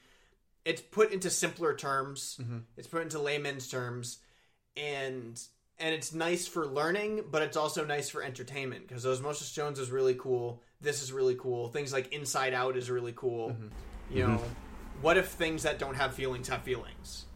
It's 0.64 0.82
put 0.82 1.12
into 1.12 1.30
simpler 1.30 1.76
terms. 1.76 2.38
Mm-hmm. 2.43 2.59
It's 2.76 2.88
put 2.88 3.02
into 3.02 3.20
layman's 3.20 3.68
terms, 3.68 4.18
and 4.76 5.40
and 5.78 5.94
it's 5.94 6.12
nice 6.12 6.48
for 6.48 6.66
learning, 6.66 7.24
but 7.30 7.43
it's 7.43 7.56
also 7.56 7.84
nice 7.84 8.09
for 8.09 8.22
entertainment 8.22 8.88
because 8.88 9.06
Osmosis 9.06 9.52
Jones 9.52 9.78
is 9.78 9.90
really 9.90 10.14
cool. 10.14 10.62
This 10.80 11.02
is 11.02 11.12
really 11.12 11.36
cool. 11.36 11.68
Things 11.68 11.93
like 11.93 12.12
Inside 12.12 12.55
Out 12.55 12.76
is 12.76 12.90
really 12.90 13.12
cool. 13.14 13.51
Mm-hmm. 13.51 13.66
You 14.10 14.26
know, 14.26 14.43
what 15.01 15.16
if 15.16 15.28
things 15.28 15.62
that 15.62 15.78
don't 15.78 15.94
have 15.94 16.14
feelings 16.14 16.48
have 16.48 16.62
feelings? 16.62 17.26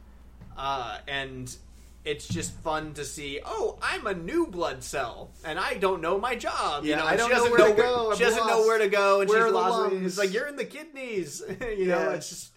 Uh, 0.57 0.99
and 1.07 1.55
it's 2.05 2.27
just 2.27 2.53
fun 2.61 2.95
to 2.95 3.05
see. 3.05 3.41
Oh, 3.45 3.79
I'm 3.83 4.07
a 4.07 4.15
new 4.15 4.47
blood 4.47 4.83
cell, 4.83 5.33
and 5.45 5.59
I 5.59 5.75
don't 5.75 6.01
know 6.01 6.19
my 6.19 6.35
job. 6.35 6.85
you 6.85 6.91
Yeah, 6.91 6.97
know, 6.97 7.07
I 7.07 7.17
don't 7.17 7.29
she 7.29 7.35
know 7.35 7.39
doesn't 7.45 7.51
where 7.59 7.69
to 7.69 7.75
where- 7.75 7.83
go. 7.83 8.15
She 8.15 8.25
I'm 8.25 8.31
doesn't 8.31 8.47
know 8.47 8.61
where 8.63 8.79
to 8.79 8.89
go, 8.89 9.21
and 9.21 9.29
Where 9.29 9.45
she's 9.47 9.53
lost. 9.53 9.93
It's 9.95 10.19
like 10.19 10.33
you're 10.33 10.47
in 10.47 10.57
the 10.57 10.65
kidneys. 10.65 11.43
you 11.61 11.87
know, 11.87 12.11
it's 12.11 12.29
just 12.31 12.53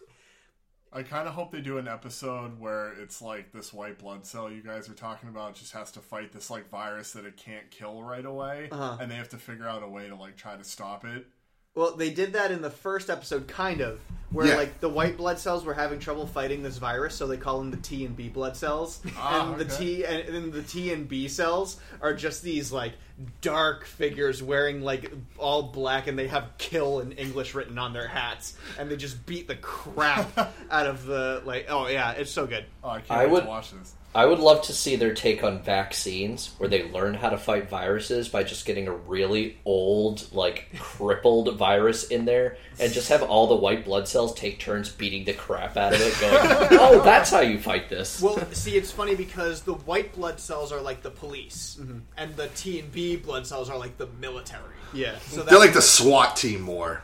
I 0.96 1.02
kind 1.02 1.28
of 1.28 1.34
hope 1.34 1.52
they 1.52 1.60
do 1.62 1.80
an 1.80 1.88
episode 1.88 2.60
where 2.60 2.94
it's 2.94 3.20
like 3.20 3.52
this 3.52 3.74
white 3.74 3.98
blood 3.98 4.28
cell 4.28 4.52
you 4.52 4.62
guys 4.62 4.88
are 4.90 4.94
talking 4.94 5.28
about 5.28 5.56
just 5.56 5.72
has 5.74 5.92
to 5.94 6.00
fight 6.02 6.32
this 6.32 6.52
like 6.52 6.70
virus 6.70 7.14
that 7.14 7.26
it 7.26 7.36
can't 7.36 7.70
kill 7.72 8.04
right 8.04 8.24
away, 8.26 8.70
Uh-huh. 8.72 8.98
and 9.02 9.10
they 9.10 9.16
have 9.16 9.30
to 9.30 9.38
figure 9.38 9.68
out 9.68 9.82
a 9.82 9.88
way 9.88 10.08
to 10.08 10.16
like 10.16 10.38
try 10.38 10.56
to 10.56 10.64
stop 10.64 11.04
it. 11.04 11.26
Well, 11.76 11.96
they 11.96 12.12
did 12.12 12.34
that 12.34 12.52
in 12.52 12.62
the 12.62 12.70
first 12.70 13.10
episode, 13.10 13.48
kind 13.48 13.82
of, 13.82 14.00
where 14.30 14.46
Yeah. 14.48 14.56
like 14.58 14.80
the 14.80 14.90
white 14.90 15.18
blood 15.18 15.40
cells 15.40 15.64
were 15.66 15.74
having 15.74 16.00
trouble 16.00 16.28
fighting 16.28 16.62
this 16.62 16.78
virus, 16.78 17.16
so 17.16 17.26
they 17.26 17.38
call 17.38 17.58
them 17.60 17.72
the 17.72 17.78
T 17.78 18.06
and 18.06 18.16
B 18.16 18.30
blood 18.30 18.56
cells, 18.56 19.00
Ah, 19.18 19.52
and 19.54 19.60
the 19.60 19.66
okay. 19.66 19.86
T 20.02 20.06
and, 20.06 20.36
and 20.36 20.54
the 20.54 20.62
T 20.62 20.94
and 20.94 21.08
B 21.08 21.28
cells 21.28 21.78
are 22.02 22.14
just 22.14 22.44
these 22.44 22.72
like 22.72 22.94
dark 23.42 23.86
figures 23.86 24.42
wearing 24.44 24.82
like 24.82 25.12
all 25.40 25.64
black, 25.64 26.06
and 26.08 26.18
they 26.18 26.28
have 26.28 26.50
"kill" 26.60 27.00
in 27.00 27.12
English 27.14 27.56
written 27.56 27.78
on 27.80 27.92
their 27.94 28.08
hats, 28.08 28.56
and 28.78 28.90
they 28.90 28.96
just 28.96 29.26
beat 29.26 29.48
the 29.48 29.56
crap 29.56 30.38
out 30.72 30.86
of 30.86 31.06
the 31.08 31.42
like. 31.44 31.66
Oh 31.70 31.88
yeah, 31.88 32.12
it's 32.12 32.32
so 32.32 32.46
good. 32.46 32.66
Oh, 32.84 32.90
I 32.90 33.02
can't 33.02 33.12
I 33.20 33.24
wait 33.26 33.32
would 33.32 33.42
to 33.44 33.48
watch 33.50 33.72
this. 33.72 33.96
I 34.16 34.26
would 34.26 34.40
love 34.40 34.62
to 34.64 34.74
see 34.74 34.96
their 34.96 35.14
take 35.14 35.44
on 35.44 35.62
vaccines, 35.62 36.54
where 36.58 36.70
they 36.70 36.90
learn 36.92 37.16
how 37.16 37.30
to 37.30 37.38
fight 37.38 37.70
viruses 37.70 38.30
by 38.30 38.44
just 38.44 38.66
getting 38.66 38.88
a 38.88 38.94
really 38.94 39.58
old, 39.66 40.32
like 40.34 40.68
crippled 40.78 41.58
virus 41.58 42.06
in 42.06 42.26
there, 42.26 42.58
and 42.80 42.94
just 42.94 43.10
have 43.10 43.24
all 43.24 43.48
the 43.48 43.56
white 43.56 43.86
blood 43.86 44.08
cells 44.08 44.34
take 44.36 44.60
turns 44.60 44.90
beating 44.90 45.24
the 45.26 45.34
crap 45.34 45.78
out 45.78 45.94
of 45.94 46.02
it, 46.02 46.20
going, 46.20 46.68
"Oh, 46.80 47.02
that's 47.04 47.32
how 47.32 47.40
you 47.40 47.60
fight 47.60 47.90
this." 47.90 48.22
Well, 48.22 48.40
see, 48.52 48.76
it's 48.76 48.92
funny 48.92 49.16
because 49.16 49.62
the 49.62 49.74
white 49.74 50.14
blood 50.14 50.40
cells 50.40 50.72
are 50.72 50.82
like 50.82 51.02
the 51.02 51.12
police, 51.12 51.78
mm-hmm. 51.80 52.00
and 52.18 52.36
the 52.36 52.50
T 52.50 52.80
and 52.80 52.92
B 52.92 53.16
blood 53.16 53.48
cells 53.48 53.70
are 53.70 53.78
like 53.78 53.98
the 53.98 54.08
military. 54.20 54.76
Yeah, 54.94 55.18
so 55.20 55.42
They're 55.42 55.58
like 55.58 55.74
the 55.74 55.82
SWAT 55.82 56.36
team 56.36 56.62
more. 56.62 57.02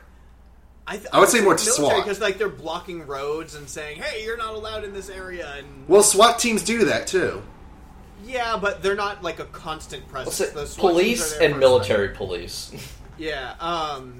I, 0.89 0.97
th- 0.97 1.07
I 1.13 1.19
would 1.19 1.29
say 1.29 1.41
more 1.41 1.55
to 1.55 1.63
military 1.65 1.89
SWAT. 1.91 2.03
because 2.03 2.19
like 2.19 2.39
they're 2.39 2.49
blocking 2.49 3.05
roads 3.05 3.53
and 3.53 3.69
saying, 3.69 4.01
"Hey, 4.01 4.23
you're 4.25 4.37
not 4.37 4.55
allowed 4.55 4.83
in 4.83 4.91
this 4.93 5.07
area." 5.09 5.53
And 5.57 5.87
Well, 5.87 6.01
SWAT 6.01 6.39
teams 6.39 6.63
do 6.63 6.85
that 6.85 7.05
too. 7.05 7.43
yeah, 8.25 8.57
but 8.57 8.81
they're 8.81 8.95
not 8.95 9.21
like 9.21 9.39
a 9.39 9.45
constant 9.45 10.07
presence. 10.07 10.39
What's 10.39 10.51
it? 10.51 10.75
The 10.75 10.81
Police 10.81 11.37
and 11.37 11.53
for- 11.53 11.59
military 11.59 12.09
police. 12.09 12.71
Yeah. 13.19 13.53
Um. 13.59 14.18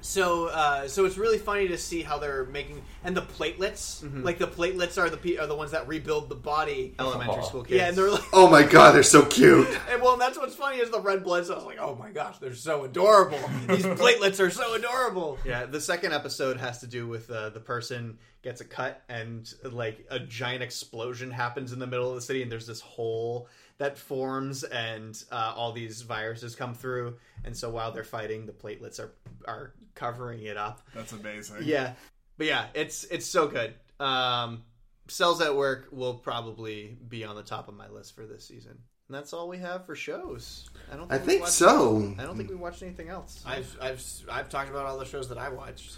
So, 0.00 0.46
uh, 0.46 0.86
so 0.86 1.04
it's 1.06 1.18
really 1.18 1.38
funny 1.38 1.68
to 1.68 1.76
see 1.76 2.02
how 2.02 2.18
they're 2.18 2.44
making 2.44 2.82
and 3.02 3.16
the 3.16 3.22
platelets, 3.22 4.02
Mm-hmm. 4.04 4.22
like 4.22 4.38
the 4.38 4.46
platelets 4.46 4.96
are 4.96 5.10
the 5.10 5.16
pe- 5.16 5.36
are 5.38 5.46
the 5.46 5.56
ones 5.56 5.72
that 5.72 5.88
rebuild 5.88 6.28
the 6.28 6.34
body. 6.36 6.94
Elementary 7.00 7.42
school 7.42 7.62
kids. 7.64 7.76
Yeah, 7.78 7.88
and 7.88 7.96
they're 7.96 8.10
like, 8.10 8.22
Oh 8.32 8.48
my 8.48 8.62
god, 8.62 8.92
they're 8.92 9.02
so 9.02 9.24
cute. 9.24 9.66
and 9.90 10.00
well, 10.00 10.16
that's 10.16 10.38
what's 10.38 10.54
funny 10.54 10.78
is 10.78 10.90
the 10.90 11.00
red 11.00 11.24
blood 11.24 11.46
cells. 11.46 11.64
Like, 11.64 11.78
oh 11.80 11.96
my 11.96 12.10
gosh, 12.10 12.38
they're 12.38 12.54
so 12.54 12.84
adorable. 12.84 13.40
These 13.66 13.84
platelets 13.86 14.38
are 14.40 14.50
so 14.50 14.74
adorable. 14.74 15.38
Yeah, 15.44 15.66
the 15.66 15.80
second 15.80 16.12
episode 16.12 16.58
has 16.58 16.78
to 16.80 16.86
do 16.86 17.08
with 17.08 17.28
uh, 17.30 17.50
the 17.50 17.60
person 17.60 18.18
gets 18.42 18.60
a 18.60 18.64
cut 18.64 19.02
and 19.08 19.52
like 19.64 20.06
a 20.10 20.20
giant 20.20 20.62
explosion 20.62 21.30
happens 21.32 21.72
in 21.72 21.80
the 21.80 21.86
middle 21.88 22.08
of 22.08 22.14
the 22.14 22.20
city, 22.22 22.42
and 22.42 22.52
there's 22.52 22.66
this 22.68 22.80
hole 22.80 23.48
that 23.78 23.96
forms, 23.96 24.64
and 24.64 25.22
uh, 25.30 25.54
all 25.56 25.72
these 25.72 26.02
viruses 26.02 26.54
come 26.54 26.74
through, 26.74 27.16
and 27.44 27.56
so 27.56 27.70
while 27.70 27.92
they're 27.92 28.04
fighting, 28.04 28.46
the 28.46 28.52
platelets 28.52 29.00
are 29.00 29.12
are 29.46 29.72
covering 29.94 30.42
it 30.42 30.56
up. 30.56 30.82
That's 30.94 31.12
amazing. 31.12 31.58
Yeah, 31.62 31.92
but 32.36 32.46
yeah, 32.46 32.66
it's 32.74 33.04
it's 33.04 33.26
so 33.26 33.46
good. 33.48 33.74
Um, 34.00 34.62
Cells 35.08 35.40
at 35.40 35.54
Work 35.56 35.88
will 35.90 36.14
probably 36.14 36.96
be 37.08 37.24
on 37.24 37.36
the 37.36 37.42
top 37.42 37.68
of 37.68 37.74
my 37.74 37.88
list 37.88 38.14
for 38.14 38.26
this 38.26 38.44
season. 38.46 38.78
And 39.08 39.16
that's 39.16 39.32
all 39.32 39.48
we 39.48 39.56
have 39.58 39.86
for 39.86 39.94
shows. 39.96 40.68
I 40.92 40.96
don't. 40.96 41.10
I 41.10 41.16
think 41.18 41.42
watched- 41.42 41.54
so. 41.54 42.14
I 42.18 42.24
don't 42.24 42.36
think 42.36 42.50
we 42.50 42.56
watched 42.56 42.82
anything 42.82 43.08
else. 43.08 43.42
I've 43.46 43.74
I've 43.80 44.04
I've 44.30 44.48
talked 44.50 44.68
about 44.70 44.84
all 44.86 44.98
the 44.98 45.06
shows 45.06 45.28
that 45.30 45.38
I 45.38 45.48
watched. 45.48 45.96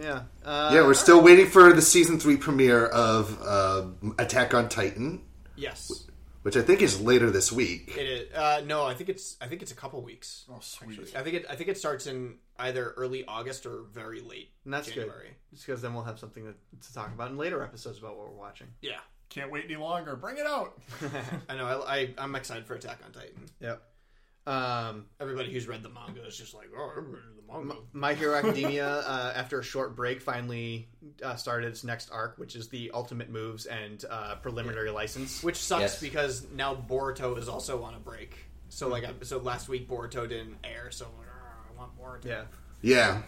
Yeah. 0.00 0.22
Uh, 0.44 0.70
yeah, 0.72 0.82
we're 0.82 0.94
still 0.94 1.20
waiting 1.20 1.46
for 1.46 1.72
the 1.72 1.82
season 1.82 2.18
three 2.20 2.36
premiere 2.36 2.86
of 2.86 3.38
uh, 3.44 3.86
Attack 4.18 4.54
on 4.54 4.68
Titan, 4.68 5.20
Yes, 5.56 5.99
which 6.42 6.56
I 6.56 6.62
think 6.62 6.82
is 6.82 7.00
later 7.00 7.30
this 7.30 7.50
week. 7.52 7.94
it 7.96 8.00
is. 8.06 8.32
Uh, 8.34 8.62
no, 8.66 8.84
I 8.84 8.94
think 8.94 9.08
it's 9.10 9.36
I 9.40 9.46
think 9.46 9.62
it's 9.62 9.72
a 9.72 9.76
couple 9.76 10.02
weeks. 10.02 10.44
Oh, 10.50 10.58
sweet. 10.60 10.98
Actually. 11.00 11.16
I 11.16 11.22
think 11.22 11.36
it 11.36 11.46
I 11.50 11.56
think 11.56 11.68
it 11.68 11.78
starts 11.78 12.06
in 12.06 12.36
either 12.58 12.90
early 12.96 13.24
August 13.26 13.66
or 13.66 13.82
very 13.92 14.20
late 14.20 14.50
And 14.64 14.72
that's 14.74 14.88
January. 14.88 15.28
good. 15.28 15.54
Just 15.56 15.66
because 15.66 15.82
then 15.82 15.94
we'll 15.94 16.04
have 16.04 16.18
something 16.18 16.44
to, 16.44 16.52
to 16.86 16.94
talk 16.94 17.08
about 17.12 17.30
in 17.30 17.36
later 17.38 17.62
episodes 17.62 17.98
about 17.98 18.16
what 18.18 18.28
we're 18.28 18.36
watching. 18.38 18.66
Yeah, 18.82 18.98
Can't 19.30 19.50
wait 19.50 19.64
any 19.64 19.76
longer. 19.76 20.16
Bring 20.16 20.36
it 20.38 20.46
out. 20.46 20.78
I 21.48 21.56
know. 21.56 21.66
I, 21.66 21.96
I 21.96 22.14
I'm 22.18 22.34
excited 22.34 22.66
for 22.66 22.74
Attack 22.74 22.98
on 23.04 23.12
Titan. 23.12 23.46
Yep. 23.60 23.82
Um, 24.46 25.06
Everybody 25.20 25.52
who's 25.52 25.68
read 25.68 25.82
the 25.82 25.90
manga 25.90 26.24
is 26.26 26.36
just 26.36 26.54
like, 26.54 26.68
oh, 26.76 26.92
I 26.96 27.00
read 27.00 27.22
the 27.36 27.52
manga. 27.52 27.74
My 27.92 28.14
Hero 28.14 28.34
Academia, 28.38 28.88
uh, 28.88 29.32
after 29.36 29.60
a 29.60 29.62
short 29.62 29.94
break, 29.96 30.20
finally 30.22 30.88
uh, 31.22 31.36
started 31.36 31.68
its 31.68 31.84
next 31.84 32.10
arc, 32.10 32.38
which 32.38 32.56
is 32.56 32.68
the 32.68 32.90
Ultimate 32.94 33.30
Moves 33.30 33.66
and 33.66 34.04
uh, 34.10 34.36
Preliminary 34.36 34.90
License. 34.90 35.42
Which 35.42 35.56
sucks 35.56 35.80
Yes. 35.82 36.00
because 36.00 36.46
now 36.54 36.74
Boruto 36.74 37.38
is 37.38 37.48
also 37.48 37.82
on 37.82 37.94
a 37.94 37.98
break. 37.98 38.36
So 38.70 38.88
like, 38.88 39.04
I, 39.04 39.12
so 39.22 39.38
last 39.38 39.68
week 39.68 39.88
Boruto 39.88 40.28
didn't 40.28 40.56
air, 40.64 40.90
so 40.90 41.06
I'm 41.06 41.18
like, 41.18 41.26
"Argh, 41.26 41.74
I 41.74 41.78
want 41.78 41.98
Boruto. 41.98 42.24
Yeah. 42.28 42.42
Yeah. 42.82 43.22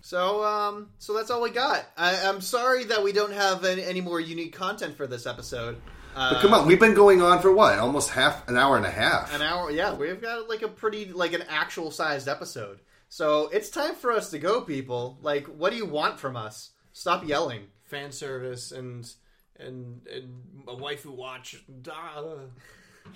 So, 0.00 0.44
um, 0.44 0.90
so 0.98 1.12
that's 1.14 1.30
all 1.30 1.40
we 1.42 1.50
got. 1.50 1.84
I, 1.96 2.24
I'm 2.28 2.40
sorry 2.40 2.84
that 2.84 3.02
we 3.02 3.12
don't 3.12 3.32
have 3.32 3.64
any, 3.64 3.82
any 3.82 4.00
more 4.00 4.20
unique 4.20 4.54
content 4.54 4.96
for 4.96 5.06
this 5.06 5.26
episode. 5.26 5.80
Uh, 6.18 6.32
But 6.34 6.42
come 6.42 6.52
on, 6.54 6.66
we've 6.66 6.80
been 6.80 6.94
going 6.94 7.22
on 7.22 7.40
for 7.40 7.52
what? 7.52 7.78
Almost 7.78 8.10
half 8.10 8.46
an 8.48 8.56
hour 8.56 8.76
and 8.76 8.84
a 8.84 8.90
half. 8.90 9.32
an 9.34 9.40
hour. 9.42 9.70
Yeah, 9.70 9.94
we've 9.94 10.20
got 10.20 10.48
like 10.48 10.62
a 10.62 10.68
pretty 10.68 11.06
like 11.12 11.32
an 11.32 11.44
actual 11.48 11.90
sized 11.90 12.26
episode. 12.28 12.80
So 13.08 13.48
it's 13.52 13.70
time 13.70 13.94
for 13.94 14.12
us 14.12 14.30
to 14.30 14.38
go, 14.38 14.60
people. 14.60 15.18
Like, 15.22 15.46
what 15.46 15.70
do 15.70 15.76
you 15.76 15.86
want 15.86 16.18
from 16.18 16.36
us? 16.36 16.70
Stop 16.92 17.26
yelling. 17.26 17.68
Fan 17.84 18.10
service 18.12 18.72
and 18.72 19.10
and 19.58 20.00
and 20.12 20.42
a 20.66 20.74
waifu 20.74 21.06
watch. 21.06 21.56
Duh. 21.82 21.92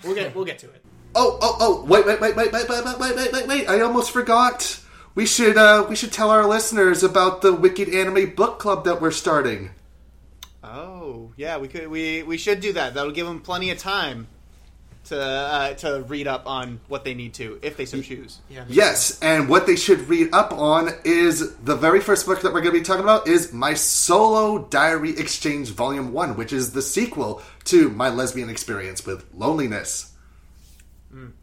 We'll 0.03 0.15
get 0.15 0.33
we'll 0.35 0.45
get 0.45 0.59
to 0.59 0.67
it. 0.71 0.83
Oh, 1.15 1.37
oh, 1.43 1.57
oh! 1.59 1.85
Wait, 1.85 2.07
wait, 2.07 2.19
wait, 2.19 2.35
wait, 2.35 2.51
wait, 2.51 2.67
wait, 2.67 2.83
wait, 2.83 2.99
wait, 2.99 3.15
wait, 3.15 3.31
wait, 3.31 3.47
wait! 3.47 3.69
I 3.69 3.81
almost 3.81 4.09
forgot. 4.09 4.79
We 5.13 5.27
should, 5.27 5.57
uh, 5.57 5.85
we 5.87 5.95
should 5.95 6.11
tell 6.11 6.31
our 6.31 6.47
listeners 6.47 7.03
about 7.03 7.43
the 7.43 7.53
Wicked 7.53 7.87
Anime 7.89 8.31
Book 8.33 8.57
Club 8.57 8.83
that 8.85 8.99
we're 8.99 9.11
starting. 9.11 9.69
Oh, 10.63 11.31
yeah, 11.35 11.57
we 11.57 11.67
could 11.67 11.87
we 11.87 12.23
we 12.23 12.37
should 12.37 12.61
do 12.61 12.73
that. 12.73 12.93
That'll 12.93 13.11
give 13.11 13.27
them 13.27 13.41
plenty 13.41 13.71
of 13.71 13.77
time 13.77 14.27
to 15.05 15.21
uh, 15.21 15.73
to 15.73 16.03
read 16.07 16.27
up 16.27 16.47
on 16.47 16.79
what 16.87 17.03
they 17.03 17.13
need 17.13 17.33
to 17.35 17.59
if 17.61 17.75
they 17.75 17.85
so 17.85 18.01
choose. 18.01 18.39
Yeah. 18.49 18.63
Yes, 18.67 19.19
and 19.21 19.49
what 19.49 19.67
they 19.67 19.75
should 19.75 20.07
read 20.07 20.33
up 20.33 20.53
on 20.53 20.89
is 21.03 21.55
the 21.57 21.75
very 21.75 21.99
first 21.99 22.25
book 22.25 22.41
that 22.41 22.53
we're 22.53 22.61
going 22.61 22.73
to 22.73 22.79
be 22.79 22.85
talking 22.85 23.03
about 23.03 23.27
is 23.27 23.51
My 23.51 23.73
Solo 23.73 24.59
Diary 24.59 25.17
Exchange 25.17 25.69
Volume 25.71 26.13
1, 26.13 26.37
which 26.37 26.53
is 26.53 26.71
the 26.71 26.81
sequel 26.81 27.41
to 27.65 27.89
My 27.89 28.09
Lesbian 28.09 28.49
Experience 28.49 29.05
with 29.05 29.25
Loneliness. 29.33 30.11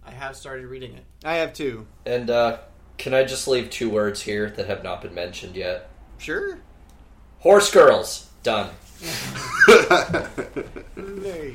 I 0.05 0.11
have 0.11 0.35
started 0.35 0.67
reading 0.67 0.95
it. 0.95 1.05
I 1.25 1.35
have 1.37 1.53
two. 1.53 1.87
And 2.05 2.29
uh, 2.29 2.59
can 2.99 3.15
I 3.15 3.23
just 3.23 3.47
leave 3.47 3.71
two 3.71 3.89
words 3.89 4.21
here 4.21 4.51
that 4.51 4.67
have 4.67 4.83
not 4.83 5.03
been 5.03 5.15
mentioned 5.15 5.55
yet? 5.55 5.89
Sure. 6.19 6.59
Horse 7.39 7.71
girls. 7.71 8.29
Done. 8.43 8.71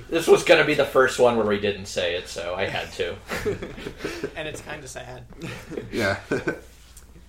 This 0.09 0.27
was 0.27 0.43
going 0.43 0.59
to 0.59 0.65
be 0.65 0.75
the 0.75 0.85
first 0.85 1.19
one 1.19 1.35
where 1.35 1.45
we 1.45 1.59
didn't 1.59 1.87
say 1.87 2.15
it, 2.15 2.27
so 2.27 2.55
I 2.55 2.65
had 2.65 2.91
to. 2.93 3.15
and 4.35 4.47
it's 4.47 4.61
kind 4.61 4.83
of 4.83 4.89
sad. 4.89 5.23
Yeah. 5.91 6.19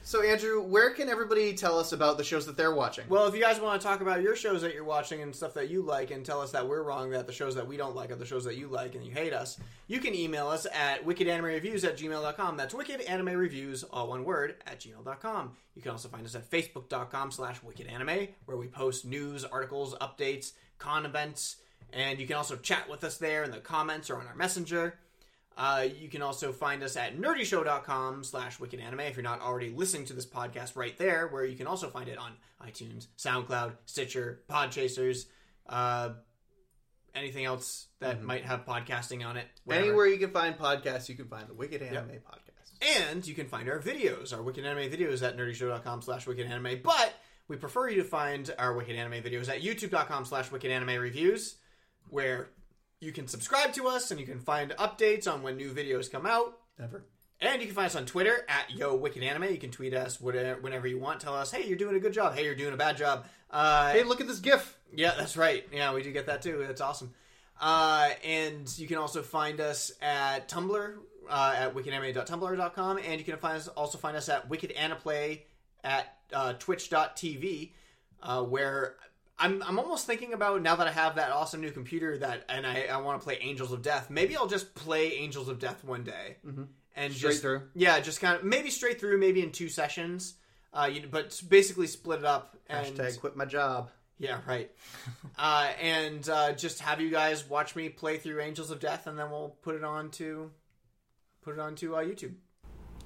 So, 0.07 0.23
Andrew, 0.23 0.63
where 0.63 0.91
can 0.91 1.09
everybody 1.09 1.53
tell 1.53 1.81
us 1.81 1.91
about 1.91 2.17
the 2.17 2.23
shows 2.23 2.47
that 2.47 2.57
they're 2.57 2.73
watching? 2.73 3.09
Well, 3.09 3.27
if 3.27 3.35
you 3.35 3.41
guys 3.41 3.59
want 3.59 3.81
to 3.81 3.85
talk 3.85 4.03
about 4.03 4.23
your 4.23 4.37
shows 4.37 4.63
that 4.63 4.73
you're 4.73 4.85
watching 4.85 5.21
and 5.21 5.35
stuff 5.35 5.55
that 5.55 5.69
you 5.69 5.83
like, 5.83 6.13
and 6.13 6.25
tell 6.25 6.41
us 6.41 6.53
that 6.53 6.69
we're 6.69 6.85
wrong, 6.85 7.11
that 7.11 7.27
the 7.27 7.33
shows 7.33 7.57
that 7.57 7.67
we 7.67 7.77
don't 7.77 7.97
like 7.97 8.13
are 8.13 8.15
the 8.15 8.25
shows 8.25 8.45
that 8.45 8.55
you 8.55 8.69
like 8.69 8.95
and 8.95 9.05
you 9.05 9.11
hate 9.11 9.33
us, 9.33 9.59
you 9.89 9.99
can 9.99 10.15
email 10.15 10.47
us 10.47 10.65
at 10.73 11.05
wickedanimereviews 11.05 11.83
at 11.83 11.99
gmail.com. 11.99 12.57
That's 12.57 12.73
wickedanimereviews, 12.73 13.83
all 13.91 14.07
one 14.07 14.23
word, 14.23 14.63
at 14.65 14.79
gmail.com. 14.79 15.57
You 15.75 15.83
can 15.83 15.91
also 15.91 16.09
find 16.09 16.25
us 16.25 16.37
at 16.37 16.49
facebook.com 16.49 17.33
slash 17.33 17.61
wickedanime, 17.63 18.29
where 18.45 18.57
we 18.57 18.69
post 18.69 19.07
news, 19.07 19.45
articles, 19.45 19.97
updates, 20.01 20.53
con 20.79 21.05
events, 21.05 21.57
And 21.93 22.21
you 22.21 22.29
can 22.29 22.37
also 22.37 22.55
chat 22.55 22.89
with 22.89 23.03
us 23.03 23.17
there 23.17 23.43
in 23.43 23.51
the 23.51 23.59
comments 23.59 24.09
or 24.09 24.21
on 24.21 24.29
our 24.29 24.37
messenger. 24.37 25.01
Uh, 25.57 25.87
you 25.99 26.09
can 26.09 26.21
also 26.21 26.53
find 26.53 26.83
us 26.83 26.97
at 26.97 27.19
nerdyshow.com 27.19 28.23
slash 28.25 28.61
wicked 28.61 28.79
anime 28.79 29.01
if 29.01 29.17
you're 29.17 29.23
not 29.23 29.41
already 29.41 29.71
listening 29.71 30.05
to 30.05 30.13
this 30.13 30.27
podcast 30.27 30.77
right 30.77 30.97
there, 30.99 31.29
where 31.29 31.45
you 31.47 31.57
can 31.57 31.67
also 31.67 31.89
find 31.89 32.09
it 32.09 32.19
on 32.19 32.33
iTunes, 32.67 33.07
SoundCloud, 33.17 33.73
Stitcher, 33.87 34.43
Podchasers, 34.51 35.25
uh, 35.69 36.11
anything 37.15 37.47
else 37.47 37.87
that 38.01 38.23
might 38.23 38.45
have 38.45 38.67
podcasting 38.67 39.25
on 39.27 39.39
it. 39.39 39.47
Anywhere 39.71 40.07
you 40.07 40.19
can 40.19 40.31
find 40.31 40.59
podcasts, 40.59 41.09
you 41.09 41.15
can 41.15 41.27
find 41.29 41.49
the 41.49 41.55
Wicked 41.55 41.81
Anime 41.81 42.11
Yep. 42.11 42.25
Podcast. 42.27 43.07
And 43.09 43.27
you 43.27 43.35
can 43.35 43.49
find 43.49 43.69
our 43.71 43.81
videos, 43.81 44.35
our 44.35 44.43
Wicked 44.43 44.67
Anime 44.67 44.91
videos 44.91 45.27
at 45.27 45.39
nerdyshow.com 45.39 46.03
slash 46.03 46.27
wicked 46.27 46.47
anime. 46.47 46.81
But 46.85 47.15
we 47.49 47.57
prefer 47.57 47.89
you 47.89 48.03
to 48.03 48.09
find 48.09 48.55
our 48.59 48.75
Wicked 48.75 48.95
Anime 48.95 49.23
videos 49.23 49.49
at 49.49 49.63
youtube.com 49.63 50.27
slash 50.27 50.51
wicked 50.51 50.71
anime 50.71 51.01
reviews, 51.01 51.57
where 52.11 52.51
you 53.01 53.13
can 53.13 53.29
subscribe 53.29 53.73
to 53.75 53.87
us 53.89 54.11
and 54.11 54.19
you 54.21 54.27
can 54.27 54.41
find 54.41 54.71
updates 54.73 55.31
on 55.31 55.43
when 55.43 55.57
new 55.57 55.73
videos 55.73 56.11
come 56.11 56.27
out. 56.27 56.59
Never. 56.79 57.05
And 57.41 57.61
you 57.61 57.67
can 57.67 57.75
find 57.75 57.87
us 57.87 57.97
on 57.97 58.07
Twitter 58.07 58.45
at 58.49 58.71
Yo 58.75 58.95
Wicked 58.95 59.23
Anime. 59.23 59.45
You 59.53 59.59
can 59.59 59.71
tweet 59.71 59.93
us 59.93 60.19
whenever 60.21 60.87
you 60.87 60.99
want. 60.99 61.21
Tell 61.21 61.35
us, 61.35 61.51
hey, 61.53 61.67
you're 61.67 61.77
doing 61.77 61.95
a 61.95 62.01
good 62.01 62.15
job. 62.15 62.35
Hey, 62.35 62.45
you're 62.45 62.55
doing 62.55 62.73
a 62.73 62.79
bad 62.79 62.97
job. 62.97 63.27
Uh, 63.51 63.93
Hey, 63.93 64.05
look 64.05 64.21
at 64.23 64.27
this 64.27 64.41
GIF. 64.41 64.79
yeah, 64.95 65.13
that's 65.19 65.37
right. 65.37 65.67
Yeah, 65.71 65.93
we 65.93 66.03
do 66.03 66.11
get 66.13 66.27
that 66.27 66.41
too. 66.41 66.65
That's 66.67 66.81
awesome. 66.81 67.13
Uh, 67.61 68.09
and 68.25 68.67
you 68.79 68.87
can 68.87 68.97
also 68.97 69.23
find 69.23 69.61
us 69.61 69.93
at 70.01 70.49
Tumblr 70.49 70.95
uh, 71.29 71.55
at 71.57 71.75
wickedanime.tumblr.com, 71.75 72.99
and 72.99 73.19
you 73.19 73.25
can 73.25 73.37
find 73.37 73.57
us, 73.59 73.69
also 73.69 73.99
find 73.99 74.17
us 74.17 74.29
at 74.29 74.49
Wicked 74.49 74.75
Anaplay 74.75 75.43
at 75.85 76.17
uh, 76.33 76.55
twitch.tv, 76.55 77.73
uh, 78.23 78.43
where 78.43 78.97
I'm, 79.39 79.63
I'm 79.63 79.79
almost 79.79 80.07
thinking 80.07 80.33
about 80.33 80.63
now 80.63 80.77
that 80.77 80.87
I 80.87 80.93
have 80.93 81.17
that 81.17 81.31
awesome 81.31 81.61
new 81.61 81.71
computer 81.71 82.17
that 82.19 82.45
and 82.49 82.67
I, 82.67 82.85
I 82.91 82.97
want 82.99 83.21
to 83.21 83.25
play 83.25 83.39
Angels 83.43 83.71
of 83.73 83.83
Death. 83.83 84.09
Maybe 84.09 84.37
I'll 84.37 84.47
just 84.47 84.75
play 84.75 85.13
Angels 85.15 85.49
of 85.49 85.59
Death 85.59 85.85
one 85.85 86.05
day 86.05 86.37
Mhm. 86.47 86.69
and 86.97 87.13
Straight 87.13 87.31
just 87.31 87.43
through? 87.43 87.63
Yeah, 87.75 88.01
just 88.01 88.21
kind 88.21 88.37
of 88.39 88.45
maybe 88.45 88.71
straight 88.71 88.99
through, 88.99 89.19
maybe 89.19 89.43
in 89.43 89.53
two 89.53 89.69
sessions. 89.69 90.35
Uh, 90.73 90.89
you, 90.93 91.07
but 91.11 91.39
basically 91.49 91.87
split 91.87 92.21
it 92.21 92.25
up. 92.25 92.57
And, 92.69 92.87
Hashtag 92.97 93.21
quit 93.21 93.37
my 93.37 93.45
job. 93.45 93.91
yeah, 94.19 94.41
right. 94.47 94.71
uh, 95.39 95.71
and 95.81 96.27
uh, 96.29 96.53
just 96.53 96.81
have 96.81 97.01
you 97.01 97.11
guys 97.11 97.49
watch 97.49 97.77
me 97.77 97.89
play 97.91 98.17
through 98.19 98.41
Angels 98.41 98.71
of 98.71 98.81
Death, 98.81 99.07
and 99.07 99.19
then 99.19 99.31
we'll 99.31 99.57
put 99.63 99.75
it 99.75 99.85
on 99.85 100.11
to 100.13 100.51
put 101.43 101.55
it 101.55 101.61
on 101.61 101.75
to 101.77 101.97
uh, 101.97 102.01
YouTube. 102.03 102.35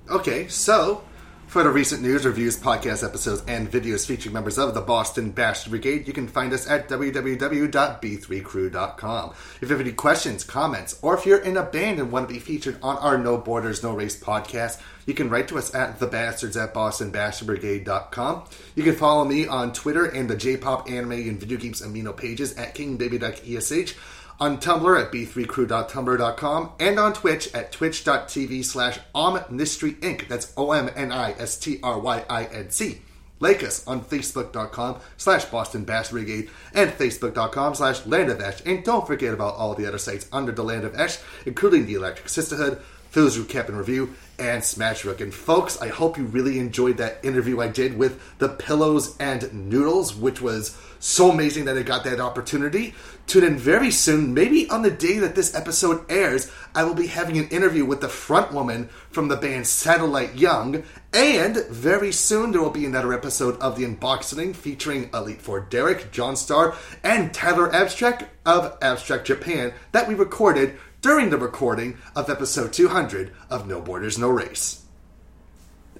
Okay, 0.08 0.48
so 0.48 1.02
for 1.50 1.62
the 1.64 1.70
recent 1.70 2.00
news, 2.00 2.24
reviews, 2.24 2.56
podcast 2.56 3.04
episodes, 3.04 3.42
and 3.48 3.68
videos 3.68 4.06
featuring 4.06 4.32
members 4.32 4.56
of 4.56 4.72
the 4.72 4.80
Boston 4.80 5.32
Bastard 5.32 5.70
Brigade, 5.70 6.06
you 6.06 6.12
can 6.12 6.28
find 6.28 6.52
us 6.52 6.70
at 6.70 6.88
www.b3crew.com. 6.88 9.30
If 9.30 9.62
you 9.62 9.68
have 9.68 9.80
any 9.80 9.90
questions, 9.90 10.44
comments, 10.44 10.96
or 11.02 11.18
if 11.18 11.26
you're 11.26 11.40
in 11.40 11.56
a 11.56 11.64
band 11.64 11.98
and 11.98 12.12
want 12.12 12.28
to 12.28 12.34
be 12.34 12.38
featured 12.38 12.78
on 12.84 12.98
our 12.98 13.18
No 13.18 13.36
Borders, 13.36 13.82
No 13.82 13.96
Race 13.96 14.16
podcast, 14.16 14.80
you 15.06 15.14
can 15.14 15.28
write 15.28 15.48
to 15.48 15.58
us 15.58 15.74
at 15.74 15.98
thebastards 15.98 16.62
at 16.62 16.72
bostonbastardbrigade.com. 16.72 18.44
You 18.76 18.84
can 18.84 18.94
follow 18.94 19.24
me 19.24 19.48
on 19.48 19.72
Twitter 19.72 20.04
and 20.04 20.30
the 20.30 20.36
J-pop 20.36 20.88
anime 20.88 21.10
and 21.10 21.40
video 21.40 21.58
games 21.58 21.82
amino 21.82 22.16
pages 22.16 22.56
at 22.58 22.76
kingbaby.esh 22.76 23.96
on 24.40 24.58
Tumblr 24.58 25.00
at 25.00 25.12
b3crew.tumblr.com, 25.12 26.72
and 26.80 26.98
on 26.98 27.12
Twitch 27.12 27.54
at 27.54 27.70
twitch.tv 27.72 28.64
slash 28.64 28.98
omnistry 29.14 29.92
inc. 30.00 30.26
That's 30.28 30.52
O-M-N-I-S-T-R-Y-I-N-C. 30.56 33.02
Like 33.42 33.62
us 33.62 33.86
on 33.86 34.02
facebook.com 34.02 35.00
slash 35.16 35.46
Boston 35.46 35.86
and 35.88 36.90
facebook.com 36.90 37.74
slash 37.74 38.06
Land 38.06 38.30
of 38.30 38.40
Ash. 38.40 38.60
And 38.66 38.84
don't 38.84 39.06
forget 39.06 39.32
about 39.32 39.54
all 39.54 39.74
the 39.74 39.86
other 39.86 39.98
sites 39.98 40.28
under 40.30 40.52
the 40.52 40.62
Land 40.62 40.84
of 40.84 40.94
Ash, 40.94 41.18
including 41.46 41.86
the 41.86 41.94
Electric 41.94 42.28
Sisterhood, 42.28 42.82
Phil's 43.10 43.38
Recap 43.38 43.68
and 43.68 43.78
Review, 43.78 44.14
and 44.40 44.64
Smash 44.64 45.04
Rook. 45.04 45.20
And 45.20 45.32
folks, 45.32 45.80
I 45.80 45.88
hope 45.88 46.16
you 46.16 46.24
really 46.24 46.58
enjoyed 46.58 46.96
that 46.96 47.24
interview 47.24 47.60
I 47.60 47.68
did 47.68 47.96
with 47.96 48.38
the 48.38 48.48
Pillows 48.48 49.16
and 49.18 49.68
Noodles, 49.68 50.14
which 50.14 50.40
was 50.40 50.76
so 50.98 51.30
amazing 51.30 51.64
that 51.64 51.78
I 51.78 51.82
got 51.82 52.04
that 52.04 52.20
opportunity. 52.20 52.94
Tune 53.26 53.44
in 53.44 53.56
very 53.56 53.90
soon, 53.90 54.34
maybe 54.34 54.68
on 54.68 54.82
the 54.82 54.90
day 54.90 55.18
that 55.18 55.34
this 55.34 55.54
episode 55.54 56.04
airs, 56.10 56.50
I 56.74 56.84
will 56.84 56.94
be 56.94 57.06
having 57.06 57.38
an 57.38 57.48
interview 57.48 57.84
with 57.84 58.00
the 58.00 58.08
front 58.08 58.52
woman 58.52 58.88
from 59.10 59.28
the 59.28 59.36
band 59.36 59.66
Satellite 59.66 60.36
Young. 60.36 60.82
And 61.12 61.56
very 61.70 62.12
soon 62.12 62.52
there 62.52 62.60
will 62.60 62.70
be 62.70 62.84
another 62.84 63.12
episode 63.12 63.58
of 63.60 63.76
the 63.76 63.84
unboxing 63.84 64.54
featuring 64.54 65.10
Elite 65.14 65.40
Four 65.40 65.60
Derek, 65.60 66.12
John 66.12 66.36
Starr, 66.36 66.74
and 67.02 67.32
Tyler 67.32 67.72
Abstract 67.74 68.24
of 68.44 68.76
Abstract 68.82 69.26
Japan 69.26 69.72
that 69.92 70.08
we 70.08 70.14
recorded 70.14 70.76
during 71.02 71.30
the 71.30 71.38
recording 71.38 71.96
of 72.14 72.28
episode 72.28 72.72
200 72.72 73.32
of 73.48 73.66
No 73.66 73.80
Borders, 73.80 74.18
No 74.18 74.28
Race. 74.28 74.84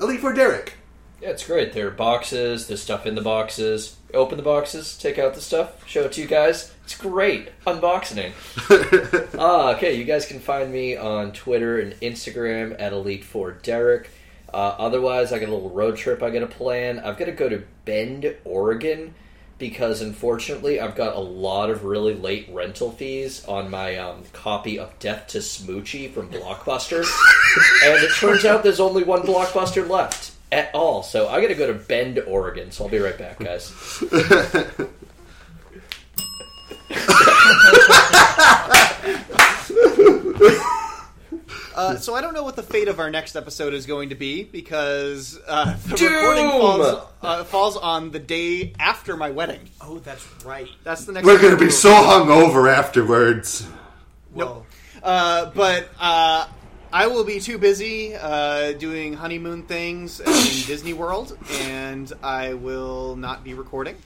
Elite 0.00 0.20
Four 0.20 0.34
Derek. 0.34 0.74
Yeah, 1.22 1.30
it's 1.30 1.46
great. 1.46 1.72
There 1.72 1.88
are 1.88 1.90
boxes, 1.90 2.66
there's 2.66 2.82
stuff 2.82 3.06
in 3.06 3.14
the 3.14 3.20
boxes. 3.20 3.96
Open 4.14 4.36
the 4.36 4.42
boxes, 4.42 4.96
take 4.96 5.18
out 5.18 5.34
the 5.34 5.40
stuff, 5.40 5.86
show 5.88 6.02
it 6.02 6.12
to 6.12 6.22
you 6.22 6.26
guys. 6.26 6.72
It's 6.84 6.96
great. 6.96 7.50
Unboxing. 7.66 8.32
ah, 9.38 9.74
okay. 9.76 9.94
You 9.94 10.04
guys 10.04 10.26
can 10.26 10.40
find 10.40 10.72
me 10.72 10.96
on 10.96 11.32
Twitter 11.32 11.78
and 11.78 11.92
Instagram 12.00 12.74
at 12.78 12.92
Elite4Derek. 12.92 14.06
Uh, 14.52 14.74
otherwise, 14.78 15.32
I 15.32 15.38
got 15.38 15.48
a 15.48 15.52
little 15.52 15.70
road 15.70 15.96
trip 15.96 16.22
I 16.22 16.30
got 16.30 16.40
to 16.40 16.46
plan. 16.46 16.98
I've 16.98 17.16
got 17.16 17.26
to 17.26 17.32
go 17.32 17.48
to 17.48 17.62
Bend, 17.84 18.34
Oregon, 18.44 19.14
because 19.60 20.00
unfortunately, 20.00 20.80
I've 20.80 20.96
got 20.96 21.14
a 21.14 21.20
lot 21.20 21.70
of 21.70 21.84
really 21.84 22.14
late 22.14 22.48
rental 22.50 22.90
fees 22.90 23.44
on 23.44 23.70
my 23.70 23.96
um, 23.98 24.24
copy 24.32 24.78
of 24.78 24.98
Death 24.98 25.28
to 25.28 25.38
Smoochy 25.38 26.10
from 26.10 26.30
Blockbuster. 26.30 27.04
and 27.84 28.02
it 28.02 28.10
turns 28.16 28.44
out 28.44 28.64
there's 28.64 28.80
only 28.80 29.04
one 29.04 29.22
Blockbuster 29.22 29.88
left 29.88 30.32
at 30.50 30.74
all. 30.74 31.04
So 31.04 31.28
I 31.28 31.40
got 31.40 31.48
to 31.48 31.54
go 31.54 31.68
to 31.68 31.78
Bend, 31.78 32.18
Oregon. 32.26 32.72
So 32.72 32.84
I'll 32.84 32.90
be 32.90 32.98
right 32.98 33.16
back, 33.16 33.38
guys. 33.38 33.70
Uh, 41.74 41.96
so 41.96 42.14
I 42.14 42.20
don't 42.20 42.34
know 42.34 42.42
what 42.42 42.56
the 42.56 42.62
fate 42.62 42.88
of 42.88 42.98
our 42.98 43.10
next 43.10 43.36
episode 43.36 43.74
is 43.74 43.86
going 43.86 44.08
to 44.08 44.14
be 44.14 44.42
because 44.44 45.38
uh, 45.46 45.76
the 45.86 45.96
Doom! 45.96 46.12
recording 46.12 46.48
falls, 46.48 47.06
uh, 47.22 47.44
falls 47.44 47.76
on 47.76 48.10
the 48.10 48.18
day 48.18 48.72
after 48.78 49.16
my 49.16 49.30
wedding. 49.30 49.68
Oh, 49.80 49.98
that's 49.98 50.26
right. 50.44 50.68
That's 50.84 51.04
the 51.04 51.12
next. 51.12 51.26
We're 51.26 51.40
going 51.40 51.56
to 51.56 51.62
be 51.62 51.70
so 51.70 51.90
hungover 51.90 52.72
afterwards. 52.72 53.66
Nope. 54.34 54.66
Uh, 55.02 55.50
but 55.54 55.88
uh, 55.98 56.46
I 56.92 57.06
will 57.06 57.24
be 57.24 57.40
too 57.40 57.58
busy 57.58 58.14
uh, 58.16 58.72
doing 58.72 59.14
honeymoon 59.14 59.62
things 59.64 60.20
in 60.20 60.26
Disney 60.66 60.92
World, 60.92 61.38
and 61.62 62.12
I 62.22 62.54
will 62.54 63.16
not 63.16 63.44
be 63.44 63.54
recording. 63.54 63.96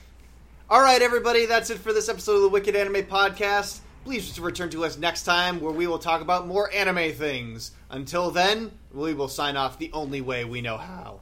All 0.69 0.81
right, 0.81 1.01
everybody, 1.01 1.45
that's 1.45 1.69
it 1.69 1.79
for 1.79 1.93
this 1.93 2.09
episode 2.09 2.35
of 2.37 2.41
the 2.43 2.49
Wicked 2.49 2.75
Anime 2.75 3.03
Podcast. 3.03 3.79
Please 4.05 4.27
just 4.27 4.37
return 4.37 4.69
to 4.69 4.85
us 4.85 4.99
next 4.99 5.23
time 5.23 5.59
where 5.59 5.73
we 5.73 5.87
will 5.87 5.97
talk 5.97 6.21
about 6.21 6.45
more 6.45 6.71
anime 6.71 7.11
things. 7.11 7.71
Until 7.89 8.29
then, 8.29 8.69
we 8.93 9.15
will 9.15 9.27
sign 9.27 9.57
off 9.57 9.79
the 9.79 9.89
only 9.93 10.21
way 10.21 10.45
we 10.45 10.61
know 10.61 10.77
how. 10.77 11.21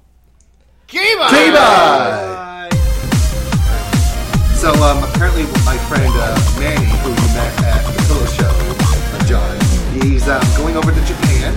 Game 0.88 1.18
Bye. 1.18 2.69
So 4.55 4.73
um, 4.84 5.01
apparently, 5.01 5.43
my 5.64 5.77
friend 5.88 6.11
uh, 6.11 6.35
Manny, 6.60 6.91
who 6.99 7.11
you 7.11 7.27
met 7.31 7.55
at 7.64 7.88
the 7.88 8.03
Pillow 8.03 8.26
Show, 8.35 8.51
uh, 8.51 9.26
John, 9.27 9.55
he's 10.01 10.27
um, 10.27 10.43
going 10.57 10.76
over 10.76 10.91
to 10.91 11.01
Japan 11.05 11.55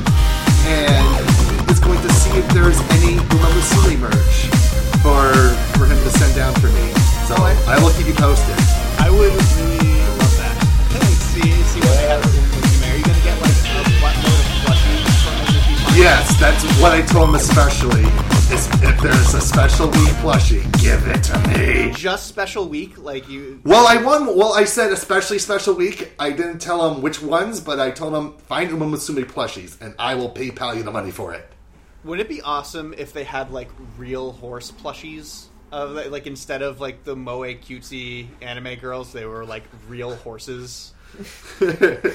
and 0.70 1.68
is 1.68 1.80
going 1.80 2.00
to 2.02 2.12
see 2.12 2.38
if 2.38 2.48
there's 2.50 2.78
any 3.02 3.14
Uma 3.14 3.50
Musume 3.50 3.98
merch 3.98 4.46
for 5.02 5.34
for 5.76 5.86
him 5.86 5.98
to 5.98 6.10
send 6.10 6.36
down 6.36 6.54
for 6.54 6.68
me. 6.68 6.86
So 7.26 7.34
I 7.34 7.76
will 7.82 7.90
keep 7.94 8.06
you 8.06 8.14
posted. 8.14 8.54
I 9.00 9.10
would 9.10 9.32
really 9.58 9.76
love 9.76 9.84
that. 9.84 9.95
See, 11.76 11.82
see 11.82 11.88
what 11.88 11.98
I 11.98 12.02
have 12.02 12.24
Are 12.24 12.96
you 12.96 13.04
going 13.04 13.16
to 13.16 13.24
get 13.24 13.40
like 13.40 13.50
a 13.50 13.82
buttload 14.00 14.40
of 14.40 14.56
plushies 14.64 15.12
from 15.24 15.34
us 15.40 15.50
if 15.56 15.70
you 15.70 15.76
find 15.76 15.96
Yes, 15.96 16.38
that's 16.40 16.64
what 16.80 16.92
I 16.92 17.02
told 17.02 17.28
him 17.30 17.34
especially. 17.34 18.04
Is 18.54 18.68
if 18.80 19.00
there's 19.00 19.34
a 19.34 19.40
special 19.40 19.88
week 19.88 20.14
plushie, 20.22 20.62
give 20.80 21.04
it 21.08 21.24
to 21.24 21.38
me. 21.48 21.92
Just 21.92 22.28
special 22.28 22.68
week, 22.68 22.96
like 22.96 23.28
you. 23.28 23.60
Well, 23.64 23.88
I 23.88 23.96
won. 24.00 24.36
Well, 24.36 24.52
I 24.52 24.64
said 24.64 24.92
especially 24.92 25.40
special 25.40 25.74
week. 25.74 26.12
I 26.20 26.30
didn't 26.30 26.60
tell 26.60 26.88
him 26.88 27.02
which 27.02 27.20
ones, 27.20 27.60
but 27.60 27.80
I 27.80 27.90
told 27.90 28.14
him 28.14 28.38
find 28.38 28.70
Uma 28.70 28.86
Musume 28.86 29.24
plushies, 29.24 29.80
and 29.80 29.96
I 29.98 30.14
will 30.14 30.30
PayPal 30.30 30.76
you 30.76 30.84
the 30.84 30.92
money 30.92 31.10
for 31.10 31.34
it. 31.34 31.50
Would 32.04 32.20
it 32.20 32.28
be 32.28 32.40
awesome 32.40 32.94
if 32.96 33.12
they 33.12 33.24
had 33.24 33.50
like 33.50 33.68
real 33.98 34.30
horse 34.30 34.70
plushies? 34.70 35.46
Of 35.72 35.90
like, 35.90 36.10
like 36.10 36.26
instead 36.28 36.62
of 36.62 36.80
like 36.80 37.02
the 37.02 37.16
moe 37.16 37.40
cutesy 37.40 38.28
anime 38.40 38.76
girls, 38.76 39.12
they 39.12 39.26
were 39.26 39.44
like 39.44 39.64
real 39.88 40.14
horses. 40.14 40.92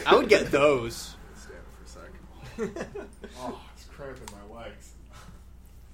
I 0.05 0.15
would 0.15 0.29
get 0.29 0.51
those. 0.51 1.15
Stand 1.35 1.59
for 1.75 1.83
a 1.83 2.67
second. 2.67 2.87
oh, 3.39 3.61
it's 3.75 3.85
cramping 3.85 4.27
my 4.31 4.59
legs. 4.59 4.93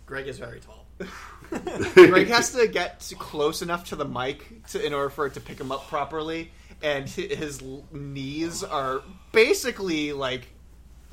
Greg 0.05 0.27
is 0.27 0.39
very 0.39 0.59
tall. 0.59 0.85
Greg 1.93 2.27
has 2.27 2.51
to 2.53 2.67
get 2.67 3.01
to 3.01 3.15
close 3.15 3.61
enough 3.61 3.89
to 3.89 3.95
the 3.95 4.05
mic 4.05 4.65
to, 4.67 4.84
in 4.84 4.93
order 4.93 5.09
for 5.09 5.27
it 5.27 5.34
to 5.35 5.39
pick 5.39 5.59
him 5.59 5.71
up 5.71 5.88
properly, 5.88 6.51
and 6.81 7.07
his 7.07 7.61
knees 7.91 8.63
are 8.63 9.01
basically 9.31 10.13
like 10.13 10.47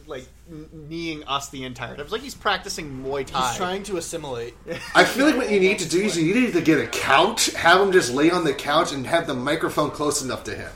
like 0.06 0.26
kneeing 0.72 1.24
us 1.24 1.48
the 1.48 1.64
entire 1.64 1.94
time. 1.94 2.00
It's 2.00 2.12
like 2.12 2.20
he's 2.20 2.34
practicing 2.34 3.02
Muay 3.02 3.26
Thai. 3.26 3.48
He's 3.48 3.56
trying 3.56 3.82
to 3.84 3.96
assimilate. 3.96 4.54
I 4.94 5.04
feel 5.04 5.26
like 5.26 5.36
what 5.36 5.50
you 5.50 5.60
need 5.60 5.78
to 5.78 5.88
do 5.88 6.02
is 6.02 6.16
you 6.16 6.34
need 6.34 6.52
to 6.52 6.60
get 6.60 6.78
a 6.78 6.86
couch, 6.86 7.46
have 7.52 7.80
him 7.80 7.92
just 7.92 8.12
lay 8.12 8.30
on 8.30 8.44
the 8.44 8.54
couch, 8.54 8.92
and 8.92 9.06
have 9.06 9.26
the 9.26 9.34
microphone 9.34 9.90
close 9.90 10.22
enough 10.22 10.44
to 10.44 10.54
him. 10.54 10.72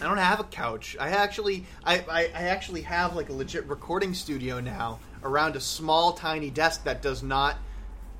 I 0.00 0.04
don't 0.04 0.18
have 0.18 0.40
a 0.40 0.44
couch. 0.44 0.96
I 0.98 1.10
actually, 1.10 1.64
I, 1.84 1.98
I, 2.10 2.20
I 2.34 2.42
actually 2.48 2.82
have 2.82 3.14
like 3.16 3.28
a 3.28 3.32
legit 3.32 3.66
recording 3.66 4.14
studio 4.14 4.60
now 4.60 4.98
around 5.22 5.56
a 5.56 5.60
small, 5.60 6.12
tiny 6.12 6.50
desk 6.50 6.84
that 6.84 7.02
does 7.02 7.22
not 7.22 7.56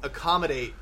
accommodate. 0.02 0.74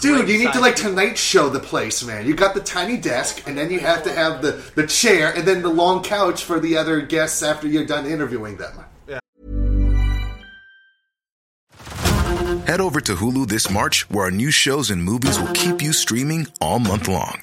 Dude, 0.00 0.28
you 0.28 0.38
need 0.38 0.52
to 0.52 0.60
like 0.60 0.76
tonight 0.76 1.18
show 1.18 1.48
the 1.50 1.60
place, 1.60 2.02
man. 2.02 2.26
You 2.26 2.34
got 2.34 2.54
the 2.54 2.60
tiny 2.60 2.96
desk, 2.96 3.46
and 3.46 3.56
then 3.58 3.70
you 3.70 3.78
have 3.80 4.02
to 4.04 4.12
have 4.12 4.40
the, 4.40 4.62
the 4.74 4.86
chair, 4.86 5.34
and 5.36 5.46
then 5.46 5.60
the 5.60 5.68
long 5.68 6.02
couch 6.02 6.44
for 6.44 6.58
the 6.58 6.78
other 6.78 7.02
guests 7.02 7.42
after 7.42 7.68
you're 7.68 7.84
done 7.84 8.06
interviewing 8.06 8.56
them. 8.56 8.84
Yeah. 9.06 9.20
Head 12.66 12.80
over 12.80 13.00
to 13.02 13.14
Hulu 13.14 13.48
this 13.48 13.70
March, 13.70 14.08
where 14.10 14.24
our 14.24 14.30
new 14.30 14.50
shows 14.50 14.90
and 14.90 15.04
movies 15.04 15.38
will 15.38 15.52
keep 15.52 15.82
you 15.82 15.92
streaming 15.92 16.46
all 16.60 16.78
month 16.78 17.06
long. 17.06 17.42